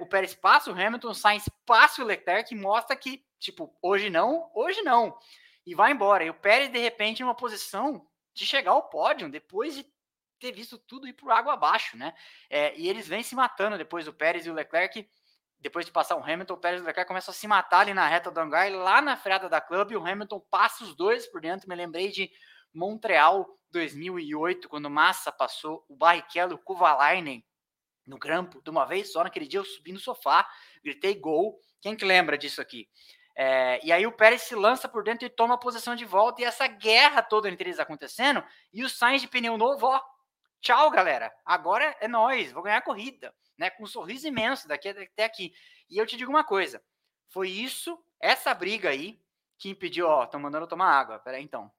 O, 0.00 0.06
Pérez 0.06 0.34
passa 0.34 0.70
o 0.70 0.74
Hamilton, 0.74 1.08
o 1.08 1.14
Sainz 1.14 1.48
passa 1.66 2.02
o 2.02 2.06
Leclerc 2.06 2.54
mostra 2.54 2.96
que, 2.96 3.24
tipo, 3.38 3.74
hoje 3.82 4.10
não, 4.10 4.50
hoje 4.54 4.82
não. 4.82 5.18
E 5.66 5.74
vai 5.74 5.92
embora. 5.92 6.24
E 6.24 6.30
o 6.30 6.34
Pérez, 6.34 6.70
de 6.70 6.78
repente, 6.78 7.20
em 7.20 7.24
uma 7.24 7.34
posição 7.34 8.06
de 8.34 8.46
chegar 8.46 8.72
ao 8.72 8.88
pódio, 8.88 9.28
depois 9.28 9.74
de 9.74 9.86
ter 10.38 10.52
visto 10.52 10.78
tudo 10.78 11.08
ir 11.08 11.12
por 11.12 11.30
água 11.30 11.54
abaixo, 11.54 11.96
né? 11.96 12.14
É, 12.48 12.76
e 12.78 12.88
eles 12.88 13.08
vêm 13.08 13.22
se 13.22 13.34
matando 13.34 13.76
depois, 13.76 14.06
o 14.06 14.12
Pérez 14.12 14.46
e 14.46 14.50
o 14.50 14.54
Leclerc 14.54 15.08
depois 15.60 15.84
de 15.84 15.92
passar 15.92 16.16
o 16.16 16.22
Hamilton, 16.22 16.54
o 16.54 16.58
Pérez 16.58 16.80
e 16.80 16.84
o 16.84 16.86
Leclerc 16.86 17.08
começam 17.08 17.32
a 17.32 17.34
se 17.34 17.46
matar 17.46 17.80
ali 17.80 17.92
na 17.92 18.06
reta 18.06 18.30
do 18.30 18.38
hangar, 18.38 18.70
lá 18.70 19.02
na 19.02 19.16
freada 19.16 19.48
da 19.48 19.60
Clube, 19.60 19.96
o 19.96 20.06
Hamilton 20.06 20.40
passa 20.50 20.84
os 20.84 20.94
dois 20.94 21.26
por 21.26 21.40
dentro. 21.40 21.68
Me 21.68 21.74
lembrei 21.74 22.10
de 22.10 22.30
Montreal 22.72 23.58
2008, 23.72 24.68
quando 24.68 24.88
Massa 24.88 25.32
passou 25.32 25.84
o 25.88 25.96
Barrichello 25.96 26.52
e 26.52 26.54
o 26.54 26.58
Kovalainen 26.58 27.44
no 28.08 28.18
grampo 28.18 28.60
de 28.62 28.70
uma 28.70 28.84
vez 28.84 29.12
só. 29.12 29.22
Naquele 29.22 29.46
dia 29.46 29.60
eu 29.60 29.64
subi 29.64 29.92
no 29.92 30.00
sofá, 30.00 30.48
gritei 30.82 31.14
gol. 31.14 31.60
Quem 31.80 31.94
que 31.94 32.04
lembra 32.04 32.36
disso 32.36 32.60
aqui? 32.60 32.88
É, 33.36 33.78
e 33.84 33.92
aí 33.92 34.04
o 34.04 34.12
Pérez 34.12 34.42
se 34.42 34.56
lança 34.56 34.88
por 34.88 35.04
dentro 35.04 35.24
e 35.24 35.30
toma 35.30 35.54
a 35.54 35.58
posição 35.58 35.94
de 35.94 36.04
volta, 36.04 36.42
e 36.42 36.44
essa 36.44 36.66
guerra 36.66 37.22
toda 37.22 37.48
entre 37.48 37.68
eles 37.68 37.78
acontecendo, 37.78 38.42
e 38.72 38.82
o 38.82 38.88
Sainz 38.88 39.22
de 39.22 39.28
pneu 39.28 39.56
novo, 39.56 39.86
ó, 39.86 40.00
tchau, 40.60 40.90
galera, 40.90 41.32
agora 41.44 41.96
é 42.00 42.08
nós, 42.08 42.50
vou 42.50 42.64
ganhar 42.64 42.78
a 42.78 42.82
corrida 42.82 43.32
né, 43.58 43.70
com 43.70 43.82
um 43.82 43.86
sorriso 43.86 44.26
imenso 44.26 44.68
daqui 44.68 44.88
até 44.88 45.24
aqui. 45.24 45.52
E 45.90 45.98
eu 45.98 46.06
te 46.06 46.16
digo 46.16 46.30
uma 46.30 46.44
coisa, 46.44 46.82
foi 47.28 47.50
isso, 47.50 47.98
essa 48.20 48.54
briga 48.54 48.90
aí, 48.90 49.20
que 49.58 49.68
impediu, 49.68 50.06
ó, 50.06 50.24
estão 50.24 50.40
mandando 50.40 50.66
tomar 50.66 50.92
água, 50.92 51.18
peraí 51.18 51.42
então. 51.42 51.70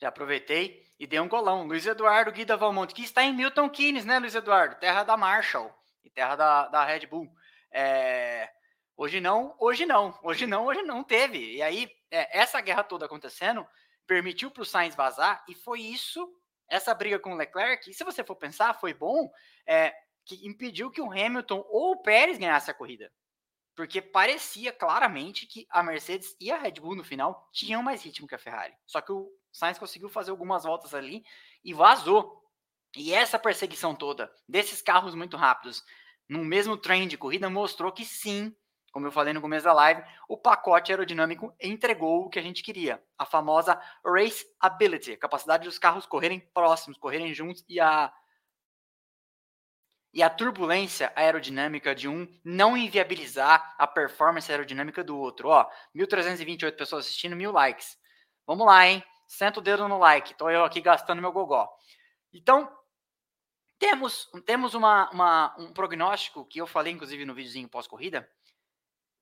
Já 0.00 0.08
aproveitei 0.08 0.84
e 0.98 1.06
dei 1.06 1.18
um 1.18 1.28
golão. 1.28 1.66
Luiz 1.66 1.84
Eduardo 1.86 2.32
Guida 2.32 2.56
Valmonte, 2.56 2.94
que 2.94 3.02
está 3.02 3.22
em 3.24 3.34
Milton 3.34 3.68
Keynes, 3.68 4.04
né, 4.04 4.18
Luiz 4.18 4.34
Eduardo? 4.34 4.76
Terra 4.76 5.02
da 5.02 5.16
Marshall 5.16 5.72
e 6.04 6.10
terra 6.10 6.36
da, 6.36 6.68
da 6.68 6.84
Red 6.84 7.06
Bull. 7.06 7.28
É, 7.70 8.48
hoje 8.96 9.20
não, 9.20 9.56
hoje 9.58 9.84
não, 9.84 10.18
hoje 10.22 10.46
não, 10.46 10.66
hoje 10.66 10.82
não 10.82 11.02
teve. 11.02 11.56
E 11.56 11.62
aí, 11.62 11.90
é, 12.10 12.38
essa 12.38 12.60
guerra 12.60 12.84
toda 12.84 13.06
acontecendo, 13.06 13.66
permitiu 14.06 14.50
para 14.50 14.62
o 14.62 14.66
Sainz 14.66 14.94
vazar, 14.94 15.44
e 15.48 15.54
foi 15.54 15.80
isso, 15.80 16.26
essa 16.68 16.94
briga 16.94 17.18
com 17.18 17.32
o 17.32 17.36
Leclerc, 17.36 17.90
e 17.90 17.94
se 17.94 18.04
você 18.04 18.24
for 18.24 18.36
pensar, 18.36 18.74
foi 18.74 18.94
bom, 18.94 19.30
é, 19.66 19.92
que 20.24 20.46
impediu 20.46 20.90
que 20.90 21.00
o 21.00 21.10
Hamilton 21.10 21.64
ou 21.68 21.92
o 21.92 22.02
Pérez 22.02 22.38
ganhasse 22.38 22.70
a 22.70 22.74
corrida. 22.74 23.12
Porque 23.78 24.02
parecia 24.02 24.72
claramente 24.72 25.46
que 25.46 25.64
a 25.70 25.84
Mercedes 25.84 26.34
e 26.40 26.50
a 26.50 26.58
Red 26.58 26.80
Bull 26.80 26.96
no 26.96 27.04
final 27.04 27.48
tinham 27.52 27.80
mais 27.80 28.02
ritmo 28.02 28.26
que 28.26 28.34
a 28.34 28.38
Ferrari. 28.38 28.74
Só 28.84 29.00
que 29.00 29.12
o 29.12 29.30
Sainz 29.52 29.78
conseguiu 29.78 30.08
fazer 30.08 30.32
algumas 30.32 30.64
voltas 30.64 30.94
ali 30.94 31.22
e 31.62 31.72
vazou. 31.72 32.42
E 32.96 33.14
essa 33.14 33.38
perseguição 33.38 33.94
toda 33.94 34.32
desses 34.48 34.82
carros 34.82 35.14
muito 35.14 35.36
rápidos 35.36 35.84
no 36.28 36.44
mesmo 36.44 36.76
trem 36.76 37.06
de 37.06 37.16
corrida 37.16 37.48
mostrou 37.48 37.92
que 37.92 38.04
sim, 38.04 38.52
como 38.90 39.06
eu 39.06 39.12
falei 39.12 39.32
no 39.32 39.40
começo 39.40 39.66
da 39.66 39.72
live, 39.72 40.02
o 40.28 40.36
pacote 40.36 40.90
aerodinâmico 40.90 41.54
entregou 41.62 42.24
o 42.24 42.28
que 42.28 42.40
a 42.40 42.42
gente 42.42 42.64
queria, 42.64 43.00
a 43.16 43.24
famosa 43.24 43.80
race 44.04 44.44
ability, 44.58 45.12
a 45.12 45.18
capacidade 45.18 45.68
dos 45.68 45.78
carros 45.78 46.04
correrem 46.04 46.40
próximos, 46.52 46.98
correrem 46.98 47.32
juntos 47.32 47.64
e 47.68 47.78
a 47.78 48.12
e 50.12 50.22
a 50.22 50.30
turbulência 50.30 51.12
aerodinâmica 51.14 51.94
de 51.94 52.08
um 52.08 52.26
não 52.44 52.76
inviabilizar 52.76 53.74
a 53.78 53.86
performance 53.86 54.50
aerodinâmica 54.50 55.04
do 55.04 55.18
outro. 55.18 55.48
Ó, 55.48 55.68
1.328 55.94 56.76
pessoas 56.76 57.04
assistindo, 57.04 57.36
mil 57.36 57.52
likes. 57.52 57.98
Vamos 58.46 58.66
lá, 58.66 58.86
hein? 58.86 59.04
Senta 59.26 59.60
o 59.60 59.62
dedo 59.62 59.86
no 59.86 59.98
like. 59.98 60.34
Tô 60.34 60.48
eu 60.48 60.64
aqui 60.64 60.80
gastando 60.80 61.20
meu 61.20 61.32
gogó. 61.32 61.68
Então, 62.32 62.72
temos, 63.78 64.28
temos 64.44 64.74
uma, 64.74 65.10
uma, 65.10 65.56
um 65.58 65.72
prognóstico 65.72 66.44
que 66.44 66.60
eu 66.60 66.66
falei, 66.66 66.92
inclusive, 66.92 67.24
no 67.24 67.34
videozinho 67.34 67.68
pós-corrida, 67.68 68.28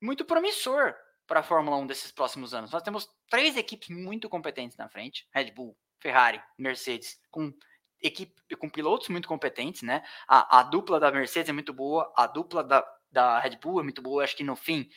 muito 0.01 0.25
promissor 0.25 0.95
para 1.27 1.41
a 1.41 1.43
Fórmula 1.43 1.77
1 1.77 1.87
desses 1.87 2.11
próximos 2.11 2.53
anos. 2.53 2.71
Nós 2.71 2.81
temos 2.81 3.09
três 3.29 3.57
equipes 3.57 3.89
muito 3.89 4.29
competentes 4.29 4.77
na 4.77 4.89
frente: 4.89 5.27
Red 5.31 5.51
Bull, 5.51 5.77
Ferrari, 5.99 6.41
Mercedes, 6.57 7.19
com 7.29 7.53
equipe 8.01 8.55
com 8.55 8.69
pilotos 8.69 9.09
muito 9.09 9.27
competentes, 9.27 9.81
né? 9.81 10.03
A, 10.27 10.59
a 10.59 10.63
dupla 10.63 10.99
da 10.99 11.11
Mercedes 11.11 11.49
é 11.49 11.53
muito 11.53 11.73
boa, 11.73 12.11
a 12.15 12.27
dupla 12.27 12.63
da, 12.63 12.85
da 13.11 13.39
Red 13.39 13.57
Bull 13.57 13.79
é 13.79 13.83
muito 13.83 14.01
boa. 14.01 14.23
Acho 14.23 14.35
que 14.35 14.43
no 14.43 14.55
fim 14.55 14.89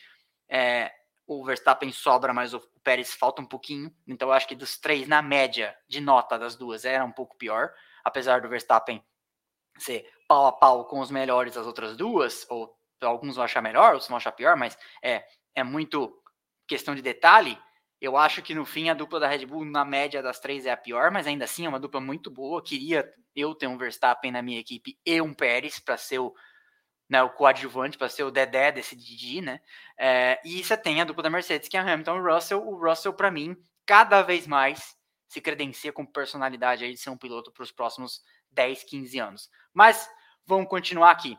é, 0.49 0.91
o 1.25 1.43
Verstappen 1.43 1.91
sobra, 1.91 2.33
mas 2.33 2.53
o, 2.53 2.61
Pérez 2.83 3.13
falta 3.13 3.41
um 3.41 3.45
pouquinho. 3.45 3.93
Então 4.07 4.31
acho 4.31 4.47
que 4.47 4.55
dos 4.55 4.77
três, 4.77 5.07
na 5.07 5.21
média 5.21 5.75
de 5.87 6.01
nota 6.01 6.37
das 6.37 6.55
duas, 6.55 6.85
era 6.85 7.05
um 7.05 7.11
pouco 7.11 7.37
pior, 7.37 7.71
apesar 8.03 8.41
do 8.41 8.49
Verstappen 8.49 9.03
ser 9.77 10.11
pau 10.27 10.47
a 10.47 10.51
pau 10.51 10.85
com 10.85 10.99
os 10.99 11.11
melhores 11.11 11.53
das 11.55 11.65
outras 11.65 11.95
duas, 11.95 12.45
ou 12.49 12.75
alguns 13.01 13.35
vão 13.35 13.45
achar 13.45 13.61
melhor, 13.61 13.93
outros 13.93 14.07
vão 14.07 14.17
achar 14.17 14.31
pior, 14.31 14.55
mas 14.55 14.77
é, 15.01 15.23
é 15.55 15.63
muito 15.63 16.21
questão 16.67 16.95
de 16.95 17.01
detalhe. 17.01 17.57
Eu 18.01 18.17
acho 18.17 18.41
que 18.41 18.55
no 18.55 18.65
fim 18.65 18.89
a 18.89 18.95
dupla 18.95 19.19
da 19.19 19.27
Red 19.27 19.45
Bull, 19.45 19.63
na 19.63 19.85
média 19.85 20.23
das 20.23 20.39
três, 20.39 20.65
é 20.65 20.71
a 20.71 20.77
pior, 20.77 21.11
mas 21.11 21.27
ainda 21.27 21.45
assim 21.45 21.65
é 21.65 21.69
uma 21.69 21.79
dupla 21.79 22.01
muito 22.01 22.31
boa. 22.31 22.63
Queria 22.63 23.07
eu 23.35 23.53
ter 23.53 23.67
um 23.67 23.77
Verstappen 23.77 24.31
na 24.31 24.41
minha 24.41 24.59
equipe 24.59 24.97
e 25.05 25.21
um 25.21 25.33
Pérez 25.33 25.79
para 25.79 25.97
ser 25.97 26.19
o 26.19 26.33
né, 27.11 27.21
o 27.21 27.29
coadjuvante 27.29 27.97
para 27.97 28.07
ser 28.07 28.23
o 28.23 28.31
Dedé 28.31 28.71
desse 28.71 28.95
Didi, 28.95 29.41
né? 29.41 29.59
É, 29.97 30.39
e 30.45 30.63
você 30.63 30.77
tem 30.77 31.01
a 31.01 31.03
dupla 31.03 31.23
da 31.23 31.29
Mercedes, 31.29 31.67
que 31.67 31.75
é 31.75 31.79
a 31.81 31.83
Hamilton 31.83 32.15
e 32.15 32.19
o 32.21 32.33
Russell. 32.33 32.65
O 32.65 32.87
Russell, 32.87 33.13
para 33.13 33.29
mim, 33.29 33.53
cada 33.85 34.21
vez 34.21 34.47
mais 34.47 34.95
se 35.27 35.41
credencia 35.41 35.91
com 35.91 36.05
personalidade 36.05 36.85
aí 36.85 36.93
de 36.93 36.97
ser 36.97 37.09
um 37.09 37.17
piloto 37.17 37.51
para 37.51 37.63
os 37.63 37.71
próximos 37.71 38.21
10, 38.51 38.85
15 38.85 39.19
anos. 39.19 39.49
Mas 39.73 40.09
vamos 40.45 40.69
continuar 40.69 41.11
aqui. 41.11 41.37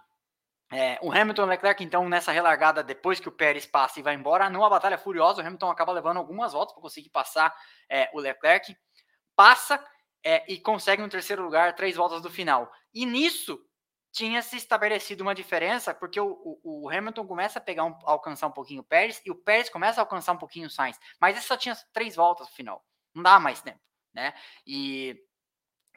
É, 0.73 0.99
o 1.03 1.13
Hamilton 1.13 1.43
e 1.43 1.45
o 1.45 1.49
Leclerc, 1.49 1.85
então, 1.85 2.09
nessa 2.09 2.33
relargada, 2.33 2.83
depois 2.83 3.21
que 3.21 3.29
o 3.29 3.33
Pérez 3.33 3.67
passa 3.67 4.01
e 4.01 4.03
vai 4.03 4.15
embora, 4.15 4.49
numa 4.49 4.71
batalha 4.71 4.97
furiosa, 4.97 5.43
o 5.43 5.47
Hamilton 5.47 5.71
acaba 5.71 5.93
levando 5.93 6.17
algumas 6.17 6.53
voltas 6.53 6.73
para 6.73 6.83
conseguir 6.83 7.11
passar 7.11 7.55
é, 7.89 8.11
o 8.15 8.19
Leclerc, 8.19 8.75
passa 9.37 9.85
é, 10.25 10.51
e 10.51 10.59
consegue 10.59 11.03
um 11.03 11.09
terceiro 11.09 11.43
lugar, 11.43 11.75
três 11.75 11.95
voltas 11.97 12.23
do 12.23 12.31
final. 12.31 12.73
E 12.95 13.05
nisso, 13.05 13.61
tinha 14.13 14.43
se 14.43 14.57
estabelecido 14.57 15.23
uma 15.23 15.35
diferença, 15.35 15.95
porque 15.95 16.21
o, 16.21 16.59
o, 16.63 16.85
o 16.85 16.91
Hamilton 16.91 17.27
começa 17.27 17.59
a 17.59 17.63
pegar 17.63 17.85
um, 17.85 17.97
a 18.05 18.13
alcançar 18.13 18.47
um 18.47 18.53
pouquinho 18.53 18.83
o 18.83 18.85
Pérez 18.85 19.23
e 19.25 19.31
o 19.31 19.35
Pérez 19.35 19.71
começa 19.71 20.01
a 20.01 20.03
alcançar 20.03 20.33
um 20.33 20.39
pouquinho 20.39 20.67
o 20.67 20.71
Sainz, 20.71 20.99
mas 21.19 21.37
isso 21.37 21.49
só 21.49 21.57
tinha 21.57 21.75
três 21.93 22.15
voltas 22.15 22.47
no 22.47 22.55
final, 22.55 22.85
não 23.15 23.23
dá 23.23 23.41
mais 23.41 23.63
tempo, 23.63 23.81
né? 24.13 24.35
E 24.67 25.19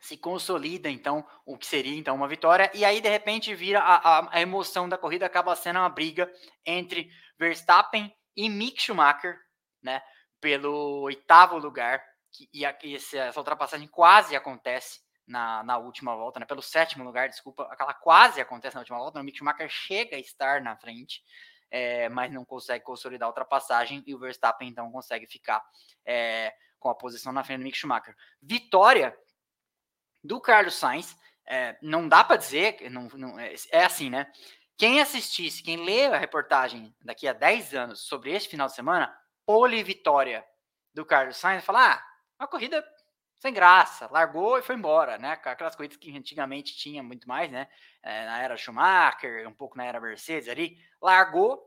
se 0.02 0.18
consolida 0.18 0.90
então 0.90 1.26
o 1.46 1.58
que 1.58 1.66
seria 1.66 1.98
então 1.98 2.16
uma 2.16 2.28
vitória 2.28 2.70
e 2.74 2.86
aí 2.86 3.02
de 3.02 3.10
repente 3.10 3.56
vira 3.56 3.80
a, 3.80 4.36
a, 4.36 4.42
emoção 4.42 4.88
da 4.88 4.98
corrida 4.98 5.26
acaba 5.26 5.56
sendo 5.56 5.80
uma 5.80 5.90
briga 5.90 6.32
entre 6.66 7.10
Verstappen 7.38 8.14
e 8.36 8.50
Mick 8.50 8.82
Schumacher, 8.82 9.40
né? 9.82 10.02
Pelo 10.42 11.02
oitavo 11.02 11.58
lugar 11.58 12.04
e, 12.54 12.66
a, 12.66 12.78
e 12.84 12.96
essa 12.96 13.40
ultrapassagem 13.40 13.88
quase 13.88 14.36
acontece 14.36 15.00
na, 15.26 15.64
na 15.64 15.78
última 15.78 16.16
volta, 16.16 16.40
né? 16.40 16.46
Pelo 16.46 16.62
sétimo 16.62 17.04
lugar, 17.04 17.30
desculpa, 17.30 17.64
aquela 17.72 17.94
quase 17.94 18.42
acontece 18.42 18.76
na 18.76 18.82
última 18.82 18.98
volta. 18.98 19.20
O 19.20 19.24
Mick 19.24 19.38
Schumacher 19.38 19.70
chega 19.70 20.16
a 20.16 20.20
estar 20.20 20.62
na 20.62 20.76
frente, 20.76 21.24
é, 21.72 22.10
mas 22.10 22.32
não 22.32 22.46
consegue 22.46 22.84
consolidar 22.84 23.28
a 23.28 23.30
ultrapassagem 23.30 24.04
e 24.06 24.14
o 24.14 24.20
Verstappen 24.20 24.68
então 24.68 24.92
consegue 24.92 25.26
ficar 25.26 25.64
é, 26.06 26.54
com 26.80 26.90
a 26.90 26.96
posição 26.96 27.32
na 27.32 27.44
frente 27.44 27.60
do 27.60 27.64
Mick 27.64 27.78
Schumacher. 27.78 28.16
Vitória 28.42 29.18
do 30.26 30.42
Carlos 30.42 30.76
Sainz, 30.76 31.16
é, 31.48 31.78
não 31.82 32.08
dá 32.08 32.24
para 32.24 32.38
dizer, 32.38 32.90
não, 32.90 33.08
não, 33.14 33.40
é, 33.40 33.54
é 33.72 33.86
assim, 33.86 34.10
né? 34.10 34.32
Quem 34.78 35.00
assistisse, 35.00 35.64
quem 35.64 35.86
lê 35.86 36.08
a 36.08 36.18
reportagem 36.18 36.94
daqui 37.02 37.28
a 37.28 37.34
10 37.34 37.74
anos 37.74 38.02
sobre 38.02 38.32
este 38.32 38.50
final 38.50 38.68
de 38.68 38.76
semana, 38.76 39.16
pole 39.46 39.82
vitória 39.84 40.46
do 40.94 41.06
Carlos 41.06 41.38
Sainz, 41.38 41.64
falar, 41.64 41.94
ah, 41.94 42.04
uma 42.40 42.48
corrida 42.48 42.84
sem 43.38 43.54
graça, 43.54 44.10
largou 44.12 44.58
e 44.58 44.62
foi 44.62 44.76
embora, 44.76 45.18
né? 45.18 45.40
Aquelas 45.44 45.76
corridas 45.76 45.98
que 45.98 46.16
antigamente 46.18 46.76
tinha 46.76 47.04
muito 47.04 47.28
mais, 47.28 47.52
né? 47.52 47.68
É, 48.02 48.26
na 48.26 48.42
era 48.42 48.58
Schumacher, 48.58 49.48
um 49.48 49.54
pouco 49.54 49.78
na 49.78 49.86
era 49.86 50.02
Mercedes 50.02 50.50
ali, 50.50 50.78
largou, 51.02 51.64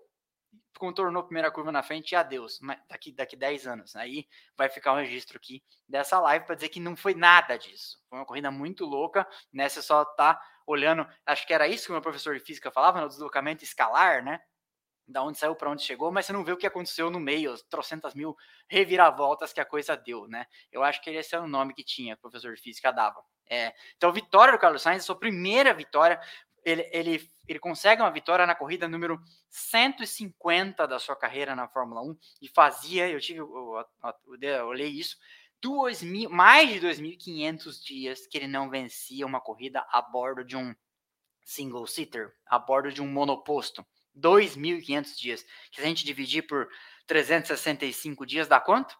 contornou 0.79 1.20
a 1.20 1.24
primeira 1.24 1.51
curva 1.51 1.72
na 1.72 1.83
frente 1.83 2.12
e 2.12 2.16
adeus. 2.16 2.59
Mas 2.61 2.79
daqui, 2.89 3.12
daqui 3.12 3.37
10 3.37 3.66
anos. 3.66 3.97
Aí 3.97 4.26
vai 4.57 4.68
ficar 4.68 4.93
o 4.93 4.97
um 4.97 4.99
registro 4.99 5.37
aqui 5.37 5.62
dessa 5.89 6.18
live 6.20 6.47
para 6.47 6.55
dizer 6.55 6.68
que 6.68 6.81
não 6.81 6.97
foi 6.97 7.14
nada 7.14 7.57
disso. 7.57 7.99
Foi 8.09 8.18
uma 8.18 8.26
corrida 8.26 8.51
muito 8.51 8.85
louca, 8.85 9.26
né? 9.53 9.68
Você 9.68 9.83
só 9.83 10.05
tá 10.05 10.41
olhando, 10.66 11.07
acho 11.26 11.47
que 11.47 11.55
era 11.55 11.66
isso 11.66 11.87
que 11.87 11.91
o 11.91 11.95
meu 11.95 12.03
professor 12.03 12.35
de 12.35 12.41
física 12.45 12.70
falava, 12.70 13.01
no 13.01 13.09
deslocamento 13.09 13.64
escalar, 13.64 14.22
né? 14.22 14.41
da 15.09 15.22
onde 15.22 15.39
saiu 15.39 15.57
para 15.57 15.70
onde 15.70 15.83
chegou, 15.83 16.12
mas 16.12 16.26
você 16.26 16.33
não 16.33 16.45
vê 16.45 16.53
o 16.53 16.57
que 16.57 16.66
aconteceu 16.66 17.11
no 17.11 17.18
meio, 17.18 17.53
as 17.53 17.62
trocentas 17.62 18.14
mil 18.14 18.37
reviravoltas 18.68 19.53
que 19.53 19.61
a 19.61 19.64
coisa 19.64 19.97
deu, 19.97 20.29
né? 20.29 20.47
Eu 20.70 20.83
acho 20.83 21.01
que 21.01 21.09
esse 21.09 21.35
é 21.35 21.41
o 21.41 21.47
nome 21.47 21.72
que 21.72 21.83
tinha, 21.83 22.14
o 22.14 22.18
professor 22.18 22.55
de 22.55 22.61
física 22.61 22.93
dava. 22.93 23.24
É, 23.51 23.72
então, 23.97 24.12
vitória 24.12 24.53
do 24.53 24.59
Carlos 24.59 24.83
Sainz, 24.83 25.05
sua 25.05 25.18
primeira 25.18 25.72
vitória, 25.72 26.20
ele, 26.65 26.89
ele, 26.93 27.31
ele 27.47 27.59
consegue 27.59 28.03
uma 28.03 28.11
vitória 28.11 28.47
na 28.47 28.55
corrida 28.55 28.89
número 28.89 29.21
150 29.49 30.87
da 30.87 30.99
sua 30.99 31.17
carreira 31.17 31.55
na 31.55 31.69
Fórmula 31.69 32.03
1 32.03 32.17
e 32.43 32.49
fazia, 32.49 33.09
eu 33.09 33.21
tive, 33.21 33.41
eu, 33.41 33.47
eu, 33.47 34.39
eu 34.41 34.67
olhei 34.67 34.89
isso, 34.89 35.17
duas 35.61 36.03
mil, 36.03 36.31
mais 36.31 36.69
de 36.69 36.81
2.500 36.81 37.83
dias 37.83 38.27
que 38.27 38.39
ele 38.39 38.47
não 38.47 38.71
vencia 38.71 39.27
uma 39.27 39.41
corrida 39.41 39.85
a 39.91 40.01
bordo 40.01 40.45
de 40.45 40.57
um 40.57 40.75
single 41.45 41.87
seater, 41.87 42.33
a 42.47 42.59
bordo 42.59 42.93
de 42.93 43.03
um 43.03 43.07
monoposto. 43.07 43.85
2.500 44.17 45.17
dias. 45.17 45.43
Que 45.71 45.81
se 45.81 45.83
a 45.83 45.89
gente 45.89 46.05
dividir 46.05 46.43
por 46.47 46.69
365 47.07 48.27
dias, 48.27 48.49
dá 48.49 48.61
quanto? 48.61 48.97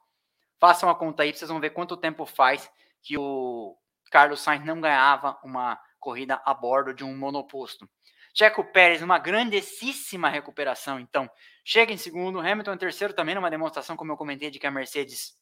Façam 0.59 0.89
a 0.89 0.95
conta 0.95 1.23
aí, 1.23 1.33
vocês 1.33 1.51
vão 1.51 1.61
ver 1.61 1.71
quanto 1.71 1.97
tempo 1.97 2.25
faz 2.25 2.71
que 3.03 3.17
o 3.19 3.77
Carlos 4.11 4.41
Sainz 4.41 4.65
não 4.65 4.81
ganhava 4.81 5.39
uma 5.45 5.79
corrida 5.99 6.41
a 6.45 6.55
bordo 6.55 6.95
de 6.95 7.05
um 7.05 7.17
monoposto. 7.17 7.89
Checo 8.35 8.65
Pérez, 8.65 9.03
uma 9.03 9.19
grandíssima 9.19 10.29
recuperação, 10.29 11.01
então. 11.01 11.29
Chega 11.65 11.93
em 11.93 11.97
segundo, 11.97 12.41
Hamilton 12.41 12.75
em 12.75 12.79
terceiro 12.79 13.13
também, 13.13 13.35
numa 13.35 13.51
demonstração, 13.51 13.97
como 13.97 14.13
eu 14.13 14.17
comentei, 14.17 14.51
de 14.51 14.59
que 14.59 14.67
a 14.67 14.71
Mercedes 14.71 15.37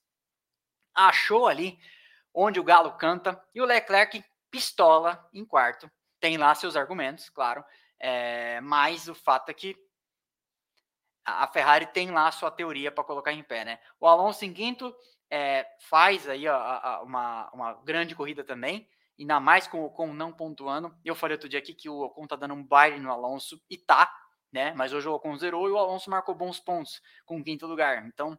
achou 0.94 1.46
ali 1.46 1.78
onde 2.36 2.60
o 2.60 2.64
Galo 2.64 2.92
canta, 2.92 3.42
e 3.54 3.62
o 3.62 3.64
Leclerc 3.64 4.22
pistola 4.50 5.26
em 5.32 5.42
quarto. 5.42 5.90
Tem 6.20 6.36
lá 6.36 6.54
seus 6.54 6.76
argumentos, 6.76 7.30
claro, 7.30 7.64
é, 7.98 8.60
mas 8.60 9.08
o 9.08 9.14
fato 9.14 9.48
é 9.48 9.54
que 9.54 9.74
a 11.24 11.48
Ferrari 11.48 11.86
tem 11.86 12.10
lá 12.10 12.30
sua 12.30 12.50
teoria 12.50 12.92
para 12.92 13.02
colocar 13.02 13.32
em 13.32 13.42
pé, 13.42 13.64
né? 13.64 13.80
O 13.98 14.06
Alonso 14.06 14.44
em 14.44 14.52
quinto 14.52 14.94
é, 15.30 15.66
faz 15.88 16.28
aí 16.28 16.46
a, 16.46 17.00
uma, 17.02 17.50
uma 17.52 17.72
grande 17.82 18.14
corrida 18.14 18.44
também, 18.44 18.86
ainda 19.18 19.40
mais 19.40 19.66
com 19.66 19.80
o 19.80 19.86
Ocon 19.86 20.12
não 20.12 20.32
pontuando. 20.32 20.94
Eu 21.04 21.14
falei 21.14 21.34
outro 21.34 21.48
dia 21.48 21.58
aqui 21.58 21.74
que 21.74 21.88
o 21.88 22.00
Ocon 22.02 22.26
tá 22.26 22.36
dando 22.36 22.54
um 22.54 22.64
baile 22.64 22.98
no 22.98 23.10
Alonso, 23.10 23.60
e 23.68 23.76
tá, 23.76 24.12
né? 24.52 24.72
Mas 24.74 24.92
hoje 24.92 25.08
o 25.08 25.14
Ocon 25.14 25.36
zerou 25.36 25.68
e 25.68 25.72
o 25.72 25.78
Alonso 25.78 26.10
marcou 26.10 26.34
bons 26.34 26.60
pontos 26.60 27.00
com 27.24 27.38
o 27.38 27.44
quinto 27.44 27.66
lugar. 27.66 28.06
Então, 28.06 28.38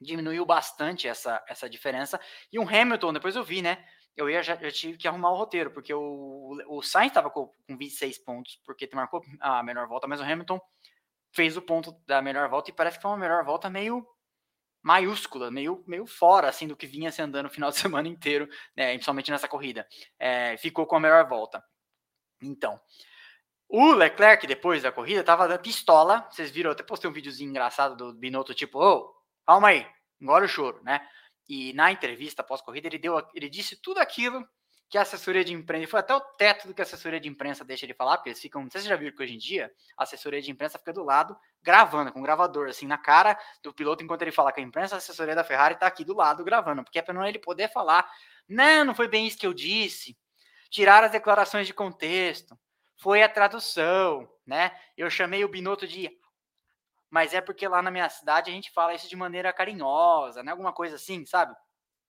diminuiu 0.00 0.44
bastante 0.44 1.08
essa, 1.08 1.42
essa 1.48 1.68
diferença. 1.68 2.20
E 2.52 2.58
o 2.58 2.68
Hamilton, 2.68 3.12
depois 3.12 3.36
eu 3.36 3.44
vi, 3.44 3.62
né? 3.62 3.84
eu 4.16 4.30
ia 4.30 4.42
já, 4.42 4.56
tive 4.70 4.96
que 4.96 5.06
arrumar 5.06 5.30
o 5.30 5.36
roteiro, 5.36 5.70
porque 5.70 5.92
o, 5.92 6.58
o 6.68 6.82
Sainz 6.82 7.10
estava 7.10 7.30
com, 7.30 7.50
com 7.66 7.76
26 7.76 8.18
pontos, 8.18 8.58
porque 8.64 8.88
marcou 8.94 9.22
a 9.38 9.62
melhor 9.62 9.86
volta, 9.86 10.08
mas 10.08 10.20
o 10.20 10.24
Hamilton 10.24 10.58
fez 11.32 11.56
o 11.56 11.62
ponto 11.62 11.92
da 12.06 12.22
melhor 12.22 12.48
volta 12.48 12.70
e 12.70 12.74
parece 12.74 12.96
que 12.96 13.02
foi 13.02 13.10
uma 13.10 13.18
melhor 13.18 13.44
volta 13.44 13.68
meio 13.68 14.06
maiúscula, 14.86 15.50
meio, 15.50 15.82
meio 15.84 16.06
fora 16.06 16.48
assim 16.48 16.68
do 16.68 16.76
que 16.76 16.86
vinha 16.86 17.10
se 17.10 17.20
andando 17.20 17.46
o 17.46 17.50
final 17.50 17.70
de 17.70 17.76
semana 17.76 18.06
inteiro, 18.06 18.48
né, 18.76 18.92
principalmente 18.92 19.32
nessa 19.32 19.48
corrida. 19.48 19.84
É, 20.16 20.56
ficou 20.58 20.86
com 20.86 20.94
a 20.94 21.00
melhor 21.00 21.28
volta. 21.28 21.60
Então, 22.40 22.80
o 23.68 23.92
Leclerc, 23.92 24.46
depois 24.46 24.84
da 24.84 24.92
corrida, 24.92 25.24
tava 25.24 25.48
dando 25.48 25.60
pistola. 25.60 26.28
Vocês 26.30 26.52
viram, 26.52 26.68
eu 26.68 26.72
até 26.72 26.84
postei 26.84 27.10
um 27.10 27.12
videozinho 27.12 27.50
engraçado 27.50 27.96
do 27.96 28.14
Binotto, 28.14 28.54
tipo, 28.54 28.78
ô, 28.78 29.12
calma 29.44 29.68
aí, 29.68 29.84
engole 30.20 30.44
o 30.44 30.48
choro, 30.48 30.80
né? 30.84 31.04
E 31.48 31.72
na 31.72 31.90
entrevista 31.90 32.44
pós-corrida, 32.44 32.86
ele, 32.86 32.98
deu, 32.98 33.20
ele 33.34 33.50
disse 33.50 33.74
tudo 33.82 33.98
aquilo 33.98 34.46
que 34.88 34.96
a 34.96 35.02
assessoria 35.02 35.44
de 35.44 35.52
imprensa, 35.52 35.90
foi 35.90 36.00
até 36.00 36.14
o 36.14 36.20
teto 36.20 36.68
do 36.68 36.74
que 36.74 36.80
a 36.80 36.84
assessoria 36.84 37.18
de 37.18 37.28
imprensa 37.28 37.64
deixa 37.64 37.84
ele 37.84 37.94
falar, 37.94 38.16
porque 38.16 38.30
eles 38.30 38.40
ficam, 38.40 38.62
não 38.62 38.70
sei 38.70 38.80
se 38.80 38.86
você 38.86 38.90
já 38.90 38.96
viu 38.96 39.12
que 39.12 39.22
hoje 39.22 39.34
em 39.34 39.38
dia, 39.38 39.72
a 39.96 40.04
assessoria 40.04 40.40
de 40.40 40.50
imprensa 40.50 40.78
fica 40.78 40.92
do 40.92 41.02
lado, 41.02 41.36
gravando, 41.62 42.12
com 42.12 42.20
um 42.20 42.22
gravador, 42.22 42.68
assim, 42.68 42.86
na 42.86 42.96
cara 42.96 43.38
do 43.62 43.72
piloto, 43.72 44.04
enquanto 44.04 44.22
ele 44.22 44.30
fala 44.30 44.52
com 44.52 44.60
a 44.60 44.62
imprensa, 44.62 44.94
a 44.94 44.98
assessoria 44.98 45.34
da 45.34 45.42
Ferrari 45.42 45.76
tá 45.76 45.86
aqui 45.86 46.04
do 46.04 46.14
lado 46.14 46.44
gravando, 46.44 46.84
porque 46.84 46.98
é 46.98 47.02
para 47.02 47.14
não 47.14 47.26
ele 47.26 47.38
poder 47.38 47.72
falar, 47.72 48.08
não, 48.48 48.84
não 48.84 48.94
foi 48.94 49.08
bem 49.08 49.26
isso 49.26 49.38
que 49.38 49.46
eu 49.46 49.52
disse, 49.52 50.16
tirar 50.70 51.02
as 51.02 51.10
declarações 51.10 51.66
de 51.66 51.74
contexto, 51.74 52.56
foi 52.96 53.22
a 53.22 53.28
tradução, 53.28 54.28
né? 54.46 54.70
Eu 54.96 55.10
chamei 55.10 55.44
o 55.44 55.48
Binotto 55.48 55.86
de 55.86 56.10
mas 57.10 57.32
é 57.32 57.40
porque 57.40 57.66
lá 57.68 57.80
na 57.80 57.90
minha 57.90 58.08
cidade 58.08 58.50
a 58.50 58.54
gente 58.54 58.70
fala 58.70 58.94
isso 58.94 59.08
de 59.08 59.16
maneira 59.16 59.52
carinhosa, 59.52 60.42
né? 60.42 60.50
Alguma 60.50 60.72
coisa 60.72 60.96
assim, 60.96 61.24
sabe? 61.24 61.54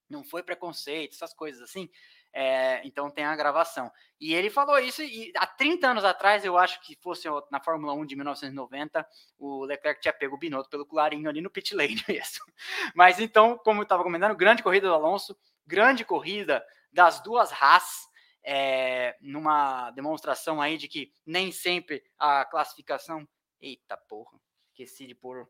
Não 0.10 0.24
foi 0.24 0.42
preconceito, 0.44 1.14
essas 1.14 1.34
coisas 1.34 1.62
assim. 1.62 1.90
É, 2.34 2.86
então 2.86 3.10
tem 3.10 3.26
a 3.26 3.36
gravação. 3.36 3.92
E 4.20 4.34
ele 4.34 4.50
falou 4.50 4.78
isso 4.80 5.02
e 5.02 5.32
há 5.36 5.48
30 5.48 5.88
anos 5.88 6.04
atrás, 6.04 6.46
eu 6.46 6.58
acho 6.58 6.82
que 6.82 6.96
fosse 7.02 7.28
na 7.52 7.60
Fórmula 7.60 7.94
1 7.94 8.06
de 8.06 8.16
1990, 8.16 9.08
o 9.38 9.64
Leclerc 9.66 10.02
tinha 10.02 10.14
pego 10.14 10.36
o 10.36 10.38
Binotto 10.38 10.70
pelo 10.70 10.86
colarinho 10.86 11.30
ali 11.30 11.42
no 11.42 11.50
pit 11.50 11.74
lane 11.74 12.04
mesmo. 12.08 12.46
Mas 12.94 13.20
então, 13.20 13.58
como 13.58 13.80
eu 13.80 13.84
estava 13.84 14.04
comentando, 14.04 14.36
grande 14.36 14.62
corrida 14.62 14.88
do 14.88 14.94
Alonso, 14.94 15.38
grande 15.66 16.06
corrida 16.06 16.64
das 16.92 17.22
duas 17.22 17.52
Haas, 17.52 18.08
é, 18.44 19.18
numa 19.20 19.92
demonstração 19.92 20.62
aí 20.62 20.78
de 20.78 20.88
que 20.88 21.12
nem 21.26 21.52
sempre 21.52 22.04
a 22.18 22.46
classificação. 22.46 23.28
Eita 23.60 23.98
porra 23.98 24.40
esqueci 24.78 25.08
de 25.08 25.16
pôr 25.16 25.50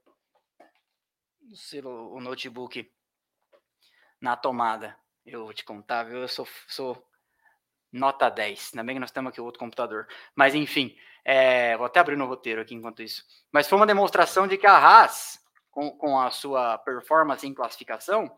o, 1.84 1.90
o 2.16 2.22
notebook 2.22 2.90
na 4.22 4.38
tomada. 4.38 4.98
Eu 5.28 5.44
vou 5.44 5.54
te 5.54 5.66
contar, 5.66 6.06
viu? 6.06 6.20
Eu 6.20 6.28
sou, 6.30 6.48
sou 6.70 7.06
nota 7.92 8.30
10. 8.30 8.72
Ainda 8.74 8.84
bem 8.86 8.96
que 8.96 9.00
nós 9.02 9.12
temos 9.12 9.30
aqui 9.30 9.42
outro 9.42 9.60
computador. 9.60 10.08
Mas 10.34 10.56
enfim, 10.56 10.96
é, 11.26 11.76
vou 11.76 11.86
até 11.86 12.00
abrir 12.00 12.16
no 12.16 12.26
roteiro 12.26 12.62
aqui 12.62 12.74
enquanto 12.74 13.04
isso. 13.04 13.26
Mas 13.52 13.68
foi 13.68 13.78
uma 13.78 13.86
demonstração 13.86 14.48
de 14.48 14.58
que 14.58 14.66
a 14.66 14.78
Haas, 14.78 15.38
com, 15.70 15.92
com 15.98 16.18
a 16.18 16.32
sua 16.32 16.78
performance 16.78 17.46
em 17.46 17.54
classificação, 17.54 18.34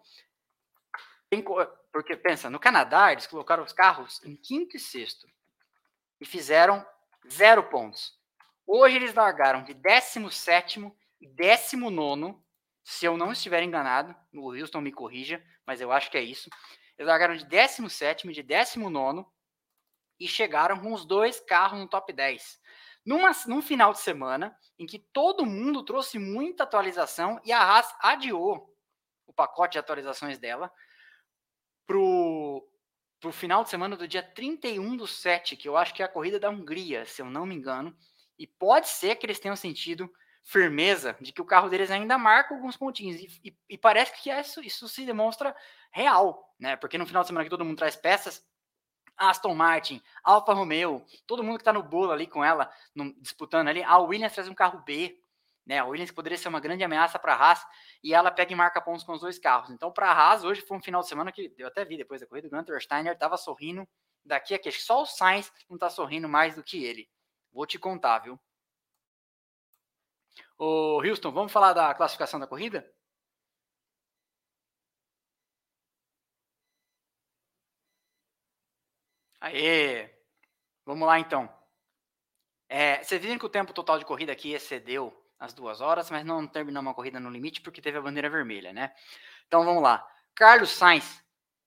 tem, 1.30 1.46
porque 1.94 2.18
pensa, 2.18 2.50
no 2.50 2.60
Canadá 2.60 3.12
eles 3.12 3.28
colocaram 3.28 3.64
os 3.64 3.72
carros 3.72 4.20
em 4.26 4.36
quinto 4.36 4.76
e 4.76 4.80
sexto 4.80 5.28
e 6.20 6.26
fizeram 6.26 6.84
zero 7.32 7.70
pontos. 7.70 8.18
Hoje 8.66 8.96
eles 8.96 9.14
largaram 9.14 9.64
de 9.64 9.76
17 9.76 10.92
e 11.22 11.28
19, 11.28 12.36
se 12.90 13.06
eu 13.06 13.16
não 13.16 13.32
estiver 13.32 13.62
enganado. 13.62 14.16
O 14.34 14.52
Houston 14.52 14.82
me 14.82 14.92
corrija, 14.92 15.46
mas 15.64 15.80
eu 15.80 15.92
acho 15.92 16.10
que 16.10 16.18
é 16.18 16.24
isso. 16.24 16.50
Eles 16.98 17.08
largaram 17.08 17.36
de 17.36 17.46
17 17.46 18.28
e 18.28 18.34
de 18.34 18.42
19 18.42 19.24
e 20.20 20.28
chegaram 20.28 20.80
com 20.80 20.92
os 20.92 21.06
dois 21.06 21.40
carros 21.40 21.80
no 21.80 21.88
top 21.88 22.12
10. 22.12 22.60
Numa, 23.06 23.30
num 23.46 23.62
final 23.62 23.94
de 23.94 24.00
semana 24.00 24.58
em 24.78 24.88
que 24.88 24.98
todo 24.98 25.46
mundo 25.46 25.86
trouxe 25.86 26.18
muita 26.18 26.64
atualização 26.64 27.40
e 27.46 27.52
a 27.52 27.62
Haas 27.62 27.96
adiou 28.00 28.76
o 29.28 29.34
pacote 29.34 29.74
de 29.74 29.80
atualizações 29.80 30.40
dela 30.40 30.72
pro, 31.86 32.68
pro 33.20 33.32
final 33.32 33.64
de 33.64 33.70
semana 33.70 33.96
do 33.96 34.08
dia 34.08 34.24
31 34.24 34.98
do 34.98 35.06
7, 35.06 35.56
que 35.56 35.70
eu 35.70 35.78
acho 35.78 35.94
que 35.94 36.02
é 36.02 36.06
a 36.06 36.12
corrida 36.12 36.40
da 36.40 36.50
Hungria, 36.50 37.06
se 37.06 37.22
eu 37.22 37.28
não 37.28 37.46
me 37.46 37.54
engano. 37.54 37.96
E 38.38 38.48
pode 38.48 38.90
ser 38.90 39.16
que 39.16 39.28
eles 39.28 39.40
tenham 39.40 39.56
sentido 39.56 40.12
firmeza 40.50 41.16
de 41.22 41.32
que 41.32 41.42
o 41.44 41.46
carro 41.46 41.70
deles 41.70 41.92
ainda 41.92 42.18
marca 42.18 42.56
alguns 42.56 42.76
pontinhos. 42.76 43.22
E, 43.22 43.50
e, 43.50 43.58
e 43.70 43.78
parece 43.78 44.20
que 44.20 44.32
isso, 44.32 44.62
isso 44.62 44.90
se 44.90 45.06
demonstra 45.06 45.56
real, 45.92 46.56
né? 46.60 46.76
Porque 46.76 46.98
no 46.98 47.06
final 47.06 47.22
de 47.22 47.28
semana 47.28 47.44
que 47.44 47.52
todo 47.52 47.64
mundo 47.64 47.78
traz 47.78 47.96
peças, 47.96 48.44
Aston 49.16 49.54
Martin, 49.54 50.02
Alfa 50.24 50.52
Romeo, 50.54 51.06
todo 51.28 51.44
mundo 51.44 51.58
que 51.58 51.62
está 51.62 51.72
no 51.72 51.84
bolo 51.84 52.12
ali 52.12 52.26
com 52.26 52.44
ela, 52.44 52.72
no, 52.96 53.14
disputando 53.22 53.68
ali, 53.68 53.84
a 53.84 54.00
Williams 54.00 54.34
traz 54.34 54.48
um 54.48 54.56
carro 54.56 54.82
B, 54.84 55.22
né? 55.68 55.78
A 55.78 55.86
Williams 55.86 56.10
poderia 56.10 56.38
ser 56.38 56.48
uma 56.48 56.60
grande 56.60 56.84
ameaça 56.84 57.20
para 57.20 57.36
a 57.36 57.38
Haas 57.38 57.64
e 58.04 58.16
ela 58.16 58.32
pega 58.32 58.52
e 58.52 58.56
marca 58.56 58.82
pontos 58.82 59.04
com 59.04 59.14
os 59.14 59.22
dois 59.22 59.38
carros. 59.38 59.70
Então, 59.70 59.92
para 59.92 60.08
a 60.08 60.14
Haas, 60.14 60.44
hoje 60.44 60.62
foi 60.62 60.78
um 60.78 60.82
final 60.82 61.02
de 61.02 61.10
semana 61.10 61.32
que 61.32 61.54
eu 61.60 61.68
até 61.68 61.86
vi 61.86 61.96
depois 61.96 62.22
da 62.22 62.26
corrida, 62.26 62.48
o 62.48 62.52
Gunter 62.52 62.82
Steiner 62.82 63.14
estava 63.14 63.38
sorrindo 63.38 63.88
daqui 64.26 64.56
a 64.56 64.60
que 64.60 64.72
só 64.72 65.04
o 65.04 65.06
Sainz 65.06 65.52
não 65.70 65.76
está 65.76 65.92
sorrindo 65.92 66.28
mais 66.28 66.56
do 66.56 66.64
que 66.64 66.84
ele. 66.84 67.08
Vou 67.52 67.68
te 67.68 67.78
contar, 67.78 68.18
viu? 68.20 68.40
Ô, 70.60 71.02
Houston, 71.02 71.32
vamos 71.32 71.52
falar 71.54 71.72
da 71.74 71.94
classificação 71.96 72.40
da 72.40 72.46
corrida? 72.46 72.86
Aê! 79.42 80.10
Vamos 80.86 81.08
lá 81.08 81.20
então. 81.20 81.50
É, 82.68 83.02
vocês 83.02 83.22
viram 83.22 83.40
que 83.40 83.46
o 83.46 83.50
tempo 83.50 83.74
total 83.74 83.98
de 83.98 84.06
corrida 84.06 84.32
aqui 84.34 84.52
excedeu 84.54 85.14
as 85.40 85.54
duas 85.54 85.80
horas, 85.82 86.12
mas 86.12 86.26
não 86.26 86.46
terminou 86.46 86.82
uma 86.82 86.94
corrida 86.94 87.20
no 87.20 87.30
limite 87.30 87.62
porque 87.62 87.82
teve 87.82 87.98
a 87.98 88.02
bandeira 88.02 88.30
vermelha, 88.30 88.74
né? 88.74 88.94
Então 89.48 89.64
vamos 89.64 89.82
lá. 89.82 90.06
Carlos 90.36 90.72
Sainz 90.72 91.24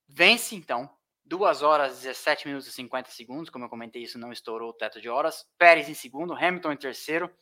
vence 0.07 0.55
então. 0.55 0.89
2 1.25 1.63
horas 1.63 2.03
17 2.03 2.47
minutos 2.47 2.69
e 2.69 2.73
50 2.73 3.11
segundos, 3.11 3.49
como 3.49 3.65
eu 3.65 3.69
comentei, 3.71 4.03
isso 4.03 4.19
não 4.19 4.33
estourou 4.33 4.71
o 4.71 4.75
teto 4.75 5.01
de 5.01 5.09
horas. 5.09 5.47
Pérez 5.57 5.89
em 5.89 5.95
segundo, 5.95 6.35
Hamilton 6.35 6.73
em 6.73 6.77
terceiro, 6.77 7.35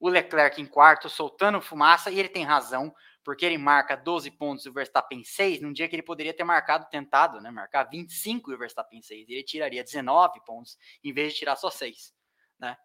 o 0.00 0.08
Leclerc 0.08 0.60
em 0.60 0.66
quarto, 0.66 1.08
soltando 1.08 1.60
fumaça, 1.60 2.10
e 2.10 2.18
ele 2.18 2.28
tem 2.28 2.44
razão, 2.44 2.94
porque 3.24 3.44
ele 3.44 3.58
marca 3.58 3.96
12 3.96 4.30
pontos 4.30 4.64
e 4.64 4.68
o 4.68 4.72
Verstappen 4.72 5.22
6, 5.22 5.60
num 5.60 5.72
dia 5.72 5.88
que 5.88 5.94
ele 5.94 6.02
poderia 6.02 6.32
ter 6.32 6.44
marcado, 6.44 6.88
tentado, 6.88 7.40
né, 7.40 7.50
marcar 7.50 7.84
25 7.84 8.50
e 8.50 8.54
o 8.54 8.58
Verstappen 8.58 9.02
6, 9.02 9.28
ele 9.28 9.42
tiraria 9.42 9.84
19 9.84 10.40
pontos, 10.44 10.78
em 11.02 11.12
vez 11.12 11.32
de 11.32 11.40
tirar 11.40 11.56
só 11.56 11.70
6, 11.70 12.14
né? 12.58 12.76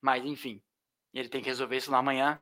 Mas, 0.00 0.24
enfim, 0.24 0.62
ele 1.12 1.28
tem 1.28 1.42
que 1.42 1.48
resolver 1.48 1.76
isso 1.76 1.90
lá 1.90 1.98
amanhã, 1.98 2.40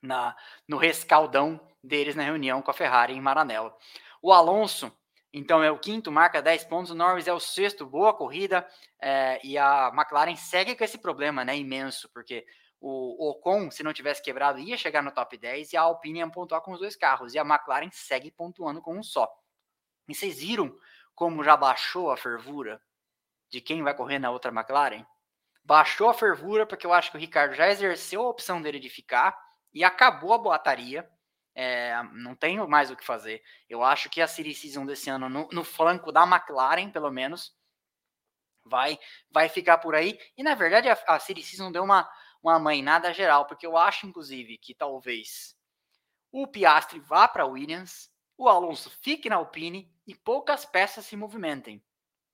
na, 0.00 0.36
no 0.66 0.76
rescaldão 0.76 1.60
deles 1.82 2.14
na 2.14 2.22
reunião 2.22 2.62
com 2.62 2.70
a 2.70 2.74
Ferrari 2.74 3.14
em 3.14 3.20
Maranello. 3.20 3.74
O 4.22 4.32
Alonso, 4.32 4.92
então, 5.32 5.62
é 5.62 5.70
o 5.70 5.78
quinto, 5.78 6.10
marca 6.10 6.40
10 6.40 6.64
pontos. 6.64 6.90
O 6.90 6.94
Norris 6.94 7.26
é 7.26 7.32
o 7.32 7.40
sexto, 7.40 7.84
boa 7.84 8.14
corrida. 8.14 8.66
É, 9.00 9.40
e 9.44 9.58
a 9.58 9.90
McLaren 9.94 10.36
segue 10.36 10.74
com 10.74 10.84
esse 10.84 10.98
problema 10.98 11.44
né, 11.44 11.56
imenso, 11.56 12.08
porque 12.12 12.46
o 12.80 13.30
Ocon, 13.30 13.70
se 13.70 13.82
não 13.82 13.92
tivesse 13.92 14.22
quebrado, 14.22 14.58
ia 14.58 14.76
chegar 14.76 15.02
no 15.02 15.10
top 15.10 15.36
10 15.36 15.72
e 15.72 15.76
a 15.76 15.82
Alpine 15.82 16.20
ia 16.20 16.30
pontuar 16.30 16.60
com 16.60 16.72
os 16.72 16.78
dois 16.78 16.94
carros. 16.94 17.34
E 17.34 17.38
a 17.38 17.42
McLaren 17.42 17.90
segue 17.90 18.30
pontuando 18.30 18.80
com 18.80 18.96
um 18.96 19.02
só. 19.02 19.28
E 20.08 20.14
vocês 20.14 20.38
viram 20.38 20.74
como 21.14 21.42
já 21.42 21.56
baixou 21.56 22.10
a 22.10 22.16
fervura 22.16 22.80
de 23.50 23.60
quem 23.60 23.82
vai 23.82 23.94
correr 23.94 24.18
na 24.18 24.30
outra 24.30 24.52
McLaren? 24.52 25.04
Baixou 25.64 26.08
a 26.08 26.14
fervura 26.14 26.64
porque 26.64 26.86
eu 26.86 26.92
acho 26.92 27.10
que 27.10 27.16
o 27.16 27.20
Ricardo 27.20 27.54
já 27.54 27.68
exerceu 27.68 28.22
a 28.22 28.28
opção 28.28 28.62
dele 28.62 28.78
de 28.78 28.88
ficar 28.88 29.36
e 29.72 29.82
acabou 29.82 30.32
a 30.32 30.38
boataria. 30.38 31.08
É, 31.54 32.00
não 32.12 32.36
tenho 32.36 32.68
mais 32.68 32.90
o 32.90 32.96
que 32.96 33.04
fazer. 33.04 33.42
Eu 33.68 33.82
acho 33.82 34.08
que 34.08 34.20
a 34.20 34.28
City 34.28 34.54
Season 34.54 34.86
desse 34.86 35.10
ano, 35.10 35.28
no, 35.28 35.48
no, 35.50 35.64
flanco 35.64 36.12
da 36.12 36.22
McLaren, 36.22 36.90
pelo 36.90 37.10
menos, 37.10 37.52
vai 38.64 38.96
vai 39.28 39.48
ficar 39.48 39.78
por 39.78 39.96
aí. 39.96 40.16
E 40.36 40.44
na 40.44 40.54
verdade, 40.54 40.88
a, 40.88 40.96
a 41.08 41.18
Season 41.18 41.72
deu 41.72 41.82
uma, 41.82 42.08
uma 42.42 42.58
mainada 42.58 43.12
geral, 43.12 43.46
porque 43.46 43.66
eu 43.66 43.76
acho, 43.76 44.06
inclusive, 44.06 44.58
que 44.58 44.74
talvez 44.74 45.56
o 46.30 46.46
Piastri 46.46 47.00
vá 47.00 47.26
para 47.26 47.46
Williams, 47.46 48.10
o 48.36 48.48
Alonso 48.48 48.90
fique 49.02 49.28
na 49.28 49.36
Alpine 49.36 49.92
e 50.06 50.14
poucas 50.14 50.64
peças 50.64 51.04
se 51.04 51.16
movimentem. 51.16 51.82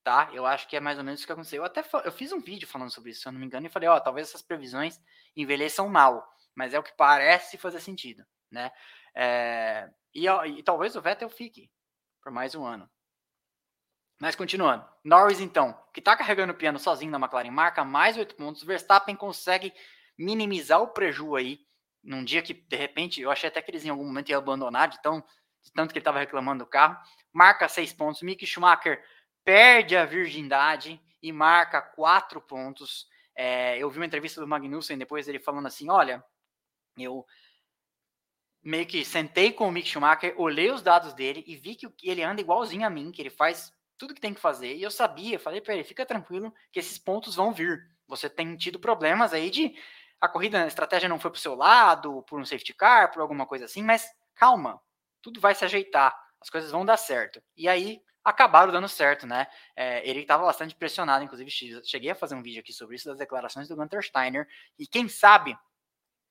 Tá? 0.02 0.28
Eu 0.34 0.44
acho 0.44 0.68
que 0.68 0.76
é 0.76 0.80
mais 0.80 0.98
ou 0.98 1.04
menos 1.04 1.22
o 1.22 1.26
que 1.26 1.32
aconteceu. 1.32 1.62
Eu 1.62 1.64
até 1.64 1.82
eu 2.04 2.12
fiz 2.12 2.30
um 2.30 2.40
vídeo 2.40 2.68
falando 2.68 2.92
sobre 2.92 3.10
isso, 3.10 3.22
se 3.22 3.28
eu 3.28 3.32
não 3.32 3.40
me 3.40 3.46
engano, 3.46 3.66
e 3.66 3.70
falei, 3.70 3.88
ó, 3.88 3.98
talvez 3.98 4.28
essas 4.28 4.42
previsões 4.42 5.00
envelheçam 5.34 5.88
mal 5.88 6.34
mas 6.54 6.72
é 6.72 6.78
o 6.78 6.82
que 6.82 6.92
parece 6.92 7.58
fazer 7.58 7.80
sentido, 7.80 8.24
né? 8.50 8.70
É, 9.14 9.90
e, 10.14 10.26
e, 10.26 10.62
talvez 10.62 10.94
o 10.96 11.00
Vettel 11.00 11.28
fique 11.28 11.70
por 12.22 12.32
mais 12.32 12.54
um 12.54 12.64
ano. 12.64 12.88
Mas 14.20 14.36
continuando, 14.36 14.88
Norris 15.02 15.40
então, 15.40 15.78
que 15.92 16.00
está 16.00 16.16
carregando 16.16 16.52
o 16.52 16.56
piano 16.56 16.78
sozinho 16.78 17.10
na 17.10 17.18
McLaren, 17.18 17.50
marca 17.50 17.84
mais 17.84 18.16
oito 18.16 18.36
pontos. 18.36 18.62
Verstappen 18.62 19.16
consegue 19.16 19.74
minimizar 20.18 20.80
o 20.80 20.88
prejuízo 20.88 21.36
aí 21.36 21.60
num 22.04 22.22
dia 22.22 22.42
que 22.42 22.52
de 22.52 22.76
repente 22.76 23.20
eu 23.20 23.30
achei 23.30 23.48
até 23.48 23.62
que 23.62 23.70
eles 23.70 23.84
em 23.84 23.88
algum 23.88 24.04
momento 24.04 24.28
iam 24.28 24.38
abandonar 24.38 24.88
de, 24.88 25.00
tão, 25.02 25.20
de 25.62 25.72
tanto 25.72 25.92
que 25.92 25.98
ele 25.98 26.02
estava 26.02 26.18
reclamando 26.18 26.64
do 26.64 26.70
carro. 26.70 26.96
Marca 27.32 27.68
seis 27.68 27.92
pontos. 27.92 28.22
Mick 28.22 28.44
Schumacher 28.46 29.02
perde 29.42 29.96
a 29.96 30.04
virgindade 30.04 31.00
e 31.22 31.32
marca 31.32 31.80
quatro 31.80 32.40
pontos. 32.40 33.08
É, 33.34 33.78
eu 33.78 33.90
vi 33.90 33.98
uma 33.98 34.06
entrevista 34.06 34.40
do 34.40 34.46
Magnussen 34.46 34.98
depois 34.98 35.26
ele 35.26 35.38
falando 35.38 35.66
assim: 35.66 35.90
olha, 35.90 36.22
eu 36.98 37.24
meio 38.62 38.86
que 38.86 39.04
sentei 39.04 39.52
com 39.52 39.68
o 39.68 39.72
Mick 39.72 39.88
Schumacher, 39.88 40.34
olhei 40.38 40.70
os 40.70 40.82
dados 40.82 41.12
dele 41.12 41.42
e 41.46 41.56
vi 41.56 41.74
que 41.74 41.88
ele 42.02 42.22
anda 42.22 42.40
igualzinho 42.40 42.86
a 42.86 42.90
mim, 42.90 43.10
que 43.10 43.20
ele 43.20 43.30
faz 43.30 43.72
tudo 43.98 44.14
que 44.14 44.20
tem 44.20 44.34
que 44.34 44.40
fazer. 44.40 44.74
E 44.74 44.82
eu 44.82 44.90
sabia, 44.90 45.38
falei 45.38 45.60
para 45.60 45.74
ele, 45.74 45.84
fica 45.84 46.04
tranquilo 46.04 46.52
que 46.72 46.78
esses 46.78 46.98
pontos 46.98 47.34
vão 47.34 47.52
vir. 47.52 47.80
Você 48.06 48.28
tem 48.28 48.56
tido 48.56 48.78
problemas 48.78 49.32
aí 49.32 49.50
de 49.50 49.74
a 50.20 50.28
corrida, 50.28 50.64
a 50.64 50.66
estratégia 50.66 51.08
não 51.08 51.18
foi 51.18 51.30
pro 51.30 51.40
seu 51.40 51.54
lado, 51.54 52.22
por 52.22 52.40
um 52.40 52.44
safety 52.44 52.74
car, 52.74 53.12
por 53.12 53.20
alguma 53.20 53.46
coisa 53.46 53.64
assim, 53.64 53.82
mas 53.82 54.08
calma, 54.34 54.80
tudo 55.20 55.40
vai 55.40 55.54
se 55.54 55.64
ajeitar, 55.64 56.14
as 56.40 56.50
coisas 56.50 56.70
vão 56.70 56.84
dar 56.84 56.96
certo. 56.96 57.42
E 57.56 57.68
aí 57.68 58.02
acabaram 58.24 58.72
dando 58.72 58.88
certo, 58.88 59.26
né? 59.26 59.46
É, 59.76 60.08
ele 60.08 60.20
estava 60.20 60.44
bastante 60.44 60.74
pressionado, 60.74 61.24
inclusive 61.24 61.50
cheguei 61.50 62.10
a 62.10 62.14
fazer 62.14 62.34
um 62.34 62.42
vídeo 62.42 62.60
aqui 62.60 62.72
sobre 62.72 62.96
isso 62.96 63.08
das 63.08 63.18
declarações 63.18 63.68
do 63.68 63.76
Gunter 63.76 64.02
Steiner. 64.02 64.48
E 64.78 64.86
quem 64.86 65.08
sabe 65.08 65.56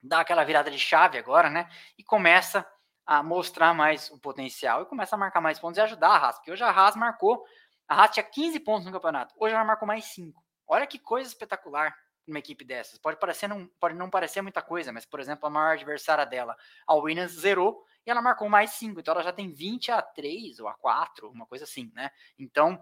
dá 0.01 0.19
aquela 0.19 0.43
virada 0.43 0.71
de 0.71 0.79
chave 0.79 1.17
agora, 1.17 1.49
né? 1.49 1.69
E 1.97 2.03
começa 2.03 2.67
a 3.05 3.21
mostrar 3.21 3.73
mais 3.73 4.09
o 4.11 4.19
potencial 4.19 4.81
e 4.81 4.85
começa 4.85 5.15
a 5.15 5.19
marcar 5.19 5.41
mais 5.41 5.59
pontos 5.59 5.77
e 5.77 5.81
ajudar 5.81 6.09
a 6.09 6.17
Haas, 6.17 6.35
porque 6.37 6.51
hoje 6.51 6.63
a 6.63 6.69
Haas 6.69 6.95
marcou, 6.95 7.45
a 7.87 7.95
Haas 7.95 8.11
tinha 8.11 8.23
15 8.23 8.59
pontos 8.61 8.85
no 8.85 8.91
campeonato, 8.91 9.33
hoje 9.37 9.53
ela 9.53 9.63
marcou 9.63 9.87
mais 9.87 10.05
5. 10.05 10.41
Olha 10.67 10.87
que 10.87 10.97
coisa 10.97 11.27
espetacular 11.27 11.93
numa 12.27 12.39
equipe 12.39 12.63
dessas. 12.63 12.97
Pode 12.97 13.19
parecer 13.19 13.47
não, 13.47 13.67
pode 13.79 13.95
não 13.95 14.09
parecer 14.09 14.41
muita 14.41 14.61
coisa, 14.61 14.91
mas 14.91 15.05
por 15.05 15.19
exemplo, 15.19 15.47
a 15.47 15.49
maior 15.49 15.73
adversária 15.73 16.25
dela, 16.25 16.55
a 16.87 16.95
Williams 16.95 17.33
zerou 17.33 17.83
e 18.05 18.11
ela 18.11 18.21
marcou 18.21 18.49
mais 18.49 18.71
5, 18.71 18.99
então 18.99 19.13
ela 19.13 19.23
já 19.23 19.31
tem 19.31 19.51
20 19.51 19.91
a 19.91 20.01
3 20.01 20.59
ou 20.59 20.67
a 20.67 20.73
4, 20.73 21.29
uma 21.29 21.45
coisa 21.45 21.63
assim, 21.63 21.91
né? 21.93 22.11
Então, 22.37 22.81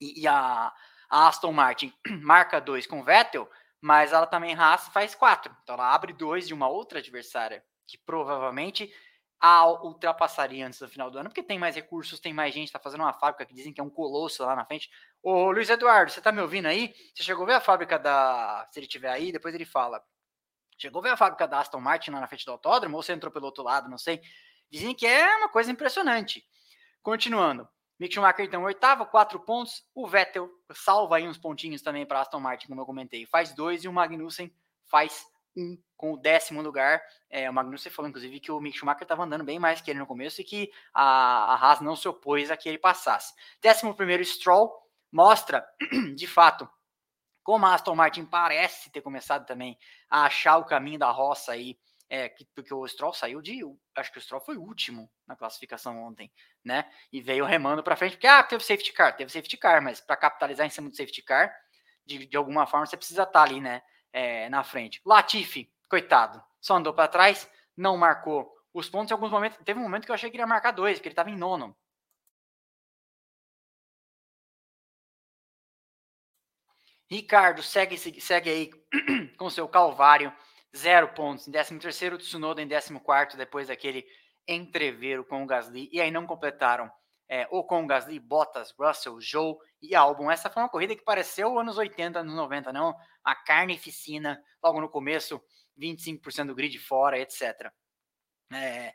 e, 0.00 0.22
e 0.22 0.26
a, 0.26 0.72
a 1.10 1.28
Aston 1.28 1.52
Martin 1.52 1.92
marca 2.22 2.60
2 2.60 2.86
com 2.86 3.02
Vettel, 3.02 3.50
mas 3.80 4.12
ela 4.12 4.26
também 4.26 4.54
raça 4.54 4.90
faz 4.90 5.14
quatro. 5.14 5.54
Então 5.62 5.74
ela 5.74 5.94
abre 5.94 6.12
dois 6.12 6.46
de 6.46 6.54
uma 6.54 6.68
outra 6.68 6.98
adversária 6.98 7.64
que 7.86 7.98
provavelmente 7.98 8.92
a 9.40 9.66
ultrapassaria 9.66 10.66
antes 10.66 10.78
do 10.78 10.88
final 10.88 11.10
do 11.10 11.18
ano, 11.18 11.30
porque 11.30 11.42
tem 11.42 11.58
mais 11.58 11.74
recursos, 11.74 12.20
tem 12.20 12.32
mais 12.32 12.52
gente, 12.52 12.66
está 12.66 12.78
fazendo 12.78 13.00
uma 13.00 13.12
fábrica 13.12 13.46
que 13.46 13.54
dizem 13.54 13.72
que 13.72 13.80
é 13.80 13.84
um 13.84 13.88
colosso 13.88 14.44
lá 14.44 14.54
na 14.54 14.66
frente. 14.66 14.90
Ô 15.22 15.50
Luiz 15.50 15.70
Eduardo, 15.70 16.12
você 16.12 16.20
tá 16.20 16.30
me 16.30 16.42
ouvindo 16.42 16.66
aí? 16.66 16.94
Você 17.14 17.22
chegou 17.22 17.44
a 17.44 17.46
ver 17.46 17.54
a 17.54 17.60
fábrica 17.60 17.98
da. 17.98 18.68
Se 18.70 18.78
ele 18.78 18.86
tiver 18.86 19.08
aí, 19.08 19.32
depois 19.32 19.54
ele 19.54 19.64
fala. 19.64 20.04
Chegou 20.76 21.00
a 21.00 21.02
ver 21.02 21.10
a 21.10 21.16
fábrica 21.16 21.48
da 21.48 21.58
Aston 21.58 21.80
Martin 21.80 22.10
lá 22.10 22.20
na 22.20 22.26
frente 22.26 22.44
do 22.44 22.52
autódromo, 22.52 22.96
ou 22.96 23.02
você 23.02 23.12
entrou 23.12 23.32
pelo 23.32 23.46
outro 23.46 23.62
lado, 23.62 23.88
não 23.88 23.98
sei. 23.98 24.20
Dizem 24.70 24.94
que 24.94 25.06
é 25.06 25.36
uma 25.36 25.48
coisa 25.48 25.70
impressionante. 25.70 26.44
Continuando. 27.02 27.66
Mick 27.98 28.14
Schumacher, 28.14 28.46
então, 28.46 28.62
oitavo, 28.62 29.04
quatro 29.06 29.38
pontos. 29.40 29.84
O 29.94 30.06
Vettel 30.06 30.50
salva 30.72 31.16
aí 31.16 31.28
uns 31.28 31.36
pontinhos 31.36 31.82
também 31.82 32.06
para 32.06 32.20
Aston 32.20 32.40
Martin, 32.40 32.68
como 32.68 32.80
eu 32.80 32.86
comentei. 32.86 33.26
Faz 33.26 33.54
dois 33.54 33.84
e 33.84 33.88
o 33.88 33.92
Magnussen 33.92 34.50
faz 34.86 35.26
um 35.54 35.76
com 36.00 36.14
o 36.14 36.16
décimo 36.16 36.62
lugar. 36.62 37.02
É, 37.28 37.50
o 37.50 37.52
Magnussen 37.52 37.92
falou, 37.92 38.08
inclusive, 38.08 38.40
que 38.40 38.50
o 38.50 38.58
Mick 38.58 38.78
Schumacher 38.78 39.02
estava 39.02 39.22
andando 39.22 39.44
bem 39.44 39.58
mais 39.58 39.82
que 39.82 39.90
ele 39.90 39.98
no 39.98 40.06
começo 40.06 40.40
e 40.40 40.44
que 40.44 40.72
a, 40.94 41.52
a 41.52 41.54
Haas 41.56 41.82
não 41.82 41.94
se 41.94 42.08
opôs 42.08 42.50
a 42.50 42.56
que 42.56 42.70
ele 42.70 42.78
passasse. 42.78 43.34
Décimo 43.60 43.94
primeiro, 43.94 44.24
Stroll 44.24 44.72
mostra, 45.12 45.62
de 46.16 46.26
fato, 46.26 46.66
Como 47.42 47.66
a 47.66 47.74
Aston 47.74 47.94
Martin 47.94 48.24
parece 48.24 48.90
ter 48.90 49.02
começado 49.02 49.44
também 49.44 49.78
a 50.08 50.24
achar 50.24 50.56
o 50.56 50.64
caminho 50.64 50.98
da 50.98 51.10
roça 51.10 51.52
aí, 51.52 51.78
é, 52.08 52.30
que, 52.30 52.46
porque 52.54 52.72
o 52.72 52.88
Stroll 52.88 53.12
saiu 53.12 53.42
de. 53.42 53.60
Acho 53.94 54.10
que 54.10 54.18
o 54.18 54.22
Stroll 54.22 54.40
foi 54.40 54.56
o 54.56 54.62
último 54.62 55.10
na 55.26 55.36
classificação 55.36 56.02
ontem, 56.02 56.32
né? 56.64 56.90
E 57.12 57.20
veio 57.20 57.44
remando 57.44 57.82
para 57.82 57.94
frente, 57.94 58.12
porque 58.12 58.26
ah, 58.26 58.42
teve 58.42 58.64
safety 58.64 58.94
car, 58.94 59.14
teve 59.14 59.30
safety 59.30 59.58
car, 59.58 59.82
mas 59.82 60.00
para 60.00 60.16
capitalizar 60.16 60.66
em 60.66 60.70
cima 60.70 60.88
do 60.88 60.96
safety 60.96 61.22
car, 61.22 61.54
de, 62.06 62.24
de 62.24 62.36
alguma 62.38 62.66
forma 62.66 62.86
você 62.86 62.96
precisa 62.96 63.24
estar 63.24 63.32
tá 63.32 63.42
ali, 63.42 63.60
né? 63.60 63.82
É, 64.12 64.48
na 64.48 64.64
frente. 64.64 65.00
Latifi, 65.04 65.70
coitado, 65.90 66.42
só 66.60 66.76
andou 66.76 66.94
para 66.94 67.08
trás, 67.08 67.50
não 67.76 67.96
marcou 67.96 68.50
os 68.72 68.88
pontos 68.88 69.10
em 69.10 69.14
alguns 69.14 69.30
momentos. 69.30 69.58
Teve 69.64 69.78
um 69.80 69.82
momento 69.82 70.04
que 70.06 70.10
eu 70.10 70.14
achei 70.14 70.30
que 70.30 70.36
ele 70.36 70.42
ia 70.42 70.46
marcar 70.46 70.70
dois, 70.70 70.98
porque 70.98 71.08
ele 71.08 71.12
estava 71.12 71.30
em 71.30 71.36
nono. 71.36 71.76
Ricardo 77.10 77.60
segue, 77.62 77.98
segue 77.98 78.48
aí 78.48 78.70
com 79.36 79.50
seu 79.50 79.68
calvário, 79.68 80.32
zero 80.76 81.08
pontos. 81.08 81.48
Em 81.48 81.50
13 81.50 81.78
terceiro, 81.80 82.18
Tsunoda 82.18 82.62
em 82.62 82.68
14 82.68 83.00
quarto, 83.00 83.36
depois 83.36 83.66
daquele 83.66 84.06
entreveiro 84.46 85.24
com 85.24 85.42
o 85.42 85.46
Gasly. 85.46 85.88
E 85.92 86.00
aí 86.00 86.10
não 86.12 86.24
completaram 86.24 86.90
é, 87.28 87.48
ou 87.50 87.64
com 87.64 87.82
o 87.82 87.86
Gasly, 87.86 88.20
Bottas, 88.20 88.72
Russell, 88.78 89.20
Joe 89.20 89.56
e 89.82 89.94
Albon. 89.94 90.30
Essa 90.30 90.50
foi 90.50 90.62
uma 90.62 90.68
corrida 90.68 90.94
que 90.94 91.04
pareceu 91.04 91.58
anos 91.58 91.78
80, 91.78 92.20
anos 92.20 92.34
90, 92.34 92.72
não? 92.72 92.94
A 93.24 93.34
carnificina, 93.34 94.40
logo 94.62 94.80
no 94.80 94.88
começo, 94.88 95.40
25% 95.80 96.46
do 96.46 96.54
grid 96.54 96.78
fora, 96.78 97.18
etc. 97.18 97.70
É, 98.52 98.94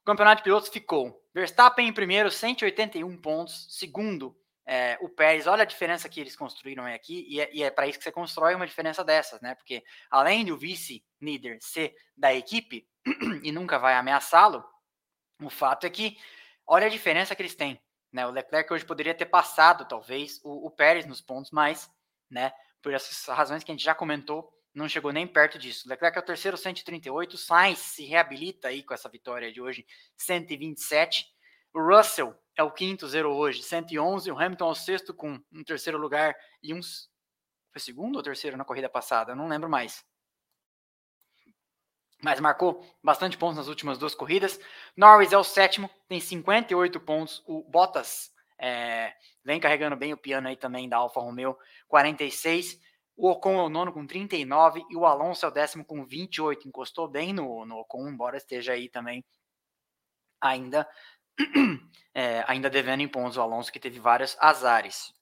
o 0.00 0.04
campeonato 0.04 0.40
de 0.40 0.44
pilotos 0.44 0.68
ficou 0.68 1.22
Verstappen 1.34 1.88
em 1.88 1.92
primeiro, 1.92 2.30
181 2.30 3.16
pontos. 3.20 3.66
Segundo, 3.70 4.36
é, 4.64 4.98
o 5.00 5.08
Pérez, 5.08 5.46
olha 5.46 5.62
a 5.62 5.66
diferença 5.66 6.08
que 6.08 6.20
eles 6.20 6.36
construíram 6.36 6.84
aqui, 6.84 7.26
e 7.28 7.40
é, 7.40 7.60
é 7.62 7.70
para 7.70 7.86
isso 7.86 7.98
que 7.98 8.04
você 8.04 8.12
constrói 8.12 8.54
uma 8.54 8.66
diferença 8.66 9.02
dessas, 9.02 9.40
né? 9.40 9.54
Porque 9.54 9.82
além 10.10 10.44
do 10.44 10.56
vice-líder 10.56 11.58
ser 11.60 11.94
da 12.16 12.32
equipe 12.32 12.86
e 13.42 13.50
nunca 13.50 13.78
vai 13.78 13.94
ameaçá-lo, 13.94 14.64
o 15.40 15.50
fato 15.50 15.86
é 15.86 15.90
que 15.90 16.16
olha 16.66 16.86
a 16.86 16.90
diferença 16.90 17.34
que 17.34 17.42
eles 17.42 17.54
têm. 17.54 17.80
Né? 18.12 18.26
O 18.26 18.30
Leclerc 18.30 18.72
hoje 18.72 18.84
poderia 18.84 19.14
ter 19.14 19.26
passado, 19.26 19.86
talvez, 19.88 20.40
o, 20.44 20.66
o 20.66 20.70
Pérez 20.70 21.06
nos 21.06 21.20
pontos, 21.20 21.50
mas, 21.50 21.90
né, 22.30 22.52
por 22.82 22.92
essas 22.92 23.26
razões 23.34 23.64
que 23.64 23.72
a 23.72 23.74
gente 23.74 23.84
já 23.84 23.94
comentou, 23.94 24.52
não 24.74 24.88
chegou 24.88 25.12
nem 25.12 25.26
perto 25.26 25.58
disso. 25.58 25.88
Leclerc 25.88 26.16
é 26.16 26.20
o 26.20 26.24
terceiro, 26.24 26.56
138. 26.56 27.36
Sainz 27.36 27.78
se 27.78 28.04
reabilita 28.04 28.68
aí 28.68 28.82
com 28.82 28.94
essa 28.94 29.08
vitória 29.08 29.52
de 29.52 29.60
hoje, 29.60 29.86
127. 30.16 31.26
O 31.74 31.80
Russell 31.80 32.34
é 32.56 32.62
o 32.62 32.70
quinto, 32.70 33.06
zero 33.08 33.30
hoje, 33.30 33.62
111. 33.62 34.30
O 34.30 34.38
Hamilton 34.38 34.68
é 34.68 34.70
o 34.70 34.74
sexto 34.74 35.14
com 35.14 35.40
um 35.52 35.64
terceiro 35.64 35.98
lugar 35.98 36.34
e 36.62 36.72
uns. 36.72 37.10
Foi 37.70 37.80
segundo 37.80 38.16
ou 38.16 38.22
terceiro 38.22 38.56
na 38.56 38.64
corrida 38.64 38.88
passada? 38.88 39.34
Não 39.34 39.48
lembro 39.48 39.68
mais. 39.68 40.04
Mas 42.22 42.38
marcou 42.38 42.86
bastante 43.02 43.36
pontos 43.36 43.56
nas 43.56 43.68
últimas 43.68 43.98
duas 43.98 44.14
corridas. 44.14 44.60
Norris 44.96 45.32
é 45.32 45.38
o 45.38 45.44
sétimo, 45.44 45.90
tem 46.06 46.20
58 46.20 47.00
pontos. 47.00 47.42
O 47.46 47.64
Bottas 47.64 48.30
é, 48.58 49.12
vem 49.44 49.58
carregando 49.58 49.96
bem 49.96 50.12
o 50.12 50.16
piano 50.16 50.46
aí 50.46 50.56
também 50.56 50.88
da 50.88 50.98
Alfa 50.98 51.20
Romeo, 51.20 51.58
46. 51.88 52.78
O 53.22 53.30
Ocon 53.30 53.54
é 53.54 53.62
o 53.62 53.68
nono 53.68 53.92
com 53.92 54.04
39 54.04 54.84
e 54.90 54.96
o 54.96 55.06
Alonso 55.06 55.46
é 55.46 55.48
o 55.48 55.52
décimo 55.52 55.84
com 55.84 56.04
28. 56.04 56.66
Encostou 56.66 57.06
bem 57.06 57.32
no, 57.32 57.64
no 57.64 57.78
Ocon, 57.78 58.08
embora 58.08 58.36
esteja 58.36 58.72
aí 58.72 58.88
também 58.88 59.24
ainda 60.40 60.88
é, 62.12 62.44
ainda 62.48 62.68
devendo 62.68 63.00
em 63.00 63.06
pontos 63.06 63.36
o 63.36 63.40
Alonso, 63.40 63.70
que 63.70 63.78
teve 63.78 64.00
vários 64.00 64.36
azares. 64.40 65.14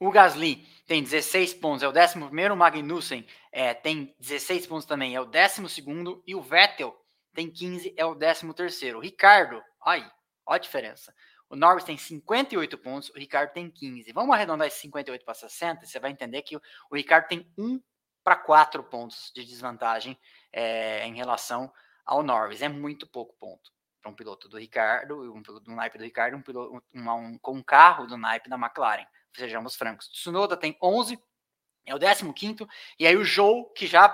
O 0.00 0.10
Gasly 0.10 0.66
tem 0.84 1.00
16 1.00 1.54
pontos, 1.54 1.84
é 1.84 1.88
o 1.88 1.92
11. 1.92 2.50
O 2.50 2.56
Magnussen 2.56 3.24
é, 3.52 3.72
tem 3.72 4.16
16 4.18 4.66
pontos 4.66 4.84
também, 4.84 5.14
é 5.14 5.20
o 5.20 5.24
12. 5.24 5.84
E 6.26 6.34
o 6.34 6.42
Vettel 6.42 6.92
tem 7.32 7.48
15, 7.48 7.94
é 7.96 8.04
o 8.04 8.16
13. 8.16 8.96
O 8.96 8.98
Ricardo, 8.98 9.62
aí, 9.80 10.00
olha 10.44 10.56
a 10.56 10.58
diferença. 10.58 11.14
O 11.48 11.56
Norris 11.56 11.84
tem 11.84 11.96
58 11.96 12.76
pontos, 12.78 13.10
o 13.10 13.18
Ricardo 13.18 13.52
tem 13.52 13.70
15. 13.70 14.12
Vamos 14.12 14.34
arredondar 14.34 14.66
esse 14.66 14.80
58 14.80 15.24
para 15.24 15.34
60, 15.34 15.86
você 15.86 16.00
vai 16.00 16.10
entender 16.10 16.42
que 16.42 16.56
o, 16.56 16.60
Ricardo 16.92 17.28
tem 17.28 17.50
1 17.56 17.80
para 18.24 18.36
4 18.36 18.82
pontos 18.84 19.30
de 19.34 19.44
desvantagem 19.44 20.18
é, 20.52 21.06
em 21.06 21.14
relação 21.14 21.72
ao 22.04 22.22
Norris. 22.22 22.62
É 22.62 22.68
muito 22.68 23.06
pouco 23.06 23.36
ponto 23.38 23.70
para 24.02 24.10
um 24.10 24.14
piloto 24.14 24.48
do 24.48 24.58
Ricardo, 24.58 25.32
um 25.34 25.42
piloto 25.42 25.64
do 25.64 25.74
naipe 25.74 25.98
do 25.98 26.04
Ricardo, 26.04 26.36
um 26.36 26.42
piloto 26.42 26.82
um, 26.92 27.10
um, 27.10 27.38
com 27.38 27.52
um 27.52 27.62
carro 27.62 28.06
do 28.06 28.16
naipe 28.16 28.48
da 28.48 28.56
McLaren. 28.56 29.06
Sejamos 29.32 29.76
francos. 29.76 30.08
Tsunoda 30.08 30.56
tem 30.56 30.76
11, 30.82 31.18
é 31.84 31.94
o 31.94 32.32
15 32.32 32.66
e 32.98 33.06
aí 33.06 33.16
o 33.16 33.24
Joe, 33.24 33.66
que 33.74 33.86
já 33.86 34.08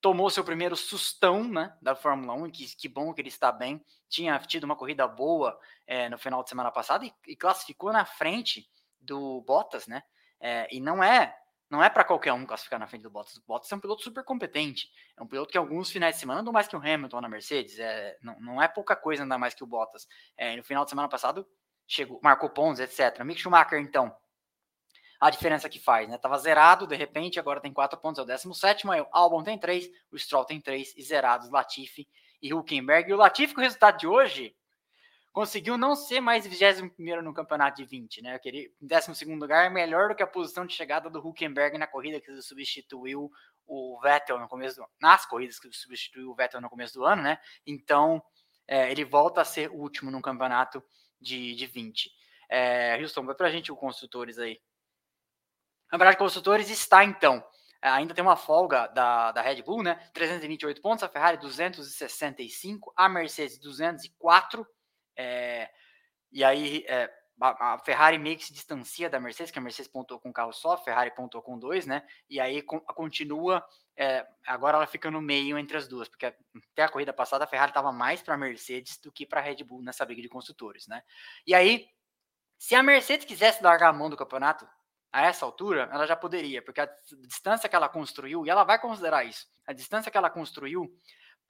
tomou 0.00 0.30
seu 0.30 0.42
primeiro 0.42 0.76
sustão 0.76 1.44
né, 1.44 1.76
da 1.80 1.94
Fórmula 1.94 2.32
1, 2.34 2.50
que, 2.50 2.76
que 2.76 2.88
bom 2.88 3.12
que 3.12 3.20
ele 3.20 3.28
está 3.28 3.52
bem, 3.52 3.84
tinha 4.08 4.38
tido 4.38 4.64
uma 4.64 4.76
corrida 4.76 5.06
boa 5.06 5.58
é, 5.86 6.08
no 6.08 6.18
final 6.18 6.42
de 6.42 6.48
semana 6.48 6.70
passado 6.70 7.04
e, 7.04 7.14
e, 7.26 7.36
classificou 7.36 7.92
na 7.92 8.04
frente 8.04 8.68
do 9.00 9.42
Bottas, 9.42 9.86
né? 9.86 10.02
É, 10.40 10.66
e 10.74 10.80
não 10.80 11.02
é 11.02 11.36
não 11.70 11.84
é 11.84 11.88
para 11.88 12.02
qualquer 12.02 12.32
um 12.32 12.44
classificar 12.44 12.80
na 12.80 12.88
frente 12.88 13.02
do 13.02 13.10
Bottas. 13.10 13.36
O 13.36 13.42
Bottas 13.46 13.70
é 13.70 13.76
um 13.76 13.80
piloto 13.80 14.02
super 14.02 14.24
competente. 14.24 14.90
É 15.16 15.22
um 15.22 15.26
piloto 15.26 15.52
que 15.52 15.56
alguns 15.56 15.88
finais 15.88 16.16
de 16.16 16.20
semana 16.20 16.40
andou 16.40 16.52
mais 16.52 16.66
que 16.66 16.74
o 16.74 16.80
Hamilton 16.80 17.20
na 17.20 17.28
Mercedes. 17.28 17.78
É, 17.78 18.18
não, 18.20 18.40
não 18.40 18.60
é 18.60 18.66
pouca 18.66 18.96
coisa 18.96 19.22
andar 19.22 19.38
mais 19.38 19.54
que 19.54 19.62
o 19.62 19.66
Bottas. 19.68 20.08
É, 20.36 20.56
no 20.56 20.64
final 20.64 20.82
de 20.82 20.90
semana 20.90 21.08
passado, 21.08 21.46
chegou, 21.86 22.18
marcou 22.24 22.50
pontos, 22.50 22.80
etc. 22.80 23.22
Mick 23.22 23.40
Schumacher, 23.40 23.78
então, 23.78 24.12
a 25.20 25.28
diferença 25.28 25.68
que 25.68 25.78
faz, 25.78 26.08
né? 26.08 26.16
Tava 26.16 26.38
zerado, 26.38 26.86
de 26.86 26.96
repente, 26.96 27.38
agora 27.38 27.60
tem 27.60 27.72
quatro 27.72 27.98
pontos, 27.98 28.18
é 28.18 28.22
o 28.22 28.26
17, 28.26 28.88
aí 28.90 29.02
o 29.02 29.08
Albon 29.12 29.42
tem 29.42 29.58
três, 29.58 29.90
o 30.10 30.18
Stroll 30.18 30.46
tem 30.46 30.60
três, 30.60 30.94
e 30.96 31.02
zerados 31.02 31.50
Latifi 31.50 32.08
e 32.40 32.54
Huckenberg. 32.54 33.10
E 33.10 33.12
o 33.12 33.18
Latifi, 33.18 33.52
com 33.52 33.60
o 33.60 33.64
resultado 33.64 33.98
de 33.98 34.06
hoje, 34.06 34.56
conseguiu 35.30 35.76
não 35.76 35.94
ser 35.94 36.20
mais 36.20 36.46
21 36.46 37.22
no 37.22 37.34
campeonato 37.34 37.76
de 37.76 37.84
20, 37.84 38.22
né? 38.22 38.34
Aquele 38.34 38.72
12 38.80 39.34
lugar 39.34 39.66
é 39.66 39.70
melhor 39.70 40.08
do 40.08 40.14
que 40.14 40.22
a 40.22 40.26
posição 40.26 40.64
de 40.64 40.72
chegada 40.72 41.10
do 41.10 41.20
Huckenberg 41.20 41.76
na 41.76 41.86
corrida 41.86 42.18
que 42.18 42.40
substituiu 42.40 43.30
o 43.66 44.00
Vettel 44.00 44.40
no 44.40 44.48
começo 44.48 44.76
do 44.76 44.86
nas 45.00 45.26
corridas 45.26 45.60
que 45.60 45.70
substituiu 45.70 46.30
o 46.30 46.34
Vettel 46.34 46.60
no 46.60 46.70
começo 46.70 46.94
do 46.94 47.04
ano, 47.04 47.22
né? 47.22 47.38
Então 47.66 48.22
é, 48.66 48.90
ele 48.90 49.04
volta 49.04 49.42
a 49.42 49.44
ser 49.44 49.70
último 49.70 50.10
no 50.10 50.22
campeonato 50.22 50.82
de, 51.20 51.54
de 51.54 51.66
20. 51.66 52.10
É, 52.48 52.98
Houston, 53.00 53.24
vai 53.24 53.34
pra 53.34 53.50
gente 53.50 53.70
o 53.70 53.76
construtores 53.76 54.38
aí. 54.38 54.60
Campeonato 55.90 56.16
de 56.16 56.18
construtores 56.18 56.70
está 56.70 57.04
então. 57.04 57.44
Ainda 57.82 58.14
tem 58.14 58.22
uma 58.22 58.36
folga 58.36 58.86
da, 58.88 59.32
da 59.32 59.40
Red 59.40 59.62
Bull, 59.62 59.82
né? 59.82 59.94
328 60.12 60.82
pontos, 60.82 61.02
a 61.02 61.08
Ferrari 61.08 61.38
265, 61.38 62.92
a 62.94 63.08
Mercedes 63.08 63.58
204 63.58 64.66
é, 65.16 65.70
e 66.32 66.42
aí 66.42 66.84
é, 66.86 67.10
a, 67.40 67.74
a, 67.74 67.78
Ferrari 67.78 68.18
meio 68.18 68.36
que 68.36 68.44
se 68.44 68.52
distancia 68.52 69.10
da 69.10 69.20
Mercedes, 69.20 69.50
que 69.50 69.58
a 69.58 69.62
Mercedes 69.62 69.90
pontuou 69.90 70.18
com 70.18 70.30
um 70.30 70.32
carro 70.32 70.52
só, 70.52 70.72
a 70.72 70.78
Ferrari 70.78 71.10
pontuou 71.10 71.42
com 71.42 71.58
dois, 71.58 71.86
né? 71.86 72.06
E 72.28 72.40
aí 72.40 72.62
continua. 72.62 73.64
É, 73.96 74.26
agora 74.46 74.78
ela 74.78 74.86
fica 74.86 75.10
no 75.10 75.20
meio 75.20 75.58
entre 75.58 75.76
as 75.76 75.86
duas, 75.86 76.08
porque 76.08 76.26
até 76.26 76.84
a 76.84 76.88
corrida 76.88 77.12
passada 77.12 77.44
a 77.44 77.46
Ferrari 77.46 77.70
estava 77.70 77.92
mais 77.92 78.22
para 78.22 78.34
a 78.34 78.38
Mercedes 78.38 78.98
do 78.98 79.12
que 79.12 79.26
para 79.26 79.40
a 79.40 79.42
Red 79.42 79.62
Bull 79.64 79.82
nessa 79.82 80.06
briga 80.06 80.22
de 80.22 80.28
construtores, 80.28 80.86
né? 80.86 81.02
E 81.46 81.54
aí, 81.54 81.86
se 82.58 82.74
a 82.74 82.82
Mercedes 82.82 83.26
quisesse 83.26 83.62
largar 83.62 83.88
a 83.88 83.92
mão 83.92 84.08
do 84.08 84.16
campeonato 84.16 84.66
a 85.12 85.22
essa 85.22 85.44
altura, 85.44 85.88
ela 85.92 86.06
já 86.06 86.14
poderia, 86.14 86.62
porque 86.62 86.80
a 86.80 86.88
distância 87.26 87.68
que 87.68 87.74
ela 87.74 87.88
construiu, 87.88 88.46
e 88.46 88.50
ela 88.50 88.64
vai 88.64 88.78
considerar 88.78 89.24
isso, 89.24 89.46
a 89.66 89.72
distância 89.72 90.10
que 90.10 90.16
ela 90.16 90.30
construiu 90.30 90.88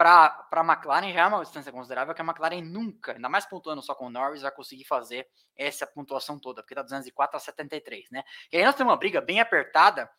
para 0.01 0.49
a 0.51 0.65
McLaren 0.65 1.13
já 1.13 1.21
é 1.21 1.27
uma 1.27 1.43
distância 1.43 1.71
considerável 1.71 2.15
que 2.15 2.23
a 2.23 2.25
McLaren 2.25 2.63
nunca, 2.63 3.13
ainda 3.13 3.29
mais 3.29 3.45
pontuando 3.45 3.83
só 3.83 3.95
com 3.95 4.07
o 4.07 4.11
Norris, 4.11 4.41
vai 4.41 4.51
conseguir 4.51 4.85
fazer 4.85 5.29
essa 5.55 5.87
pontuação 5.87 6.39
toda, 6.39 6.63
porque 6.63 6.73
está 6.73 6.83
204 6.83 7.37
a 7.37 7.41
73, 7.41 8.11
né? 8.11 8.25
E 8.51 8.57
aí 8.57 8.65
nós 8.65 8.75
temos 8.75 8.91
uma 8.91 8.97
briga 8.97 9.21
bem 9.21 9.41
apertada. 9.41 10.11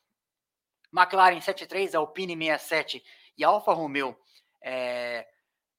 McLaren 0.94 1.42
73, 1.42 1.96
Alpine 1.96 2.36
67 2.36 3.04
e 3.36 3.44
Alfa 3.44 3.74
Romeo 3.74 4.16
é, 4.62 5.28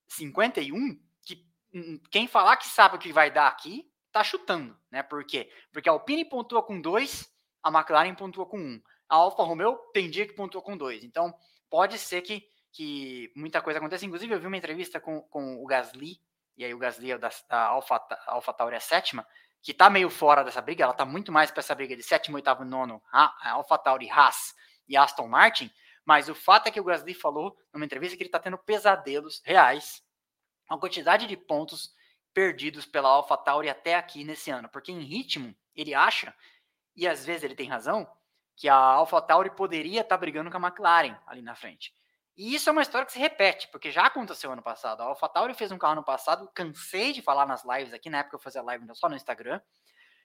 51, 0.08 1.00
que 1.24 1.46
hum, 1.72 2.00
quem 2.10 2.26
falar 2.26 2.56
que 2.56 2.66
sabe 2.66 2.96
o 2.96 2.98
que 2.98 3.12
vai 3.12 3.30
dar 3.30 3.46
aqui, 3.46 3.88
tá 4.10 4.24
chutando, 4.24 4.76
né? 4.90 5.04
Por 5.04 5.24
quê? 5.24 5.48
Porque 5.72 5.88
a 5.88 5.92
Alpine 5.92 6.24
pontua 6.24 6.60
com 6.60 6.80
2, 6.80 7.32
a 7.62 7.70
McLaren 7.70 8.14
pontua 8.14 8.46
com 8.46 8.58
1. 8.58 8.60
Um. 8.60 8.82
A 9.08 9.16
Alfa 9.16 9.42
Romeo 9.42 9.76
tem 9.92 10.10
dia 10.10 10.26
que 10.26 10.32
pontua 10.32 10.62
com 10.62 10.76
2. 10.76 11.04
Então, 11.04 11.34
pode 11.70 11.98
ser 11.98 12.22
que 12.22 12.50
que 12.72 13.30
muita 13.36 13.60
coisa 13.60 13.78
acontece. 13.78 14.06
Inclusive, 14.06 14.34
eu 14.34 14.40
vi 14.40 14.46
uma 14.46 14.56
entrevista 14.56 14.98
com, 14.98 15.20
com 15.22 15.62
o 15.62 15.66
Gasly, 15.66 16.18
e 16.56 16.64
aí 16.64 16.74
o 16.74 16.78
Gasly 16.78 17.12
é 17.12 17.18
da, 17.18 17.30
da 17.48 17.66
Alpha, 17.66 18.00
Alpha 18.26 18.52
Tauri, 18.52 18.74
a 18.74 18.80
sétima, 18.80 19.26
que 19.60 19.72
tá 19.72 19.88
meio 19.88 20.10
fora 20.10 20.42
dessa 20.42 20.60
briga, 20.60 20.82
ela 20.82 20.94
tá 20.94 21.04
muito 21.04 21.30
mais 21.30 21.50
para 21.50 21.60
essa 21.60 21.74
briga 21.74 21.94
de 21.94 22.02
sétimo, 22.02 22.36
oitavo, 22.36 22.64
nono, 22.64 23.00
a 23.12 23.50
Alpha 23.50 23.78
Tauri, 23.78 24.10
Haas 24.10 24.54
e 24.88 24.96
Aston 24.96 25.28
Martin, 25.28 25.70
mas 26.04 26.28
o 26.28 26.34
fato 26.34 26.66
é 26.66 26.70
que 26.70 26.80
o 26.80 26.84
Gasly 26.84 27.14
falou 27.14 27.56
numa 27.72 27.84
entrevista 27.84 28.16
que 28.16 28.24
ele 28.24 28.30
tá 28.30 28.40
tendo 28.40 28.58
pesadelos 28.58 29.40
reais, 29.44 30.02
a 30.68 30.76
quantidade 30.76 31.26
de 31.26 31.36
pontos 31.36 31.94
perdidos 32.34 32.86
pela 32.86 33.08
Alpha 33.08 33.36
Tauri 33.36 33.68
até 33.68 33.94
aqui 33.94 34.24
nesse 34.24 34.50
ano, 34.50 34.68
porque 34.68 34.90
em 34.90 35.00
ritmo 35.00 35.54
ele 35.76 35.94
acha, 35.94 36.34
e 36.96 37.06
às 37.06 37.24
vezes 37.24 37.44
ele 37.44 37.54
tem 37.54 37.68
razão, 37.68 38.06
que 38.56 38.68
a 38.68 38.76
AlphaTauri 38.76 39.50
poderia 39.50 40.02
estar 40.02 40.16
tá 40.16 40.20
brigando 40.20 40.50
com 40.50 40.56
a 40.56 40.68
McLaren 40.68 41.16
ali 41.26 41.42
na 41.42 41.54
frente. 41.54 41.94
E 42.36 42.54
isso 42.54 42.68
é 42.68 42.72
uma 42.72 42.82
história 42.82 43.06
que 43.06 43.12
se 43.12 43.18
repete, 43.18 43.68
porque 43.68 43.90
já 43.90 44.06
aconteceu 44.06 44.50
ano 44.52 44.62
passado. 44.62 45.02
A 45.02 45.04
AlphaTauri 45.04 45.54
fez 45.54 45.70
um 45.70 45.78
carro 45.78 45.92
ano 45.92 46.04
passado, 46.04 46.50
cansei 46.54 47.12
de 47.12 47.20
falar 47.20 47.46
nas 47.46 47.64
lives 47.64 47.92
aqui, 47.92 48.08
na 48.08 48.18
época 48.18 48.36
eu 48.36 48.40
fazia 48.40 48.62
live 48.62 48.86
só 48.94 49.08
no 49.08 49.16
Instagram, 49.16 49.60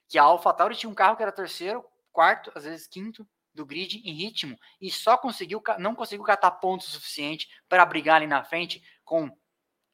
que 0.08 0.18
a 0.18 0.22
AlphaTauri 0.22 0.74
tinha 0.74 0.88
um 0.88 0.94
carro 0.94 1.16
que 1.16 1.22
era 1.22 1.32
terceiro, 1.32 1.84
quarto, 2.12 2.50
às 2.54 2.64
vezes 2.64 2.86
quinto 2.86 3.28
do 3.54 3.66
grid 3.66 3.96
em 4.04 4.12
ritmo 4.12 4.56
e 4.80 4.90
só 4.90 5.16
conseguiu 5.18 5.60
não 5.78 5.94
conseguiu 5.94 6.24
catar 6.24 6.52
pontos 6.52 6.86
suficiente 6.88 7.48
para 7.68 7.84
brigar 7.84 8.16
ali 8.16 8.26
na 8.26 8.44
frente 8.44 8.82
com 9.04 9.28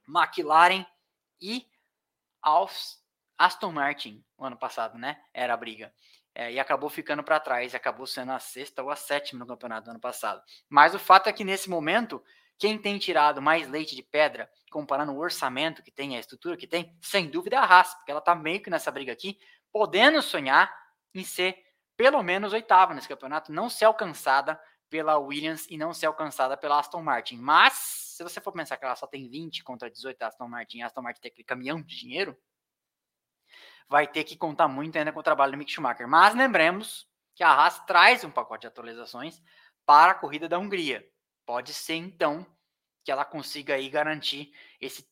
McLaren 0.06 0.84
e 1.40 1.66
Aston 3.38 3.72
Martin 3.72 4.24
o 4.36 4.44
ano 4.44 4.56
passado, 4.56 4.98
né? 4.98 5.22
Era 5.32 5.54
a 5.54 5.56
briga. 5.56 5.92
É, 6.34 6.52
e 6.52 6.58
acabou 6.58 6.90
ficando 6.90 7.22
para 7.22 7.38
trás, 7.38 7.74
acabou 7.74 8.06
sendo 8.06 8.32
a 8.32 8.40
sexta 8.40 8.82
ou 8.82 8.90
a 8.90 8.96
sétima 8.96 9.40
no 9.40 9.46
campeonato 9.46 9.84
do 9.84 9.90
ano 9.90 10.00
passado. 10.00 10.42
Mas 10.68 10.94
o 10.94 10.98
fato 10.98 11.28
é 11.28 11.32
que 11.32 11.44
nesse 11.44 11.70
momento, 11.70 12.22
quem 12.58 12.76
tem 12.76 12.98
tirado 12.98 13.40
mais 13.40 13.68
leite 13.68 13.94
de 13.94 14.02
pedra, 14.02 14.50
comparando 14.70 15.12
o 15.12 15.18
orçamento 15.18 15.82
que 15.82 15.92
tem, 15.92 16.16
a 16.16 16.20
estrutura 16.20 16.56
que 16.56 16.66
tem, 16.66 16.96
sem 17.00 17.30
dúvida 17.30 17.56
é 17.56 17.58
a 17.60 17.64
Haas, 17.64 17.94
porque 17.94 18.10
ela 18.10 18.18
está 18.18 18.34
meio 18.34 18.60
que 18.60 18.68
nessa 18.68 18.90
briga 18.90 19.12
aqui, 19.12 19.38
podendo 19.72 20.20
sonhar 20.20 20.74
em 21.14 21.22
ser 21.22 21.56
pelo 21.96 22.22
menos 22.22 22.52
oitava 22.52 22.92
nesse 22.94 23.08
campeonato, 23.08 23.52
não 23.52 23.70
ser 23.70 23.84
alcançada 23.84 24.60
pela 24.90 25.18
Williams 25.18 25.66
e 25.70 25.76
não 25.76 25.92
ser 25.92 26.06
alcançada 26.06 26.56
pela 26.56 26.78
Aston 26.78 27.02
Martin. 27.02 27.36
Mas, 27.36 27.72
se 27.72 28.22
você 28.22 28.40
for 28.40 28.52
pensar 28.52 28.76
que 28.76 28.84
ela 28.84 28.96
só 28.96 29.06
tem 29.06 29.28
20 29.28 29.62
contra 29.62 29.90
18 29.90 30.18
da 30.18 30.28
Aston 30.28 30.48
Martin, 30.48 30.82
a 30.82 30.86
Aston 30.86 31.02
Martin 31.02 31.20
tem 31.20 31.30
aquele 31.30 31.44
caminhão 31.44 31.80
de 31.80 31.96
dinheiro, 31.96 32.36
vai 33.88 34.06
ter 34.06 34.24
que 34.24 34.36
contar 34.36 34.68
muito 34.68 34.96
ainda 34.96 35.12
com 35.12 35.20
o 35.20 35.22
trabalho 35.22 35.52
do 35.52 35.58
Mick 35.58 35.70
Schumacher. 35.70 36.08
Mas 36.08 36.34
lembremos 36.34 37.08
que 37.34 37.42
a 37.42 37.50
Haas 37.50 37.80
traz 37.86 38.24
um 38.24 38.30
pacote 38.30 38.62
de 38.62 38.66
atualizações 38.68 39.42
para 39.84 40.12
a 40.12 40.14
corrida 40.14 40.48
da 40.48 40.58
Hungria. 40.58 41.06
Pode 41.44 41.74
ser, 41.74 41.94
então, 41.94 42.46
que 43.04 43.12
ela 43.12 43.24
consiga 43.24 43.74
aí 43.74 43.88
garantir 43.88 44.52
esse 44.80 45.06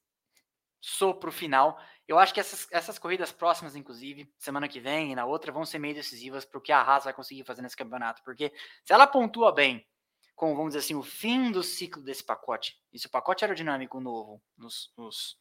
sopro 0.80 1.30
final. 1.30 1.78
Eu 2.08 2.18
acho 2.18 2.32
que 2.32 2.40
essas, 2.40 2.66
essas 2.70 2.98
corridas 2.98 3.30
próximas, 3.30 3.76
inclusive, 3.76 4.32
semana 4.38 4.68
que 4.68 4.80
vem 4.80 5.12
e 5.12 5.14
na 5.14 5.24
outra, 5.24 5.52
vão 5.52 5.64
ser 5.64 5.78
meio 5.78 5.94
decisivas 5.94 6.44
para 6.44 6.58
o 6.58 6.60
que 6.60 6.72
a 6.72 6.80
Haas 6.80 7.04
vai 7.04 7.12
conseguir 7.12 7.44
fazer 7.44 7.62
nesse 7.62 7.76
campeonato. 7.76 8.22
Porque 8.24 8.52
se 8.84 8.92
ela 8.92 9.06
pontua 9.06 9.52
bem 9.52 9.86
com, 10.34 10.56
vamos 10.56 10.74
dizer 10.74 10.84
assim, 10.84 10.94
o 10.94 11.02
fim 11.02 11.52
do 11.52 11.62
ciclo 11.62 12.02
desse 12.02 12.24
pacote, 12.24 12.76
e 12.92 12.98
se 12.98 13.06
o 13.06 13.10
pacote 13.10 13.44
aerodinâmico 13.44 14.00
novo 14.00 14.42
nos, 14.56 14.92
nos 14.96 15.38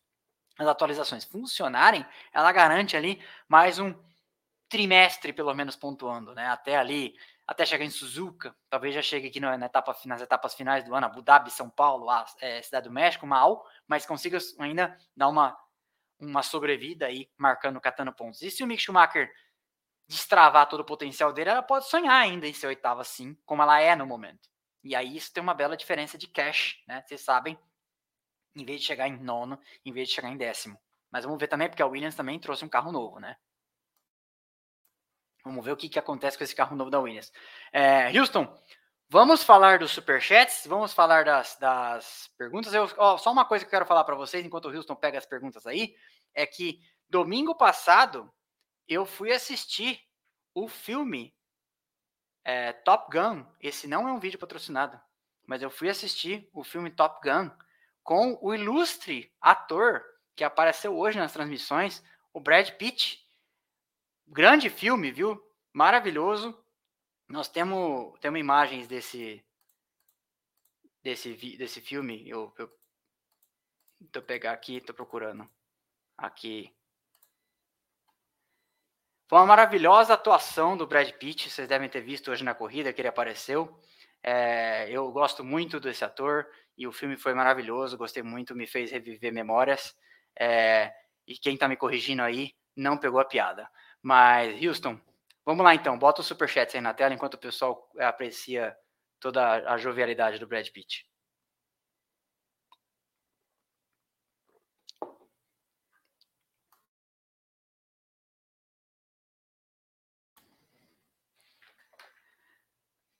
as 0.57 0.67
atualizações 0.67 1.23
funcionarem, 1.23 2.05
ela 2.31 2.51
garante 2.51 2.95
ali 2.95 3.21
mais 3.47 3.79
um 3.79 3.93
trimestre, 4.69 5.33
pelo 5.33 5.53
menos, 5.53 5.75
pontuando, 5.75 6.33
né? 6.33 6.47
Até 6.47 6.77
ali, 6.77 7.13
até 7.45 7.65
chegar 7.65 7.83
em 7.83 7.89
Suzuka, 7.89 8.55
talvez 8.69 8.95
já 8.95 9.01
chegue 9.01 9.27
aqui 9.27 9.39
na, 9.39 9.65
etapa, 9.65 9.95
nas 10.05 10.21
etapas 10.21 10.53
finais 10.53 10.83
do 10.85 10.95
ano, 10.95 11.07
Abu 11.07 11.21
Dhabi, 11.21 11.51
São 11.51 11.69
Paulo, 11.69 12.09
a, 12.09 12.25
é, 12.39 12.61
Cidade 12.61 12.87
do 12.87 12.93
México, 12.93 13.27
mal, 13.27 13.65
mas 13.85 14.05
consiga 14.05 14.37
ainda 14.59 14.97
dar 15.15 15.27
uma, 15.27 15.57
uma 16.19 16.41
sobrevida 16.41 17.07
aí, 17.07 17.29
marcando, 17.37 17.81
catando 17.81 18.13
pontos. 18.13 18.41
E 18.41 18.49
se 18.49 18.63
o 18.63 18.67
Mick 18.67 18.81
Schumacher 18.81 19.29
destravar 20.07 20.67
todo 20.67 20.81
o 20.81 20.85
potencial 20.85 21.33
dele, 21.33 21.49
ela 21.49 21.63
pode 21.63 21.89
sonhar 21.89 22.21
ainda 22.21 22.47
em 22.47 22.53
ser 22.53 22.67
oitava, 22.67 23.03
sim, 23.03 23.35
como 23.45 23.61
ela 23.61 23.79
é 23.79 23.95
no 23.95 24.05
momento. 24.05 24.49
E 24.83 24.95
aí 24.95 25.15
isso 25.15 25.33
tem 25.33 25.41
uma 25.41 25.53
bela 25.53 25.77
diferença 25.77 26.17
de 26.17 26.27
cash, 26.27 26.81
né? 26.87 27.03
Vocês 27.05 27.21
sabem, 27.21 27.57
em 28.55 28.65
vez 28.65 28.81
de 28.81 28.87
chegar 28.87 29.07
em 29.07 29.17
nono, 29.17 29.59
em 29.85 29.91
vez 29.91 30.09
de 30.09 30.15
chegar 30.15 30.29
em 30.29 30.37
décimo. 30.37 30.79
Mas 31.09 31.25
vamos 31.25 31.39
ver 31.39 31.47
também, 31.47 31.67
porque 31.67 31.81
a 31.81 31.87
Williams 31.87 32.15
também 32.15 32.39
trouxe 32.39 32.63
um 32.63 32.69
carro 32.69 32.91
novo, 32.91 33.19
né? 33.19 33.35
Vamos 35.43 35.65
ver 35.65 35.71
o 35.71 35.77
que, 35.77 35.89
que 35.89 35.99
acontece 35.99 36.37
com 36.37 36.43
esse 36.43 36.55
carro 36.55 36.75
novo 36.75 36.91
da 36.91 36.99
Williams. 36.99 37.31
É, 37.73 38.17
Houston, 38.17 38.47
vamos 39.09 39.43
falar 39.43 39.79
dos 39.79 39.91
superchats, 39.91 40.65
vamos 40.67 40.93
falar 40.93 41.25
das, 41.25 41.57
das 41.57 42.29
perguntas. 42.37 42.73
Eu, 42.73 42.89
ó, 42.97 43.17
só 43.17 43.31
uma 43.31 43.45
coisa 43.45 43.65
que 43.65 43.69
eu 43.69 43.71
quero 43.71 43.85
falar 43.85 44.03
para 44.03 44.15
vocês, 44.15 44.45
enquanto 44.45 44.65
o 44.65 44.75
Houston 44.75 44.95
pega 44.95 45.17
as 45.17 45.25
perguntas 45.25 45.65
aí, 45.65 45.95
é 46.33 46.45
que 46.45 46.79
domingo 47.09 47.55
passado 47.55 48.31
eu 48.87 49.05
fui 49.05 49.31
assistir 49.31 49.99
o 50.53 50.67
filme 50.67 51.35
é, 52.43 52.71
Top 52.71 53.11
Gun. 53.11 53.45
Esse 53.59 53.87
não 53.87 54.07
é 54.07 54.13
um 54.13 54.19
vídeo 54.19 54.39
patrocinado, 54.39 54.99
mas 55.45 55.61
eu 55.61 55.69
fui 55.69 55.89
assistir 55.89 56.49
o 56.53 56.63
filme 56.63 56.91
Top 56.91 57.19
Gun 57.27 57.49
com 58.03 58.37
o 58.41 58.53
ilustre 58.53 59.31
ator 59.39 60.03
que 60.35 60.43
apareceu 60.43 60.97
hoje 60.97 61.17
nas 61.17 61.33
transmissões, 61.33 62.03
o 62.33 62.39
Brad 62.39 62.69
Pitt. 62.71 63.27
Grande 64.27 64.69
filme, 64.69 65.11
viu? 65.11 65.41
Maravilhoso. 65.73 66.57
Nós 67.27 67.47
temos, 67.47 68.17
temos 68.19 68.39
imagens 68.39 68.87
desse 68.87 69.43
desse, 71.03 71.33
desse 71.57 71.81
filme. 71.81 72.27
Eu, 72.27 72.53
eu 72.57 72.69
tô 74.11 74.21
pegar 74.21 74.53
aqui, 74.53 74.81
tô 74.81 74.93
procurando 74.93 75.49
aqui. 76.17 76.73
Foi 79.27 79.39
uma 79.39 79.45
maravilhosa 79.45 80.13
atuação 80.13 80.75
do 80.75 80.85
Brad 80.85 81.09
Pitt. 81.13 81.49
Vocês 81.49 81.67
devem 81.67 81.89
ter 81.89 82.01
visto 82.01 82.31
hoje 82.31 82.43
na 82.43 82.53
corrida 82.53 82.91
que 82.91 82.99
ele 83.01 83.07
apareceu. 83.07 83.79
É, 84.23 84.89
eu 84.89 85.11
gosto 85.11 85.43
muito 85.43 85.79
desse 85.79 86.03
ator 86.03 86.47
e 86.77 86.87
o 86.87 86.91
filme 86.91 87.17
foi 87.17 87.33
maravilhoso, 87.33 87.97
gostei 87.97 88.23
muito, 88.23 88.55
me 88.55 88.65
fez 88.67 88.91
reviver 88.91 89.33
memórias. 89.33 89.95
É, 90.39 90.91
e 91.27 91.37
quem 91.37 91.57
tá 91.57 91.67
me 91.67 91.75
corrigindo 91.75 92.21
aí 92.21 92.53
não 92.75 92.97
pegou 92.97 93.19
a 93.19 93.25
piada. 93.25 93.67
Mas, 94.01 94.61
Houston, 94.63 94.99
vamos 95.45 95.63
lá 95.63 95.75
então, 95.75 95.97
bota 95.97 96.21
o 96.21 96.23
superchat 96.23 96.75
aí 96.75 96.81
na 96.81 96.93
tela 96.93 97.13
enquanto 97.13 97.35
o 97.35 97.39
pessoal 97.39 97.89
aprecia 97.99 98.75
toda 99.19 99.71
a 99.71 99.77
jovialidade 99.77 100.39
do 100.39 100.47
Brad 100.47 100.67
Pitt. 100.69 101.05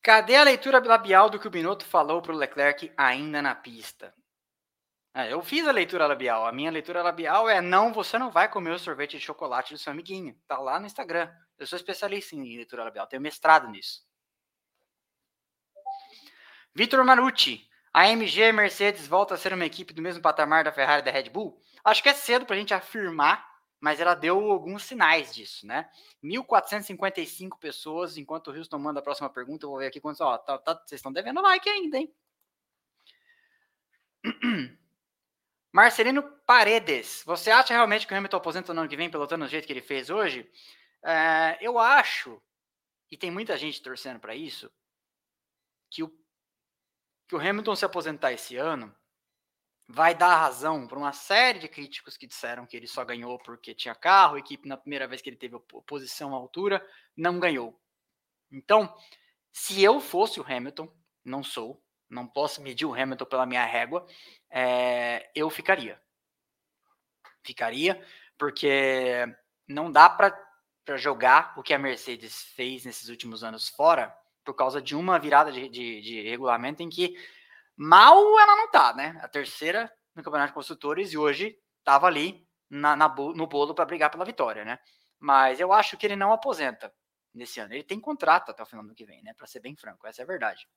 Cadê 0.03 0.35
a 0.35 0.43
leitura 0.43 0.79
labial 0.79 1.29
do 1.29 1.39
que 1.39 1.47
o 1.47 1.51
Binotto 1.51 1.85
falou 1.85 2.21
para 2.21 2.31
o 2.31 2.35
Leclerc 2.35 2.91
ainda 2.97 3.39
na 3.39 3.53
pista? 3.53 4.13
É, 5.13 5.31
eu 5.31 5.43
fiz 5.43 5.67
a 5.67 5.71
leitura 5.71 6.07
labial. 6.07 6.47
A 6.47 6.51
minha 6.51 6.71
leitura 6.71 7.03
labial 7.03 7.47
é 7.47 7.61
não, 7.61 7.93
você 7.93 8.17
não 8.17 8.31
vai 8.31 8.49
comer 8.49 8.71
o 8.71 8.79
sorvete 8.79 9.19
de 9.19 9.19
chocolate 9.19 9.73
do 9.73 9.77
seu 9.77 9.91
amiguinho. 9.91 10.35
Tá 10.47 10.57
lá 10.57 10.79
no 10.79 10.87
Instagram. 10.87 11.31
Eu 11.59 11.67
sou 11.67 11.77
especialista 11.77 12.35
em 12.35 12.55
leitura 12.55 12.83
labial, 12.83 13.05
tenho 13.05 13.21
mestrado 13.21 13.67
nisso. 13.67 14.03
Vitor 16.73 17.03
Marucci, 17.03 17.67
a 17.93 18.03
AMG 18.03 18.53
Mercedes 18.53 19.05
volta 19.05 19.35
a 19.35 19.37
ser 19.37 19.53
uma 19.53 19.65
equipe 19.65 19.93
do 19.93 20.01
mesmo 20.01 20.21
patamar 20.21 20.63
da 20.63 20.71
Ferrari 20.71 21.01
e 21.01 21.05
da 21.05 21.11
Red 21.11 21.29
Bull? 21.29 21.59
Acho 21.83 22.01
que 22.01 22.09
é 22.09 22.13
cedo 22.13 22.45
para 22.45 22.55
a 22.55 22.59
gente 22.59 22.73
afirmar 22.73 23.50
mas 23.81 23.99
ela 23.99 24.13
deu 24.13 24.51
alguns 24.51 24.83
sinais 24.83 25.33
disso, 25.33 25.65
né? 25.65 25.89
1.455 26.23 27.57
pessoas, 27.59 28.15
enquanto 28.15 28.49
o 28.49 28.55
Houston 28.55 28.77
manda 28.77 28.99
a 28.99 29.03
próxima 29.03 29.27
pergunta, 29.27 29.65
eu 29.65 29.71
vou 29.71 29.79
ver 29.79 29.87
aqui 29.87 29.99
quantos, 29.99 30.21
ó, 30.21 30.37
tá, 30.37 30.59
tá, 30.59 30.75
vocês 30.75 30.99
estão 30.99 31.11
devendo 31.11 31.41
like 31.41 31.67
ainda, 31.67 31.97
hein? 31.97 32.13
Marcelino 35.73 36.21
Paredes, 36.45 37.23
você 37.25 37.49
acha 37.49 37.73
realmente 37.73 38.05
que 38.05 38.13
o 38.13 38.17
Hamilton 38.17 38.37
aposenta 38.37 38.71
no 38.71 38.81
ano 38.81 38.89
que 38.89 38.95
vem 38.95 39.09
pilotando 39.09 39.45
do 39.45 39.49
jeito 39.49 39.65
que 39.65 39.73
ele 39.73 39.81
fez 39.81 40.11
hoje? 40.11 40.47
É, 41.03 41.57
eu 41.59 41.79
acho, 41.79 42.39
e 43.09 43.17
tem 43.17 43.31
muita 43.31 43.57
gente 43.57 43.81
torcendo 43.81 44.19
para 44.19 44.35
isso, 44.35 44.71
que 45.89 46.03
o, 46.03 46.09
que 47.27 47.35
o 47.35 47.39
Hamilton 47.39 47.75
se 47.75 47.83
aposentar 47.83 48.31
esse 48.31 48.57
ano 48.57 48.95
vai 49.91 50.15
dar 50.15 50.35
razão 50.35 50.87
para 50.87 50.97
uma 50.97 51.13
série 51.13 51.59
de 51.59 51.67
críticos 51.67 52.17
que 52.17 52.25
disseram 52.25 52.65
que 52.65 52.77
ele 52.77 52.87
só 52.87 53.03
ganhou 53.03 53.37
porque 53.39 53.75
tinha 53.75 53.93
carro, 53.93 54.37
equipe 54.37 54.67
na 54.67 54.77
primeira 54.77 55.07
vez 55.07 55.21
que 55.21 55.29
ele 55.29 55.37
teve 55.37 55.59
posição 55.85 56.33
à 56.33 56.37
altura 56.37 56.85
não 57.15 57.39
ganhou. 57.39 57.79
Então, 58.51 58.93
se 59.51 59.81
eu 59.83 59.99
fosse 59.99 60.39
o 60.39 60.45
Hamilton, 60.45 60.91
não 61.23 61.43
sou, 61.43 61.83
não 62.09 62.27
posso 62.27 62.61
medir 62.61 62.85
o 62.85 62.93
Hamilton 62.93 63.25
pela 63.25 63.45
minha 63.45 63.65
régua, 63.65 64.05
é, 64.49 65.29
eu 65.35 65.49
ficaria. 65.49 66.01
Ficaria, 67.43 68.05
porque 68.37 69.25
não 69.67 69.91
dá 69.91 70.09
para 70.09 70.97
jogar 70.97 71.53
o 71.57 71.63
que 71.63 71.73
a 71.73 71.79
Mercedes 71.79 72.43
fez 72.55 72.85
nesses 72.85 73.09
últimos 73.09 73.43
anos 73.43 73.69
fora 73.69 74.15
por 74.43 74.53
causa 74.55 74.81
de 74.81 74.95
uma 74.95 75.19
virada 75.19 75.51
de, 75.51 75.69
de, 75.69 76.01
de 76.01 76.21
regulamento 76.21 76.81
em 76.81 76.89
que 76.89 77.15
Mal 77.75 78.39
ela 78.39 78.55
não 78.55 78.69
tá, 78.69 78.93
né? 78.93 79.19
A 79.21 79.27
terceira 79.27 79.91
no 80.15 80.23
Campeonato 80.23 80.49
de 80.49 80.53
Construtores 80.53 81.13
e 81.13 81.17
hoje 81.17 81.57
estava 81.79 82.07
ali 82.07 82.47
na, 82.69 82.95
na, 82.95 83.07
no 83.07 83.47
bolo 83.47 83.73
para 83.73 83.85
brigar 83.85 84.09
pela 84.09 84.25
vitória, 84.25 84.63
né? 84.63 84.79
Mas 85.19 85.59
eu 85.59 85.71
acho 85.73 85.97
que 85.97 86.05
ele 86.05 86.15
não 86.15 86.33
aposenta 86.33 86.93
nesse 87.33 87.59
ano. 87.59 87.73
Ele 87.73 87.83
tem 87.83 87.99
contrato 87.99 88.49
até 88.49 88.63
o 88.63 88.65
final 88.65 88.83
do 88.83 88.87
ano 88.87 88.95
que 88.95 89.05
vem, 89.05 89.21
né? 89.23 89.33
Para 89.33 89.47
ser 89.47 89.59
bem 89.59 89.75
franco, 89.75 90.07
essa 90.07 90.21
é 90.21 90.23
a 90.23 90.27
verdade. 90.27 90.67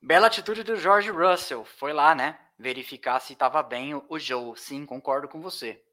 Bela 0.00 0.28
atitude 0.28 0.62
do 0.62 0.76
George 0.76 1.10
Russell. 1.10 1.64
Foi 1.64 1.92
lá, 1.92 2.14
né? 2.14 2.38
Verificar 2.58 3.20
se 3.20 3.32
estava 3.32 3.62
bem 3.62 3.94
o 3.94 4.18
Joe. 4.18 4.56
Sim, 4.58 4.86
concordo 4.86 5.28
com 5.28 5.40
você. 5.40 5.84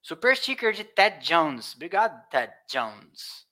Super 0.00 0.36
sticker 0.36 0.72
de 0.72 0.84
Ted 0.84 1.24
Jones. 1.24 1.74
Obrigado, 1.74 2.28
Ted 2.28 2.52
Jones. 2.68 3.46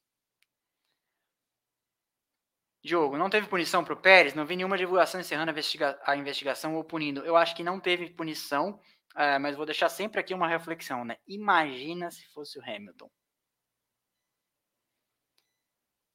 Diogo, 2.83 3.18
não 3.18 3.28
teve 3.28 3.47
punição 3.47 3.85
para 3.85 3.93
o 3.93 4.01
Pérez? 4.01 4.35
Não 4.35 4.47
vi 4.47 4.57
nenhuma 4.57 4.78
divulgação 4.78 5.20
encerrando 5.20 5.51
a, 5.51 5.53
investiga 5.53 6.01
a, 6.05 6.16
investigação 6.16 6.74
ou 6.76 6.85
punindo. 6.85 7.20
Eu 7.24 7.37
acho 7.37 7.55
que 7.55 7.62
não 7.62 7.78
teve 7.78 8.09
punição, 8.11 8.81
é, 9.14 9.39
mas 9.39 9.57
vou 9.57 9.66
deixar 9.66 9.89
sempre 9.91 10.18
aqui 10.20 10.33
uma 10.33 10.49
reflexão, 10.49 11.05
né? 11.05 11.18
Imagina 11.26 12.11
se 12.11 12.26
fosse 12.28 12.59
o 12.59 12.62
Hamilton. 12.62 13.11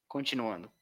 Continuando. 0.08 0.72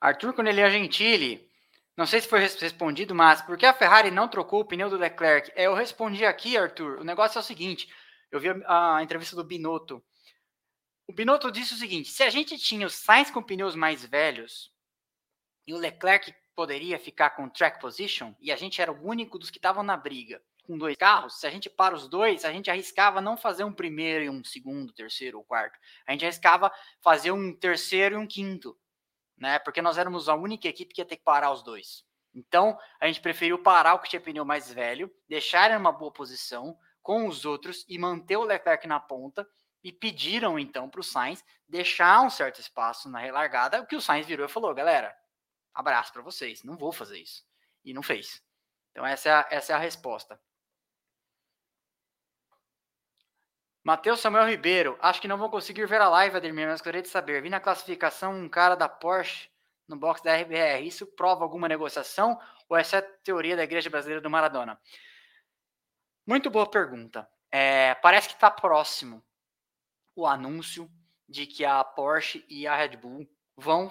Arthur 0.00 0.32
Cornelia 0.34 0.70
Gentili. 0.70 1.50
Não 1.96 2.06
sei 2.06 2.20
se 2.22 2.28
foi 2.28 2.40
respondido, 2.40 3.14
mas 3.14 3.42
por 3.42 3.58
que 3.58 3.66
a 3.66 3.74
Ferrari 3.74 4.10
não 4.10 4.26
trocou 4.26 4.60
o 4.60 4.64
pneu 4.64 4.88
do 4.88 4.96
Leclerc? 4.96 5.52
É, 5.54 5.66
eu 5.66 5.74
respondi 5.74 6.24
aqui, 6.24 6.56
Arthur. 6.56 7.00
O 7.00 7.04
negócio 7.04 7.38
é 7.38 7.40
o 7.40 7.44
seguinte: 7.44 7.88
eu 8.30 8.40
vi 8.40 8.48
a, 8.64 8.96
a 8.96 9.02
entrevista 9.02 9.36
do 9.36 9.44
Binotto. 9.44 10.02
O 11.06 11.12
Binotto 11.12 11.50
disse 11.50 11.74
o 11.74 11.76
seguinte: 11.76 12.10
se 12.10 12.22
a 12.22 12.30
gente 12.30 12.58
tinha 12.58 12.86
o 12.86 12.90
Sainz 12.90 13.30
com 13.30 13.42
pneus 13.42 13.74
mais 13.74 14.04
velhos 14.04 14.72
e 15.66 15.74
o 15.74 15.78
Leclerc 15.78 16.34
poderia 16.54 16.98
ficar 16.98 17.30
com 17.30 17.48
track 17.48 17.80
position, 17.80 18.34
e 18.40 18.52
a 18.52 18.56
gente 18.56 18.80
era 18.80 18.92
o 18.92 19.06
único 19.06 19.38
dos 19.38 19.50
que 19.50 19.58
estavam 19.58 19.82
na 19.82 19.96
briga 19.96 20.42
com 20.64 20.78
dois 20.78 20.96
carros, 20.96 21.40
se 21.40 21.46
a 21.46 21.50
gente 21.50 21.68
para 21.68 21.94
os 21.94 22.08
dois, 22.08 22.44
a 22.44 22.52
gente 22.52 22.70
arriscava 22.70 23.20
não 23.20 23.36
fazer 23.36 23.64
um 23.64 23.72
primeiro 23.72 24.24
e 24.24 24.30
um 24.30 24.44
segundo, 24.44 24.92
terceiro 24.92 25.38
ou 25.38 25.44
quarto. 25.44 25.78
A 26.06 26.12
gente 26.12 26.24
arriscava 26.24 26.70
fazer 27.00 27.32
um 27.32 27.54
terceiro 27.54 28.14
e 28.14 28.18
um 28.18 28.26
quinto, 28.26 28.78
né? 29.36 29.58
Porque 29.58 29.82
nós 29.82 29.98
éramos 29.98 30.28
a 30.28 30.34
única 30.34 30.68
equipe 30.68 30.94
que 30.94 31.00
ia 31.00 31.06
ter 31.06 31.16
que 31.16 31.24
parar 31.24 31.50
os 31.52 31.62
dois. 31.62 32.04
Então, 32.34 32.78
a 33.00 33.06
gente 33.06 33.20
preferiu 33.20 33.58
parar 33.58 33.94
o 33.94 33.98
que 33.98 34.08
tinha 34.08 34.20
pneu 34.20 34.44
mais 34.44 34.72
velho, 34.72 35.12
deixar 35.28 35.66
ele 35.66 35.78
numa 35.78 35.92
boa 35.92 36.12
posição 36.12 36.76
com 37.02 37.26
os 37.26 37.44
outros 37.44 37.84
e 37.88 37.98
manter 37.98 38.36
o 38.36 38.44
Leclerc 38.44 38.86
na 38.86 39.00
ponta 39.00 39.46
e 39.82 39.92
pediram 39.92 40.58
então 40.58 40.88
para 40.88 41.00
o 41.00 41.04
Sainz 41.04 41.44
deixar 41.68 42.22
um 42.22 42.30
certo 42.30 42.60
espaço 42.60 43.08
na 43.08 43.18
relargada, 43.18 43.80
o 43.80 43.86
que 43.86 43.96
o 43.96 44.00
Sainz 44.00 44.26
virou 44.26 44.46
e 44.46 44.48
falou, 44.48 44.74
galera, 44.74 45.16
abraço 45.74 46.12
para 46.12 46.22
vocês, 46.22 46.62
não 46.62 46.76
vou 46.76 46.92
fazer 46.92 47.18
isso. 47.18 47.44
E 47.84 47.92
não 47.92 48.02
fez. 48.02 48.42
Então 48.90 49.04
essa 49.04 49.28
é 49.28 49.32
a, 49.32 49.46
essa 49.50 49.72
é 49.72 49.76
a 49.76 49.78
resposta. 49.78 50.40
Matheus 53.84 54.20
Samuel 54.20 54.48
Ribeiro, 54.48 54.96
acho 55.00 55.20
que 55.20 55.26
não 55.26 55.36
vou 55.36 55.50
conseguir 55.50 55.86
ver 55.86 56.00
a 56.00 56.08
live, 56.08 56.36
Ademir, 56.36 56.68
mas 56.68 56.80
gostaria 56.80 57.02
de 57.02 57.08
saber. 57.08 57.42
Vi 57.42 57.50
na 57.50 57.58
classificação 57.58 58.32
um 58.32 58.48
cara 58.48 58.76
da 58.76 58.88
Porsche 58.88 59.50
no 59.88 59.96
box 59.96 60.22
da 60.22 60.36
RBR. 60.36 60.86
Isso 60.86 61.04
prova 61.04 61.42
alguma 61.42 61.66
negociação 61.66 62.40
ou 62.68 62.76
essa 62.76 62.98
é 62.98 63.02
teoria 63.02 63.56
da 63.56 63.64
Igreja 63.64 63.90
Brasileira 63.90 64.20
do 64.20 64.30
Maradona? 64.30 64.80
Muito 66.24 66.48
boa 66.48 66.70
pergunta. 66.70 67.28
É, 67.50 67.94
parece 67.96 68.28
que 68.28 68.34
está 68.34 68.50
próximo 68.50 69.22
o 70.14 70.26
anúncio 70.26 70.90
de 71.28 71.46
que 71.46 71.64
a 71.64 71.82
Porsche 71.82 72.44
e 72.48 72.66
a 72.66 72.76
Red 72.76 72.96
Bull 72.96 73.28
vão 73.56 73.90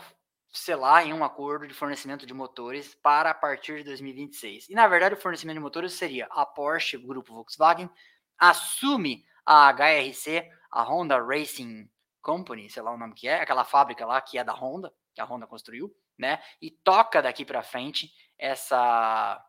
selar 0.54 1.08
em 1.08 1.14
um 1.14 1.24
acordo 1.24 1.68
de 1.68 1.74
fornecimento 1.74 2.26
de 2.26 2.34
motores 2.34 2.94
para 2.96 3.32
a 3.32 3.34
partir 3.34 3.78
de 3.78 3.84
2026. 3.86 4.70
E 4.70 4.74
na 4.74 4.88
verdade 4.88 5.16
o 5.16 5.22
fornecimento 5.22 5.56
de 5.56 5.62
motores 5.62 5.94
seria 5.94 6.28
a 6.32 6.46
Porsche, 6.46 6.98
o 6.98 7.08
grupo 7.08 7.34
Volkswagen, 7.34 7.90
assume 8.38 9.26
a 9.46 9.72
HRC, 9.72 10.50
a 10.72 10.84
Honda 10.84 11.18
Racing 11.22 11.90
Company, 12.22 12.70
sei 12.70 12.84
lá 12.84 12.92
o 12.92 12.98
nome 12.98 13.14
que 13.16 13.28
é, 13.28 13.42
aquela 13.42 13.64
fábrica 13.64 14.06
lá 14.06 14.22
que 14.22 14.38
é 14.38 14.44
da 14.44 14.54
Honda, 14.54 14.94
que 15.14 15.22
a 15.22 15.26
Honda 15.26 15.48
construiu, 15.48 15.94
né? 16.18 16.42
E 16.62 16.70
toca 16.70 17.22
daqui 17.22 17.44
para 17.46 17.64
frente 17.64 18.12
essa 18.38 19.44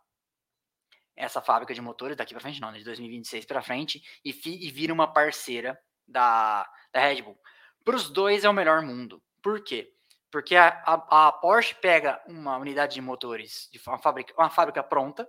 essa 1.14 1.42
fábrica 1.42 1.74
de 1.74 1.80
motores 1.82 2.16
daqui 2.16 2.32
para 2.32 2.40
frente, 2.40 2.60
não, 2.60 2.72
né, 2.72 2.78
de 2.78 2.84
2026 2.84 3.44
para 3.44 3.60
frente 3.60 4.02
e, 4.24 4.30
e 4.30 4.70
vira 4.70 4.94
uma 4.94 5.12
parceira 5.12 5.78
da, 6.12 6.68
da 6.92 7.00
Red 7.00 7.22
Bull. 7.22 7.38
Para 7.84 7.96
os 7.96 8.08
dois 8.08 8.44
é 8.44 8.48
o 8.48 8.54
melhor 8.54 8.82
mundo. 8.82 9.22
Por 9.42 9.62
quê? 9.62 9.92
Porque 10.30 10.54
a, 10.56 10.68
a, 10.86 11.28
a, 11.28 11.32
Porsche 11.32 11.74
pega 11.74 12.22
uma 12.26 12.56
unidade 12.56 12.94
de 12.94 13.00
motores, 13.00 13.68
de 13.72 13.80
uma 13.86 13.98
fábrica, 13.98 14.32
uma 14.38 14.48
fábrica 14.48 14.82
pronta, 14.82 15.28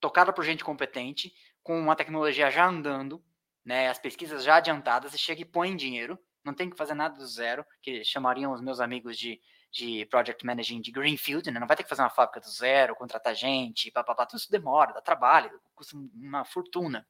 tocada 0.00 0.32
por 0.32 0.44
gente 0.44 0.62
competente, 0.62 1.32
com 1.62 1.78
uma 1.80 1.96
tecnologia 1.96 2.48
já 2.50 2.66
andando, 2.66 3.20
né, 3.64 3.88
as 3.88 3.98
pesquisas 3.98 4.44
já 4.44 4.56
adiantadas, 4.56 5.12
e 5.14 5.18
chega 5.18 5.40
e 5.40 5.44
põe 5.44 5.74
dinheiro, 5.74 6.16
não 6.44 6.54
tem 6.54 6.70
que 6.70 6.76
fazer 6.76 6.94
nada 6.94 7.16
do 7.16 7.26
zero, 7.26 7.66
que 7.82 8.04
chamariam 8.04 8.52
os 8.52 8.60
meus 8.60 8.78
amigos 8.78 9.18
de, 9.18 9.40
de 9.72 10.06
Project 10.06 10.46
Managing 10.46 10.80
de 10.80 10.92
Greenfield, 10.92 11.50
né, 11.50 11.58
não 11.58 11.66
vai 11.66 11.76
ter 11.76 11.82
que 11.82 11.88
fazer 11.88 12.02
uma 12.02 12.10
fábrica 12.10 12.38
do 12.38 12.48
zero, 12.48 12.94
contratar 12.94 13.34
gente, 13.34 13.90
papapá, 13.90 14.26
tudo 14.26 14.38
isso 14.38 14.50
demora, 14.50 14.92
dá 14.92 15.00
trabalho, 15.00 15.60
custa 15.74 15.96
uma 15.96 16.44
fortuna. 16.44 17.04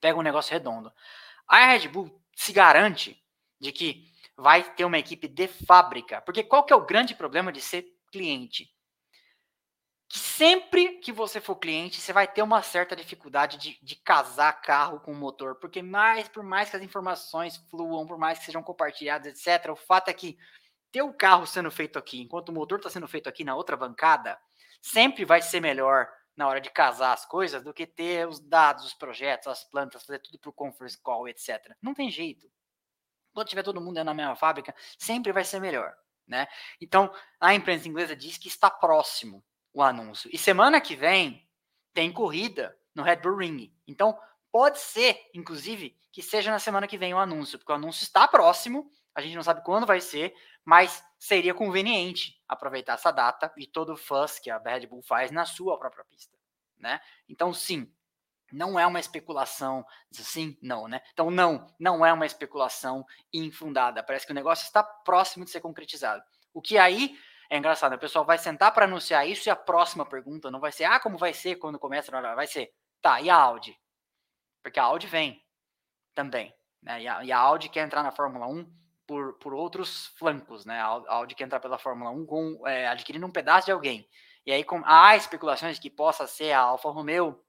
Pega 0.00 0.18
um 0.18 0.22
negócio 0.22 0.52
redondo. 0.52 0.90
A 1.50 1.66
Red 1.66 1.88
Bull 1.88 2.08
se 2.32 2.52
garante 2.52 3.20
de 3.60 3.72
que 3.72 4.08
vai 4.36 4.62
ter 4.62 4.84
uma 4.84 4.98
equipe 4.98 5.26
de 5.26 5.48
fábrica. 5.48 6.20
Porque 6.20 6.44
qual 6.44 6.64
que 6.64 6.72
é 6.72 6.76
o 6.76 6.86
grande 6.86 7.12
problema 7.12 7.50
de 7.50 7.60
ser 7.60 7.84
cliente? 8.12 8.72
Que 10.08 10.18
sempre 10.18 10.98
que 10.98 11.10
você 11.10 11.40
for 11.40 11.56
cliente, 11.56 12.00
você 12.00 12.12
vai 12.12 12.28
ter 12.28 12.42
uma 12.42 12.62
certa 12.62 12.94
dificuldade 12.94 13.58
de, 13.58 13.78
de 13.82 13.96
casar 13.96 14.60
carro 14.60 15.00
com 15.00 15.12
motor. 15.12 15.56
Porque 15.56 15.82
mais, 15.82 16.28
por 16.28 16.44
mais 16.44 16.70
que 16.70 16.76
as 16.76 16.82
informações 16.82 17.56
fluam, 17.68 18.06
por 18.06 18.16
mais 18.16 18.38
que 18.38 18.44
sejam 18.44 18.62
compartilhadas, 18.62 19.26
etc., 19.26 19.72
o 19.72 19.76
fato 19.76 20.08
é 20.08 20.14
que 20.14 20.38
ter 20.92 21.02
o 21.02 21.12
carro 21.12 21.46
sendo 21.46 21.70
feito 21.70 21.98
aqui, 21.98 22.20
enquanto 22.20 22.50
o 22.50 22.52
motor 22.52 22.78
está 22.78 22.88
sendo 22.88 23.08
feito 23.08 23.28
aqui 23.28 23.42
na 23.42 23.56
outra 23.56 23.76
bancada, 23.76 24.38
sempre 24.80 25.24
vai 25.24 25.42
ser 25.42 25.60
melhor 25.60 26.08
na 26.40 26.48
hora 26.48 26.60
de 26.60 26.70
casar 26.70 27.12
as 27.12 27.26
coisas 27.26 27.62
do 27.62 27.74
que 27.74 27.86
ter 27.86 28.26
os 28.26 28.40
dados, 28.40 28.86
os 28.86 28.94
projetos, 28.94 29.46
as 29.46 29.62
plantas, 29.62 30.06
fazer 30.06 30.20
tudo 30.20 30.38
por 30.38 30.54
conference 30.54 30.98
call, 30.98 31.28
etc. 31.28 31.76
Não 31.82 31.92
tem 31.92 32.10
jeito. 32.10 32.50
Quando 33.34 33.46
tiver 33.46 33.62
todo 33.62 33.78
mundo 33.78 34.02
na 34.02 34.14
mesma 34.14 34.34
fábrica, 34.34 34.74
sempre 34.98 35.32
vai 35.32 35.44
ser 35.44 35.60
melhor, 35.60 35.94
né? 36.26 36.48
Então, 36.80 37.12
a 37.38 37.54
imprensa 37.54 37.86
inglesa 37.86 38.16
diz 38.16 38.38
que 38.38 38.48
está 38.48 38.70
próximo 38.70 39.44
o 39.70 39.82
anúncio. 39.82 40.30
E 40.32 40.38
semana 40.38 40.80
que 40.80 40.96
vem 40.96 41.46
tem 41.92 42.10
corrida 42.10 42.74
no 42.94 43.02
Red 43.02 43.16
Bull 43.16 43.36
Ring. 43.36 43.70
Então, 43.86 44.18
pode 44.52 44.78
ser, 44.78 45.18
inclusive, 45.34 45.96
que 46.12 46.22
seja 46.22 46.50
na 46.50 46.58
semana 46.58 46.86
que 46.86 46.98
vem 46.98 47.14
o 47.14 47.18
anúncio, 47.18 47.58
porque 47.58 47.72
o 47.72 47.74
anúncio 47.74 48.02
está 48.02 48.26
próximo, 48.26 48.90
a 49.14 49.20
gente 49.20 49.36
não 49.36 49.42
sabe 49.42 49.64
quando 49.64 49.86
vai 49.86 50.00
ser, 50.00 50.34
mas 50.64 51.04
seria 51.18 51.54
conveniente 51.54 52.40
aproveitar 52.48 52.94
essa 52.94 53.10
data 53.10 53.52
e 53.56 53.66
todo 53.66 53.92
o 53.92 53.96
fuzz 53.96 54.38
que 54.38 54.50
a 54.50 54.58
Red 54.58 54.86
Bull 54.86 55.02
faz 55.02 55.30
na 55.30 55.44
sua 55.44 55.78
própria 55.78 56.04
pista, 56.04 56.36
né? 56.78 57.00
Então, 57.28 57.52
sim, 57.52 57.92
não 58.52 58.78
é 58.78 58.86
uma 58.86 59.00
especulação, 59.00 59.84
sim, 60.10 60.58
não, 60.60 60.88
né? 60.88 61.00
Então, 61.12 61.30
não, 61.30 61.66
não 61.78 62.04
é 62.04 62.12
uma 62.12 62.26
especulação 62.26 63.04
infundada. 63.32 64.02
Parece 64.02 64.26
que 64.26 64.32
o 64.32 64.34
negócio 64.34 64.64
está 64.64 64.82
próximo 64.82 65.44
de 65.44 65.50
ser 65.50 65.60
concretizado. 65.60 66.22
O 66.52 66.60
que 66.60 66.76
aí 66.78 67.16
é 67.48 67.56
engraçado, 67.58 67.94
o 67.94 67.98
pessoal 67.98 68.24
vai 68.24 68.38
sentar 68.38 68.72
para 68.72 68.84
anunciar 68.84 69.28
isso 69.28 69.48
e 69.48 69.50
a 69.50 69.56
próxima 69.56 70.06
pergunta 70.06 70.50
não 70.50 70.60
vai 70.60 70.70
ser, 70.70 70.84
ah, 70.84 71.00
como 71.00 71.18
vai 71.18 71.32
ser 71.32 71.56
quando 71.56 71.80
começa, 71.80 72.12
vai 72.34 72.46
ser, 72.46 72.72
tá, 73.02 73.20
e 73.20 73.28
a 73.28 73.34
Audi? 73.34 73.76
Porque 74.62 74.78
a 74.78 74.84
Audi 74.84 75.06
vem 75.06 75.42
também, 76.14 76.54
né? 76.82 77.02
E 77.02 77.08
a, 77.08 77.24
e 77.24 77.32
a 77.32 77.38
Audi 77.38 77.68
quer 77.68 77.84
entrar 77.84 78.02
na 78.02 78.12
Fórmula 78.12 78.46
1 78.46 78.70
por, 79.06 79.34
por 79.34 79.54
outros 79.54 80.06
flancos, 80.18 80.64
né? 80.64 80.80
A 80.80 81.02
Audi 81.14 81.34
quer 81.34 81.44
entrar 81.44 81.60
pela 81.60 81.78
Fórmula 81.78 82.10
1 82.10 82.26
com, 82.26 82.68
é, 82.68 82.86
adquirindo 82.88 83.26
um 83.26 83.32
pedaço 83.32 83.66
de 83.66 83.72
alguém. 83.72 84.08
E 84.46 84.52
aí 84.52 84.64
com, 84.64 84.82
há 84.84 85.16
especulações 85.16 85.76
de 85.76 85.82
que 85.82 85.90
possa 85.90 86.26
ser 86.26 86.52
a 86.52 86.60
Alfa 86.60 86.90
Romeo, 86.90 87.42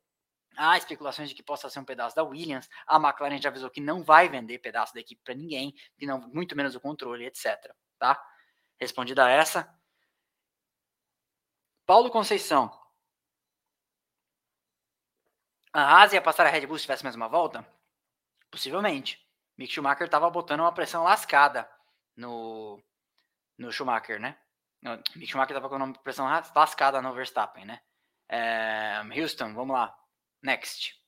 há 0.57 0.77
especulações 0.77 1.29
de 1.29 1.35
que 1.35 1.43
possa 1.43 1.69
ser 1.69 1.79
um 1.79 1.85
pedaço 1.85 2.15
da 2.15 2.23
Williams. 2.23 2.69
A 2.87 2.97
McLaren 2.97 3.41
já 3.41 3.49
avisou 3.49 3.69
que 3.69 3.81
não 3.81 4.03
vai 4.03 4.27
vender 4.27 4.59
pedaço 4.59 4.93
da 4.93 4.99
equipe 4.99 5.21
para 5.23 5.35
ninguém, 5.35 5.73
e 5.99 6.05
não, 6.05 6.19
muito 6.29 6.55
menos 6.55 6.75
o 6.75 6.79
controle, 6.79 7.25
etc. 7.25 7.73
Tá? 7.97 8.21
Respondida 8.79 9.29
essa. 9.29 9.71
Paulo 11.85 12.09
Conceição. 12.09 12.80
A 15.73 15.81
Haas 15.83 16.13
ia 16.13 16.21
passar 16.21 16.45
a 16.45 16.49
Red 16.49 16.67
Bull 16.67 16.77
se 16.77 16.83
tivesse 16.83 17.03
mais 17.03 17.15
uma 17.15 17.29
volta? 17.29 17.65
Possivelmente. 18.49 19.25
Mick 19.57 19.71
Schumacher 19.73 20.05
estava 20.05 20.29
botando 20.29 20.61
uma 20.61 20.73
pressão 20.73 21.03
lascada 21.03 21.69
no, 22.15 22.81
no 23.57 23.71
Schumacher, 23.71 24.19
né? 24.19 24.37
No, 24.81 24.97
Mick 25.15 25.27
Schumacher 25.27 25.55
estava 25.55 25.69
com 25.69 25.75
uma 25.77 25.93
pressão 25.93 26.27
lascada 26.55 27.01
no 27.01 27.13
Verstappen, 27.13 27.65
né? 27.65 27.81
É, 28.27 29.01
Houston, 29.17 29.53
vamos 29.53 29.73
lá. 29.75 29.97
Next. 30.43 30.99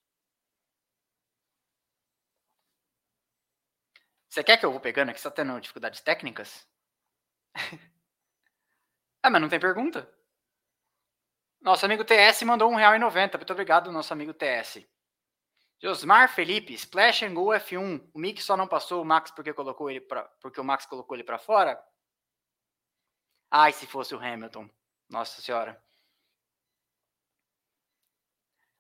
Você 4.30 4.44
quer 4.44 4.58
que 4.58 4.66
eu 4.66 4.72
vou 4.72 4.80
pegando 4.80 5.10
aqui? 5.10 5.20
Você 5.20 5.30
tá 5.30 5.36
tendo 5.36 5.60
dificuldades 5.60 6.02
técnicas? 6.02 6.68
ah, 9.22 9.30
mas 9.30 9.42
não 9.42 9.50
tem 9.50 9.60
pergunta. 9.60 10.10
Nosso 11.64 11.86
amigo 11.86 12.04
TS 12.04 12.44
mandou 12.44 12.70
R$1,90. 12.70 13.38
Muito 13.38 13.54
obrigado, 13.54 13.90
nosso 13.90 14.12
amigo 14.12 14.34
TS. 14.34 14.86
Josmar 15.82 16.28
Felipe, 16.28 16.74
Splash 16.74 17.24
and 17.24 17.34
Go 17.34 17.54
F1. 17.54 18.10
O 18.14 18.20
Mick 18.20 18.44
só 18.44 18.58
não 18.58 18.68
passou 18.68 19.02
o 19.02 19.06
Max 19.06 19.32
porque 19.32 19.54
colocou 19.54 19.90
ele 19.90 20.02
para 20.02 20.24
porque 20.42 20.60
o 20.60 20.64
Max 20.64 20.86
colocou 20.86 21.16
ele 21.16 21.24
para 21.24 21.40
fora? 21.40 21.82
Ai, 23.50 23.72
se 23.72 23.88
fosse 23.88 24.14
o 24.14 24.20
Hamilton. 24.20 24.70
Nossa 25.10 25.42
senhora. 25.42 25.82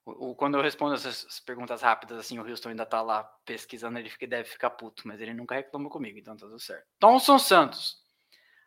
O, 0.06 0.32
o, 0.32 0.36
quando 0.36 0.58
eu 0.58 0.62
respondo 0.62 0.96
essas 0.96 1.40
perguntas 1.40 1.82
rápidas, 1.82 2.18
assim, 2.18 2.38
o 2.38 2.46
Houston 2.46 2.70
ainda 2.70 2.86
tá 2.86 3.02
lá 3.02 3.24
pesquisando, 3.46 3.98
ele 3.98 4.10
fica, 4.10 4.28
deve 4.28 4.50
ficar 4.50 4.72
puto, 4.72 5.08
mas 5.08 5.22
ele 5.22 5.34
nunca 5.34 5.56
reclamou 5.56 5.90
comigo, 5.90 6.20
então 6.20 6.36
tá 6.36 6.46
tudo 6.46 6.60
certo. 6.60 6.86
Thomson 7.00 7.40
Santos. 7.40 8.03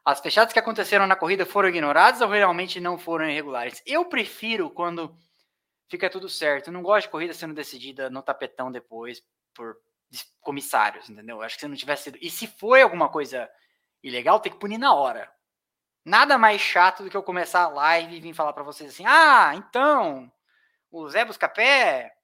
As 0.06 0.20
fechadas 0.20 0.52
que 0.52 0.58
aconteceram 0.60 1.04
na 1.04 1.16
corrida 1.16 1.44
foram 1.44 1.68
ignoradas 1.68 2.20
ou 2.20 2.28
realmente 2.28 2.78
não 2.78 2.96
foram 2.96 3.28
irregulares? 3.28 3.82
Eu 3.84 4.04
prefiro 4.04 4.70
quando 4.70 5.18
fica 5.88 6.08
tudo 6.08 6.28
certo. 6.28 6.68
Eu 6.68 6.74
não 6.74 6.80
gosto 6.80 7.06
de 7.06 7.10
corrida 7.10 7.34
sendo 7.34 7.52
decidida 7.52 8.08
no 8.08 8.22
tapetão 8.22 8.70
depois 8.70 9.20
por 9.52 9.76
comissários, 10.40 11.10
entendeu? 11.10 11.42
Acho 11.42 11.56
que 11.56 11.62
se 11.62 11.66
não 11.66 11.74
tivesse 11.74 12.04
sido. 12.04 12.18
E 12.22 12.30
se 12.30 12.46
foi 12.46 12.82
alguma 12.82 13.08
coisa 13.08 13.50
ilegal, 14.00 14.38
tem 14.38 14.52
que 14.52 14.60
punir 14.60 14.78
na 14.78 14.94
hora. 14.94 15.28
Nada 16.04 16.38
mais 16.38 16.60
chato 16.60 17.02
do 17.02 17.10
que 17.10 17.16
eu 17.16 17.22
começar 17.24 17.64
a 17.64 17.68
live 17.68 18.14
e 18.14 18.20
vir 18.20 18.32
falar 18.32 18.52
para 18.52 18.62
vocês 18.62 18.90
assim: 18.90 19.04
ah, 19.04 19.54
então, 19.56 20.30
o 20.88 21.08
Zé 21.08 21.24
Buscapé 21.24 22.14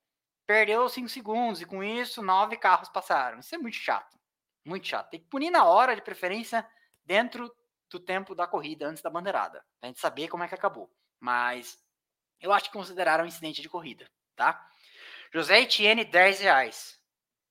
perdeu 0.47 0.89
5 0.89 1.09
segundos 1.09 1.61
e 1.61 1.67
com 1.67 1.83
isso 1.83 2.23
nove 2.23 2.57
carros 2.57 2.89
passaram. 2.91 3.41
Isso 3.41 3.53
é 3.57 3.59
muito 3.59 3.77
chato. 3.77 4.17
Muito 4.65 4.87
chato. 4.87 5.11
Tem 5.11 5.19
que 5.19 5.27
punir 5.27 5.51
na 5.51 5.65
hora, 5.65 5.97
de 5.97 6.03
preferência, 6.03 6.65
dentro 7.05 7.53
do 7.93 8.05
tempo 8.05 8.35
da 8.35 8.47
corrida, 8.47 8.87
antes 8.87 9.03
da 9.03 9.11
bandeirada. 9.11 9.65
Pra 9.81 9.89
gente 9.89 10.01
saber 10.01 10.29
como 10.29 10.43
é 10.43 10.49
que 10.49 10.55
acabou. 10.55 10.91
Mas 11.21 11.79
eu 12.41 12.53
acho 12.53 12.67
que 12.67 12.77
consideraram 12.77 13.25
um 13.25 13.29
incidente 13.29 13.63
de 13.63 13.69
corrida, 13.69 14.11
tá? 14.35 14.69
José 15.33 15.61
Etienne, 15.61 16.05
10 16.05 16.41
reais. 16.41 17.01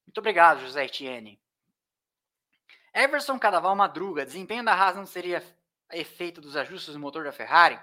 Muito 0.06 0.18
obrigado, 0.18 0.62
José 0.62 0.86
Etienne. 0.86 1.42
Everson 2.94 3.40
Cadaval 3.40 3.76
Madruga, 3.76 4.26
desempenho 4.26 4.66
da 4.66 4.74
Haas 4.74 4.98
não 4.98 5.06
seria 5.06 5.42
efeito 5.94 6.42
dos 6.42 6.58
ajustes 6.58 6.94
do 6.94 7.00
motor 7.00 7.24
da 7.24 7.32
Ferrari? 7.32 7.80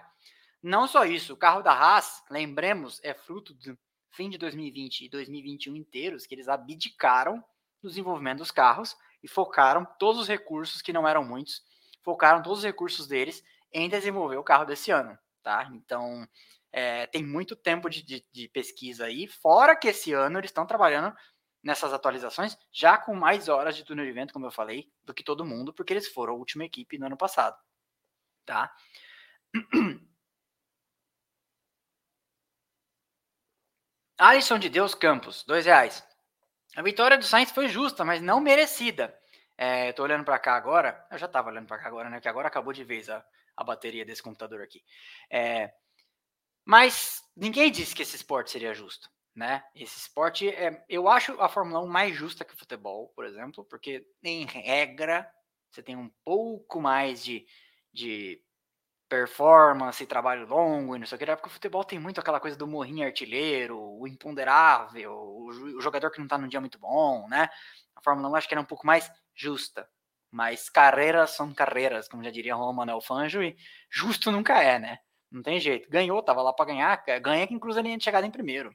Não 0.63 0.87
só 0.87 1.05
isso, 1.05 1.33
o 1.33 1.37
carro 1.37 1.63
da 1.63 1.73
Haas, 1.73 2.23
lembremos, 2.31 3.01
é 3.03 3.15
fruto 3.15 3.55
do 3.55 3.79
fim 4.11 4.29
de 4.29 4.37
2020 4.37 5.07
e 5.07 5.09
2021 5.09 5.77
inteiros, 5.77 6.27
que 6.27 6.35
eles 6.35 6.49
abdicaram 6.49 7.43
do 7.81 7.89
desenvolvimento 7.89 8.39
dos 8.39 8.51
carros 8.51 8.97
e 9.23 9.29
focaram 9.29 9.87
todos 9.99 10.23
os 10.23 10.29
recursos, 10.29 10.83
que 10.83 10.93
não 10.93 11.07
eram 11.07 11.25
muitos, 11.25 11.63
focaram 12.03 12.43
todos 12.43 12.59
os 12.59 12.65
recursos 12.65 13.07
deles 13.07 13.43
em 13.73 13.89
desenvolver 13.89 14.37
o 14.37 14.45
carro 14.45 14.65
desse 14.65 14.91
ano, 14.91 15.19
tá? 15.43 15.69
Então, 15.73 16.27
é, 16.73 17.07
tem 17.07 17.25
muito 17.25 17.57
tempo 17.57 17.89
de, 17.89 18.03
de, 18.03 18.27
de 18.33 18.49
pesquisa 18.49 19.07
aí, 19.07 19.27
fora 19.27 19.77
que 19.77 19.89
esse 19.89 20.13
ano 20.13 20.39
eles 20.39 20.51
estão 20.51 20.67
trabalhando 20.67 21.15
nessas 21.63 21.93
atualizações, 21.93 22.57
já 22.73 22.97
com 22.97 23.15
mais 23.15 23.49
horas 23.49 23.77
de 23.77 23.85
túnel 23.85 24.07
de 24.07 24.13
vento, 24.13 24.33
como 24.33 24.47
eu 24.47 24.51
falei, 24.51 24.91
do 25.05 25.13
que 25.13 25.25
todo 25.25 25.45
mundo, 25.45 25.73
porque 25.73 25.93
eles 25.93 26.09
foram 26.09 26.35
a 26.35 26.37
última 26.37 26.65
equipe 26.65 26.99
no 26.99 27.07
ano 27.07 27.17
passado, 27.17 27.57
tá? 28.47 28.73
Alisson 34.19 34.59
de 34.59 34.69
Deus 34.69 34.95
Campos, 34.95 35.45
dois 35.45 35.67
reais. 35.67 36.05
A 36.77 36.83
vitória 36.83 37.19
do 37.19 37.25
Sainz 37.25 37.51
foi 37.51 37.69
justa, 37.69 38.05
mas 38.05 38.21
não 38.23 38.41
merecida. 38.41 39.18
É, 39.59 39.91
eu 39.91 39.93
tô 39.93 40.05
olhando 40.05 40.25
para 40.25 40.39
cá 40.39 40.55
agora. 40.55 41.07
Eu 41.11 41.19
já 41.19 41.27
estava 41.27 41.51
olhando 41.51 41.67
para 41.67 41.79
cá 41.79 41.89
agora, 41.89 42.09
né? 42.09 42.21
Que 42.21 42.29
agora 42.29 42.49
acabou 42.49 42.73
de 42.73 42.85
vez 42.85 43.11
a, 43.11 43.23
a 43.57 43.65
bateria 43.65 44.05
desse 44.05 44.23
computador 44.23 44.63
aqui. 44.63 44.83
É, 45.29 45.73
mas 46.65 47.23
ninguém 47.37 47.71
disse 47.71 47.95
que 47.95 48.03
esse 48.03 48.17
esporte 48.17 48.51
seria 48.51 48.73
justo 48.73 49.11
né? 49.39 49.63
Esse 49.73 49.97
esporte, 50.01 50.49
é, 50.49 50.85
eu 50.89 51.09
acho 51.09 51.41
a 51.41 51.49
Fórmula 51.49 51.81
1 51.81 51.87
mais 51.87 52.17
justa 52.17 52.45
que 52.45 52.55
o 52.55 52.59
futebol, 52.59 53.13
por 53.15 53.25
exemplo, 53.25 53.65
porque 53.65 54.05
em 54.21 54.45
regra 54.45 55.31
você 55.71 55.81
tem 55.81 55.95
um 55.95 56.11
pouco 56.25 56.81
mais 56.81 57.23
de, 57.23 57.47
de 57.93 58.43
performance, 59.09 60.05
trabalho 60.07 60.45
longo 60.49 60.97
e 60.97 60.99
não 60.99 61.07
sei 61.07 61.15
o 61.15 61.19
que, 61.21 61.27
porque 61.37 61.49
o 61.49 61.53
futebol 61.53 61.85
tem 61.85 62.01
muito 62.01 62.19
aquela 62.19 62.41
coisa 62.41 62.57
do 62.57 62.67
morrinho 62.67 63.07
artilheiro, 63.07 63.79
o 63.81 64.09
imponderável, 64.09 65.13
o 65.15 65.81
jogador 65.81 66.11
que 66.11 66.19
não 66.19 66.27
tá 66.27 66.37
num 66.37 66.49
dia 66.49 66.61
muito 66.61 66.81
bom, 66.81 67.29
né? 67.29 67.49
A 67.99 68.03
Fórmula 68.03 68.29
1 68.29 68.37
acho 68.37 68.49
que 68.49 68.55
era 68.55 68.61
um 68.61 68.65
pouco 68.65 68.87
mais 68.87 69.11
justa, 69.35 69.89
mas 70.31 70.71
carreiras 70.71 71.31
são 71.31 71.53
carreiras, 71.53 72.09
como 72.09 72.23
já 72.23 72.31
diria 72.31 72.55
Romano 72.55 72.93
Alfanjo, 72.93 73.43
e 73.43 73.57
justo 73.91 74.31
nunca 74.31 74.63
é, 74.63 74.79
né? 74.79 75.01
Não 75.31 75.43
tem 75.43 75.59
jeito. 75.59 75.91
Ganhou, 75.91 76.23
tava 76.23 76.41
lá 76.41 76.53
para 76.53 76.67
ganhar, 76.67 77.05
ganha 77.21 77.47
que 77.47 77.55
inclusive 77.55 77.81
ele 77.81 77.89
tinha 77.89 78.05
chegado 78.05 78.25
em 78.25 78.31
primeiro. 78.31 78.75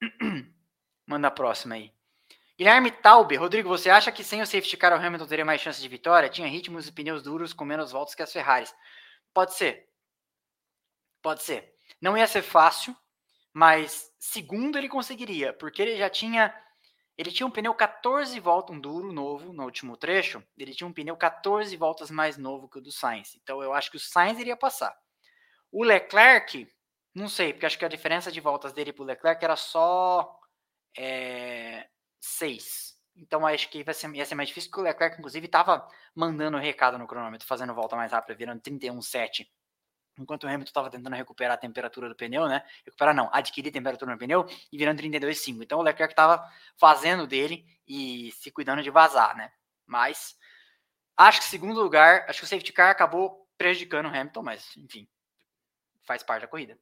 Manda 1.06 1.28
a 1.28 1.30
próxima 1.30 1.74
aí. 1.74 1.92
Guilherme 2.56 2.90
Taube, 2.90 3.36
Rodrigo, 3.36 3.68
você 3.68 3.90
acha 3.90 4.10
que 4.10 4.24
sem 4.24 4.40
o 4.40 4.46
safety 4.46 4.76
car 4.78 4.92
o 4.92 4.96
Hamilton 4.96 5.26
teria 5.26 5.44
mais 5.44 5.60
chance 5.60 5.80
de 5.80 5.88
vitória? 5.88 6.30
Tinha 6.30 6.48
ritmos 6.48 6.88
e 6.88 6.92
pneus 6.92 7.22
duros 7.22 7.52
com 7.52 7.66
menos 7.66 7.92
voltas 7.92 8.14
que 8.14 8.22
as 8.22 8.32
Ferraris. 8.32 8.74
Pode 9.34 9.54
ser. 9.54 9.88
Pode 11.22 11.42
ser. 11.42 11.72
Não 12.00 12.16
ia 12.16 12.26
ser 12.26 12.42
fácil, 12.42 12.96
mas 13.52 14.10
segundo 14.18 14.78
ele 14.78 14.88
conseguiria, 14.88 15.52
porque 15.52 15.82
ele 15.82 15.96
já 15.96 16.08
tinha 16.08 16.54
ele 17.18 17.32
tinha 17.32 17.46
um 17.46 17.50
pneu 17.50 17.74
14 17.74 18.38
voltas, 18.38 18.74
um 18.74 18.80
duro 18.80 19.12
novo 19.12 19.52
no 19.52 19.64
último 19.64 19.96
trecho. 19.96 20.42
Ele 20.56 20.72
tinha 20.72 20.86
um 20.86 20.92
pneu 20.92 21.16
14 21.16 21.76
voltas 21.76 22.10
mais 22.10 22.38
novo 22.38 22.68
que 22.68 22.78
o 22.78 22.80
do 22.80 22.92
Sainz. 22.92 23.34
Então 23.42 23.60
eu 23.60 23.74
acho 23.74 23.90
que 23.90 23.96
o 23.96 24.00
Sainz 24.00 24.38
iria 24.38 24.56
passar. 24.56 24.96
O 25.72 25.82
Leclerc 25.82 26.66
não 27.18 27.28
sei, 27.28 27.52
porque 27.52 27.66
acho 27.66 27.78
que 27.78 27.84
a 27.84 27.88
diferença 27.88 28.30
de 28.30 28.40
voltas 28.40 28.72
dele 28.72 28.92
pro 28.92 29.04
Leclerc 29.04 29.44
era 29.44 29.56
só 29.56 30.38
é, 30.96 31.88
seis. 32.20 32.96
Então 33.16 33.44
acho 33.44 33.68
que 33.68 33.82
vai 33.82 33.92
ser, 33.92 34.14
ia 34.14 34.24
ser 34.24 34.36
mais 34.36 34.48
difícil, 34.48 34.70
porque 34.70 34.82
o 34.82 34.84
Leclerc, 34.84 35.18
inclusive, 35.18 35.46
estava 35.46 35.86
mandando 36.14 36.56
recado 36.58 36.96
no 36.96 37.08
cronômetro, 37.08 37.46
fazendo 37.46 37.74
volta 37.74 37.96
mais 37.96 38.12
rápida, 38.12 38.38
virando 38.38 38.60
31,7. 38.62 39.48
Enquanto 40.18 40.44
o 40.44 40.46
Hamilton 40.46 40.68
estava 40.68 40.90
tentando 40.90 41.14
recuperar 41.14 41.54
a 41.54 41.56
temperatura 41.56 42.08
do 42.08 42.14
pneu, 42.16 42.48
né? 42.48 42.64
Recuperar 42.84 43.14
não, 43.14 43.30
adquirir 43.32 43.70
temperatura 43.70 44.12
no 44.12 44.18
pneu 44.18 44.46
e 44.72 44.76
virando 44.76 45.00
32,5. 45.00 45.62
Então 45.62 45.78
o 45.78 45.82
Leclerc 45.82 46.12
estava 46.12 46.44
fazendo 46.76 47.26
dele 47.26 47.64
e 47.86 48.32
se 48.32 48.50
cuidando 48.50 48.82
de 48.82 48.90
vazar, 48.90 49.36
né? 49.36 49.52
Mas 49.86 50.36
acho 51.16 51.40
que 51.40 51.46
segundo 51.46 51.80
lugar, 51.80 52.26
acho 52.28 52.40
que 52.40 52.44
o 52.44 52.48
safety 52.48 52.72
car 52.72 52.90
acabou 52.90 53.48
prejudicando 53.56 54.06
o 54.06 54.08
Hamilton, 54.08 54.42
mas 54.42 54.76
enfim, 54.76 55.08
faz 56.04 56.22
parte 56.22 56.42
da 56.42 56.48
corrida. 56.48 56.78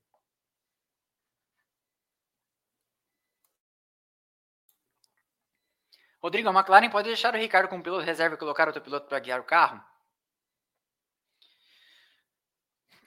Rodrigo, 6.23 6.49
a 6.49 6.53
McLaren 6.53 6.91
pode 6.91 7.09
deixar 7.09 7.35
o 7.35 7.39
Ricardo 7.39 7.69
como 7.69 7.83
piloto 7.83 8.05
reserva 8.05 8.35
e 8.35 8.39
colocar 8.39 8.67
outro 8.67 8.83
piloto 8.83 9.07
para 9.07 9.21
guiar 9.21 9.41
o 9.41 9.45
carro? 9.45 9.81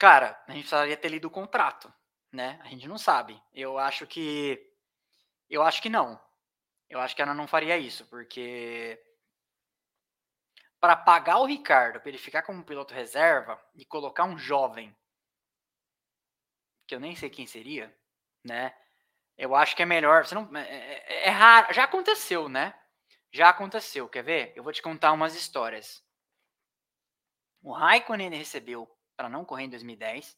Cara, 0.00 0.42
a 0.48 0.52
gente 0.52 0.62
precisaria 0.62 0.96
ter 0.96 1.10
lido 1.10 1.26
o 1.26 1.30
contrato, 1.30 1.92
né? 2.32 2.58
A 2.62 2.68
gente 2.68 2.88
não 2.88 2.96
sabe. 2.96 3.38
Eu 3.52 3.78
acho 3.78 4.06
que. 4.06 4.58
Eu 5.46 5.62
acho 5.62 5.82
que 5.82 5.90
não. 5.90 6.18
Eu 6.88 6.98
acho 7.00 7.14
que 7.14 7.20
ela 7.20 7.34
não 7.34 7.46
faria 7.46 7.76
isso, 7.76 8.06
porque. 8.06 8.98
Para 10.80 10.96
pagar 10.96 11.36
o 11.36 11.44
Ricardo, 11.44 12.00
para 12.00 12.08
ele 12.08 12.16
ficar 12.16 12.40
como 12.40 12.64
piloto 12.64 12.94
reserva 12.94 13.62
e 13.74 13.84
colocar 13.84 14.24
um 14.24 14.38
jovem, 14.38 14.96
que 16.86 16.94
eu 16.94 17.00
nem 17.00 17.14
sei 17.14 17.28
quem 17.28 17.46
seria, 17.46 17.94
né? 18.42 18.74
Eu 19.36 19.54
acho 19.54 19.76
que 19.76 19.82
é 19.82 19.86
melhor. 19.86 20.24
Você 20.24 20.34
não, 20.34 20.48
é, 20.56 20.62
é, 20.62 21.26
é 21.26 21.30
raro. 21.30 21.74
Já 21.74 21.84
aconteceu, 21.84 22.48
né? 22.48 22.74
Já 23.30 23.50
aconteceu, 23.50 24.08
quer 24.08 24.22
ver? 24.22 24.54
Eu 24.56 24.62
vou 24.62 24.72
te 24.72 24.80
contar 24.80 25.12
umas 25.12 25.34
histórias. 25.34 26.02
O 27.62 27.70
Raikkonen 27.70 28.30
recebeu 28.30 28.88
para 29.20 29.28
não 29.28 29.44
correr 29.44 29.64
em 29.64 29.68
2010. 29.68 30.34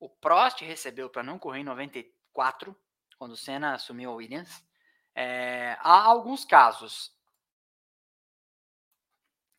O 0.00 0.10
Prost 0.10 0.60
recebeu 0.62 1.08
para 1.08 1.22
não 1.22 1.38
correr 1.38 1.60
em 1.60 1.64
94, 1.64 2.76
quando 3.16 3.30
o 3.32 3.36
Senna 3.36 3.74
assumiu 3.74 4.10
a 4.10 4.14
Williams. 4.14 4.64
É, 5.14 5.76
há 5.78 6.02
alguns 6.02 6.44
casos. 6.44 7.14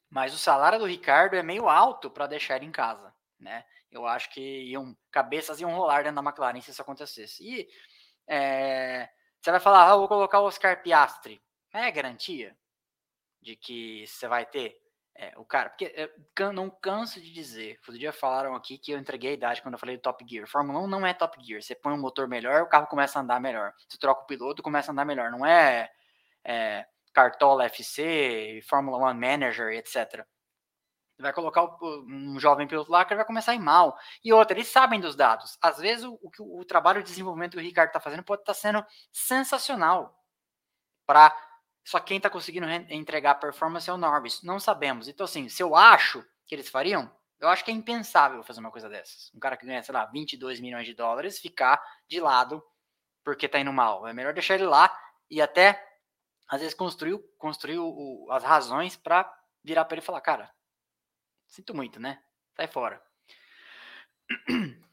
Mas 0.09 0.33
o 0.33 0.37
salário 0.37 0.77
do 0.77 0.85
Ricardo 0.85 1.37
é 1.37 1.41
meio 1.41 1.69
alto 1.69 2.11
para 2.11 2.27
deixar 2.27 2.57
ele 2.57 2.65
em 2.65 2.71
casa, 2.71 3.15
né? 3.39 3.65
Eu 3.89 4.05
acho 4.05 4.29
que 4.31 4.41
iam, 4.65 4.97
cabeças 5.09 5.61
iam 5.61 5.73
rolar 5.73 6.03
dentro 6.03 6.21
da 6.21 6.29
McLaren 6.29 6.59
se 6.59 6.71
isso 6.71 6.81
acontecesse. 6.81 7.41
E 7.41 7.69
é, 8.27 9.09
você 9.41 9.49
vai 9.49 9.61
falar, 9.61 9.89
ah, 9.89 9.95
vou 9.95 10.09
colocar 10.09 10.41
o 10.41 10.45
Oscar 10.45 10.83
Piastri. 10.83 11.41
É 11.71 11.89
garantia? 11.89 12.57
de 13.47 13.55
que 13.55 14.05
você 14.05 14.27
vai 14.27 14.45
ter 14.45 14.77
é, 15.19 15.33
o 15.35 15.43
cara, 15.43 15.71
porque 15.71 15.91
eu 16.37 16.53
não 16.53 16.69
canso 16.69 17.19
de 17.19 17.31
dizer, 17.33 17.77
outro 17.79 17.97
dia 17.97 18.13
falaram 18.13 18.55
aqui 18.55 18.77
que 18.77 18.91
eu 18.91 18.99
entreguei 18.99 19.31
a 19.31 19.33
idade 19.33 19.63
quando 19.63 19.73
eu 19.73 19.79
falei 19.79 19.97
Top 19.97 20.23
Gear. 20.27 20.47
Fórmula 20.47 20.79
1 20.81 20.87
não 20.87 21.05
é 21.05 21.13
Top 21.13 21.35
Gear. 21.43 21.61
Você 21.61 21.73
põe 21.73 21.91
um 21.93 21.97
motor 21.99 22.27
melhor, 22.27 22.61
o 22.61 22.69
carro 22.69 22.85
começa 22.85 23.17
a 23.17 23.23
andar 23.23 23.41
melhor. 23.41 23.73
Você 23.89 23.97
troca 23.97 24.21
o 24.21 24.27
piloto, 24.27 24.61
começa 24.61 24.91
a 24.91 24.93
andar 24.93 25.05
melhor. 25.05 25.31
Não 25.31 25.43
é, 25.43 25.89
é 26.45 26.85
Cartola 27.11 27.65
FC, 27.65 28.61
Fórmula 28.69 29.11
1 29.11 29.13
Manager, 29.15 29.69
etc. 29.69 30.23
Vai 31.19 31.33
colocar 31.33 31.63
um 31.81 32.39
jovem 32.39 32.67
piloto 32.67 32.91
lá 32.91 33.03
que 33.03 33.11
ele 33.11 33.17
vai 33.17 33.25
começar 33.25 33.53
a 33.53 33.55
ir 33.55 33.59
mal. 33.59 33.97
E 34.23 34.31
outra, 34.31 34.55
eles 34.55 34.67
sabem 34.67 34.99
dos 34.99 35.15
dados. 35.15 35.57
Às 35.59 35.79
vezes 35.79 36.05
o, 36.05 36.19
o, 36.21 36.59
o 36.59 36.65
trabalho 36.65 37.01
de 37.01 37.09
desenvolvimento 37.09 37.53
que 37.53 37.57
o 37.57 37.61
Ricardo 37.61 37.89
está 37.89 37.99
fazendo 37.99 38.23
pode 38.23 38.43
estar 38.43 38.53
tá 38.53 38.59
sendo 38.59 38.85
sensacional 39.11 40.15
para 41.07 41.35
só 41.87 42.01
quem 42.01 42.17
está 42.17 42.29
conseguindo 42.29 42.69
entregar 42.89 43.35
performance 43.35 43.89
é 43.89 43.93
o 43.93 43.97
Norris. 43.97 44.43
Não 44.43 44.59
sabemos. 44.59 45.07
Então, 45.07 45.23
assim, 45.23 45.47
se 45.47 45.63
eu 45.63 45.73
acho 45.73 46.21
que 46.45 46.53
eles 46.53 46.67
fariam, 46.67 47.09
Eu 47.39 47.47
acho 47.47 47.63
que 47.63 47.71
é 47.71 47.73
impensável 47.73 48.43
fazer 48.43 48.59
uma 48.59 48.71
coisa 48.71 48.89
dessas. 48.89 49.31
Um 49.33 49.39
cara 49.39 49.55
que 49.55 49.65
ganha, 49.65 49.81
sei 49.83 49.93
lá, 49.93 50.05
22 50.07 50.59
milhões 50.59 50.85
de 50.85 50.93
dólares 50.93 51.39
ficar 51.39 51.81
de 52.05 52.19
lado 52.19 52.61
porque 53.23 53.47
tá 53.47 53.59
indo 53.59 53.71
mal. 53.71 54.05
É 54.05 54.11
melhor 54.11 54.33
deixar 54.33 54.55
ele 54.55 54.65
lá 54.65 54.91
e 55.29 55.39
até, 55.39 55.81
às 56.49 56.59
vezes, 56.59 56.73
construir, 56.73 57.19
construir 57.37 57.77
o, 57.77 58.27
as 58.31 58.43
razões 58.43 58.97
para 58.97 59.31
virar 59.63 59.85
para 59.85 59.95
ele 59.95 60.01
e 60.01 60.05
falar: 60.05 60.19
cara, 60.19 60.51
sinto 61.47 61.73
muito, 61.73 62.01
né? 62.01 62.21
Sai 62.55 62.67
fora. 62.67 63.01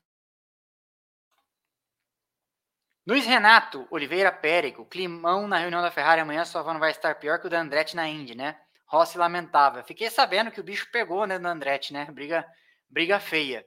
Luiz 3.07 3.27
Renato 3.27 3.87
Oliveira 3.91 4.33
Périco, 4.33 4.87
climão 4.87 5.47
na 5.47 5.59
reunião 5.59 5.83
da 5.83 5.91
Ferrari 5.91 6.23
amanhã, 6.23 6.43
sua 6.47 6.63
van 6.63 6.79
vai 6.79 6.91
estar 6.91 7.15
pior 7.17 7.39
que 7.39 7.47
o 7.47 7.51
da 7.51 7.61
Andretti 7.61 7.95
na 7.95 8.09
Indy, 8.09 8.35
né? 8.35 8.59
Rossi 8.87 9.19
lamentável. 9.19 9.85
Fiquei 9.85 10.09
sabendo 10.09 10.51
que 10.51 10.61
o 10.61 10.65
bicho 10.65 10.91
pegou, 10.91 11.27
né, 11.27 11.39
no 11.39 11.49
Andretti, 11.49 11.93
né? 11.93 12.07
Briga, 12.07 12.47
briga 12.89 13.21
feia. 13.21 13.67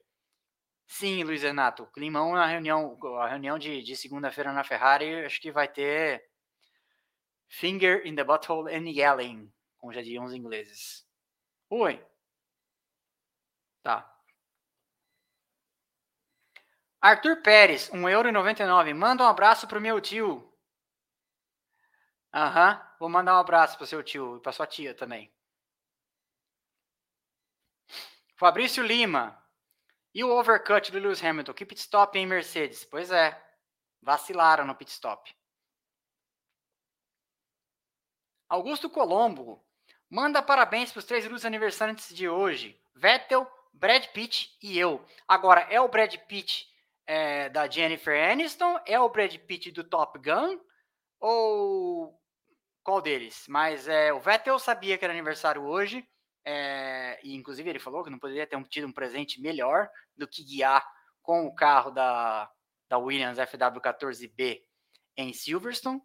Sim, 0.87 1.23
Luiz 1.23 1.43
Renato, 1.43 1.85
climão 1.93 2.33
na 2.33 2.47
reunião, 2.47 2.97
a 3.19 3.27
reunião 3.27 3.59
de, 3.59 3.83
de 3.83 3.95
segunda-feira 3.95 4.51
na 4.53 4.63
Ferrari, 4.63 5.25
acho 5.25 5.39
que 5.39 5.51
vai 5.51 5.67
ter 5.67 6.23
finger 7.47 8.05
in 8.07 8.15
the 8.15 8.23
butthole 8.23 8.73
and 8.73 8.89
yelling, 8.89 9.51
como 9.77 9.93
já 9.93 10.01
diriam 10.01 10.25
os 10.25 10.33
ingleses. 10.33 11.05
Oi. 11.69 12.03
Tá. 13.83 14.16
Arthur 17.01 17.41
Pérez, 17.41 17.89
1,99€. 17.91 18.93
Manda 18.93 19.23
um 19.23 19.27
abraço 19.27 19.67
pro 19.67 19.81
meu 19.81 20.01
tio. 20.01 20.43
Aham, 22.33 22.73
uhum, 22.73 22.97
vou 22.99 23.09
mandar 23.09 23.35
um 23.35 23.39
abraço 23.39 23.77
pro 23.77 23.87
seu 23.87 24.03
tio 24.03 24.37
e 24.37 24.41
pra 24.41 24.51
sua 24.51 24.67
tia 24.67 24.93
também. 24.93 25.31
Fabrício 28.35 28.83
Lima. 28.83 29.43
E 30.13 30.23
o 30.23 30.29
overcut 30.29 30.91
do 30.91 30.99
Lewis 30.99 31.23
Hamilton? 31.23 31.53
Que 31.53 31.65
pit 31.65 31.79
stop 31.79 32.17
em 32.17 32.25
Mercedes? 32.25 32.83
Pois 32.85 33.11
é, 33.11 33.39
vacilaram 34.01 34.65
no 34.65 34.75
pit 34.75 34.91
stop. 34.91 35.35
Augusto 38.49 38.89
Colombo. 38.89 39.63
Manda 40.09 40.41
parabéns 40.41 40.91
para 40.91 40.99
os 40.99 41.05
três 41.05 41.25
ilustres 41.25 41.45
aniversariantes 41.45 42.15
de 42.15 42.29
hoje. 42.29 42.81
Vettel, 42.95 43.45
Brad 43.73 44.05
Pitt 44.07 44.57
e 44.61 44.77
eu. 44.79 45.05
Agora, 45.27 45.61
é 45.69 45.81
o 45.81 45.89
Brad 45.89 46.15
Pitt 46.27 46.67
é, 47.07 47.49
da 47.49 47.67
Jennifer 47.67 48.31
Aniston? 48.31 48.79
É 48.85 48.99
o 48.99 49.09
Brad 49.09 49.33
Pitt 49.37 49.71
do 49.71 49.83
Top 49.83 50.19
Gun? 50.19 50.59
Ou 51.19 52.13
qual 52.83 53.01
deles? 53.01 53.45
Mas 53.47 53.87
é, 53.87 54.13
o 54.13 54.19
Vettel 54.19 54.59
sabia 54.59 54.97
que 54.97 55.05
era 55.05 55.13
aniversário 55.13 55.63
hoje. 55.63 56.05
É, 56.45 57.19
e 57.23 57.35
inclusive 57.35 57.69
ele 57.69 57.79
falou 57.79 58.03
que 58.03 58.09
não 58.09 58.19
poderia 58.19 58.45
ter 58.45 58.61
tido 58.65 58.87
um 58.87 58.93
presente 58.93 59.41
melhor 59.41 59.89
do 60.15 60.27
que 60.27 60.43
guiar 60.43 60.85
com 61.21 61.45
o 61.45 61.53
carro 61.53 61.91
da, 61.91 62.49
da 62.87 62.97
Williams 62.97 63.37
FW14B 63.37 64.61
em 65.17 65.33
Silverstone. 65.33 66.01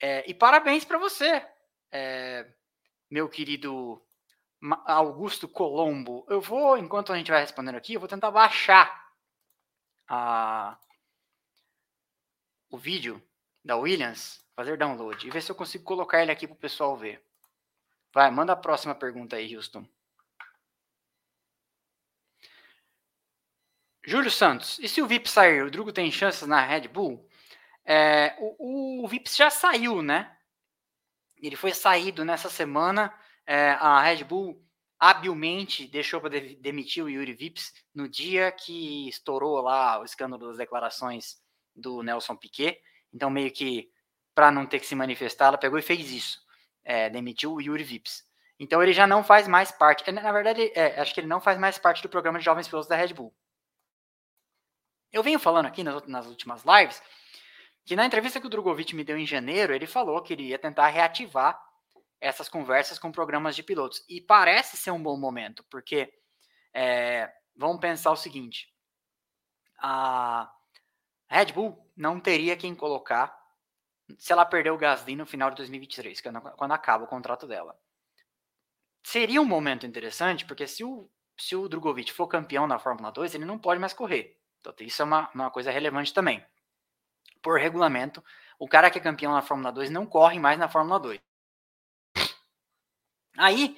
É, 0.00 0.28
e 0.28 0.34
parabéns 0.34 0.84
para 0.84 0.98
você, 0.98 1.44
é, 1.90 2.46
meu 3.10 3.28
querido 3.28 4.00
Augusto 4.86 5.48
Colombo. 5.48 6.24
Eu 6.28 6.40
vou, 6.40 6.78
enquanto 6.78 7.12
a 7.12 7.16
gente 7.16 7.30
vai 7.30 7.40
respondendo 7.40 7.76
aqui, 7.76 7.94
eu 7.94 8.00
vou 8.00 8.08
tentar 8.08 8.30
baixar 8.30 9.03
a, 10.08 10.78
o 12.70 12.76
vídeo 12.76 13.22
da 13.64 13.76
Williams, 13.76 14.44
fazer 14.54 14.76
download 14.76 15.26
e 15.26 15.30
ver 15.30 15.42
se 15.42 15.50
eu 15.50 15.56
consigo 15.56 15.84
colocar 15.84 16.22
ele 16.22 16.30
aqui 16.30 16.46
para 16.46 16.54
o 16.54 16.58
pessoal 16.58 16.96
ver. 16.96 17.24
Vai, 18.12 18.30
manda 18.30 18.52
a 18.52 18.56
próxima 18.56 18.94
pergunta 18.94 19.36
aí, 19.36 19.56
Houston. 19.56 19.86
Júlio 24.06 24.30
Santos, 24.30 24.78
e 24.78 24.88
se 24.88 25.00
o 25.00 25.06
VIP 25.06 25.30
sair, 25.30 25.62
o 25.62 25.70
Drugo 25.70 25.90
tem 25.90 26.12
chances 26.12 26.46
na 26.46 26.60
Red 26.60 26.88
Bull? 26.88 27.26
É, 27.84 28.36
o, 28.38 29.04
o, 29.04 29.08
Vips 29.08 29.36
já 29.36 29.50
saiu, 29.50 30.02
né? 30.02 30.36
Ele 31.36 31.56
foi 31.56 31.72
saído 31.72 32.24
nessa 32.24 32.48
semana. 32.48 33.12
É, 33.46 33.70
a 33.72 34.00
Red 34.00 34.24
Bull 34.24 34.63
habilmente 35.04 35.86
deixou 35.86 36.18
para 36.18 36.40
de 36.40 36.56
demitir 36.56 37.04
o 37.04 37.10
Yuri 37.10 37.34
Vips 37.34 37.74
no 37.94 38.08
dia 38.08 38.50
que 38.50 39.06
estourou 39.06 39.60
lá 39.60 40.00
o 40.00 40.04
escândalo 40.04 40.46
das 40.46 40.56
declarações 40.56 41.36
do 41.76 42.02
Nelson 42.02 42.34
Piquet. 42.34 42.80
Então, 43.12 43.28
meio 43.28 43.52
que 43.52 43.90
para 44.34 44.50
não 44.50 44.64
ter 44.64 44.80
que 44.80 44.86
se 44.86 44.94
manifestar, 44.94 45.48
ela 45.48 45.58
pegou 45.58 45.78
e 45.78 45.82
fez 45.82 46.10
isso. 46.10 46.40
É, 46.82 47.10
demitiu 47.10 47.52
o 47.52 47.60
Yuri 47.60 47.84
Vips. 47.84 48.24
Então, 48.58 48.82
ele 48.82 48.94
já 48.94 49.06
não 49.06 49.22
faz 49.22 49.46
mais 49.46 49.70
parte. 49.70 50.10
Na 50.10 50.32
verdade, 50.32 50.72
é, 50.74 50.98
acho 50.98 51.12
que 51.12 51.20
ele 51.20 51.26
não 51.26 51.40
faz 51.40 51.58
mais 51.58 51.76
parte 51.76 52.00
do 52.00 52.08
programa 52.08 52.38
de 52.38 52.44
jovens 52.46 52.66
pilotos 52.66 52.88
da 52.88 52.96
Red 52.96 53.12
Bull. 53.12 53.34
Eu 55.12 55.22
venho 55.22 55.38
falando 55.38 55.66
aqui 55.66 55.84
nas, 55.84 56.06
nas 56.06 56.26
últimas 56.26 56.64
lives 56.64 57.02
que 57.84 57.94
na 57.94 58.06
entrevista 58.06 58.40
que 58.40 58.46
o 58.46 58.50
Drogovic 58.50 58.96
me 58.96 59.04
deu 59.04 59.18
em 59.18 59.26
janeiro, 59.26 59.74
ele 59.74 59.86
falou 59.86 60.22
que 60.22 60.32
ele 60.32 60.44
ia 60.44 60.58
tentar 60.58 60.86
reativar 60.88 61.62
essas 62.24 62.48
conversas 62.48 62.98
com 62.98 63.12
programas 63.12 63.54
de 63.54 63.62
pilotos. 63.62 64.02
E 64.08 64.20
parece 64.20 64.78
ser 64.78 64.90
um 64.90 65.02
bom 65.02 65.16
momento, 65.16 65.62
porque 65.70 66.10
é, 66.72 67.30
vamos 67.54 67.80
pensar 67.80 68.10
o 68.10 68.16
seguinte: 68.16 68.72
a 69.78 70.50
Red 71.28 71.52
Bull 71.52 71.92
não 71.94 72.18
teria 72.18 72.56
quem 72.56 72.74
colocar 72.74 73.38
se 74.18 74.32
ela 74.32 74.44
perder 74.44 74.70
o 74.70 74.78
Gasly 74.78 75.16
no 75.16 75.26
final 75.26 75.50
de 75.50 75.56
2023, 75.56 76.22
é 76.24 76.30
quando 76.56 76.72
acaba 76.72 77.04
o 77.04 77.08
contrato 77.08 77.46
dela. 77.46 77.78
Seria 79.02 79.40
um 79.40 79.46
momento 79.46 79.86
interessante, 79.86 80.44
porque 80.46 80.66
se 80.66 80.82
o, 80.82 81.10
se 81.38 81.54
o 81.54 81.68
Drogovic 81.68 82.12
for 82.12 82.26
campeão 82.26 82.66
na 82.66 82.78
Fórmula 82.78 83.10
2, 83.10 83.34
ele 83.34 83.44
não 83.44 83.58
pode 83.58 83.80
mais 83.80 83.92
correr. 83.92 84.38
Então, 84.60 84.74
isso 84.80 85.02
é 85.02 85.04
uma, 85.04 85.30
uma 85.34 85.50
coisa 85.50 85.70
relevante 85.70 86.12
também. 86.12 86.44
Por 87.42 87.58
regulamento, 87.58 88.24
o 88.58 88.66
cara 88.66 88.90
que 88.90 88.98
é 88.98 89.02
campeão 89.02 89.32
na 89.32 89.42
Fórmula 89.42 89.72
2 89.72 89.90
não 89.90 90.06
corre 90.06 90.38
mais 90.38 90.58
na 90.58 90.68
Fórmula 90.68 90.98
2. 90.98 91.20
Aí, 93.36 93.76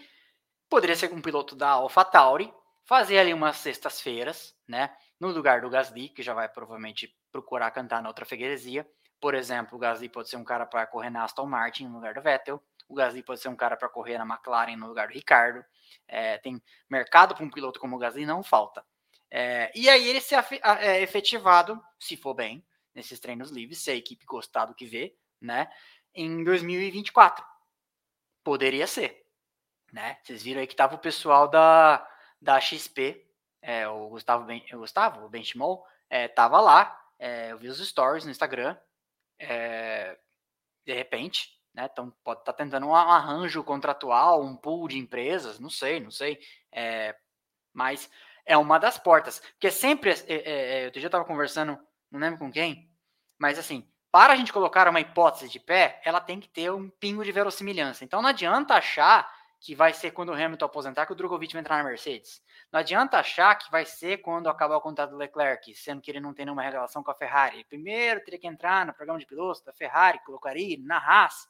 poderia 0.69 0.97
ser 0.97 1.13
um 1.13 1.23
piloto 1.23 1.55
da 1.55 1.71
AlphaTauri, 1.71 2.53
fazer 2.85 3.19
ali 3.19 3.35
umas 3.35 3.57
sextas-feiras, 3.57 4.55
né? 4.67 4.95
No 5.19 5.29
lugar 5.29 5.61
do 5.61 5.71
Gasly, 5.71 6.11
que 6.11 6.23
já 6.23 6.35
vai 6.35 6.49
provavelmente 6.49 7.15
procurar 7.33 7.71
cantar 7.71 8.03
na 8.03 8.09
outra 8.09 8.25
freguesia. 8.25 8.89
Por 9.21 9.35
exemplo, 9.35 9.77
o 9.77 9.79
Gasly 9.79 10.09
pode 10.09 10.29
ser 10.29 10.37
um 10.37 10.45
cara 10.45 10.67
para 10.67 10.87
correr 10.87 11.11
na 11.11 11.25
Aston 11.25 11.47
Martin 11.47 11.87
no 11.87 11.95
lugar 11.95 12.15
do 12.15 12.23
Vettel. 12.23 12.63
O 12.89 12.95
Gasly 12.95 13.23
pode 13.23 13.41
ser 13.41 13.49
um 13.49 13.57
cara 13.57 13.77
para 13.77 13.89
correr 13.89 14.19
na 14.19 14.25
McLaren 14.25 14.77
no 14.77 14.87
lugar 14.87 15.09
do 15.09 15.15
Ricardo. 15.15 15.65
É, 16.07 16.39
tem 16.39 16.63
mercado 16.89 17.35
para 17.35 17.45
um 17.45 17.51
piloto 17.51 17.81
como 17.81 17.97
o 17.97 17.99
Gasly, 17.99 18.27
não 18.27 18.43
falta. 18.43 18.85
É, 19.31 19.73
e 19.75 19.89
aí 19.89 20.07
ele 20.09 20.21
ser 20.21 20.45
é, 20.63 21.03
efetivado, 21.03 21.83
se 21.99 22.17
for 22.17 22.35
bem, 22.35 22.65
nesses 22.95 23.19
treinos 23.19 23.51
livres, 23.51 23.83
se 23.83 23.91
a 23.91 23.95
equipe 23.95 24.25
gostar 24.25 24.67
do 24.67 24.75
que 24.75 24.87
vê, 24.87 25.17
né? 25.41 25.69
Em 26.15 26.45
2024. 26.45 27.45
Poderia 28.45 28.87
ser 28.87 29.26
né? 29.97 30.19
Vocês 30.23 30.43
viram 30.43 30.61
aí 30.61 30.67
que 30.67 30.77
tava 30.77 30.95
o 30.95 30.99
pessoal 30.99 31.49
da, 31.49 32.07
da 32.39 32.61
XP, 32.61 33.27
é, 33.63 33.89
o 33.89 34.11
Gustavo, 34.11 34.45
ben, 34.45 34.63
o 34.75 34.79
Gustavo, 34.81 35.25
o 35.25 35.29
Benchimol, 35.29 35.87
é, 36.11 36.29
tava 36.29 36.61
lá, 36.61 37.03
é, 37.19 37.51
eu 37.51 37.57
vi 37.57 37.69
os 37.69 37.79
stories 37.79 38.27
no 38.27 38.31
Instagram, 38.31 38.77
é, 39.39 40.19
de 40.85 40.93
repente, 40.93 41.59
né? 41.73 41.89
Então 41.91 42.15
pode 42.23 42.41
estar 42.41 42.53
tá 42.53 42.59
tentando 42.59 42.87
um 42.87 42.95
arranjo 42.95 43.65
contratual, 43.65 44.43
um 44.43 44.55
pool 44.55 44.87
de 44.87 44.99
empresas, 44.99 45.59
não 45.59 45.71
sei, 45.71 45.99
não 45.99 46.11
sei, 46.11 46.39
é, 46.71 47.17
mas 47.73 48.11
é 48.45 48.55
uma 48.59 48.79
das 48.79 48.99
portas, 48.99 49.41
porque 49.53 49.71
sempre, 49.71 50.11
é, 50.11 50.89
é, 50.89 50.93
eu 50.95 51.11
tava 51.11 51.25
conversando, 51.25 51.79
não 52.11 52.21
lembro 52.21 52.39
com 52.39 52.53
quem, 52.53 52.87
mas 53.39 53.59
assim, 53.59 53.91
para 54.13 54.35
a 54.35 54.37
gente 54.37 54.53
colocar 54.53 54.87
uma 54.89 55.01
hipótese 55.01 55.49
de 55.49 55.59
pé, 55.59 56.03
ela 56.05 56.21
tem 56.21 56.39
que 56.39 56.51
ter 56.51 56.71
um 56.71 56.91
pingo 56.91 57.25
de 57.25 57.33
verossimilhança. 57.33 58.05
Então 58.05 58.21
não 58.21 58.29
adianta 58.29 58.75
achar 58.75 59.27
que 59.67 59.75
vai 59.75 59.93
ser 59.93 60.13
quando 60.13 60.29
o 60.29 60.33
Hamilton 60.33 60.65
aposentar 60.65 61.07
que 61.07 61.13
o 61.13 61.15
Drogovic 61.17 61.53
vai 61.53 61.59
entrar 61.59 61.79
na 61.79 61.83
Mercedes. 61.83 62.41
Não 62.71 62.79
adianta 62.79 63.19
achar 63.19 63.53
que 63.57 63.69
vai 63.69 63.85
ser 63.85 64.19
quando 64.19 64.49
acabar 64.49 64.77
o 64.77 64.81
contrato 64.81 65.11
do 65.11 65.17
Leclerc, 65.17 65.75
sendo 65.75 66.01
que 66.01 66.09
ele 66.09 66.21
não 66.21 66.33
tem 66.33 66.47
nenhuma 66.47 66.63
relação 66.63 67.03
com 67.03 67.11
a 67.11 67.15
Ferrari. 67.17 67.65
Primeiro 67.65 68.23
teria 68.23 68.39
que 68.39 68.47
entrar 68.47 68.87
no 68.87 68.95
programa 68.95 69.19
de 69.19 69.27
pilotos 69.27 69.61
da 69.63 69.73
Ferrari, 69.73 70.21
colocaria 70.25 70.79
na 70.79 70.99
Haas, 70.99 71.49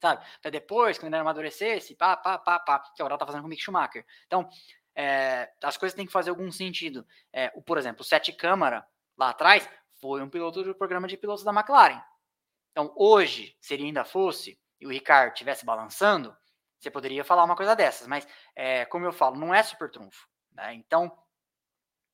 sabe? 0.00 0.24
Para 0.40 0.50
depois, 0.50 0.96
quando 0.96 1.12
ele 1.12 1.20
amadurecesse, 1.20 1.94
pá, 1.94 2.16
pá, 2.16 2.38
pá, 2.38 2.58
pá, 2.58 2.78
que 2.78 3.02
agora 3.02 3.18
tá 3.18 3.26
fazendo 3.26 3.42
com 3.42 3.48
o 3.48 3.50
Mick 3.50 3.62
Schumacher. 3.62 4.06
Então, 4.26 4.48
é, 4.94 5.52
as 5.62 5.76
coisas 5.76 5.94
têm 5.94 6.06
que 6.06 6.12
fazer 6.12 6.30
algum 6.30 6.50
sentido. 6.50 7.06
É, 7.30 7.52
o, 7.54 7.60
por 7.60 7.76
exemplo, 7.76 8.00
o 8.00 8.04
Sete 8.04 8.32
Câmara, 8.32 8.82
lá 9.14 9.28
atrás, 9.28 9.68
foi 10.00 10.22
um 10.22 10.30
piloto 10.30 10.64
do 10.64 10.74
programa 10.74 11.06
de 11.06 11.18
pilotos 11.18 11.44
da 11.44 11.52
McLaren. 11.52 12.02
Então, 12.72 12.94
hoje, 12.96 13.54
se 13.60 13.74
ele 13.74 13.84
ainda 13.84 14.06
fosse, 14.06 14.58
e 14.80 14.86
o 14.86 14.90
Ricardo 14.90 15.34
estivesse 15.34 15.66
balançando, 15.66 16.34
você 16.86 16.90
poderia 16.90 17.24
falar 17.24 17.44
uma 17.44 17.56
coisa 17.56 17.74
dessas, 17.74 18.06
mas, 18.06 18.26
é, 18.54 18.84
como 18.86 19.04
eu 19.04 19.12
falo, 19.12 19.36
não 19.36 19.54
é 19.54 19.62
super 19.62 19.90
trunfo. 19.90 20.28
Né? 20.52 20.74
Então, 20.74 21.10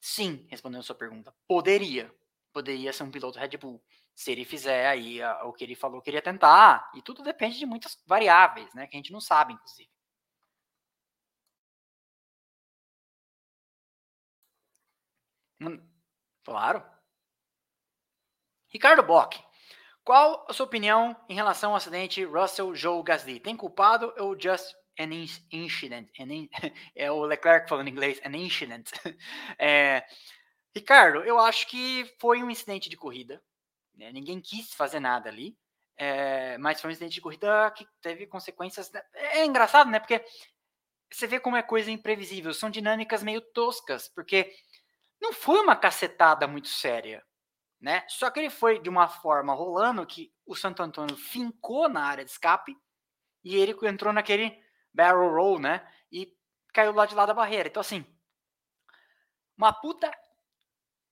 sim, 0.00 0.46
respondendo 0.50 0.80
a 0.80 0.84
sua 0.84 0.94
pergunta, 0.96 1.34
poderia. 1.46 2.12
Poderia 2.52 2.92
ser 2.92 3.04
um 3.04 3.10
piloto 3.10 3.38
Red 3.38 3.56
Bull. 3.58 3.82
Se 4.14 4.30
ele 4.32 4.44
fizer 4.44 4.86
aí 4.88 5.22
a, 5.22 5.44
o 5.44 5.52
que 5.52 5.64
ele 5.64 5.74
falou 5.74 6.00
que 6.00 6.06
queria 6.06 6.22
tentar. 6.22 6.90
E 6.94 7.02
tudo 7.02 7.22
depende 7.22 7.58
de 7.58 7.66
muitas 7.66 7.98
variáveis, 8.06 8.72
né? 8.74 8.86
Que 8.86 8.96
a 8.96 8.98
gente 8.98 9.12
não 9.12 9.20
sabe, 9.20 9.54
inclusive. 9.54 9.90
Hum, 15.60 15.80
claro. 16.44 16.84
Ricardo 18.68 19.02
Bock. 19.04 19.38
Qual 20.04 20.44
a 20.48 20.52
sua 20.52 20.66
opinião 20.66 21.16
em 21.28 21.34
relação 21.34 21.70
ao 21.70 21.76
acidente 21.76 22.24
Russell 22.24 22.74
Joe 22.74 23.02
Gasly? 23.04 23.38
Tem 23.38 23.56
culpado 23.56 24.12
ou 24.18 24.38
just 24.38 24.74
an 24.98 25.10
incident? 25.52 26.08
An 26.18 26.32
in, 26.32 26.48
é 26.96 27.10
o 27.10 27.24
Leclerc 27.24 27.68
falando 27.68 27.86
em 27.86 27.92
inglês, 27.92 28.20
an 28.24 28.36
incident. 28.36 28.90
É, 29.58 30.04
Ricardo, 30.74 31.22
eu 31.22 31.38
acho 31.38 31.68
que 31.68 32.04
foi 32.18 32.42
um 32.42 32.50
incidente 32.50 32.90
de 32.90 32.96
corrida. 32.96 33.40
Né? 33.94 34.10
Ninguém 34.10 34.40
quis 34.40 34.74
fazer 34.74 34.98
nada 34.98 35.28
ali. 35.28 35.56
É, 35.96 36.58
mas 36.58 36.80
foi 36.80 36.90
um 36.90 36.92
incidente 36.92 37.14
de 37.14 37.20
corrida 37.20 37.70
que 37.70 37.86
teve 38.00 38.26
consequências. 38.26 38.90
Né? 38.90 39.00
É 39.14 39.44
engraçado, 39.44 39.88
né? 39.88 40.00
Porque 40.00 40.24
você 41.12 41.28
vê 41.28 41.38
como 41.38 41.56
é 41.56 41.62
coisa 41.62 41.92
imprevisível. 41.92 42.52
São 42.52 42.70
dinâmicas 42.70 43.22
meio 43.22 43.40
toscas, 43.40 44.08
porque 44.08 44.52
não 45.20 45.32
foi 45.32 45.60
uma 45.60 45.76
cacetada 45.76 46.48
muito 46.48 46.68
séria 46.68 47.22
né? 47.82 48.04
Só 48.08 48.30
que 48.30 48.38
ele 48.38 48.48
foi 48.48 48.78
de 48.78 48.88
uma 48.88 49.08
forma 49.08 49.52
rolando 49.52 50.06
que 50.06 50.32
o 50.46 50.54
Santo 50.54 50.82
Antônio 50.82 51.16
fincou 51.16 51.88
na 51.88 52.04
área 52.04 52.24
de 52.24 52.30
escape 52.30 52.78
e 53.42 53.56
ele 53.56 53.76
entrou 53.82 54.12
naquele 54.12 54.56
barrel 54.94 55.34
roll, 55.34 55.58
né? 55.58 55.84
E 56.10 56.32
caiu 56.72 56.92
lá 56.92 57.06
de 57.06 57.16
lá 57.16 57.26
da 57.26 57.34
barreira. 57.34 57.68
Então, 57.68 57.80
assim, 57.80 58.06
uma 59.58 59.72
puta. 59.72 60.08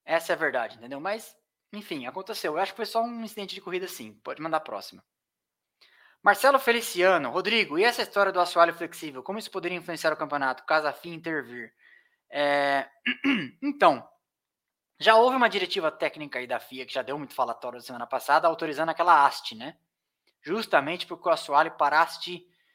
Essa 0.04 0.32
é 0.32 0.34
a 0.34 0.38
verdade, 0.38 0.76
entendeu? 0.76 1.00
Mas, 1.00 1.36
enfim, 1.72 2.06
aconteceu. 2.06 2.54
Eu 2.54 2.60
acho 2.60 2.72
que 2.72 2.76
foi 2.76 2.86
só 2.86 3.02
um 3.02 3.24
incidente 3.24 3.54
de 3.54 3.60
corrida, 3.60 3.88
sim. 3.88 4.14
Pode 4.22 4.40
mandar 4.40 4.58
a 4.58 4.60
próxima. 4.60 5.04
Marcelo 6.22 6.58
Feliciano, 6.58 7.30
Rodrigo, 7.30 7.78
e 7.78 7.84
essa 7.84 8.02
história 8.02 8.30
do 8.30 8.40
assoalho 8.40 8.74
flexível? 8.74 9.22
Como 9.24 9.38
isso 9.38 9.50
poderia 9.50 9.78
influenciar 9.78 10.12
o 10.12 10.16
campeonato, 10.16 10.64
caso 10.64 10.86
a 10.86 10.92
FIA 10.92 11.14
intervir? 11.14 11.74
É... 12.30 12.88
então, 13.62 14.06
já 15.00 15.16
houve 15.16 15.34
uma 15.34 15.48
diretiva 15.48 15.90
técnica 15.90 16.38
aí 16.38 16.46
da 16.46 16.60
FIA 16.60 16.84
que 16.84 16.92
já 16.92 17.00
deu 17.00 17.16
muito 17.16 17.34
falatório 17.34 17.78
na 17.78 17.82
semana 17.82 18.06
passada, 18.06 18.46
autorizando 18.46 18.90
aquela 18.90 19.24
haste, 19.24 19.54
né? 19.54 19.78
Justamente 20.42 21.06
porque 21.06 21.26
o 21.26 21.32
assoalho 21.32 21.70
parasse 21.72 22.20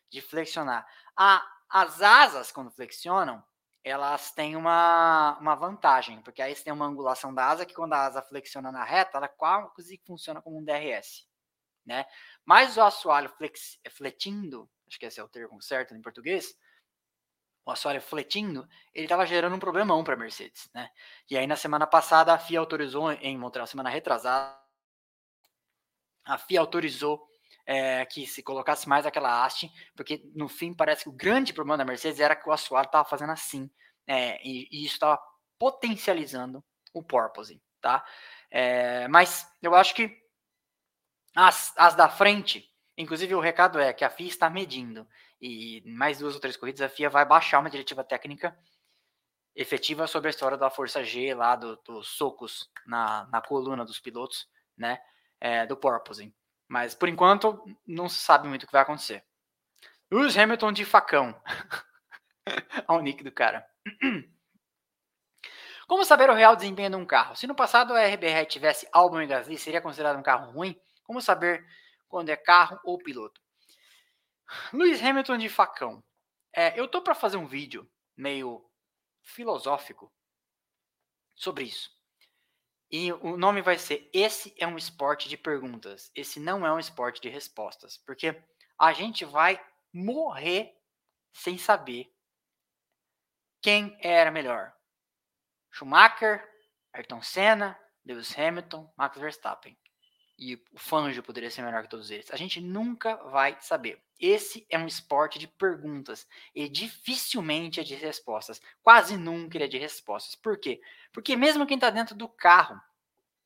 de, 0.10 0.22
flexionar. 0.22 0.88
A, 1.16 1.46
as 1.70 2.02
asas, 2.02 2.52
quando 2.52 2.72
flexionam, 2.72 3.44
elas 3.84 4.32
têm 4.32 4.56
uma, 4.56 5.38
uma 5.40 5.54
vantagem, 5.54 6.20
porque 6.24 6.42
aí 6.42 6.56
você 6.56 6.64
tem 6.64 6.74
uma 6.74 6.88
angulação 6.88 7.32
da 7.32 7.46
asa 7.48 7.66
que 7.66 7.76
quando 7.76 7.94
a 7.94 8.06
asa 8.06 8.24
flexiona 8.24 8.72
na 8.72 8.84
reta, 8.84 9.18
ela 9.20 9.28
quase 9.28 10.02
funciona 10.04 10.42
como 10.42 10.58
um 10.58 10.66
DRS, 10.66 11.28
né? 11.86 12.08
Mas 12.44 12.76
o 12.76 12.82
assoalho 12.82 13.30
flex, 13.30 13.80
fletindo, 13.92 14.68
acho 14.88 14.98
que 14.98 15.06
esse 15.06 15.20
é 15.20 15.24
o 15.24 15.30
termo 15.30 15.62
certo 15.62 15.94
em 15.94 16.02
português, 16.02 16.58
o 17.66 17.72
assoalho 17.72 18.02
fletindo, 18.02 18.68
ele 18.94 19.06
estava 19.06 19.26
gerando 19.26 19.56
um 19.56 19.60
problemão 19.60 20.04
para 20.04 20.14
a 20.14 20.18
Mercedes, 20.18 20.70
né? 20.74 20.90
E 21.30 21.36
aí 21.36 21.48
na 21.48 21.56
semana 21.56 21.88
passada 21.88 22.34
a 22.34 22.38
FIA 22.38 22.60
autorizou 22.60 23.12
em 23.12 23.38
Montreal, 23.38 23.66
semana 23.66 23.90
retrasada, 23.90 24.56
a 26.24 26.38
FIA 26.38 26.60
autorizou 26.60 27.28
é, 27.66 28.06
que 28.06 28.28
se 28.28 28.44
colocasse 28.44 28.88
mais 28.88 29.06
aquela 29.06 29.44
haste, 29.44 29.72
porque 29.96 30.22
no 30.36 30.48
fim 30.48 30.74
parece 30.74 31.04
que 31.04 31.10
o 31.10 31.14
grande 31.14 31.54
problema 31.54 31.78
da 31.78 31.86
Mercedes 31.86 32.20
era 32.20 32.36
que 32.36 32.48
o 32.48 32.52
assoalho 32.52 32.86
estava 32.86 33.08
fazendo 33.08 33.32
assim, 33.32 33.70
é, 34.06 34.40
e, 34.48 34.68
e, 34.72 34.86
isso 34.86 34.96
estava 34.96 35.20
potencializando 35.58 36.64
o 36.94 37.02
porpoising, 37.02 37.60
tá? 37.82 38.06
É, 38.52 39.08
mas 39.08 39.48
eu 39.62 39.74
acho 39.74 39.96
que 39.96 40.16
as, 41.36 41.74
as 41.76 41.96
da 41.96 42.08
frente, 42.08 42.70
inclusive 42.96 43.34
o 43.34 43.40
recado 43.40 43.80
é 43.80 43.92
que 43.92 44.06
a 44.06 44.10
FIA 44.10 44.28
está 44.28 44.50
medindo 44.50 45.08
e 45.42 45.84
mais 45.86 46.20
duas 46.20 46.34
ou 46.34 46.40
três 46.40 46.58
corridas, 46.58 46.82
a 46.82 46.90
FIA 46.90 47.10
vai 47.10 47.26
baixar 47.26 47.60
uma 47.60 47.70
diretiva 47.70 48.04
técnica 48.04 48.58
efetiva 49.56 50.06
sobre 50.06 50.28
a 50.28 50.32
história 50.32 50.58
da 50.58 50.70
força 50.70 51.04
G 51.04 51.34
lá, 51.34 51.56
do, 51.56 51.78
dos 51.78 52.10
socos 52.10 52.70
na, 52.86 53.26
na 53.28 53.42
coluna 53.42 53.86
dos 53.86 54.00
pilotos, 54.00 54.50
né, 54.78 55.00
é, 55.40 55.66
do 55.66 55.78
porpoising. 55.78 56.34
Mas, 56.68 56.94
por 56.94 57.08
enquanto, 57.08 57.64
não 57.88 58.10
se 58.10 58.20
sabe 58.20 58.48
muito 58.48 58.64
o 58.64 58.68
que 58.68 58.74
vai 58.74 58.82
acontecer. 58.82 59.24
Lewis 60.12 60.38
Hamilton 60.38 60.72
de 60.72 60.84
facão. 60.84 61.40
Olha 62.88 63.00
o 63.00 63.02
nick 63.02 63.24
do 63.24 63.32
cara. 63.32 63.66
Como 65.88 66.04
saber 66.04 66.30
o 66.30 66.34
real 66.34 66.56
desempenho 66.56 66.90
de 66.90 66.96
um 66.96 67.06
carro? 67.06 67.36
Se 67.36 67.46
no 67.46 67.56
passado 67.56 67.94
a 67.94 68.08
RBR 68.08 68.48
tivesse 68.48 68.88
Albon 68.92 69.22
e 69.22 69.28
Gasly, 69.28 69.58
seria 69.58 69.82
considerado 69.82 70.18
um 70.18 70.24
carro 70.24 70.52
ruim? 70.52 70.76
Como 71.04 71.22
saber 71.22 71.64
quando 72.08 72.30
é 72.30 72.36
carro 72.36 72.80
ou 72.84 72.98
piloto? 72.98 73.40
Lewis 74.74 75.02
Hamilton 75.02 75.38
de 75.38 75.50
facão. 75.50 76.04
É, 76.54 76.80
eu 76.80 76.88
tô 76.88 77.02
para 77.02 77.16
fazer 77.16 77.38
um 77.38 77.48
vídeo 77.48 77.90
meio 78.16 78.64
filosófico 79.22 80.12
sobre 81.36 81.66
isso. 81.66 81.94
E 82.92 83.12
o 83.12 83.36
nome 83.36 83.62
vai 83.62 83.78
ser 83.78 84.10
Esse 84.14 84.54
é 84.58 84.66
um 84.66 84.78
esporte 84.78 85.28
de 85.28 85.38
perguntas. 85.38 86.12
Esse 86.16 86.40
não 86.40 86.66
é 86.66 86.72
um 86.72 86.80
esporte 86.80 87.20
de 87.22 87.30
respostas. 87.30 87.98
Porque 87.98 88.42
a 88.80 88.94
gente 88.94 89.26
vai 89.26 89.64
morrer 89.92 90.74
sem 91.34 91.58
saber 91.58 92.14
quem 93.62 93.98
era 94.00 94.32
melhor. 94.32 94.74
Schumacher, 95.72 96.48
Ayrton 96.94 97.22
Senna, 97.22 97.78
Lewis 98.06 98.38
Hamilton, 98.38 98.94
Max 98.96 99.18
Verstappen 99.18 99.78
e 100.38 100.56
o 100.56 100.78
Fangio 100.78 101.24
poderia 101.24 101.50
ser 101.50 101.62
melhor 101.62 101.84
que 101.84 101.90
todos 101.90 102.12
eles. 102.12 102.32
A 102.32 102.36
gente 102.36 102.60
nunca 102.60 103.16
vai 103.30 103.58
saber. 103.62 104.02
Esse 104.20 104.66
é 104.70 104.78
um 104.78 104.88
esporte 104.88 105.40
de 105.40 105.48
perguntas 105.48 106.28
e 106.54 106.68
dificilmente 106.70 107.80
é 107.80 107.84
de 107.84 107.96
respostas. 107.96 108.62
Quase 108.82 109.18
nunca 109.18 109.58
ele 109.58 109.66
é 109.66 109.68
de 109.68 109.78
respostas. 109.78 110.36
Por 110.36 110.58
quê? 110.58 110.82
Porque 111.12 111.36
mesmo 111.36 111.66
quem 111.66 111.76
está 111.76 111.90
dentro 111.90 112.16
do 112.16 112.28
carro, 112.28 112.80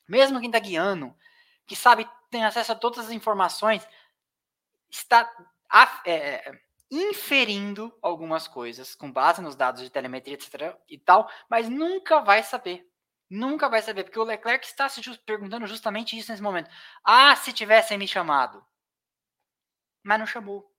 mesmo 0.08 0.40
quem 0.40 0.50
está 0.50 0.60
guiando, 0.60 1.16
que 1.66 1.76
sabe, 1.76 2.10
tem 2.30 2.44
acesso 2.44 2.72
a 2.72 2.76
todas 2.76 3.06
as 3.06 3.12
informações, 3.12 3.88
está 4.90 5.32
é, 6.06 6.14
é, 6.14 6.62
inferindo 6.90 7.96
algumas 8.02 8.48
coisas 8.48 8.96
com 8.96 9.12
base 9.12 9.42
nos 9.42 9.56
dados 9.56 9.82
de 9.82 9.90
telemetria, 9.90 10.34
etc. 10.34 10.76
e 10.88 10.98
tal, 10.98 11.30
mas 11.48 11.70
nunca 11.70 12.22
vai 12.22 12.42
saber. 12.42 12.89
Nunca 13.30 13.70
vai 13.70 13.82
saber, 13.82 14.04
porque 14.04 14.18
o 14.18 14.24
Leclerc 14.24 14.66
está 14.66 14.90
se 14.90 15.02
perguntando 15.20 15.68
justamente 15.68 16.18
isso 16.18 16.32
nesse 16.32 16.42
momento. 16.42 16.70
Ah, 17.04 17.36
se 17.36 17.54
tivessem 17.54 17.98
me 17.98 18.08
chamado. 18.08 18.66
Mas 20.04 20.20
não 20.20 20.26
chamou. 20.26 20.74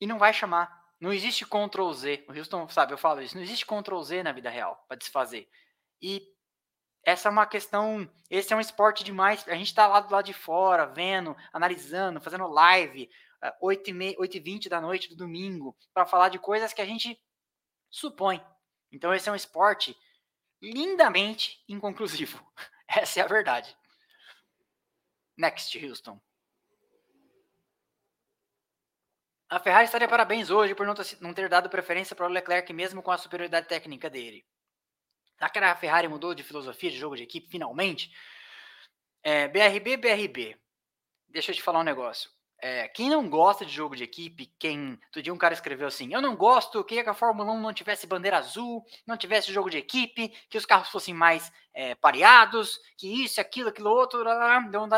E 0.00 0.06
não 0.06 0.18
vai 0.18 0.34
chamar. 0.34 0.78
Não 1.00 1.12
existe 1.12 1.46
Ctrl 1.46 1.92
Z. 1.92 2.26
O 2.28 2.32
Houston 2.32 2.68
sabe, 2.68 2.92
eu 2.92 2.98
falo 2.98 3.22
isso. 3.22 3.36
Não 3.36 3.42
existe 3.42 3.64
Ctrl 3.64 4.02
Z 4.02 4.22
na 4.22 4.32
vida 4.32 4.50
real 4.50 4.84
para 4.86 4.98
desfazer. 4.98 5.48
E 6.02 6.22
essa 7.04 7.28
é 7.28 7.32
uma 7.32 7.46
questão. 7.46 8.08
Esse 8.28 8.52
é 8.52 8.56
um 8.56 8.60
esporte 8.60 9.02
demais. 9.02 9.46
A 9.48 9.54
gente 9.54 9.68
está 9.68 9.86
lá 9.86 10.00
do 10.00 10.12
lado 10.12 10.26
de 10.26 10.34
fora, 10.34 10.86
vendo, 10.86 11.34
analisando, 11.52 12.20
fazendo 12.20 12.46
live, 12.48 13.08
8h20 13.62 14.66
eh, 14.66 14.68
da 14.68 14.80
noite 14.80 15.08
do 15.08 15.16
domingo, 15.16 15.74
para 15.94 16.04
falar 16.04 16.28
de 16.28 16.38
coisas 16.38 16.72
que 16.72 16.82
a 16.82 16.86
gente 16.86 17.18
supõe. 17.90 18.44
Então, 18.92 19.14
esse 19.14 19.28
é 19.28 19.32
um 19.32 19.36
esporte 19.36 19.96
lindamente 20.60 21.62
inconclusivo. 21.68 22.44
Essa 22.88 23.20
é 23.20 23.22
a 23.22 23.26
verdade. 23.26 23.76
Next, 25.36 25.78
Houston. 25.84 26.20
A 29.50 29.58
Ferrari 29.58 29.86
estaria 29.86 30.08
parabéns 30.08 30.50
hoje 30.50 30.74
por 30.74 30.86
não 30.86 31.32
ter 31.34 31.48
dado 31.48 31.70
preferência 31.70 32.14
para 32.14 32.26
o 32.26 32.28
Leclerc, 32.28 32.70
mesmo 32.72 33.02
com 33.02 33.10
a 33.10 33.16
superioridade 33.16 33.66
técnica 33.66 34.10
dele. 34.10 34.44
Será 35.36 35.48
que 35.48 35.58
a 35.58 35.76
Ferrari 35.76 36.08
mudou 36.08 36.34
de 36.34 36.42
filosofia 36.42 36.90
de 36.90 36.98
jogo 36.98 37.16
de 37.16 37.22
equipe 37.22 37.48
finalmente? 37.48 38.12
É, 39.22 39.48
BRB, 39.48 39.96
BRB. 39.96 40.58
Deixa 41.28 41.52
eu 41.52 41.54
te 41.54 41.62
falar 41.62 41.80
um 41.80 41.84
negócio. 41.84 42.30
É, 42.60 42.88
quem 42.88 43.08
não 43.08 43.28
gosta 43.28 43.64
de 43.64 43.72
jogo 43.72 43.94
de 43.94 44.02
equipe, 44.02 44.52
quem. 44.58 44.98
Outro 45.06 45.22
dia 45.22 45.32
um 45.32 45.38
cara 45.38 45.54
escreveu 45.54 45.86
assim: 45.86 46.12
Eu 46.12 46.20
não 46.20 46.34
gosto, 46.34 46.82
queria 46.82 47.04
que 47.04 47.10
a 47.10 47.14
Fórmula 47.14 47.52
1 47.52 47.60
não 47.60 47.72
tivesse 47.72 48.06
bandeira 48.06 48.38
azul, 48.38 48.84
não 49.06 49.16
tivesse 49.16 49.52
jogo 49.52 49.70
de 49.70 49.78
equipe, 49.78 50.28
que 50.50 50.58
os 50.58 50.66
carros 50.66 50.88
fossem 50.88 51.14
mais 51.14 51.52
é, 51.72 51.94
pareados, 51.94 52.80
que 52.96 53.24
isso, 53.24 53.40
aquilo, 53.40 53.68
aquilo 53.68 53.90
outro. 53.90 54.24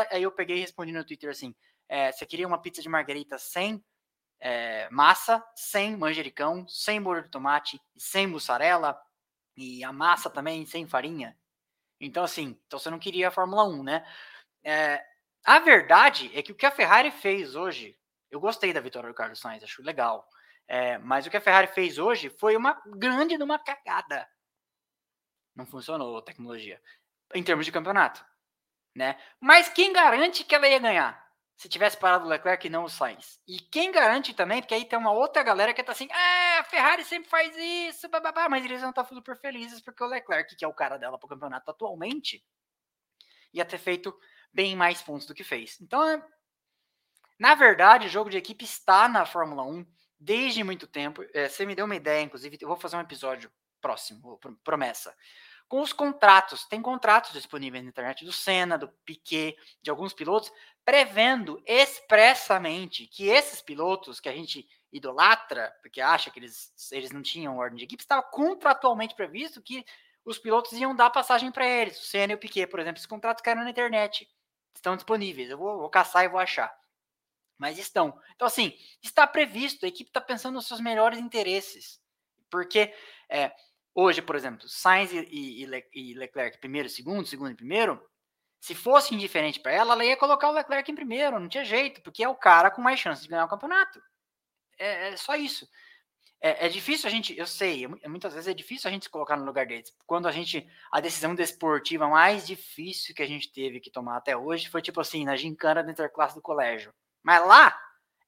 Aí 0.09 0.23
eu 0.23 0.31
peguei 0.31 0.57
e 0.57 0.61
respondi 0.61 0.91
no 0.91 1.05
Twitter 1.05 1.29
assim: 1.29 1.53
é, 1.87 2.11
Você 2.11 2.25
queria 2.25 2.47
uma 2.47 2.59
pizza 2.59 2.81
de 2.81 2.89
margarita 2.89 3.37
sem 3.37 3.83
é, 4.39 4.89
massa, 4.89 5.43
sem 5.55 5.95
manjericão, 5.95 6.67
sem 6.67 6.99
molho 6.99 7.21
de 7.23 7.29
tomate, 7.29 7.79
sem 7.95 8.25
mussarela, 8.25 8.99
e 9.55 9.83
a 9.83 9.93
massa 9.93 10.31
também 10.31 10.65
sem 10.65 10.87
farinha? 10.87 11.37
Então, 11.99 12.23
assim, 12.23 12.57
então 12.65 12.79
você 12.79 12.89
não 12.89 12.97
queria 12.97 13.27
a 13.27 13.31
Fórmula 13.31 13.63
1, 13.65 13.83
né? 13.83 14.05
É, 14.63 15.03
a 15.43 15.59
verdade 15.59 16.31
é 16.33 16.41
que 16.41 16.51
o 16.51 16.55
que 16.55 16.65
a 16.65 16.71
Ferrari 16.71 17.11
fez 17.11 17.55
hoje, 17.55 17.97
eu 18.29 18.39
gostei 18.39 18.73
da 18.73 18.79
vitória 18.79 19.09
do 19.09 19.15
Carlos 19.15 19.39
Sainz, 19.39 19.63
acho 19.63 19.81
legal. 19.81 20.27
É, 20.67 20.97
mas 20.99 21.25
o 21.25 21.29
que 21.29 21.37
a 21.37 21.41
Ferrari 21.41 21.67
fez 21.67 21.97
hoje 21.97 22.29
foi 22.29 22.55
uma 22.55 22.81
grande 22.85 23.37
numa 23.37 23.59
cagada. 23.59 24.27
Não 25.55 25.65
funcionou 25.65 26.17
a 26.17 26.21
tecnologia 26.21 26.81
em 27.33 27.43
termos 27.43 27.65
de 27.65 27.71
campeonato, 27.71 28.23
né? 28.95 29.19
Mas 29.39 29.69
quem 29.69 29.91
garante 29.91 30.43
que 30.43 30.55
ela 30.55 30.67
ia 30.67 30.79
ganhar? 30.79 31.31
se 31.61 31.69
tivesse 31.69 31.95
parado 31.95 32.25
o 32.25 32.27
Leclerc 32.27 32.65
e 32.65 32.71
não 32.71 32.85
o 32.85 32.89
Sainz. 32.89 33.39
E 33.47 33.59
quem 33.59 33.91
garante 33.91 34.33
também, 34.33 34.61
porque 34.61 34.73
aí 34.73 34.83
tem 34.83 34.97
uma 34.97 35.11
outra 35.11 35.43
galera 35.43 35.71
que 35.75 35.83
tá 35.83 35.91
assim, 35.91 36.07
ah, 36.11 36.59
a 36.59 36.63
Ferrari 36.63 37.05
sempre 37.05 37.29
faz 37.29 37.55
isso, 37.55 38.09
bababá, 38.09 38.49
mas 38.49 38.65
eles 38.65 38.81
não 38.81 38.89
estão 38.89 39.05
super 39.05 39.39
felizes 39.39 39.79
porque 39.79 40.03
o 40.03 40.07
Leclerc, 40.07 40.55
que 40.55 40.65
é 40.65 40.67
o 40.67 40.73
cara 40.73 40.97
dela 40.97 41.19
pro 41.19 41.29
campeonato 41.29 41.69
atualmente, 41.69 42.43
ia 43.53 43.63
ter 43.63 43.77
feito 43.77 44.11
bem 44.53 44.75
mais 44.75 45.01
pontos 45.01 45.25
do 45.27 45.33
que 45.33 45.43
fez. 45.43 45.79
Então, 45.81 46.05
é, 46.07 46.23
na 47.39 47.55
verdade, 47.55 48.07
o 48.07 48.09
jogo 48.09 48.29
de 48.29 48.37
equipe 48.37 48.65
está 48.65 49.07
na 49.07 49.25
Fórmula 49.25 49.63
1 49.63 49.85
desde 50.19 50.63
muito 50.63 50.87
tempo. 50.87 51.23
É, 51.33 51.47
você 51.47 51.65
me 51.65 51.75
deu 51.75 51.85
uma 51.85 51.95
ideia, 51.95 52.21
inclusive, 52.21 52.57
eu 52.61 52.67
vou 52.67 52.77
fazer 52.77 52.97
um 52.97 53.01
episódio 53.01 53.51
próximo, 53.81 54.39
promessa 54.63 55.15
com 55.71 55.79
os 55.79 55.93
contratos. 55.93 56.65
Tem 56.65 56.81
contratos 56.81 57.31
disponíveis 57.31 57.81
na 57.81 57.89
internet 57.89 58.25
do 58.25 58.33
Senna, 58.33 58.77
do 58.77 58.89
Piquet, 59.05 59.55
de 59.81 59.89
alguns 59.89 60.11
pilotos, 60.11 60.51
prevendo 60.83 61.63
expressamente 61.65 63.07
que 63.07 63.29
esses 63.29 63.61
pilotos 63.61 64.19
que 64.19 64.27
a 64.27 64.33
gente 64.33 64.67
idolatra, 64.91 65.73
porque 65.81 66.01
acha 66.01 66.29
que 66.29 66.39
eles, 66.39 66.73
eles 66.91 67.11
não 67.11 67.21
tinham 67.21 67.55
ordem 67.55 67.77
de 67.77 67.85
equipe, 67.85 68.03
estava 68.03 68.21
contratualmente 68.21 69.15
previsto 69.15 69.61
que 69.61 69.85
os 70.25 70.37
pilotos 70.37 70.73
iam 70.73 70.93
dar 70.93 71.09
passagem 71.09 71.49
para 71.49 71.65
eles. 71.65 72.01
O 72.01 72.05
Senna 72.05 72.33
e 72.33 72.35
o 72.35 72.39
Piquet, 72.39 72.67
por 72.67 72.81
exemplo, 72.81 72.97
esses 72.97 73.07
contratos 73.07 73.41
caíram 73.41 73.63
na 73.63 73.69
internet. 73.69 74.27
Estão 74.75 74.95
disponíveis. 74.95 75.49
Eu 75.49 75.57
vou, 75.57 75.79
vou 75.79 75.89
caçar 75.89 76.23
e 76.23 76.29
vou 76.29 76.39
achar. 76.39 76.73
Mas 77.57 77.77
estão. 77.77 78.19
Então, 78.35 78.47
assim, 78.47 78.73
está 79.03 79.27
previsto, 79.27 79.85
a 79.85 79.89
equipe 79.89 80.09
está 80.09 80.19
pensando 80.19 80.55
nos 80.55 80.67
seus 80.67 80.81
melhores 80.81 81.19
interesses. 81.19 82.01
Porque 82.49 82.93
é, 83.29 83.51
Hoje, 83.93 84.21
por 84.21 84.35
exemplo, 84.35 84.67
Sainz 84.69 85.11
e, 85.11 85.19
e, 85.29 85.85
e 85.93 86.13
Leclerc 86.13 86.57
primeiro, 86.59 86.87
segundo, 86.89 87.27
segundo 87.27 87.51
e 87.51 87.55
primeiro, 87.55 88.01
se 88.59 88.73
fosse 88.73 89.13
indiferente 89.13 89.59
para 89.59 89.73
ela, 89.73 89.93
ela 89.93 90.05
ia 90.05 90.15
colocar 90.15 90.49
o 90.49 90.53
Leclerc 90.53 90.89
em 90.89 90.95
primeiro, 90.95 91.39
não 91.39 91.49
tinha 91.49 91.65
jeito, 91.65 92.01
porque 92.01 92.23
é 92.23 92.29
o 92.29 92.35
cara 92.35 92.71
com 92.71 92.81
mais 92.81 92.99
chance 92.99 93.21
de 93.21 93.27
ganhar 93.27 93.45
o 93.45 93.49
campeonato. 93.49 94.01
É, 94.79 95.09
é 95.09 95.17
só 95.17 95.35
isso. 95.35 95.67
É, 96.43 96.65
é, 96.65 96.69
difícil 96.69 97.07
a 97.07 97.11
gente, 97.11 97.37
eu 97.37 97.45
sei, 97.45 97.87
muitas 98.07 98.33
vezes 98.33 98.47
é 98.47 98.53
difícil 98.53 98.89
a 98.89 98.91
gente 98.91 99.03
se 99.03 99.09
colocar 99.09 99.37
no 99.37 99.45
lugar 99.45 99.67
deles. 99.67 99.95
Quando 100.07 100.27
a 100.27 100.31
gente, 100.31 100.67
a 100.91 100.99
decisão 100.99 101.35
desportiva 101.35 102.07
mais 102.07 102.47
difícil 102.47 103.13
que 103.13 103.21
a 103.21 103.27
gente 103.27 103.51
teve 103.51 103.79
que 103.79 103.91
tomar 103.91 104.17
até 104.17 104.35
hoje 104.35 104.67
foi 104.67 104.81
tipo 104.81 104.99
assim, 104.99 105.23
na 105.23 105.35
gincana 105.35 105.83
da 105.83 105.91
interclasse 105.91 106.33
do 106.33 106.41
colégio. 106.41 106.91
Mas 107.21 107.45
lá 107.45 107.79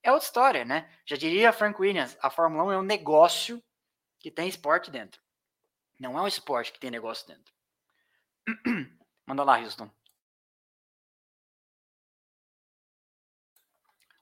é 0.03 0.11
outra 0.11 0.27
história, 0.27 0.63
né? 0.63 0.87
Já 1.03 1.15
diria 1.15 1.51
Frank 1.51 1.81
Williams, 1.81 2.15
a 2.21 2.29
Fórmula 2.29 2.63
1 2.65 2.71
é 2.73 2.77
um 2.77 2.83
negócio 2.83 3.63
que 4.19 4.29
tem 4.29 4.47
esporte 4.47 4.91
dentro. 4.91 5.19
Não 5.99 6.15
é 6.15 6.21
um 6.21 6.27
esporte 6.27 6.71
que 6.71 6.79
tem 6.79 6.91
negócio 6.91 7.27
dentro. 7.27 7.51
Manda 9.25 9.43
lá, 9.43 9.57
Houston. 9.57 9.89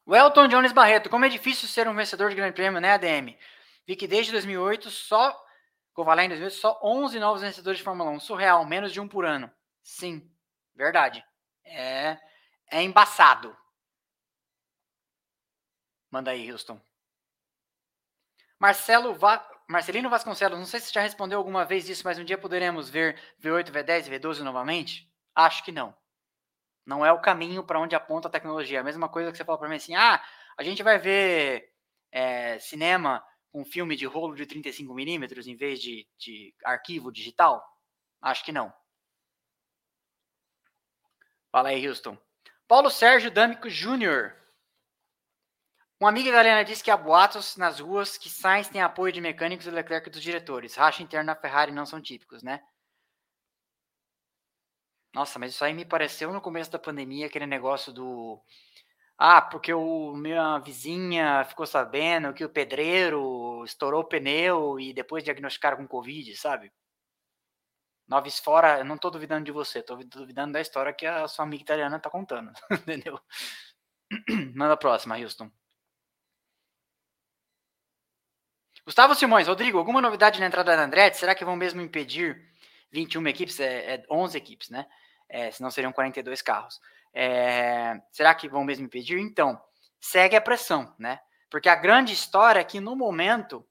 O 0.06 0.16
Elton 0.16 0.48
Jones 0.48 0.72
Barreto, 0.72 1.10
como 1.10 1.26
é 1.26 1.30
difícil 1.30 1.68
ser 1.68 1.88
um 1.90 1.94
vencedor 1.94 2.30
de 2.30 2.36
grande 2.36 2.54
prêmio, 2.54 2.80
né, 2.80 2.94
ADM? 2.94 3.36
Vi 3.88 3.96
que 3.96 4.08
desde 4.08 4.32
2008 4.32 4.90
só, 4.90 5.38
Covalé 5.94 6.26
em 6.26 6.30
2008, 6.30 6.56
só 6.56 6.80
11 6.84 7.20
novos 7.20 7.42
vencedores 7.42 7.80
de 7.80 7.84
Fórmula 7.84 8.12
1. 8.12 8.20
Surreal, 8.20 8.66
menos 8.66 8.92
de 8.92 9.00
um 9.00 9.08
por 9.08 9.26
ano. 9.26 9.52
Sim, 9.84 10.30
verdade. 10.76 11.24
É, 11.66 12.18
é 12.70 12.82
embaçado. 12.82 13.56
Manda 16.10 16.32
aí, 16.32 16.52
Houston. 16.52 16.80
Marcelo 18.60 19.14
Va 19.16 19.48
Marcelino 19.68 20.10
Vasconcelos, 20.10 20.60
não 20.60 20.66
sei 20.66 20.82
se 20.82 20.94
já 20.94 21.00
respondeu 21.00 21.38
alguma 21.38 21.64
vez 21.64 21.88
isso, 21.88 22.04
mas 22.04 22.20
um 22.20 22.26
dia 22.26 22.38
poderemos 22.38 22.90
ver 22.90 23.18
V8, 23.42 23.72
V10 23.72 24.08
e 24.08 24.20
V12 24.20 24.40
novamente? 24.42 25.10
Acho 25.34 25.64
que 25.64 25.72
não. 25.72 25.96
Não 26.86 27.06
é 27.06 27.12
o 27.14 27.22
caminho 27.22 27.64
para 27.64 27.80
onde 27.80 27.96
aponta 27.96 28.28
a 28.28 28.32
tecnologia. 28.32 28.82
A 28.82 28.84
mesma 28.84 29.08
coisa 29.08 29.32
que 29.32 29.38
você 29.38 29.46
falou 29.46 29.58
para 29.58 29.70
mim 29.70 29.78
assim: 29.78 29.96
ah, 29.96 30.22
a 30.58 30.64
gente 30.64 30.84
vai 30.84 30.98
ver 31.00 31.72
é, 32.12 32.60
cinema 32.60 33.24
com 33.52 33.66
filme 33.66 33.96
de 33.96 34.06
rolo 34.06 34.36
de 34.36 34.46
35mm 34.46 35.48
em 35.48 35.56
vez 35.56 35.80
de, 35.82 36.08
de 36.18 36.56
arquivo 36.64 37.12
digital? 37.12 37.64
Acho 38.22 38.44
que 38.44 38.52
não. 38.52 38.74
Fala 41.52 41.70
aí, 41.70 41.88
Houston. 41.88 42.18
Paulo 42.68 42.90
Sérgio 42.90 43.30
D'Amico 43.30 43.70
Jr. 43.70 44.34
Um 46.00 46.08
amigo 46.08 46.30
italiano 46.30 46.66
disse 46.66 46.84
que 46.84 46.90
há 46.90 46.98
boatos 46.98 47.58
nas 47.58 47.80
ruas 47.80 48.18
que 48.18 48.30
Sainz 48.30 48.70
tem 48.70 48.82
apoio 48.82 49.14
de 49.14 49.22
mecânicos 49.22 49.68
e 49.68 49.72
Leclerc 49.72 50.10
dos 50.10 50.22
diretores. 50.22 50.76
Racha 50.76 51.04
interno 51.04 51.28
na 51.28 51.36
Ferrari 51.36 51.72
não 51.72 51.86
são 51.86 52.02
típicos, 52.02 52.42
né? 52.42 52.64
Nossa, 55.14 55.38
mas 55.38 55.54
isso 55.54 55.64
aí 55.64 55.74
me 55.74 55.86
pareceu 55.86 56.32
no 56.32 56.42
começo 56.42 56.72
da 56.72 56.80
pandemia, 56.80 57.28
aquele 57.28 57.46
negócio 57.46 57.92
do. 57.92 58.42
Ah, 59.24 59.40
porque 59.40 59.72
o 59.72 60.16
minha 60.16 60.58
vizinha 60.58 61.46
ficou 61.46 61.68
sabendo 61.68 62.34
que 62.34 62.44
o 62.44 62.50
pedreiro 62.50 63.64
estourou 63.64 64.02
o 64.02 64.04
pneu 64.04 64.80
e 64.80 64.94
depois 64.94 65.24
diagnosticaram 65.24 65.78
com 65.78 65.88
Covid, 65.88 66.36
sabe? 66.36 66.72
Noves 68.08 68.40
fora, 68.40 68.80
eu 68.80 68.86
não 68.86 68.98
tô 68.98 69.12
duvidando 69.12 69.46
de 69.46 69.52
você, 69.52 69.84
tô 69.84 69.96
duvidando 69.96 70.54
da 70.54 70.60
história 70.62 70.92
que 70.92 71.06
a 71.06 71.28
sua 71.28 71.46
amiga 71.46 71.62
italiana 71.62 72.00
tá 72.00 72.10
contando, 72.10 72.52
entendeu? 72.72 73.20
Manda 74.56 74.74
a 74.74 74.78
próxima, 74.78 75.16
Houston. 75.18 75.52
Gustavo 78.84 79.14
Simões, 79.14 79.48
Rodrigo, 79.48 79.78
alguma 79.78 80.02
novidade 80.02 80.40
na 80.40 80.48
entrada 80.48 80.76
da 80.76 80.84
Andretti? 80.84 81.18
Será 81.18 81.36
que 81.36 81.46
vão 81.46 81.56
mesmo 81.56 81.80
impedir 81.80 82.42
21 82.92 83.28
equipes? 83.28 83.60
É, 83.60 83.98
é 83.98 84.04
11 84.10 84.36
equipes, 84.36 84.72
né? 84.72 84.88
É, 85.30 85.52
senão 85.52 85.70
seriam 85.70 85.94
42 85.94 86.42
carros. 86.42 86.82
É, 87.14 88.02
será 88.12 88.34
que 88.34 88.48
vão 88.48 88.64
mesmo 88.64 88.86
impedir? 88.86 89.20
Então, 89.20 89.62
segue 90.00 90.36
a 90.36 90.42
pressão, 90.42 90.94
né? 90.98 91.20
Porque 91.50 91.68
a 91.68 91.76
grande 91.76 92.14
história 92.14 92.60
é 92.60 92.64
que 92.64 92.80
no 92.80 92.96
momento 92.96 93.68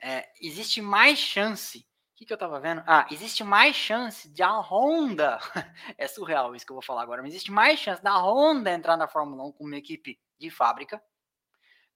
é, 0.00 0.28
existe 0.40 0.80
mais 0.80 1.18
chance. 1.18 1.78
O 1.78 2.16
que, 2.16 2.26
que 2.26 2.32
eu 2.32 2.38
tava 2.38 2.58
vendo? 2.60 2.82
Ah, 2.86 3.06
existe 3.10 3.44
mais 3.44 3.76
chance 3.76 4.28
de 4.28 4.42
a 4.42 4.58
Honda. 4.60 5.38
é 5.98 6.08
surreal 6.08 6.54
isso 6.54 6.64
que 6.64 6.72
eu 6.72 6.76
vou 6.76 6.82
falar 6.82 7.02
agora, 7.02 7.22
mas 7.22 7.32
existe 7.32 7.52
mais 7.52 7.78
chance 7.78 8.02
da 8.02 8.16
Honda 8.16 8.70
entrar 8.72 8.96
na 8.96 9.08
Fórmula 9.08 9.44
1 9.44 9.52
como 9.52 9.68
uma 9.68 9.76
equipe 9.76 10.18
de 10.38 10.50
fábrica 10.50 11.02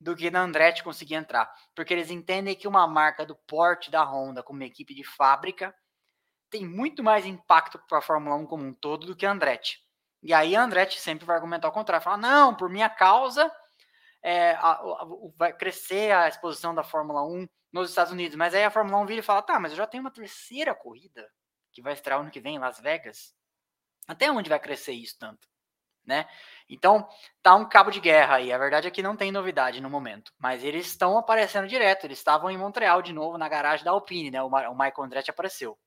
do 0.01 0.15
que 0.15 0.31
na 0.31 0.43
Andretti 0.43 0.85
conseguir 0.85 1.15
entrar. 1.15 1.51
Porque 1.75 1.95
eles 1.95 2.11
entendem 2.11 2.55
que 2.55 2.69
uma 2.69 2.87
marca 2.87 3.25
do 3.25 3.35
porte 3.35 3.91
da 3.91 4.05
Honda 4.05 4.43
como 4.43 4.63
equipe 4.63 4.95
de 4.95 5.05
fábrica 5.05 5.75
tem 6.51 6.67
muito 6.67 7.03
mais 7.03 7.27
impacto 7.27 7.79
para 7.89 7.99
a 7.99 8.03
Fórmula 8.03 8.37
1 8.37 8.47
como 8.47 8.65
um 8.65 8.75
todo 8.75 9.07
do 9.07 9.17
que 9.17 9.27
a 9.27 9.33
Andretti. 9.33 9.86
E 10.27 10.35
aí 10.35 10.57
a 10.57 10.63
Andretti 10.63 11.01
sempre 11.01 11.25
vai 11.25 11.37
argumentar 11.37 11.69
o 11.69 11.73
contrário, 11.73 12.03
falar, 12.03 12.17
não, 12.17 12.53
por 12.53 12.69
minha 12.69 12.91
causa 12.91 13.49
é, 14.21 14.55
a, 14.55 14.73
a, 14.73 15.07
vai 15.37 15.53
crescer 15.53 16.11
a 16.11 16.27
exposição 16.27 16.75
da 16.75 16.83
Fórmula 16.83 17.25
1 17.25 17.47
nos 17.73 17.91
Estados 17.91 18.13
Unidos. 18.13 18.37
Mas 18.37 18.53
aí 18.53 18.65
a 18.65 18.71
Fórmula 18.73 18.99
1 18.99 19.07
vira 19.07 19.21
e 19.21 19.23
fala, 19.23 19.41
tá, 19.41 19.61
mas 19.61 19.71
eu 19.71 19.79
já 19.79 19.87
tenho 19.87 20.03
uma 20.03 20.11
terceira 20.11 20.75
corrida 20.75 21.31
que 21.71 21.81
vai 21.81 21.93
estrear 21.93 22.19
ano 22.19 22.31
que 22.31 22.41
vem 22.41 22.57
em 22.57 22.59
Las 22.59 22.81
Vegas. 22.81 23.33
Até 24.09 24.29
onde 24.29 24.51
vai 24.51 24.59
crescer 24.59 24.95
isso 24.95 25.17
tanto? 25.17 25.47
Né? 26.05 26.29
Então, 26.69 27.09
tá 27.41 27.55
um 27.55 27.69
cabo 27.69 27.93
de 27.93 28.01
guerra 28.01 28.37
aí. 28.37 28.53
A 28.53 28.59
verdade 28.59 28.89
é 28.89 28.91
que 28.91 29.05
não 29.05 29.17
tem 29.17 29.31
novidade 29.31 29.81
no 29.81 29.89
momento, 29.89 30.33
mas 30.39 30.65
eles 30.65 30.89
estão 30.89 31.17
aparecendo 31.17 31.69
direto. 31.69 32.05
Eles 32.05 32.19
estavam 32.19 32.51
em 32.51 32.59
Montreal 32.59 33.01
de 33.01 33.13
novo, 33.13 33.39
na 33.39 33.49
garagem 33.49 33.85
da 33.85 33.93
Alpine, 33.93 34.33
né? 34.33 34.43
O, 34.43 34.51
Ma 34.51 34.69
o 34.69 34.75
Michael 34.75 35.05
Andretti 35.05 35.31
apareceu. 35.31 35.79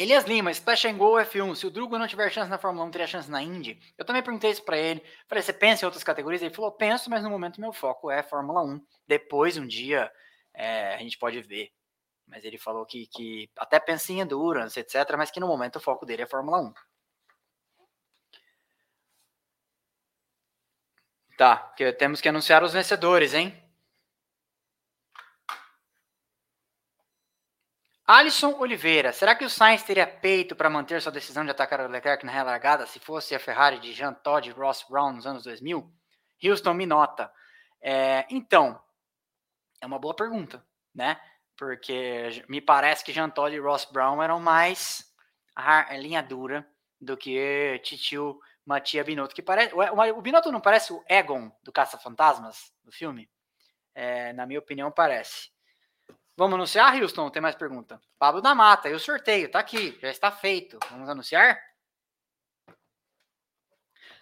Elias 0.00 0.24
Lima, 0.24 0.50
Splash 0.50 0.86
and 0.86 0.96
Go 0.96 1.14
F1. 1.14 1.56
Se 1.56 1.66
o 1.66 1.70
Drugo 1.70 1.98
não 1.98 2.06
tiver 2.06 2.30
chance 2.30 2.50
na 2.50 2.58
Fórmula 2.58 2.86
1, 2.86 2.90
teria 2.90 3.06
chance 3.06 3.30
na 3.30 3.42
Indy? 3.42 3.80
Eu 3.96 4.04
também 4.04 4.22
perguntei 4.22 4.50
isso 4.50 4.62
para 4.62 4.78
ele. 4.78 5.02
Falei, 5.26 5.42
você 5.42 5.52
pensa 5.52 5.84
em 5.84 5.86
outras 5.86 6.04
categorias? 6.04 6.40
Ele 6.40 6.54
falou, 6.54 6.70
penso, 6.70 7.10
mas 7.10 7.22
no 7.22 7.30
momento 7.30 7.60
meu 7.60 7.72
foco 7.72 8.10
é 8.10 8.22
Fórmula 8.22 8.62
1. 8.62 8.80
Depois, 9.06 9.56
um 9.56 9.66
dia, 9.66 10.10
é, 10.54 10.94
a 10.94 10.98
gente 10.98 11.18
pode 11.18 11.40
ver 11.42 11.72
mas 12.28 12.44
ele 12.44 12.58
falou 12.58 12.84
que, 12.86 13.06
que 13.06 13.50
até 13.56 13.80
pensa 13.80 14.12
em 14.12 14.20
endurance, 14.20 14.78
etc., 14.78 15.16
mas 15.16 15.30
que 15.30 15.40
no 15.40 15.48
momento 15.48 15.76
o 15.76 15.80
foco 15.80 16.06
dele 16.06 16.22
é 16.22 16.26
Fórmula 16.26 16.60
1. 16.60 16.74
Tá, 21.36 21.56
que 21.76 21.92
temos 21.92 22.20
que 22.20 22.28
anunciar 22.28 22.62
os 22.62 22.72
vencedores, 22.72 23.32
hein? 23.32 23.54
Alisson 28.08 28.56
Oliveira, 28.58 29.12
será 29.12 29.34
que 29.34 29.44
o 29.44 29.50
Sainz 29.50 29.82
teria 29.82 30.06
peito 30.06 30.56
para 30.56 30.70
manter 30.70 31.00
sua 31.00 31.12
decisão 31.12 31.44
de 31.44 31.50
atacar 31.50 31.80
o 31.82 31.88
Leclerc 31.88 32.24
na 32.24 32.32
relargada 32.32 32.86
se 32.86 32.98
fosse 32.98 33.34
a 33.34 33.38
Ferrari 33.38 33.78
de 33.78 33.92
Jean 33.92 34.14
Todt 34.14 34.48
e 34.48 34.52
Ross 34.52 34.84
Brown 34.88 35.12
nos 35.12 35.26
anos 35.26 35.44
2000? 35.44 35.92
Houston 36.42 36.72
me 36.74 36.86
nota. 36.86 37.30
É, 37.82 38.26
então, 38.30 38.80
é 39.80 39.86
uma 39.86 39.98
boa 39.98 40.16
pergunta, 40.16 40.64
né? 40.94 41.20
porque 41.58 42.44
me 42.48 42.60
parece 42.60 43.04
que 43.04 43.12
Jean 43.12 43.28
Todt 43.28 43.54
e 43.54 43.58
Ross 43.58 43.84
Brown 43.84 44.22
eram 44.22 44.38
mais 44.38 45.12
a 45.54 45.94
linha 45.96 46.22
dura 46.22 46.64
do 47.00 47.16
que 47.16 47.80
Titio 47.82 48.38
Matia 48.64 49.02
Binotto, 49.02 49.34
que 49.34 49.42
parece, 49.42 49.74
o, 49.74 50.22
Binotto 50.22 50.52
não 50.52 50.60
parece 50.60 50.92
o 50.92 51.02
Egon 51.08 51.50
do 51.64 51.72
Caça-Fantasmas 51.72 52.72
do 52.84 52.92
filme? 52.92 53.28
É, 53.92 54.32
na 54.34 54.46
minha 54.46 54.60
opinião, 54.60 54.92
parece. 54.92 55.50
Vamos 56.38 56.54
anunciar, 56.54 56.94
Houston? 56.94 57.28
Tem 57.30 57.42
mais 57.42 57.56
pergunta? 57.56 58.00
Pablo 58.16 58.40
da 58.40 58.54
Mata, 58.54 58.88
e 58.88 58.94
o 58.94 59.00
sorteio, 59.00 59.50
tá 59.50 59.58
aqui, 59.58 59.98
já 60.00 60.08
está 60.08 60.30
feito. 60.30 60.78
Vamos 60.88 61.08
anunciar? 61.08 61.60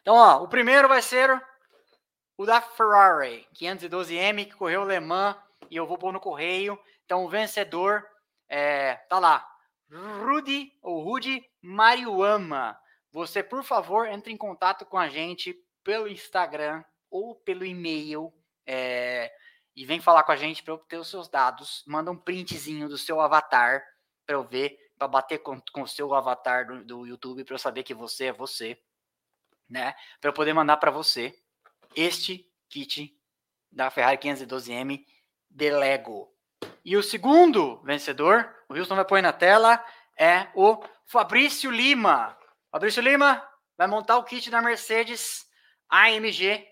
Então, 0.01 0.14
ó, 0.14 0.43
o 0.43 0.48
primeiro 0.48 0.88
vai 0.88 1.02
ser 1.02 1.30
o 2.38 2.47
da 2.47 2.62
Ferrari, 2.62 3.47
512M, 3.55 4.47
que 4.47 4.55
correu 4.55 4.82
Le 4.86 4.98
Mans, 4.98 5.36
e 5.70 5.76
eu 5.76 5.86
vou 5.86 5.98
pôr 5.98 6.10
no 6.10 6.18
correio. 6.18 6.78
Então, 7.05 7.22
o 7.22 7.28
vencedor 7.28 8.02
é, 8.48 8.94
tá 9.10 9.18
lá, 9.18 9.47
Rudy 9.93 10.72
ou 10.80 11.05
Rudy 11.05 11.47
Mariuama. 11.60 12.80
Você, 13.12 13.43
por 13.43 13.62
favor, 13.62 14.09
entre 14.09 14.32
em 14.32 14.38
contato 14.38 14.86
com 14.86 14.97
a 14.97 15.10
gente 15.10 15.55
pelo 15.84 16.09
Instagram 16.09 16.82
ou 17.10 17.34
pelo 17.34 17.62
e-mail. 17.62 18.32
É, 18.66 19.30
e 19.77 19.85
vem 19.85 20.01
falar 20.01 20.23
com 20.23 20.32
a 20.32 20.36
gente 20.36 20.62
para 20.62 20.74
obter 20.74 20.98
os 20.98 21.09
seus 21.09 21.28
dados. 21.28 21.85
Manda 21.86 22.11
um 22.11 22.16
printzinho 22.16 22.89
do 22.89 22.97
seu 22.97 23.20
avatar 23.20 23.85
para 24.24 24.35
eu 24.35 24.43
ver, 24.43 24.77
para 24.98 25.07
bater 25.07 25.39
com, 25.39 25.61
com 25.73 25.82
o 25.82 25.89
seu 25.89 26.15
avatar 26.15 26.66
do, 26.66 26.82
do 26.82 27.07
YouTube 27.07 27.44
para 27.44 27.55
eu 27.55 27.59
saber 27.59 27.82
que 27.82 27.93
você 27.93 28.27
é 28.27 28.32
você, 28.32 28.81
né? 29.69 29.94
Para 30.19 30.31
eu 30.31 30.35
poder 30.35 30.55
mandar 30.55 30.78
para 30.78 30.90
você 30.90 31.39
este 31.94 32.51
kit 32.70 33.15
da 33.70 33.90
Ferrari 33.90 34.16
512M 34.16 35.05
de 35.51 35.70
Lego. 35.70 36.35
E 36.82 36.97
o 36.97 37.03
segundo 37.03 37.82
vencedor, 37.82 38.55
o 38.69 38.74
Wilson 38.74 38.97
vai 38.97 39.05
pôr 39.05 39.20
na 39.20 39.32
tela, 39.32 39.85
é 40.19 40.48
o 40.55 40.82
Fabrício 41.05 41.70
Lima. 41.70 42.36
Fabrício 42.70 43.03
Lima 43.03 43.47
vai 43.77 43.86
montar 43.86 44.16
o 44.16 44.24
kit 44.24 44.51
da 44.51 44.62
Mercedes 44.62 45.47
AMG 45.90 46.66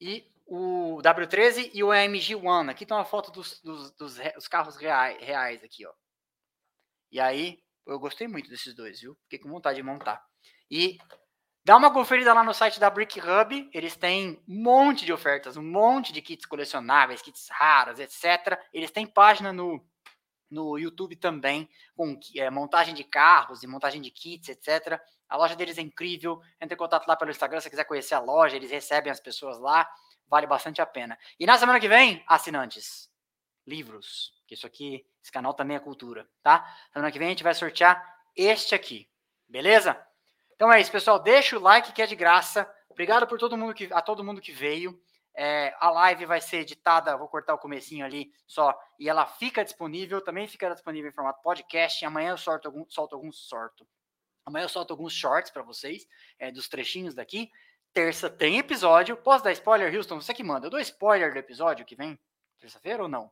e 0.00 0.31
o 0.54 1.00
W13 1.00 1.70
e 1.72 1.82
o 1.82 1.90
AMG 1.90 2.34
One. 2.34 2.68
Aqui 2.68 2.84
tem 2.84 2.94
uma 2.94 3.06
foto 3.06 3.32
dos, 3.32 3.58
dos, 3.62 3.90
dos, 3.92 4.18
dos 4.34 4.46
carros 4.46 4.76
reais, 4.76 5.16
reais, 5.18 5.64
aqui, 5.64 5.86
ó. 5.86 5.92
E 7.10 7.18
aí, 7.18 7.58
eu 7.86 7.98
gostei 7.98 8.28
muito 8.28 8.50
desses 8.50 8.74
dois, 8.74 9.00
viu? 9.00 9.16
Fiquei 9.22 9.38
com 9.38 9.48
vontade 9.48 9.76
de 9.76 9.82
montar. 9.82 10.22
E 10.70 10.98
dá 11.64 11.74
uma 11.74 11.90
conferida 11.90 12.34
lá 12.34 12.44
no 12.44 12.52
site 12.52 12.78
da 12.78 12.90
Brick 12.90 13.18
Hub. 13.18 13.70
Eles 13.72 13.96
têm 13.96 14.42
um 14.46 14.62
monte 14.62 15.06
de 15.06 15.12
ofertas, 15.12 15.56
um 15.56 15.62
monte 15.62 16.12
de 16.12 16.20
kits 16.20 16.44
colecionáveis, 16.44 17.22
kits 17.22 17.48
raros, 17.48 17.98
etc. 17.98 18.60
Eles 18.74 18.90
têm 18.90 19.06
página 19.06 19.54
no, 19.54 19.82
no 20.50 20.78
YouTube 20.78 21.16
também, 21.16 21.66
com 21.96 22.20
é, 22.36 22.50
montagem 22.50 22.94
de 22.94 23.04
carros 23.04 23.62
e 23.62 23.66
montagem 23.66 24.02
de 24.02 24.10
kits, 24.10 24.50
etc. 24.50 25.00
A 25.30 25.38
loja 25.38 25.56
deles 25.56 25.78
é 25.78 25.80
incrível. 25.80 26.42
Entre 26.60 26.74
em 26.74 26.78
contato 26.78 27.08
lá 27.08 27.16
pelo 27.16 27.30
Instagram 27.30 27.58
se 27.60 27.70
quiser 27.70 27.84
conhecer 27.84 28.14
a 28.14 28.20
loja. 28.20 28.54
Eles 28.54 28.70
recebem 28.70 29.10
as 29.10 29.18
pessoas 29.18 29.58
lá 29.58 29.88
vale 30.28 30.46
bastante 30.46 30.80
a 30.80 30.86
pena. 30.86 31.18
E 31.38 31.46
na 31.46 31.58
semana 31.58 31.80
que 31.80 31.88
vem, 31.88 32.24
assinantes, 32.26 33.10
livros, 33.66 34.32
isso 34.52 34.66
aqui, 34.66 35.06
esse 35.22 35.32
canal 35.32 35.54
também 35.54 35.76
é 35.76 35.80
cultura, 35.80 36.28
tá? 36.42 36.64
Semana 36.92 37.10
que 37.10 37.18
vem 37.18 37.28
a 37.28 37.30
gente 37.30 37.42
vai 37.42 37.54
sortear 37.54 38.02
este 38.36 38.74
aqui, 38.74 39.08
beleza? 39.48 40.00
Então 40.54 40.72
é 40.72 40.80
isso, 40.80 40.92
pessoal. 40.92 41.18
Deixa 41.18 41.56
o 41.56 41.60
like 41.60 41.92
que 41.92 42.02
é 42.02 42.06
de 42.06 42.14
graça. 42.14 42.70
Obrigado 42.88 43.26
por 43.26 43.38
todo 43.38 43.56
mundo 43.56 43.74
que, 43.74 43.88
a 43.92 44.02
todo 44.02 44.22
mundo 44.22 44.40
que 44.40 44.52
veio. 44.52 45.00
É, 45.34 45.74
a 45.80 45.90
live 45.90 46.26
vai 46.26 46.42
ser 46.42 46.58
editada, 46.58 47.16
vou 47.16 47.26
cortar 47.26 47.54
o 47.54 47.58
comecinho 47.58 48.04
ali 48.04 48.30
só, 48.46 48.78
e 48.98 49.08
ela 49.08 49.26
fica 49.26 49.64
disponível, 49.64 50.20
também 50.20 50.46
fica 50.46 50.68
disponível 50.68 51.10
em 51.10 51.14
formato 51.14 51.40
podcast. 51.40 52.04
Amanhã 52.04 52.32
eu 52.32 52.36
solto, 52.36 52.66
algum, 52.66 52.84
solto 52.90 53.14
alguns 53.14 53.48
sorto. 53.48 53.88
Amanhã 54.44 54.64
eu 54.64 54.68
solto 54.68 54.92
alguns 54.92 55.14
shorts 55.14 55.50
para 55.50 55.62
vocês, 55.62 56.06
é, 56.38 56.52
dos 56.52 56.68
trechinhos 56.68 57.14
daqui 57.14 57.50
terça 57.92 58.28
tem 58.30 58.58
episódio. 58.58 59.16
Posso 59.16 59.44
dar 59.44 59.52
spoiler, 59.52 59.94
Houston? 59.94 60.20
Você 60.20 60.34
que 60.34 60.42
manda. 60.42 60.66
Eu 60.66 60.70
dou 60.70 60.80
spoiler 60.80 61.32
do 61.32 61.38
episódio 61.38 61.84
que 61.84 61.96
vem 61.96 62.18
terça-feira 62.58 63.02
ou 63.02 63.08
não? 63.08 63.30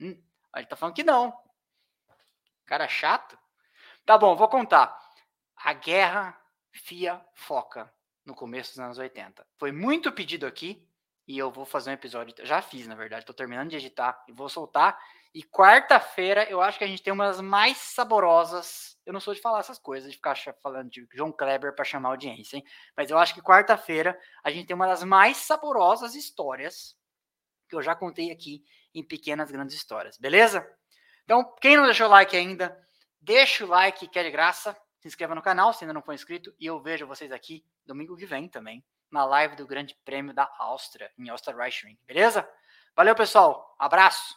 Hum, 0.00 0.20
ele 0.56 0.66
tá 0.66 0.76
falando 0.76 0.94
que 0.94 1.04
não. 1.04 1.36
Cara 2.64 2.88
chato. 2.88 3.38
Tá 4.04 4.16
bom, 4.16 4.36
vou 4.36 4.48
contar. 4.48 4.96
A 5.56 5.72
guerra 5.72 6.40
FIA 6.70 7.24
Foca 7.34 7.92
no 8.24 8.34
começo 8.34 8.72
dos 8.72 8.80
anos 8.80 8.98
80. 8.98 9.46
Foi 9.56 9.72
muito 9.72 10.12
pedido 10.12 10.46
aqui 10.46 10.86
e 11.26 11.36
eu 11.36 11.50
vou 11.50 11.64
fazer 11.64 11.90
um 11.90 11.94
episódio. 11.94 12.34
Já 12.46 12.62
fiz, 12.62 12.86
na 12.86 12.94
verdade. 12.94 13.26
Tô 13.26 13.34
terminando 13.34 13.70
de 13.70 13.76
editar 13.76 14.24
e 14.28 14.32
vou 14.32 14.48
soltar. 14.48 14.98
E 15.34 15.42
quarta-feira 15.42 16.44
eu 16.50 16.60
acho 16.60 16.78
que 16.78 16.84
a 16.84 16.86
gente 16.86 17.02
tem 17.02 17.12
umas 17.12 17.40
mais 17.40 17.76
saborosas 17.76 18.98
eu 19.08 19.12
não 19.14 19.20
sou 19.20 19.32
de 19.32 19.40
falar 19.40 19.60
essas 19.60 19.78
coisas, 19.78 20.10
de 20.10 20.16
ficar 20.16 20.36
falando 20.62 20.90
de 20.90 21.08
João 21.14 21.32
Kleber 21.32 21.74
para 21.74 21.82
chamar 21.82 22.10
audiência, 22.10 22.58
hein? 22.58 22.64
Mas 22.94 23.10
eu 23.10 23.16
acho 23.16 23.32
que 23.32 23.40
quarta-feira 23.40 24.20
a 24.44 24.50
gente 24.50 24.66
tem 24.66 24.76
uma 24.76 24.86
das 24.86 25.02
mais 25.02 25.38
saborosas 25.38 26.14
histórias 26.14 26.94
que 27.70 27.74
eu 27.74 27.80
já 27.80 27.94
contei 27.94 28.30
aqui 28.30 28.62
em 28.94 29.02
Pequenas 29.02 29.50
Grandes 29.50 29.74
Histórias, 29.74 30.18
beleza? 30.18 30.70
Então, 31.24 31.42
quem 31.58 31.74
não 31.74 31.86
deixou 31.86 32.06
o 32.06 32.10
like 32.10 32.36
ainda, 32.36 32.78
deixa 33.18 33.64
o 33.64 33.68
like 33.68 34.06
que 34.08 34.18
é 34.18 34.24
de 34.24 34.30
graça, 34.30 34.76
se 35.00 35.08
inscreva 35.08 35.34
no 35.34 35.40
canal 35.40 35.72
se 35.72 35.84
ainda 35.84 35.94
não 35.94 36.02
for 36.02 36.12
inscrito 36.12 36.54
e 36.60 36.66
eu 36.66 36.78
vejo 36.78 37.06
vocês 37.06 37.32
aqui 37.32 37.64
domingo 37.86 38.14
que 38.14 38.26
vem 38.26 38.46
também, 38.46 38.84
na 39.10 39.24
live 39.24 39.56
do 39.56 39.66
Grande 39.66 39.96
Prêmio 40.04 40.34
da 40.34 40.52
Áustria, 40.58 41.10
em 41.16 41.30
Österreichring, 41.32 41.98
beleza? 42.06 42.46
Valeu, 42.94 43.14
pessoal, 43.14 43.74
abraço, 43.78 44.36